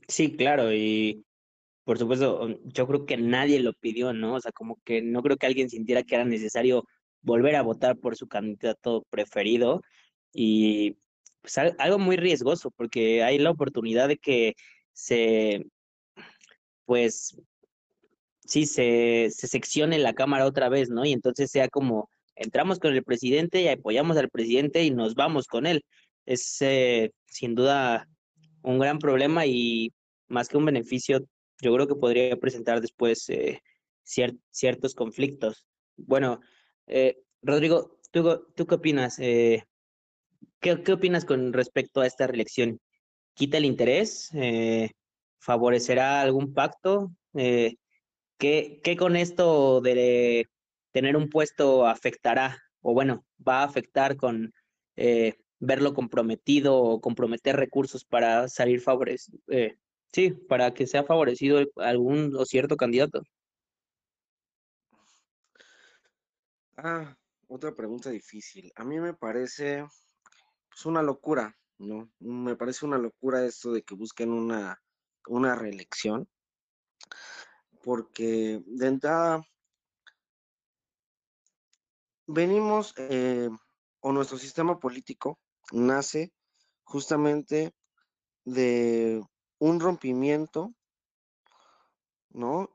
Sí, 0.09 0.35
claro, 0.35 0.73
y 0.73 1.23
por 1.83 1.97
supuesto, 1.99 2.47
mm, 2.47 2.69
yo 2.73 2.87
creo 2.87 3.05
que 3.05 3.17
nadie 3.17 3.59
lo 3.61 3.73
pidió, 3.73 4.13
¿no? 4.13 4.35
O 4.35 4.41
sea, 4.41 4.51
como 4.51 4.79
que 4.83 5.01
no 5.01 5.21
creo 5.23 5.37
que 5.37 5.47
alguien 5.47 5.69
sintiera 5.69 6.03
que 6.03 6.15
era 6.15 6.25
necesario 6.25 6.85
volver 7.21 7.55
a 7.55 7.61
votar 7.63 7.97
por 7.97 8.15
su 8.15 8.27
candidato 8.27 9.05
preferido 9.09 9.81
y 10.33 10.97
pues 11.41 11.57
algo 11.57 11.99
muy 11.99 12.17
riesgoso 12.17 12.71
porque 12.71 13.23
hay 13.23 13.37
la 13.39 13.51
oportunidad 13.51 14.07
de 14.07 14.17
que 14.17 14.55
se, 14.93 15.65
pues, 16.85 17.39
sí, 18.45 18.65
se, 18.65 19.29
se 19.31 19.47
seccione 19.47 19.99
la 19.99 20.13
Cámara 20.13 20.45
otra 20.45 20.69
vez, 20.69 20.89
¿no? 20.89 21.05
Y 21.05 21.13
entonces 21.13 21.51
sea 21.51 21.69
como, 21.69 22.09
entramos 22.35 22.79
con 22.79 22.93
el 22.95 23.03
presidente 23.03 23.61
y 23.61 23.67
apoyamos 23.67 24.17
al 24.17 24.29
presidente 24.29 24.83
y 24.83 24.91
nos 24.91 25.15
vamos 25.15 25.47
con 25.47 25.65
él. 25.67 25.83
Es 26.25 26.57
eh, 26.61 27.11
sin 27.25 27.55
duda 27.55 28.07
un 28.63 28.79
gran 28.79 28.99
problema 28.99 29.45
y 29.45 29.93
más 30.29 30.47
que 30.47 30.57
un 30.57 30.65
beneficio, 30.65 31.27
yo 31.61 31.73
creo 31.73 31.87
que 31.87 31.95
podría 31.95 32.37
presentar 32.37 32.81
después 32.81 33.29
eh, 33.29 33.61
ciertos 34.03 34.95
conflictos. 34.95 35.65
Bueno, 35.97 36.39
eh, 36.87 37.21
Rodrigo, 37.41 37.99
¿tú, 38.11 38.47
¿tú, 38.55 38.65
qué 38.65 38.75
opinas? 38.75 39.19
Eh, 39.19 39.65
¿qué, 40.59 40.81
¿qué, 40.83 40.93
opinas 40.93 41.25
con 41.25 41.51
respecto 41.51 42.01
a 42.01 42.07
esta 42.07 42.27
reelección? 42.27 42.79
¿Quita 43.33 43.57
el 43.57 43.65
interés? 43.65 44.31
¿Favorecerá 45.39 46.21
algún 46.21 46.53
pacto? 46.53 47.11
¿qué, 47.33 47.77
¿Qué 48.37 48.95
con 48.97 49.15
esto 49.15 49.81
de 49.81 50.47
tener 50.91 51.15
un 51.15 51.29
puesto 51.29 51.85
afectará? 51.85 52.57
O 52.81 52.93
bueno, 52.93 53.25
va 53.45 53.61
a 53.61 53.65
afectar 53.65 54.17
con 54.17 54.53
verlo 55.59 55.93
comprometido 55.93 56.77
o 56.77 57.01
comprometer 57.01 57.55
recursos 57.55 58.03
para 58.03 58.47
salir 58.49 58.81
favorecido, 58.81 59.39
Sí, 60.11 60.31
para 60.31 60.73
que 60.73 60.87
sea 60.87 61.03
favorecido 61.03 61.59
algún 61.75 62.35
o 62.35 62.45
cierto 62.45 62.75
candidato. 62.75 63.21
Ah, 66.77 67.15
otra 67.47 67.75
pregunta 67.75 68.09
difícil. 68.09 68.71
A 68.75 68.83
mí 68.83 68.99
me 68.99 69.13
parece 69.13 69.85
pues, 70.69 70.85
una 70.85 71.03
locura, 71.03 71.55
¿no? 71.77 72.09
Me 72.19 72.55
parece 72.55 72.85
una 72.85 72.97
locura 72.97 73.45
esto 73.45 73.73
de 73.73 73.83
que 73.83 73.95
busquen 73.95 74.31
una, 74.31 74.81
una 75.27 75.55
reelección, 75.55 76.27
porque 77.83 78.61
de 78.65 78.87
entrada 78.87 79.43
venimos, 82.27 82.93
eh, 82.97 83.49
o 83.99 84.11
nuestro 84.11 84.37
sistema 84.37 84.79
político 84.79 85.39
nace 85.71 86.31
justamente 86.83 87.73
de 88.45 89.21
un 89.59 89.79
rompimiento, 89.79 90.73
¿no? 92.31 92.69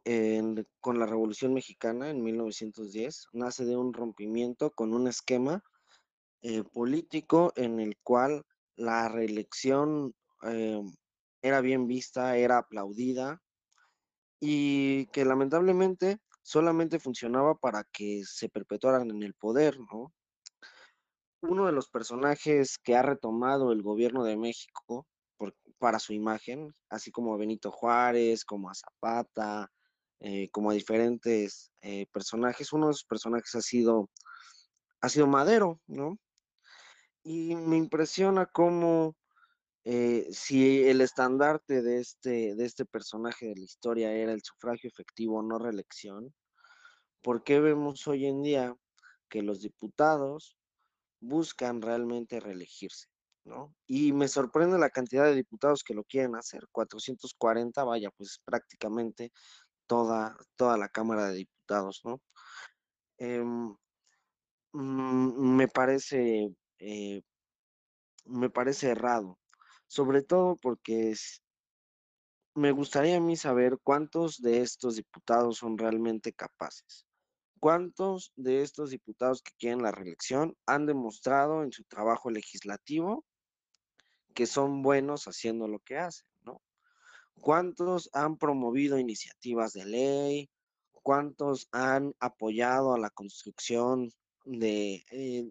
con 0.81 0.99
la 0.99 1.07
Revolución 1.07 1.55
Mexicana 1.55 2.11
en 2.11 2.23
1910, 2.23 3.29
nace 3.33 3.65
de 3.65 3.77
un 3.77 3.93
rompimiento 3.93 4.71
con 4.71 4.93
un 4.95 5.09
esquema 5.09 5.63
eh, 6.43 6.63
político 6.63 7.53
en 7.57 7.81
el 7.81 7.97
cual 8.03 8.45
la 8.77 9.09
reelección 9.09 10.15
eh, 10.43 10.83
era 11.41 11.61
bien 11.61 11.87
vista, 11.87 12.37
era 12.37 12.59
aplaudida 12.59 13.41
y 14.41 15.07
que 15.07 15.25
lamentablemente 15.25 16.19
solamente 16.43 16.99
funcionaba 16.99 17.55
para 17.55 17.85
que 17.85 18.23
se 18.27 18.51
perpetuaran 18.51 19.11
en 19.11 19.23
el 19.23 19.33
poder, 19.35 19.79
¿no? 19.81 20.13
Uno 21.41 21.67
de 21.67 21.73
los 21.73 21.89
personajes 21.89 22.79
que 22.79 22.97
ha 22.97 23.03
retomado 23.03 23.73
el 23.73 23.83
gobierno 23.83 24.25
de 24.25 24.37
México 24.37 25.07
para 25.85 25.99
su 25.99 26.15
imagen, 26.15 26.75
así 26.89 27.11
como 27.11 27.35
a 27.35 27.37
Benito 27.37 27.71
Juárez, 27.71 28.47
como 28.47 28.71
a 28.71 28.75
Zapata, 28.75 29.71
eh, 30.19 30.49
como 30.49 30.71
a 30.71 30.73
diferentes 30.73 31.73
eh, 31.83 32.07
personajes. 32.11 32.73
Uno 32.73 32.87
de 32.87 32.93
esos 32.93 33.05
personajes 33.05 33.55
ha 33.55 33.61
sido, 33.61 34.09
ha 35.03 35.11
sido 35.11 35.27
Madero, 35.27 35.83
¿no? 35.87 36.17
Y 37.23 37.55
me 37.55 37.77
impresiona 37.77 38.47
cómo 38.47 39.15
eh, 39.85 40.27
si 40.31 40.85
el 40.85 41.03
estandarte 41.03 41.83
de 41.83 41.99
este, 41.99 42.55
de 42.55 42.65
este 42.65 42.87
personaje 42.87 43.49
de 43.49 43.57
la 43.57 43.65
historia 43.65 44.11
era 44.11 44.33
el 44.33 44.41
sufragio 44.43 44.89
efectivo, 44.89 45.43
no 45.43 45.59
reelección, 45.59 46.35
¿por 47.21 47.45
qué 47.45 47.61
vemos 47.61 48.07
hoy 48.07 48.25
en 48.25 48.43
día 48.43 48.75
que 49.29 49.43
los 49.43 49.61
diputados 49.61 50.57
buscan 51.21 51.83
realmente 51.83 52.41
reelegirse? 52.41 53.14
Y 53.87 54.13
me 54.13 54.29
sorprende 54.29 54.79
la 54.79 54.91
cantidad 54.91 55.25
de 55.25 55.35
diputados 55.35 55.85
que 55.85 55.95
lo 55.95 56.05
quieren 56.05 56.37
hacer, 56.37 56.67
440, 56.73 57.85
vaya, 57.85 58.11
pues 58.11 58.41
prácticamente 58.45 59.33
toda, 59.87 60.37
toda 60.57 60.79
la 60.79 60.89
Cámara 60.89 61.29
de 61.29 61.37
Diputados, 61.37 62.01
¿no? 62.05 62.21
Em, 63.19 63.75
mm, 64.73 65.57
me 65.57 65.69
parece, 65.69 66.55
eh, 66.79 67.23
me 68.27 68.51
parece 68.51 68.89
errado, 68.91 69.39
sobre 69.87 70.23
todo 70.23 70.57
porque 70.57 71.15
me 72.55 72.73
gustaría 72.73 73.17
a 73.17 73.21
mí 73.21 73.37
saber 73.37 73.79
cuántos 73.83 74.41
de 74.41 74.61
estos 74.63 74.97
diputados 74.97 75.59
son 75.59 75.77
realmente 75.79 76.33
capaces. 76.33 77.07
¿Cuántos 77.61 78.33
de 78.37 78.63
estos 78.63 78.91
diputados 78.91 79.43
que 79.43 79.53
quieren 79.59 79.83
la 79.83 79.91
reelección 79.91 80.57
han 80.67 80.87
demostrado 80.87 81.63
en 81.63 81.73
su 81.73 81.85
trabajo 81.85 82.31
legislativo 82.31 83.25
que 84.35 84.47
son 84.47 84.83
buenos 84.83 85.27
haciendo 85.27 85.69
lo 85.69 85.79
que 85.79 85.97
hacen, 85.97 86.27
¿no? 86.43 86.61
¿Cuántos 87.41 88.11
han 88.13 88.37
promovido 88.37 88.99
iniciativas 88.99 89.73
de 89.73 89.85
ley? 89.87 90.51
¿Cuántos 90.93 91.69
han 91.73 92.15
apoyado 92.21 92.95
a 92.95 92.99
la 92.99 93.11
construcción 93.11 94.11
de, 94.45 95.05
eh, 95.11 95.51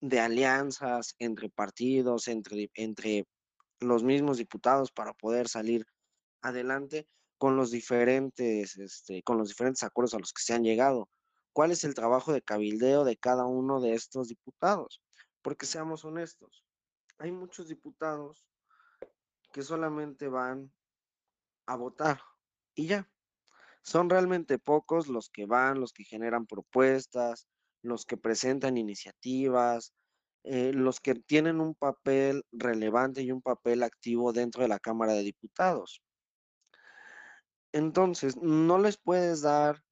de 0.00 0.20
alianzas 0.20 1.14
entre 1.18 1.48
partidos, 1.48 2.28
entre, 2.28 2.70
entre 2.74 3.26
los 3.80 4.02
mismos 4.02 4.38
diputados 4.38 4.90
para 4.92 5.12
poder 5.12 5.48
salir 5.48 5.84
adelante 6.42 7.06
con 7.38 7.56
los 7.56 7.70
diferentes, 7.70 8.76
este, 8.78 9.22
con 9.22 9.38
los 9.38 9.48
diferentes 9.48 9.82
acuerdos 9.82 10.14
a 10.14 10.18
los 10.18 10.32
que 10.32 10.42
se 10.42 10.54
han 10.54 10.64
llegado. 10.64 11.08
¿Cuál 11.52 11.70
es 11.70 11.84
el 11.84 11.94
trabajo 11.94 12.32
de 12.32 12.42
cabildeo 12.42 13.04
de 13.04 13.16
cada 13.16 13.46
uno 13.46 13.80
de 13.80 13.94
estos 13.94 14.28
diputados? 14.28 15.02
Porque 15.42 15.66
seamos 15.66 16.04
honestos, 16.04 16.65
hay 17.18 17.32
muchos 17.32 17.68
diputados 17.68 18.46
que 19.52 19.62
solamente 19.62 20.28
van 20.28 20.72
a 21.66 21.76
votar 21.76 22.20
y 22.74 22.86
ya. 22.86 23.08
Son 23.82 24.10
realmente 24.10 24.58
pocos 24.58 25.08
los 25.08 25.30
que 25.30 25.46
van, 25.46 25.80
los 25.80 25.92
que 25.92 26.04
generan 26.04 26.46
propuestas, 26.46 27.46
los 27.82 28.04
que 28.04 28.16
presentan 28.16 28.76
iniciativas, 28.76 29.92
eh, 30.42 30.72
los 30.72 31.00
que 31.00 31.14
tienen 31.14 31.60
un 31.60 31.74
papel 31.74 32.44
relevante 32.52 33.22
y 33.22 33.30
un 33.30 33.42
papel 33.42 33.82
activo 33.82 34.32
dentro 34.32 34.62
de 34.62 34.68
la 34.68 34.80
Cámara 34.80 35.12
de 35.12 35.22
Diputados. 35.22 36.02
Entonces, 37.72 38.36
no 38.36 38.78
les 38.78 38.96
puedes 38.96 39.42
dar 39.42 39.82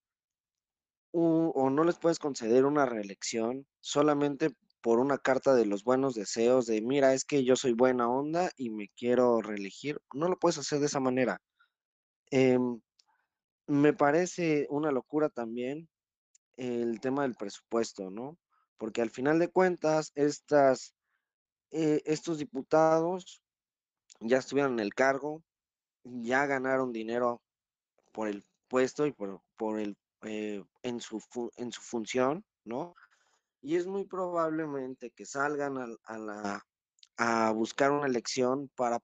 o 1.17 1.71
no 1.71 1.85
les 1.85 1.97
puedes 1.97 2.19
conceder 2.19 2.65
una 2.65 2.87
reelección 2.87 3.69
solamente 3.79 4.51
por 4.85 4.99
una 5.01 5.17
carta 5.17 5.55
de 5.55 5.65
los 5.65 5.83
buenos 5.83 6.13
deseos 6.15 6.67
de, 6.67 6.83
mira, 6.83 7.15
es 7.15 7.25
que 7.25 7.43
yo 7.43 7.57
soy 7.57 7.73
buena 7.73 8.07
onda 8.07 8.51
y 8.55 8.69
me 8.69 8.91
quiero 8.91 9.41
reelegir. 9.41 9.99
No 10.13 10.29
lo 10.29 10.39
puedes 10.39 10.59
hacer 10.59 10.79
de 10.79 10.85
esa 10.85 11.01
manera. 11.01 11.41
Em, 12.31 12.83
me 13.67 13.95
parece 13.95 14.67
una 14.69 14.91
locura 14.91 15.31
también 15.31 15.89
el 16.59 17.01
tema 17.01 17.23
del 17.23 17.35
presupuesto, 17.35 18.11
¿no? 18.11 18.37
Porque 18.77 19.01
al 19.01 19.09
final 19.09 19.39
de 19.39 19.49
cuentas, 19.49 20.13
estas, 20.17 20.95
eh, 21.71 22.03
estos 22.05 22.37
diputados 22.37 23.43
ya 24.21 24.37
estuvieron 24.37 24.75
en 24.75 24.81
el 24.81 24.93
cargo, 24.93 25.43
ya 26.03 26.45
ganaron 26.45 26.93
dinero 26.93 27.41
por 28.13 28.29
el 28.29 28.45
puesto 28.69 29.07
y 29.07 29.13
por, 29.13 29.41
por 29.57 29.81
el, 29.81 29.97
eh, 30.25 30.63
en, 30.83 31.01
su 31.01 31.23
en 31.57 31.73
su 31.73 31.81
función, 31.81 32.45
¿no? 32.67 32.95
Y 33.65 33.77
es 33.77 33.87
muy 33.87 34.05
probablemente 34.05 35.11
que 35.13 35.25
salgan 35.25 35.79
a, 35.79 36.19
la, 36.19 36.67
a 37.17 37.51
buscar 37.53 37.93
una 37.93 38.07
elección 38.07 38.69
para 38.77 39.01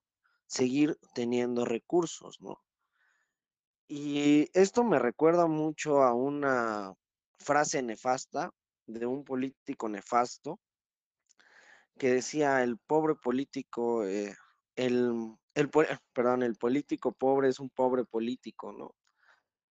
seguir 0.46 0.98
teniendo 1.14 1.64
recursos, 1.64 2.42
¿no? 2.42 2.62
Y 3.88 4.50
esto 4.52 4.84
me 4.84 4.98
recuerda 4.98 5.46
mucho 5.46 6.02
a 6.02 6.12
una 6.12 6.92
frase 7.38 7.82
nefasta 7.82 8.50
de 8.86 9.06
un 9.06 9.24
político 9.24 9.88
nefasto 9.88 10.60
que 11.98 12.12
decía 12.12 12.62
el 12.62 12.76
pobre 12.76 13.14
político, 13.14 14.04
eh, 14.04 14.36
el, 14.76 15.38
el, 15.54 15.70
perdón, 16.12 16.42
el 16.42 16.56
político 16.56 17.12
pobre 17.12 17.48
es 17.48 17.60
un 17.60 17.70
pobre 17.70 18.04
político, 18.04 18.74
¿no? 18.74 18.94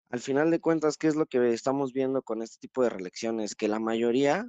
Al 0.09 0.21
final 0.21 0.51
de 0.51 0.61
cuentas, 0.61 0.97
¿qué 0.97 1.09
es 1.09 1.15
lo 1.15 1.27
que 1.27 1.53
estamos 1.53 1.93
viendo 1.93 2.23
con 2.23 2.41
este 2.41 2.57
tipo 2.59 2.83
de 2.83 2.89
reelecciones? 2.89 3.55
Que 3.55 3.69
la 3.69 3.79
mayoría, 3.79 4.49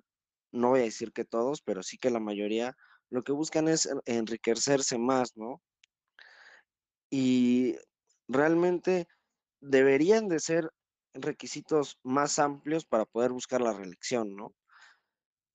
no 0.52 0.70
voy 0.70 0.82
a 0.82 0.84
decir 0.84 1.12
que 1.12 1.26
todos, 1.26 1.62
pero 1.62 1.84
sí 1.84 1.98
que 1.98 2.10
la 2.10 2.20
mayoría, 2.20 2.76
lo 3.10 3.24
que 3.24 3.32
buscan 3.32 3.68
es 3.68 3.90
enriquecerse 4.06 4.98
más, 4.98 5.36
¿no? 5.36 5.62
Y 7.10 7.76
realmente 8.28 9.08
deberían 9.62 10.28
de 10.28 10.40
ser 10.40 10.70
requisitos 11.14 11.98
más 12.04 12.40
amplios 12.40 12.86
para 12.86 13.06
poder 13.06 13.32
buscar 13.32 13.62
la 13.62 13.74
reelección, 13.74 14.36
¿no? 14.36 14.54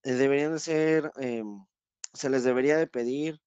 Eh, 0.03 0.13
deberían 0.13 0.53
de 0.53 0.59
ser, 0.59 1.11
em, 1.17 1.65
se 2.13 2.29
les 2.31 2.45
debería 2.45 2.77
de 2.77 2.87
pedir 2.87 3.41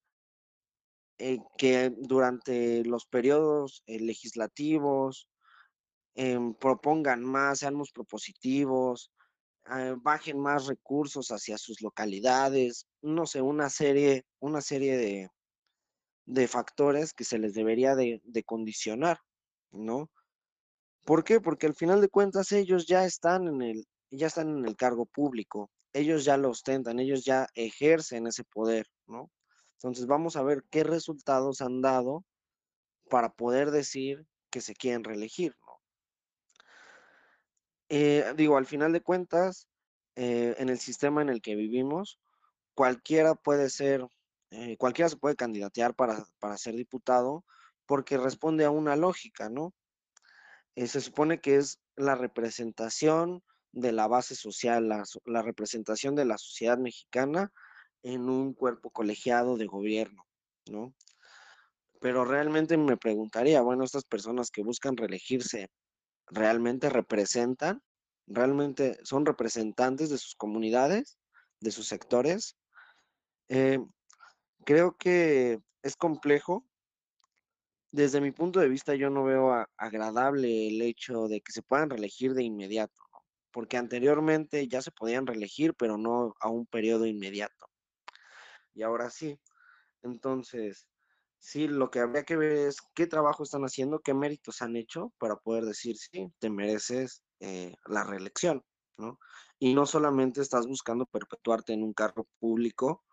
eh, 1.19 1.39
que 1.57 1.91
durante 1.97 2.83
los 2.85 3.05
periodos 3.07 3.83
eh, 3.87 3.99
legislativos 3.99 5.29
em, 6.15 6.53
propongan 6.55 7.23
más, 7.23 7.59
sean 7.59 7.75
más 7.75 7.91
propositivos, 7.91 9.11
bajen 10.02 10.39
más 10.39 10.68
recursos 10.68 11.30
hacia 11.30 11.57
sus 11.57 11.81
localidades, 11.81 12.88
no 13.02 13.26
sé, 13.26 13.41
una 13.41 13.69
serie, 13.69 14.26
una 14.39 14.61
serie 14.61 14.98
de, 14.98 15.30
de 16.26 16.48
factores 16.48 17.14
que 17.14 17.23
se 17.23 17.39
les 17.39 17.53
debería 17.53 17.95
de, 17.95 18.22
de 18.23 18.44
condicionar, 18.44 19.19
¿no? 19.72 20.10
¿Por 21.06 21.23
qué? 21.23 21.39
Porque 21.39 21.68
al 21.68 21.76
final 21.76 22.02
de 22.02 22.10
cuentas 22.10 22.52
ellos 22.52 22.85
ya 22.85 23.06
están 23.06 23.48
en 23.48 23.61
el, 23.61 23.85
ya 24.11 24.27
están 24.27 24.57
en 24.57 24.65
el 24.65 24.76
cargo 24.76 25.06
público, 25.06 25.72
ellos 25.94 26.26
ya 26.26 26.38
lo 26.38 26.49
ostentan, 26.49 26.99
ellos 26.99 27.23
ya 27.23 27.48
ejercen 27.56 28.27
ese 28.27 28.44
poder, 28.44 28.88
¿no? 29.07 29.31
Entonces 29.73 30.06
vamos 30.06 30.35
a 30.35 30.44
ver 30.44 30.64
qué 30.69 30.84
resultados 30.84 31.61
han 31.61 31.81
dado 31.81 32.26
para 33.10 33.30
poder 33.30 33.72
decir 33.72 34.26
que 34.49 34.61
se 34.61 34.73
quieren 34.76 35.03
reelegir. 35.03 35.56
Eh, 37.89 38.34
digo, 38.35 38.57
al 38.57 38.65
final 38.65 38.91
de 38.93 39.01
cuentas, 39.01 39.68
eh, 40.15 40.55
en 40.57 40.69
el 40.69 40.80
sistema 40.80 41.22
en 41.22 41.30
el 41.30 41.41
que 41.41 41.55
vivimos, 41.55 42.19
cualquiera 42.73 43.35
puede 43.35 43.69
ser, 43.69 44.05
eh, 44.51 44.77
cualquiera 44.77 45.09
se 45.09 45.18
puede 45.18 45.35
candidatear 45.35 45.95
para, 45.95 46.26
para 46.39 46.57
ser 46.57 46.76
diputado 46.76 47.43
porque 47.85 48.18
responde 48.18 48.65
a 48.65 48.72
una 48.72 48.95
lógica, 48.95 49.49
¿no? 49.49 49.73
Se 50.76 51.01
supone 51.01 51.41
que 51.41 51.55
es 51.55 51.80
la 51.95 52.14
representación 52.14 53.41
de 53.72 53.91
la 53.91 54.07
base 54.07 54.35
social, 54.35 54.88
la, 54.88 55.41
representación 55.41 56.15
de 56.15 56.26
la 56.26 56.38
sociedad 56.38 56.77
mexicana 56.77 57.51
en 58.03 58.30
un 58.30 58.53
cuerpo 58.53 58.89
colegiado 58.89 59.57
de 59.57 59.68
gobierno, 59.68 60.26
¿no? 60.69 60.93
Pero 61.99 62.26
realmente 62.26 62.77
me 62.77 62.97
preguntaría, 62.97 63.61
bueno, 63.61 63.84
estas 63.84 64.03
personas 64.03 64.51
que 64.51 64.64
buscan 64.64 64.97
reelegirse, 64.97 65.69
¿realmente 66.27 66.89
representan? 66.89 67.81
¿Realmente 68.27 68.99
son 69.03 69.25
representantes 69.25 70.09
de 70.09 70.17
sus 70.17 70.35
comunidades, 70.35 71.17
de 71.59 71.71
sus 71.71 71.87
sectores? 71.87 72.57
Eh, 73.49 73.79
creo 74.65 74.97
que 74.97 75.59
es 75.81 75.95
complejo 75.95 76.65
desde 77.91 78.21
mi 78.21 78.31
punto 78.31 78.59
de 78.59 78.69
vista, 78.69 78.95
yo 78.95 79.09
no 79.09 79.23
veo 79.23 79.65
agradable 79.77 80.67
el 80.67 80.81
hecho 80.81 81.27
de 81.27 81.41
que 81.41 81.51
se 81.51 81.63
puedan 81.63 81.89
reelegir 81.89 82.33
de 82.33 82.43
inmediato, 82.43 83.01
porque 83.51 83.77
anteriormente 83.77 84.67
ya 84.67 84.81
se 84.81 84.91
podían 84.91 85.25
reelegir, 85.25 85.73
pero 85.73 85.97
no 85.97 86.35
a 86.39 86.49
un 86.49 86.65
periodo 86.65 87.05
inmediato. 87.05 87.69
Y 88.73 88.83
ahora 88.83 89.09
sí. 89.09 89.39
Entonces, 90.03 90.87
sí, 91.39 91.68
lo 91.68 91.89
que 91.91 91.99
habría 91.99 92.23
que 92.23 92.38
ver 92.38 92.51
es 92.51 92.77
qué 92.93 93.07
trabajo 93.07 93.43
están 93.43 93.64
haciendo, 93.64 93.99
qué 93.99 94.14
méritos 94.14 94.61
han 94.61 94.76
hecho 94.76 95.14
para 95.18 95.35
poder 95.38 95.65
decir, 95.65 95.97
sí, 95.97 96.31
te 96.39 96.49
mereces 96.49 97.23
eh, 97.39 97.76
la 97.88 98.03
reelección, 98.03 98.64
¿no? 98.97 99.19
Y 99.59 99.73
no 99.73 99.85
solamente 99.85 100.41
estás 100.41 100.68
buscando 100.68 101.05
perpetuarte 101.05 101.73
en 101.73 101.84
un 101.84 101.93
cargo 101.93 102.27
público 102.39 103.03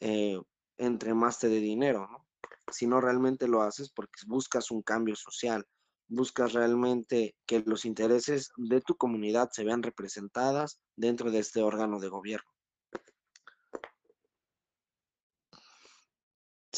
eh, 0.00 0.40
entre 0.78 1.14
más 1.14 1.38
te 1.38 1.48
dé 1.48 1.60
dinero, 1.60 2.08
¿no? 2.10 2.26
si 2.72 2.86
no 2.86 3.00
realmente 3.00 3.46
lo 3.46 3.62
haces 3.62 3.90
porque 3.90 4.20
buscas 4.26 4.70
un 4.70 4.82
cambio 4.82 5.14
social, 5.14 5.64
buscas 6.08 6.54
realmente 6.54 7.36
que 7.46 7.60
los 7.60 7.84
intereses 7.84 8.50
de 8.56 8.80
tu 8.80 8.96
comunidad 8.96 9.50
se 9.52 9.64
vean 9.64 9.82
representadas 9.82 10.80
dentro 10.96 11.30
de 11.30 11.38
este 11.38 11.62
órgano 11.62 12.00
de 12.00 12.08
gobierno. 12.08 12.51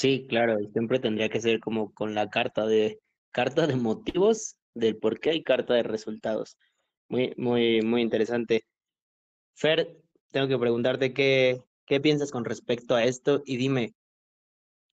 Sí, 0.04 0.26
claro, 0.28 0.58
siempre 0.74 0.98
tendría 0.98 1.30
que 1.30 1.40
ser 1.40 1.60
como 1.60 1.94
con 1.94 2.14
la 2.14 2.28
carta 2.28 2.66
de 2.66 3.00
carta 3.30 3.66
de 3.66 3.76
motivos 3.76 4.58
del 4.74 4.98
por 4.98 5.18
qué 5.18 5.32
y 5.32 5.42
carta 5.42 5.72
de 5.72 5.82
resultados. 5.82 6.58
Muy, 7.08 7.32
muy, 7.38 7.80
muy 7.80 8.02
interesante. 8.02 8.66
Fer, 9.54 9.96
tengo 10.30 10.46
que 10.46 10.58
preguntarte 10.58 11.14
qué, 11.14 11.62
qué 11.86 12.00
piensas 12.00 12.30
con 12.30 12.44
respecto 12.44 12.94
a 12.94 13.04
esto 13.04 13.42
y 13.46 13.56
dime, 13.56 13.94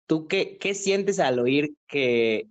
¿Tú 0.06 0.28
qué, 0.28 0.59
qué 0.59 0.74
sientes 0.74 1.20
al 1.20 1.39
oír 1.39 1.70
que 1.86 2.51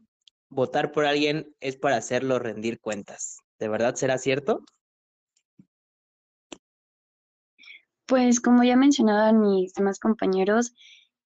votar 0.50 0.92
por 0.92 1.06
alguien 1.06 1.54
es 1.60 1.78
para 1.78 1.98
hacerlo 1.98 2.40
rendir 2.40 2.80
cuentas? 2.80 3.38
¿De 3.60 3.70
verdad 3.70 3.94
será 3.94 4.18
cierto? 4.18 4.64
Pues 8.08 8.40
como 8.40 8.64
ya 8.64 8.76
mencionaban 8.76 9.42
mis 9.42 9.76
demás 9.76 10.00
compañeros, 10.00 10.74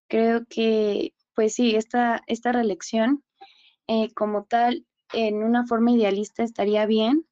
creo 0.10 0.46
que 0.50 1.14
pues 1.36 1.54
sí, 1.54 1.76
esta, 1.76 2.22
esta 2.28 2.52
reelección 2.52 3.24
eh, 3.88 4.14
como 4.14 4.46
tal, 4.46 4.86
en 5.14 5.44
una 5.44 5.66
forma 5.66 5.92
idealista 5.92 6.44
estaría 6.44 6.86
bien 6.86 7.26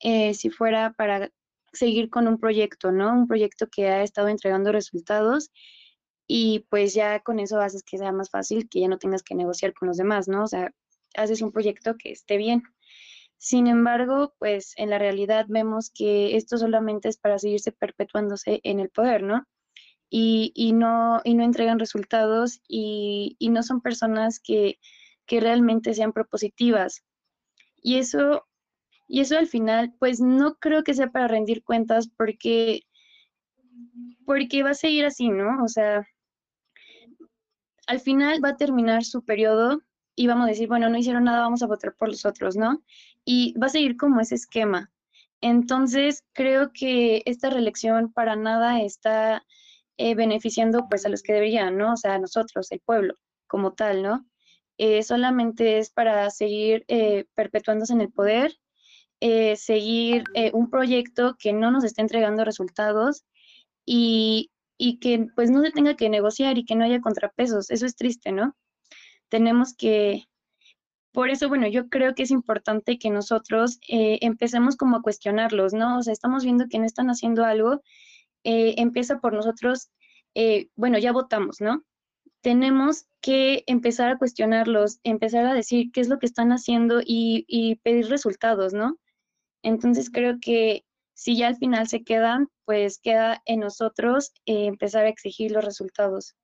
eh, 0.00 0.34
si 0.34 0.50
fuera 0.50 0.92
para 0.94 1.30
seguir 1.72 2.10
con 2.10 2.26
un 2.26 2.38
proyecto, 2.38 2.90
¿no? 2.90 3.12
Un 3.12 3.28
proyecto 3.28 3.68
que 3.68 3.88
ha 3.88 4.02
estado 4.02 4.28
entregando 4.28 4.72
resultados 4.72 5.50
y 6.26 6.66
pues 6.70 6.94
ya 6.94 7.20
con 7.20 7.38
eso 7.40 7.60
haces 7.60 7.82
que 7.82 7.98
sea 7.98 8.12
más 8.12 8.30
fácil, 8.30 8.68
que 8.68 8.80
ya 8.80 8.88
no 8.88 8.98
tengas 8.98 9.22
que 9.22 9.34
negociar 9.34 9.74
con 9.74 9.88
los 9.88 9.96
demás, 9.96 10.28
¿no? 10.28 10.44
O 10.44 10.46
sea, 10.46 10.72
haces 11.16 11.42
un 11.42 11.52
proyecto 11.52 11.96
que 11.96 12.12
esté 12.12 12.36
bien. 12.36 12.62
Sin 13.36 13.66
embargo, 13.66 14.34
pues 14.38 14.74
en 14.76 14.90
la 14.90 14.98
realidad 14.98 15.46
vemos 15.48 15.90
que 15.90 16.36
esto 16.36 16.58
solamente 16.58 17.08
es 17.08 17.16
para 17.16 17.38
seguirse 17.38 17.72
perpetuándose 17.72 18.60
en 18.64 18.80
el 18.80 18.90
poder, 18.90 19.22
¿no? 19.22 19.46
Y, 20.12 20.72
no, 20.74 21.20
y 21.24 21.34
no 21.34 21.44
entregan 21.44 21.78
resultados 21.78 22.60
y, 22.66 23.36
no 23.40 23.62
son 23.62 23.80
personas 23.80 24.40
que, 24.40 24.80
que 25.26 25.40
realmente 25.40 25.94
sean 25.94 26.12
propositivas. 26.12 27.04
Y 27.80 27.98
eso, 27.98 28.46
y 29.06 29.20
eso 29.20 29.38
al 29.38 29.46
final, 29.46 29.94
pues 29.98 30.20
no 30.20 30.56
creo 30.56 30.82
que 30.82 30.94
sea 30.94 31.10
para 31.10 31.28
rendir 31.28 31.62
cuentas 31.62 32.08
porque, 32.16 32.82
porque 34.26 34.62
va 34.64 34.70
a 34.70 34.74
seguir 34.74 35.06
así, 35.06 35.28
¿no? 35.28 35.62
O 35.62 35.68
sea, 35.68 36.06
al 37.86 38.00
final 38.00 38.44
va 38.44 38.50
a 38.50 38.56
terminar 38.56 39.04
su 39.04 39.24
periodo 39.24 39.80
y 40.14 40.26
vamos 40.26 40.46
a 40.46 40.50
decir, 40.50 40.68
bueno, 40.68 40.88
no 40.88 40.98
hicieron 40.98 41.24
nada, 41.24 41.40
vamos 41.40 41.62
a 41.62 41.66
votar 41.66 41.94
por 41.94 42.08
los 42.08 42.24
otros, 42.26 42.56
¿no? 42.56 42.82
Y 43.24 43.54
va 43.58 43.66
a 43.66 43.70
seguir 43.70 43.96
como 43.96 44.20
ese 44.20 44.34
esquema. 44.34 44.90
Entonces, 45.40 46.24
creo 46.32 46.72
que 46.72 47.22
esta 47.24 47.50
reelección 47.50 48.12
para 48.12 48.36
nada 48.36 48.82
está 48.82 49.44
eh, 50.02 50.14
beneficiando 50.14 50.86
pues 50.88 51.04
a 51.04 51.10
los 51.10 51.22
que 51.22 51.34
deberían, 51.34 51.76
¿no? 51.76 51.92
O 51.92 51.96
sea, 51.98 52.14
a 52.14 52.18
nosotros, 52.18 52.72
el 52.72 52.80
pueblo, 52.80 53.14
como 53.46 53.74
tal, 53.74 54.02
¿no? 54.02 54.26
Eh, 54.78 55.02
solamente 55.02 55.78
es 55.78 55.90
para 55.90 56.30
seguir 56.30 56.84
eh, 56.88 57.26
perpetuándose 57.34 57.92
en 57.92 58.00
el 58.00 58.10
poder, 58.10 58.56
seguir 59.56 60.24
un 60.54 60.70
proyecto 60.70 61.36
que 61.38 61.52
no 61.52 61.70
nos 61.70 61.84
está 61.84 62.00
entregando 62.00 62.42
resultados 62.42 63.24
y, 63.84 64.50
y 64.78 64.98
que 65.00 65.26
pues 65.36 65.50
no 65.50 65.60
se 65.62 65.72
tenga 65.72 65.96
que 65.96 66.08
negociar 66.08 66.56
y 66.56 66.64
que 66.64 66.74
no 66.74 66.84
haya 66.86 67.02
contrapesos. 67.02 67.70
Eso 67.70 67.84
es 67.84 67.96
triste, 67.96 68.32
¿no? 68.32 68.56
tenemos 69.28 69.74
que, 69.76 70.24
por 71.12 71.28
eso, 71.28 71.48
bueno, 71.48 71.66
yo 71.68 71.90
creo 71.90 72.14
que 72.14 72.22
es 72.22 72.30
importante 72.30 72.98
que 72.98 73.10
nosotros 73.10 73.78
empecemos 73.88 74.76
como 74.76 74.96
a 74.96 75.02
cuestionarlos, 75.02 75.74
¿no? 75.74 75.98
O 75.98 76.02
sea, 76.02 76.14
estamos 76.14 76.44
viendo 76.44 76.66
que 76.68 76.78
no 76.78 76.86
están 76.86 77.10
haciendo 77.10 77.44
algo, 77.44 77.82
eh, 78.44 78.74
empieza 78.78 79.20
por 79.20 79.32
nosotros, 79.32 79.90
eh, 80.34 80.68
bueno, 80.76 80.98
ya 80.98 81.12
votamos, 81.12 81.60
¿no? 81.60 81.84
Tenemos 82.42 83.06
que 83.20 83.64
empezar 83.66 84.10
a 84.10 84.18
cuestionarlos, 84.18 85.00
empezar 85.04 85.46
a 85.46 85.54
decir 85.54 85.90
qué 85.92 86.00
es 86.00 86.08
lo 86.08 86.18
que 86.18 86.26
están 86.26 86.52
haciendo 86.52 87.00
y, 87.00 87.44
y 87.46 87.76
pedir 87.76 88.08
resultados, 88.08 88.72
¿no? 88.72 88.98
Entonces 89.62 90.10
creo 90.10 90.38
que 90.40 90.84
si 91.14 91.36
ya 91.36 91.48
al 91.48 91.56
final 91.56 91.86
se 91.86 92.02
quedan, 92.02 92.48
pues 92.64 92.98
queda 92.98 93.42
en 93.44 93.60
nosotros 93.60 94.32
empezar 94.46 95.04
a 95.04 95.10
exigir 95.10 95.52
los 95.52 95.64
resultados. 95.64 96.34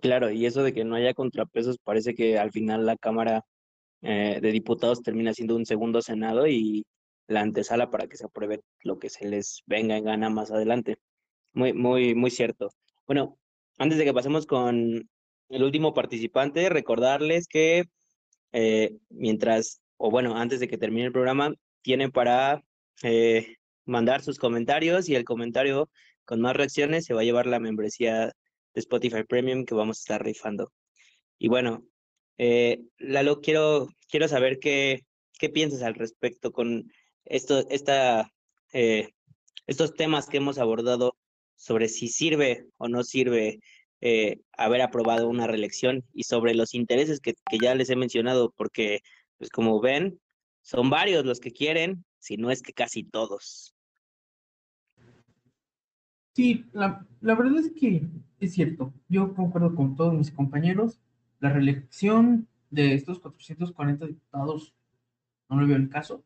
Claro, 0.00 0.30
y 0.30 0.46
eso 0.46 0.62
de 0.62 0.72
que 0.72 0.84
no 0.84 0.94
haya 0.94 1.14
contrapesos 1.14 1.78
parece 1.78 2.14
que 2.14 2.38
al 2.38 2.52
final 2.52 2.86
la 2.86 2.96
Cámara 2.96 3.44
eh, 4.02 4.38
de 4.40 4.52
Diputados 4.52 5.02
termina 5.02 5.34
siendo 5.34 5.56
un 5.56 5.66
segundo 5.66 6.02
Senado 6.02 6.46
y 6.46 6.84
la 7.28 7.40
antesala 7.40 7.90
para 7.90 8.06
que 8.06 8.16
se 8.16 8.26
apruebe 8.26 8.62
lo 8.82 8.98
que 8.98 9.10
se 9.10 9.26
les 9.26 9.62
venga 9.66 9.96
en 9.96 10.04
gana 10.04 10.30
más 10.30 10.50
adelante. 10.50 10.98
Muy, 11.52 11.72
muy, 11.72 12.14
muy 12.14 12.30
cierto. 12.30 12.70
Bueno, 13.06 13.38
antes 13.78 13.98
de 13.98 14.04
que 14.04 14.14
pasemos 14.14 14.46
con 14.46 15.08
el 15.48 15.62
último 15.62 15.94
participante, 15.94 16.68
recordarles 16.68 17.48
que 17.48 17.84
eh, 18.52 18.96
mientras, 19.10 19.80
o 19.96 20.10
bueno, 20.10 20.36
antes 20.36 20.60
de 20.60 20.68
que 20.68 20.78
termine 20.78 21.06
el 21.06 21.12
programa, 21.12 21.54
tienen 21.82 22.10
para 22.10 22.62
eh, 23.02 23.56
mandar 23.84 24.22
sus 24.22 24.38
comentarios 24.38 25.08
y 25.08 25.14
el 25.14 25.24
comentario 25.24 25.90
con 26.24 26.40
más 26.40 26.56
reacciones 26.56 27.04
se 27.04 27.14
va 27.14 27.20
a 27.20 27.24
llevar 27.24 27.46
la 27.46 27.60
membresía 27.60 28.26
de 28.26 28.80
Spotify 28.80 29.24
Premium 29.24 29.64
que 29.64 29.74
vamos 29.74 29.98
a 29.98 30.00
estar 30.00 30.24
rifando. 30.24 30.72
Y 31.38 31.48
bueno, 31.48 31.86
eh, 32.38 32.80
Lalo, 32.98 33.40
quiero, 33.40 33.88
quiero 34.08 34.28
saber 34.28 34.58
qué, 34.58 35.04
qué 35.38 35.48
piensas 35.48 35.82
al 35.82 35.94
respecto 35.94 36.52
con 36.52 36.90
esto, 37.26 37.66
esta, 37.70 38.32
eh, 38.72 39.10
estos 39.66 39.94
temas 39.94 40.28
que 40.28 40.38
hemos 40.38 40.58
abordado 40.58 41.16
sobre 41.56 41.88
si 41.88 42.08
sirve 42.08 42.66
o 42.76 42.88
no 42.88 43.02
sirve 43.02 43.60
eh, 44.00 44.40
haber 44.56 44.82
aprobado 44.82 45.28
una 45.28 45.46
reelección 45.46 46.04
y 46.12 46.24
sobre 46.24 46.54
los 46.54 46.74
intereses 46.74 47.20
que, 47.20 47.34
que, 47.48 47.58
ya 47.58 47.74
les 47.74 47.90
he 47.90 47.96
mencionado, 47.96 48.52
porque, 48.56 49.00
pues 49.38 49.50
como 49.50 49.80
ven, 49.80 50.20
son 50.62 50.90
varios 50.90 51.24
los 51.24 51.40
que 51.40 51.50
quieren, 51.50 52.04
si 52.18 52.36
no 52.36 52.50
es 52.50 52.62
que 52.62 52.72
casi 52.72 53.04
todos. 53.04 53.74
Sí, 56.34 56.66
la, 56.72 57.06
la 57.22 57.34
verdad 57.34 57.58
es 57.58 57.72
que 57.72 58.02
es 58.40 58.52
cierto. 58.52 58.92
Yo 59.08 59.34
concuerdo 59.34 59.74
con 59.74 59.96
todos 59.96 60.12
mis 60.12 60.30
compañeros. 60.30 61.00
La 61.40 61.50
reelección 61.50 62.48
de 62.70 62.94
estos 62.94 63.20
440 63.20 64.06
diputados 64.06 64.74
no 65.48 65.60
le 65.60 65.66
veo 65.66 65.76
el 65.76 65.88
caso. 65.88 66.24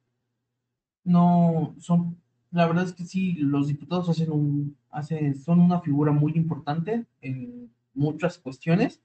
No 1.10 1.74
son, 1.78 2.16
la 2.50 2.66
verdad 2.66 2.84
es 2.84 2.92
que 2.92 3.04
sí, 3.04 3.34
los 3.34 3.68
diputados 3.68 4.08
hacen 4.08 4.76
hacen, 4.90 5.34
son 5.36 5.60
una 5.60 5.80
figura 5.80 6.12
muy 6.12 6.32
importante 6.34 7.04
en 7.20 7.70
muchas 7.94 8.38
cuestiones, 8.38 9.00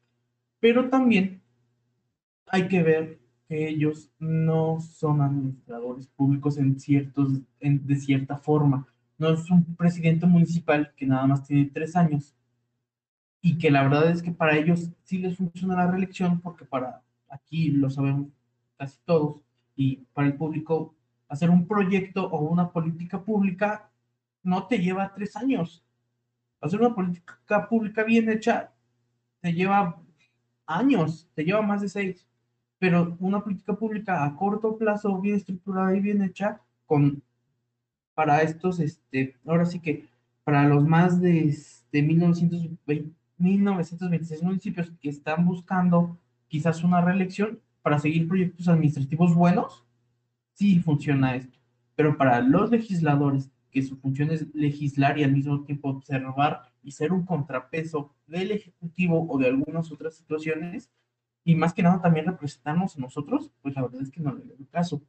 pero 0.59 0.89
también 0.89 1.41
hay 2.47 2.67
que 2.67 2.83
ver 2.83 3.19
que 3.47 3.69
ellos 3.69 4.11
no 4.19 4.79
son 4.81 5.21
administradores 5.21 6.07
públicos 6.07 6.57
en 6.57 6.79
ciertos, 6.79 7.41
en, 7.59 7.85
de 7.85 7.95
cierta 7.95 8.37
forma. 8.37 8.87
No 9.17 9.29
es 9.29 9.49
un 9.49 9.63
presidente 9.75 10.25
municipal 10.25 10.93
que 10.95 11.05
nada 11.05 11.25
más 11.27 11.43
tiene 11.47 11.71
tres 11.73 11.95
años 11.95 12.35
y 13.41 13.57
que 13.57 13.71
la 13.71 13.83
verdad 13.83 14.11
es 14.11 14.21
que 14.21 14.31
para 14.31 14.57
ellos 14.57 14.91
sí 15.03 15.19
les 15.19 15.37
funciona 15.37 15.75
la 15.75 15.89
reelección 15.89 16.41
porque 16.41 16.65
para 16.65 17.01
aquí 17.29 17.69
lo 17.69 17.89
sabemos 17.89 18.27
casi 18.77 18.99
todos 19.05 19.37
y 19.75 19.97
para 20.13 20.27
el 20.27 20.35
público 20.35 20.95
hacer 21.27 21.49
un 21.49 21.67
proyecto 21.67 22.27
o 22.27 22.39
una 22.39 22.71
política 22.71 23.21
pública 23.21 23.89
no 24.43 24.67
te 24.67 24.79
lleva 24.79 25.13
tres 25.13 25.35
años. 25.35 25.83
Hacer 26.61 26.79
una 26.79 26.95
política 26.95 27.67
pública 27.67 28.03
bien 28.03 28.29
hecha 28.29 28.71
te 29.41 29.53
lleva 29.53 30.01
años, 30.65 31.29
te 31.35 31.43
lleva 31.43 31.61
más 31.61 31.81
de 31.81 31.89
seis. 31.89 32.27
Pero 32.79 33.15
una 33.19 33.43
política 33.43 33.75
pública 33.75 34.23
a 34.23 34.35
corto 34.35 34.77
plazo, 34.77 35.19
bien 35.19 35.35
estructurada 35.35 35.95
y 35.95 35.99
bien 35.99 36.21
hecha, 36.21 36.61
con 36.85 37.23
para 38.13 38.41
estos, 38.41 38.79
este, 38.79 39.35
ahora 39.45 39.65
sí 39.65 39.79
que 39.79 40.07
para 40.43 40.67
los 40.67 40.85
más 40.85 41.19
de, 41.21 41.55
de 41.91 42.01
1920, 42.01 43.11
1926 43.37 44.41
municipios 44.43 44.91
que 45.01 45.09
están 45.09 45.45
buscando 45.45 46.17
quizás 46.47 46.83
una 46.83 47.01
reelección 47.01 47.59
para 47.81 47.99
seguir 47.99 48.27
proyectos 48.27 48.67
administrativos 48.67 49.35
buenos, 49.35 49.84
sí 50.55 50.79
funciona 50.79 51.35
esto. 51.35 51.57
Pero 51.95 52.17
para 52.17 52.41
los 52.41 52.71
legisladores, 52.71 53.51
que 53.71 53.83
su 53.83 53.97
función 53.97 54.31
es 54.31 54.47
legislar 54.55 55.19
y 55.19 55.23
al 55.23 55.33
mismo 55.33 55.61
tiempo 55.63 55.89
observar 55.89 56.71
y 56.81 56.91
ser 56.91 57.11
un 57.11 57.25
contrapeso 57.25 58.15
del 58.25 58.51
Ejecutivo 58.51 59.27
o 59.29 59.37
de 59.37 59.47
algunas 59.47 59.91
otras 59.91 60.15
situaciones, 60.15 60.89
y 61.43 61.55
más 61.55 61.73
que 61.73 61.83
nada 61.83 62.01
también 62.01 62.25
representarnos 62.25 62.97
a 62.97 63.01
nosotros, 63.01 63.51
pues 63.61 63.75
la 63.75 63.83
verdad 63.83 64.01
es 64.01 64.09
que 64.09 64.21
no 64.21 64.33
le 64.33 64.45
doy 64.45 64.65
caso. 64.71 65.01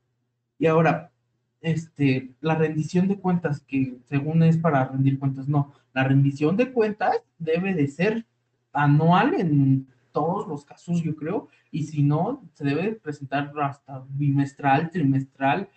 Y 0.58 0.66
ahora, 0.66 1.12
este, 1.60 2.34
la 2.40 2.56
rendición 2.56 3.08
de 3.08 3.18
cuentas, 3.18 3.60
que 3.60 3.98
según 4.04 4.42
es 4.42 4.58
para 4.58 4.86
rendir 4.86 5.18
cuentas, 5.18 5.48
no, 5.48 5.72
la 5.94 6.04
rendición 6.04 6.56
de 6.56 6.72
cuentas 6.72 7.22
debe 7.38 7.72
de 7.72 7.88
ser 7.88 8.26
anual 8.72 9.34
en 9.34 9.86
todos 10.16 10.48
los 10.48 10.64
casos, 10.64 11.02
yo 11.02 11.14
creo, 11.14 11.48
y 11.70 11.82
si 11.82 12.02
no, 12.02 12.42
se 12.54 12.64
debe 12.64 12.94
presentar 12.94 13.52
hasta 13.60 14.02
bimestral, 14.08 14.90
trimestral, 14.90 15.68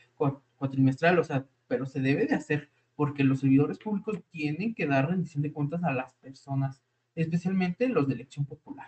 cuatrimestral, 0.56 1.20
o 1.20 1.26
sea, 1.26 1.46
pero 1.68 1.86
se 1.86 2.00
debe 2.00 2.26
de 2.26 2.36
hacer, 2.36 2.70
porque 2.96 3.26
los 3.26 3.42
servidores 3.42 3.80
públicos 3.80 4.24
tienen 4.32 4.74
que 4.74 4.88
dar 4.88 5.10
rendición 5.10 5.44
de 5.44 5.52
cuentas 5.52 5.84
a 5.84 5.92
las 5.92 6.14
personas, 6.14 6.82
especialmente 7.16 7.90
los 7.90 8.08
de 8.08 8.14
elección 8.14 8.46
popular, 8.46 8.88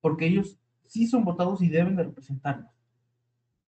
porque 0.00 0.28
ellos 0.28 0.58
sí 0.86 1.06
son 1.06 1.26
votados 1.26 1.60
y 1.60 1.68
deben 1.68 1.96
de 1.96 2.04
representarnos. 2.04 2.72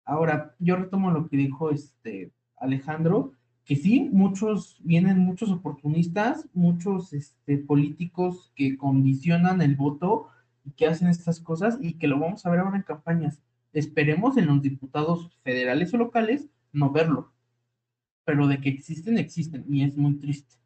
Ahora, 0.03 0.55
yo 0.59 0.77
retomo 0.77 1.11
lo 1.11 1.29
que 1.29 1.37
dijo 1.37 1.73
este 1.73 2.33
Alejandro, 2.57 3.33
que 3.67 3.77
sí, 3.77 4.09
muchos, 4.11 4.81
vienen 4.83 5.19
muchos 5.19 5.51
oportunistas, 5.51 6.49
muchos 6.55 7.13
este, 7.13 7.59
políticos 7.59 8.51
que 8.55 8.79
condicionan 8.79 9.61
el 9.61 9.77
voto 9.77 10.29
que 10.73 10.87
hacen 10.87 11.09
estas 11.09 11.41
cosas 11.41 11.79
y 11.81 11.95
que 11.95 12.09
lo 12.09 12.19
vamos 12.19 12.45
a 12.45 12.51
ver 12.51 12.61
ahora 12.61 12.77
en 12.77 12.83
campañas. 12.83 13.41
Esperemos 13.73 14.37
en 14.37 14.47
los 14.47 14.63
diputados 14.63 15.31
federales 15.43 15.93
o 15.95 15.99
locales 15.99 16.49
no 16.73 16.91
verlo, 16.91 17.33
pero 18.25 18.47
de 18.47 18.61
que 18.61 18.69
existen, 18.69 19.19
existen 19.19 19.65
y 19.69 19.85
es 19.85 19.97
muy 19.97 20.15
triste. 20.15 20.57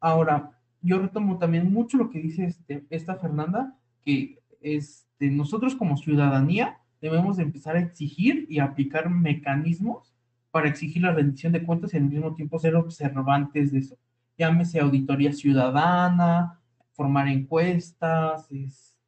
Ahora, 0.00 0.52
yo 0.82 0.98
retomo 0.98 1.38
también 1.38 1.72
mucho 1.72 1.96
lo 1.98 2.10
que 2.10 2.20
dice 2.20 2.44
este, 2.44 2.84
esta 2.90 3.16
Fernanda, 3.16 3.76
que 4.04 4.38
este, 4.60 5.30
nosotros 5.30 5.74
como 5.74 5.96
ciudadanía 5.96 6.78
debemos 7.00 7.36
de 7.36 7.44
empezar 7.44 7.76
a 7.76 7.80
exigir 7.80 8.46
y 8.48 8.58
aplicar 8.58 9.10
mecanismos 9.10 10.14
para 10.50 10.68
exigir 10.68 11.02
la 11.02 11.12
rendición 11.12 11.52
de 11.52 11.62
cuentas 11.62 11.92
y 11.92 11.96
al 11.96 12.04
mismo 12.04 12.34
tiempo 12.34 12.58
ser 12.58 12.76
observantes 12.76 13.72
de 13.72 13.80
eso. 13.80 13.98
Llámese 14.38 14.80
auditoría 14.80 15.32
ciudadana, 15.32 16.60
formar 16.92 17.28
encuestas, 17.28 18.48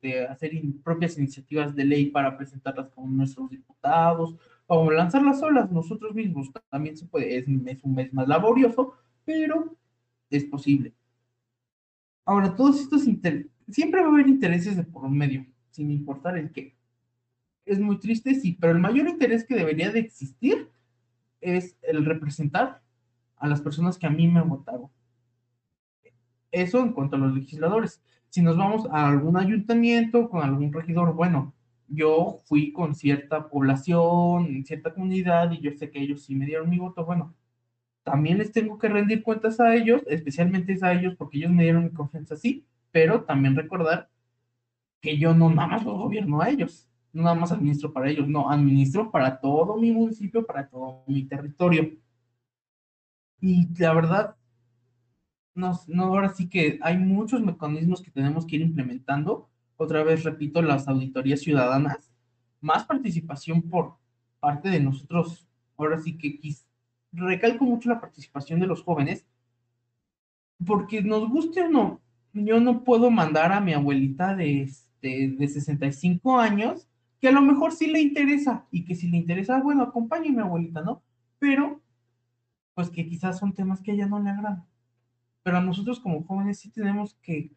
este, 0.00 0.26
hacer 0.26 0.52
propias 0.84 1.18
iniciativas 1.18 1.74
de 1.74 1.84
ley 1.84 2.06
para 2.06 2.36
presentarlas 2.36 2.88
con 2.90 3.16
nuestros 3.16 3.50
diputados, 3.50 4.36
o 4.66 4.90
lanzarlas 4.90 5.40
solas 5.40 5.72
nosotros 5.72 6.14
mismos. 6.14 6.50
También 6.70 6.96
se 6.96 7.06
puede, 7.06 7.36
es, 7.36 7.46
es 7.48 7.84
un 7.84 7.94
mes 7.94 8.12
más 8.14 8.28
laborioso, 8.28 8.94
pero 9.24 9.76
es 10.30 10.44
posible. 10.44 10.94
Ahora, 12.24 12.54
todos 12.54 12.80
estos 12.80 13.06
intereses, 13.06 13.50
siempre 13.68 14.00
va 14.00 14.06
a 14.06 14.10
haber 14.10 14.28
intereses 14.28 14.76
de 14.76 14.84
por 14.84 15.08
medio, 15.10 15.44
sin 15.70 15.90
importar 15.90 16.38
el 16.38 16.52
qué. 16.52 16.76
Es 17.64 17.80
muy 17.80 17.98
triste, 17.98 18.34
sí, 18.34 18.56
pero 18.60 18.72
el 18.72 18.78
mayor 18.78 19.08
interés 19.08 19.44
que 19.44 19.56
debería 19.56 19.90
de 19.90 20.00
existir 20.00 20.70
es 21.40 21.76
el 21.82 22.04
representar 22.04 22.82
a 23.36 23.48
las 23.48 23.60
personas 23.60 23.98
que 23.98 24.06
a 24.06 24.10
mí 24.10 24.28
me 24.28 24.42
votaron. 24.42 24.90
Eso 26.50 26.80
en 26.80 26.92
cuanto 26.92 27.16
a 27.16 27.18
los 27.18 27.34
legisladores. 27.34 28.02
Si 28.30 28.42
nos 28.42 28.56
vamos 28.56 28.86
a 28.90 29.08
algún 29.08 29.36
ayuntamiento 29.36 30.28
con 30.28 30.42
algún 30.42 30.72
regidor, 30.72 31.14
bueno, 31.14 31.54
yo 31.88 32.38
fui 32.44 32.72
con 32.72 32.94
cierta 32.94 33.48
población, 33.48 34.64
cierta 34.66 34.92
comunidad, 34.92 35.50
y 35.52 35.60
yo 35.60 35.70
sé 35.72 35.90
que 35.90 36.00
ellos 36.00 36.22
sí 36.24 36.34
me 36.34 36.46
dieron 36.46 36.68
mi 36.68 36.78
voto, 36.78 37.04
bueno, 37.04 37.34
también 38.02 38.38
les 38.38 38.52
tengo 38.52 38.78
que 38.78 38.88
rendir 38.88 39.22
cuentas 39.22 39.60
a 39.60 39.74
ellos, 39.74 40.02
especialmente 40.06 40.78
a 40.82 40.92
ellos, 40.92 41.14
porque 41.16 41.38
ellos 41.38 41.52
me 41.52 41.64
dieron 41.64 41.84
mi 41.84 41.90
confianza, 41.90 42.36
sí, 42.36 42.66
pero 42.90 43.24
también 43.24 43.56
recordar 43.56 44.10
que 45.00 45.18
yo 45.18 45.34
no 45.34 45.50
nada 45.50 45.68
más 45.68 45.84
los 45.84 45.98
gobierno 45.98 46.40
a 46.40 46.50
ellos, 46.50 46.88
no 47.12 47.22
nada 47.22 47.36
más 47.36 47.52
administro 47.52 47.92
para 47.92 48.10
ellos, 48.10 48.28
no, 48.28 48.50
administro 48.50 49.10
para 49.10 49.40
todo 49.40 49.76
mi 49.78 49.92
municipio, 49.92 50.46
para 50.46 50.68
todo 50.68 51.04
mi 51.06 51.24
territorio. 51.24 51.96
Y 53.40 53.68
la 53.78 53.92
verdad, 53.94 54.36
no, 55.58 55.78
no, 55.88 56.04
ahora 56.04 56.28
sí 56.30 56.48
que 56.48 56.78
hay 56.82 56.96
muchos 56.96 57.42
mecanismos 57.42 58.00
que 58.00 58.12
tenemos 58.12 58.46
que 58.46 58.56
ir 58.56 58.62
implementando. 58.62 59.48
Otra 59.76 60.04
vez 60.04 60.22
repito, 60.24 60.62
las 60.62 60.86
auditorías 60.86 61.40
ciudadanas, 61.40 62.12
más 62.60 62.84
participación 62.84 63.62
por 63.62 63.96
parte 64.38 64.70
de 64.70 64.80
nosotros. 64.80 65.48
Ahora 65.76 65.98
sí 65.98 66.16
que 66.16 66.38
recalco 67.12 67.64
mucho 67.64 67.88
la 67.88 68.00
participación 68.00 68.60
de 68.60 68.68
los 68.68 68.82
jóvenes, 68.82 69.26
porque 70.64 71.02
nos 71.02 71.28
guste 71.28 71.62
o 71.62 71.68
no, 71.68 72.00
yo 72.32 72.60
no 72.60 72.84
puedo 72.84 73.10
mandar 73.10 73.52
a 73.52 73.60
mi 73.60 73.72
abuelita 73.72 74.36
de, 74.36 74.62
este, 74.62 75.28
de 75.30 75.48
65 75.48 76.38
años, 76.38 76.88
que 77.20 77.28
a 77.28 77.32
lo 77.32 77.42
mejor 77.42 77.72
sí 77.72 77.88
le 77.88 78.00
interesa, 78.00 78.66
y 78.70 78.84
que 78.84 78.94
si 78.94 79.08
le 79.08 79.16
interesa, 79.16 79.60
bueno, 79.60 79.82
acompañe 79.82 80.28
a 80.28 80.32
mi 80.32 80.40
abuelita, 80.40 80.82
¿no? 80.82 81.02
Pero, 81.40 81.80
pues 82.74 82.90
que 82.90 83.08
quizás 83.08 83.38
son 83.38 83.52
temas 83.54 83.80
que 83.80 83.90
a 83.90 83.94
ella 83.94 84.06
no 84.06 84.20
le 84.20 84.30
agradan. 84.30 84.67
Pero 85.42 85.60
nosotros 85.60 86.00
como 86.00 86.24
jóvenes 86.24 86.58
sí 86.58 86.70
tenemos 86.70 87.14
que 87.22 87.50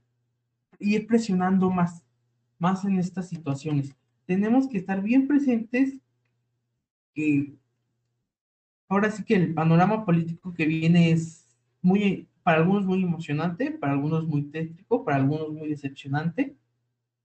ir 0.79 1.07
presionando 1.07 1.69
más, 1.69 2.05
más 2.57 2.85
en 2.85 2.97
estas 2.97 3.29
situaciones. 3.29 3.95
Tenemos 4.25 4.67
que 4.67 4.77
estar 4.77 5.01
bien 5.01 5.27
presentes 5.27 5.97
que 7.13 7.53
ahora 8.87 9.11
sí 9.11 9.23
que 9.23 9.35
el 9.35 9.53
panorama 9.53 10.05
político 10.05 10.53
que 10.53 10.65
viene 10.65 11.11
es 11.11 11.47
muy, 11.81 12.27
para 12.43 12.57
algunos 12.57 12.85
muy 12.85 13.03
emocionante, 13.03 13.71
para 13.71 13.93
algunos 13.93 14.27
muy 14.27 14.43
tétrico, 14.43 15.03
para 15.03 15.17
algunos 15.17 15.51
muy 15.53 15.69
decepcionante. 15.69 16.55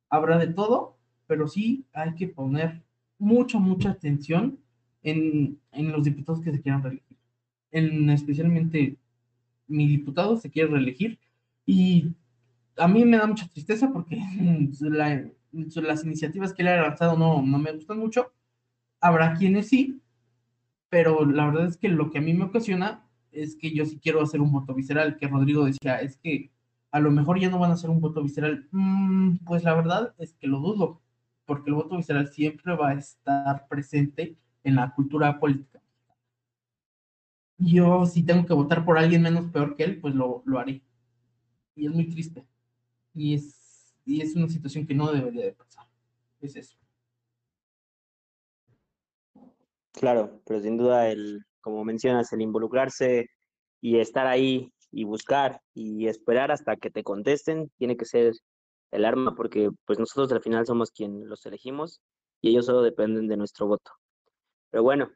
Habrá 0.08 0.38
de 0.38 0.48
todo, 0.48 0.96
pero 1.26 1.48
sí 1.48 1.84
hay 1.92 2.14
que 2.14 2.28
poner 2.28 2.82
mucha, 3.18 3.58
mucha 3.58 3.90
atención 3.90 4.58
en, 5.02 5.58
en 5.72 5.92
los 5.92 6.04
diputados 6.04 6.40
que 6.40 6.52
se 6.52 6.60
quieran 6.60 6.82
reelegir. 6.82 7.16
En, 7.72 8.10
especialmente 8.10 8.96
mi 9.66 9.86
diputado 9.86 10.36
se 10.36 10.50
quiere 10.50 10.70
reelegir 10.70 11.18
y 11.64 12.12
a 12.76 12.88
mí 12.88 13.04
me 13.04 13.16
da 13.16 13.26
mucha 13.26 13.48
tristeza 13.48 13.90
porque 13.92 14.20
las 15.52 16.04
iniciativas 16.04 16.52
que 16.52 16.62
él 16.62 16.68
ha 16.68 16.82
lanzado 16.82 17.16
no, 17.16 17.42
no 17.42 17.58
me 17.58 17.72
gustan 17.72 17.98
mucho. 17.98 18.32
Habrá 19.00 19.34
quienes 19.34 19.68
sí, 19.68 20.00
pero 20.88 21.24
la 21.24 21.46
verdad 21.46 21.66
es 21.66 21.76
que 21.76 21.88
lo 21.88 22.10
que 22.10 22.18
a 22.18 22.22
mí 22.22 22.34
me 22.34 22.44
ocasiona 22.44 23.04
es 23.32 23.56
que 23.56 23.70
yo 23.74 23.84
sí 23.84 23.98
quiero 23.98 24.22
hacer 24.22 24.40
un 24.40 24.52
voto 24.52 24.74
visceral, 24.74 25.16
que 25.16 25.28
Rodrigo 25.28 25.64
decía, 25.64 25.96
es 25.96 26.16
que 26.16 26.50
a 26.90 27.00
lo 27.00 27.10
mejor 27.10 27.38
ya 27.38 27.50
no 27.50 27.58
van 27.58 27.70
a 27.70 27.74
hacer 27.74 27.90
un 27.90 28.00
voto 28.00 28.22
visceral. 28.22 28.66
Mm, 28.70 29.38
pues 29.44 29.64
la 29.64 29.74
verdad 29.74 30.14
es 30.18 30.34
que 30.34 30.46
lo 30.46 30.60
dudo, 30.60 31.02
porque 31.44 31.70
el 31.70 31.76
voto 31.76 31.96
visceral 31.96 32.28
siempre 32.28 32.74
va 32.74 32.90
a 32.90 32.94
estar 32.94 33.68
presente 33.68 34.36
en 34.64 34.76
la 34.76 34.94
cultura 34.94 35.38
política. 35.38 35.80
Yo 37.58 38.04
si 38.06 38.22
tengo 38.24 38.46
que 38.46 38.54
votar 38.54 38.84
por 38.84 38.98
alguien 38.98 39.22
menos 39.22 39.50
peor 39.50 39.76
que 39.76 39.84
él, 39.84 40.00
pues 40.00 40.14
lo, 40.14 40.42
lo 40.44 40.58
haré. 40.58 40.82
Y 41.74 41.86
es 41.86 41.92
muy 41.92 42.08
triste. 42.08 42.46
Y 43.14 43.34
es, 43.34 43.94
y 44.04 44.20
es 44.20 44.36
una 44.36 44.48
situación 44.48 44.86
que 44.86 44.94
no 44.94 45.10
debería 45.10 45.44
de 45.44 45.52
pasar. 45.52 45.86
Es 46.40 46.56
eso. 46.56 46.76
Claro, 49.92 50.42
pero 50.44 50.60
sin 50.60 50.76
duda 50.76 51.08
el, 51.08 51.42
como 51.62 51.82
mencionas, 51.82 52.32
el 52.32 52.42
involucrarse 52.42 53.30
y 53.80 53.98
estar 53.98 54.26
ahí 54.26 54.72
y 54.90 55.04
buscar 55.04 55.62
y 55.74 56.06
esperar 56.06 56.52
hasta 56.52 56.76
que 56.76 56.90
te 56.90 57.02
contesten, 57.02 57.70
tiene 57.78 57.96
que 57.96 58.04
ser 58.04 58.34
el 58.90 59.04
arma, 59.04 59.34
porque 59.34 59.70
pues 59.86 59.98
nosotros 59.98 60.30
al 60.32 60.42
final 60.42 60.66
somos 60.66 60.90
quien 60.90 61.28
los 61.28 61.44
elegimos 61.46 62.00
y 62.40 62.50
ellos 62.50 62.66
solo 62.66 62.82
dependen 62.82 63.26
de 63.26 63.36
nuestro 63.36 63.66
voto. 63.66 63.90
Pero 64.70 64.82
bueno, 64.82 65.10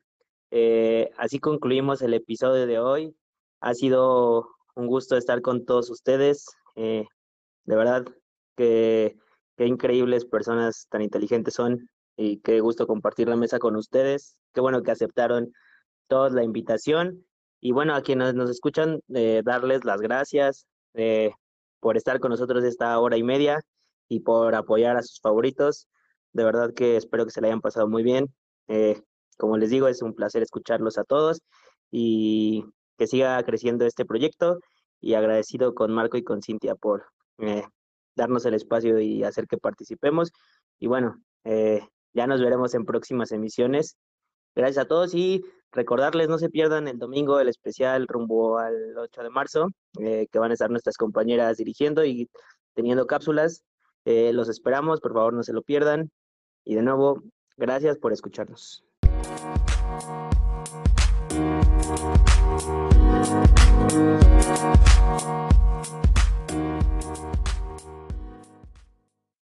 eh, 0.51 1.11
así 1.17 1.39
concluimos 1.39 2.03
el 2.03 2.15
episodio 2.15 2.67
de 2.67 2.79
hoy. 2.79 3.15
Ha 3.61 3.75
sido 3.75 4.49
un 4.75 4.87
gusto 4.87 5.17
estar 5.17 5.43
con 5.43 5.65
todos 5.65 5.91
ustedes. 5.91 6.47
Eh, 6.77 7.05
de 7.65 7.77
verdad 7.77 8.05
que 8.57 9.17
qué 9.57 9.67
increíbles 9.67 10.25
personas 10.25 10.87
tan 10.91 11.03
inteligentes 11.03 11.55
son 11.55 11.89
y 12.17 12.39
qué 12.39 12.61
gusto 12.61 12.87
compartir 12.87 13.29
la 13.29 13.37
mesa 13.37 13.59
con 13.59 13.77
ustedes. 13.77 14.37
Qué 14.53 14.61
bueno 14.61 14.83
que 14.83 14.91
aceptaron 14.91 15.53
todos 16.09 16.33
la 16.33 16.43
invitación. 16.43 17.25
Y 17.61 17.73
bueno, 17.73 17.95
a 17.95 18.03
quienes 18.03 18.35
nos 18.35 18.51
escuchan, 18.51 19.01
eh, 19.15 19.43
darles 19.45 19.85
las 19.85 20.01
gracias 20.01 20.67
por 21.79 21.97
estar 21.97 22.19
con 22.19 22.31
nosotros 22.31 22.65
esta 22.65 22.99
hora 22.99 23.17
y 23.17 23.23
media 23.23 23.61
y 24.09 24.21
por 24.21 24.55
apoyar 24.55 24.97
a 24.97 25.03
sus 25.03 25.21
favoritos. 25.21 25.87
De 26.33 26.43
verdad 26.45 26.75
que 26.75 26.97
espero 26.97 27.25
que 27.25 27.31
se 27.31 27.41
le 27.41 27.49
hayan 27.49 27.61
pasado 27.61 27.89
muy 27.89 28.03
bien. 28.03 28.35
Como 29.41 29.57
les 29.57 29.71
digo, 29.71 29.89
es 29.89 30.03
un 30.03 30.15
placer 30.15 30.43
escucharlos 30.43 30.99
a 30.99 31.05
todos 31.05 31.43
y 31.91 32.65
que 32.99 33.07
siga 33.07 33.43
creciendo 33.45 33.87
este 33.87 34.05
proyecto 34.05 34.61
y 35.01 35.15
agradecido 35.15 35.75
con 35.75 35.93
Marco 35.93 36.17
y 36.17 36.23
con 36.23 36.43
Cintia 36.43 36.75
por 36.75 37.07
darnos 38.15 38.45
el 38.45 38.55
espacio 38.55 39.01
y 39.01 39.25
hacer 39.25 39.47
que 39.47 39.57
participemos. 39.57 40.31
Y 40.79 40.87
bueno, 40.87 41.17
ya 42.13 42.27
nos 42.27 42.41
veremos 42.41 42.75
en 42.75 42.85
próximas 42.85 43.33
emisiones. 43.33 43.97
Gracias 44.55 44.85
a 44.85 44.89
todos 44.89 45.15
y 45.15 45.43
recordarles, 45.73 46.29
no 46.29 46.39
se 46.39 46.51
pierdan 46.51 46.89
el 46.89 46.99
domingo 46.99 47.39
el 47.41 47.49
especial 47.49 48.07
rumbo 48.09 48.59
al 48.59 48.97
8 48.99 49.23
de 49.23 49.31
marzo, 49.31 49.69
eh, 50.01 50.27
que 50.31 50.39
van 50.39 50.51
a 50.51 50.55
estar 50.55 50.71
nuestras 50.71 50.97
compañeras 50.97 51.57
dirigiendo 51.57 52.05
y 52.05 52.29
teniendo 52.75 53.07
cápsulas. 53.07 53.63
Eh, 54.05 54.33
los 54.33 54.49
esperamos, 54.49 55.01
por 55.01 55.13
favor 55.13 55.35
no 55.35 55.43
se 55.43 55.53
lo 55.53 55.63
pierdan. 55.63 56.11
Y 56.65 56.75
de 56.75 56.83
nuevo, 56.83 57.23
gracias 57.57 57.99
por 57.99 58.13
escucharnos. 58.13 58.85
Thank 61.91 62.31
you. 63.95 65.50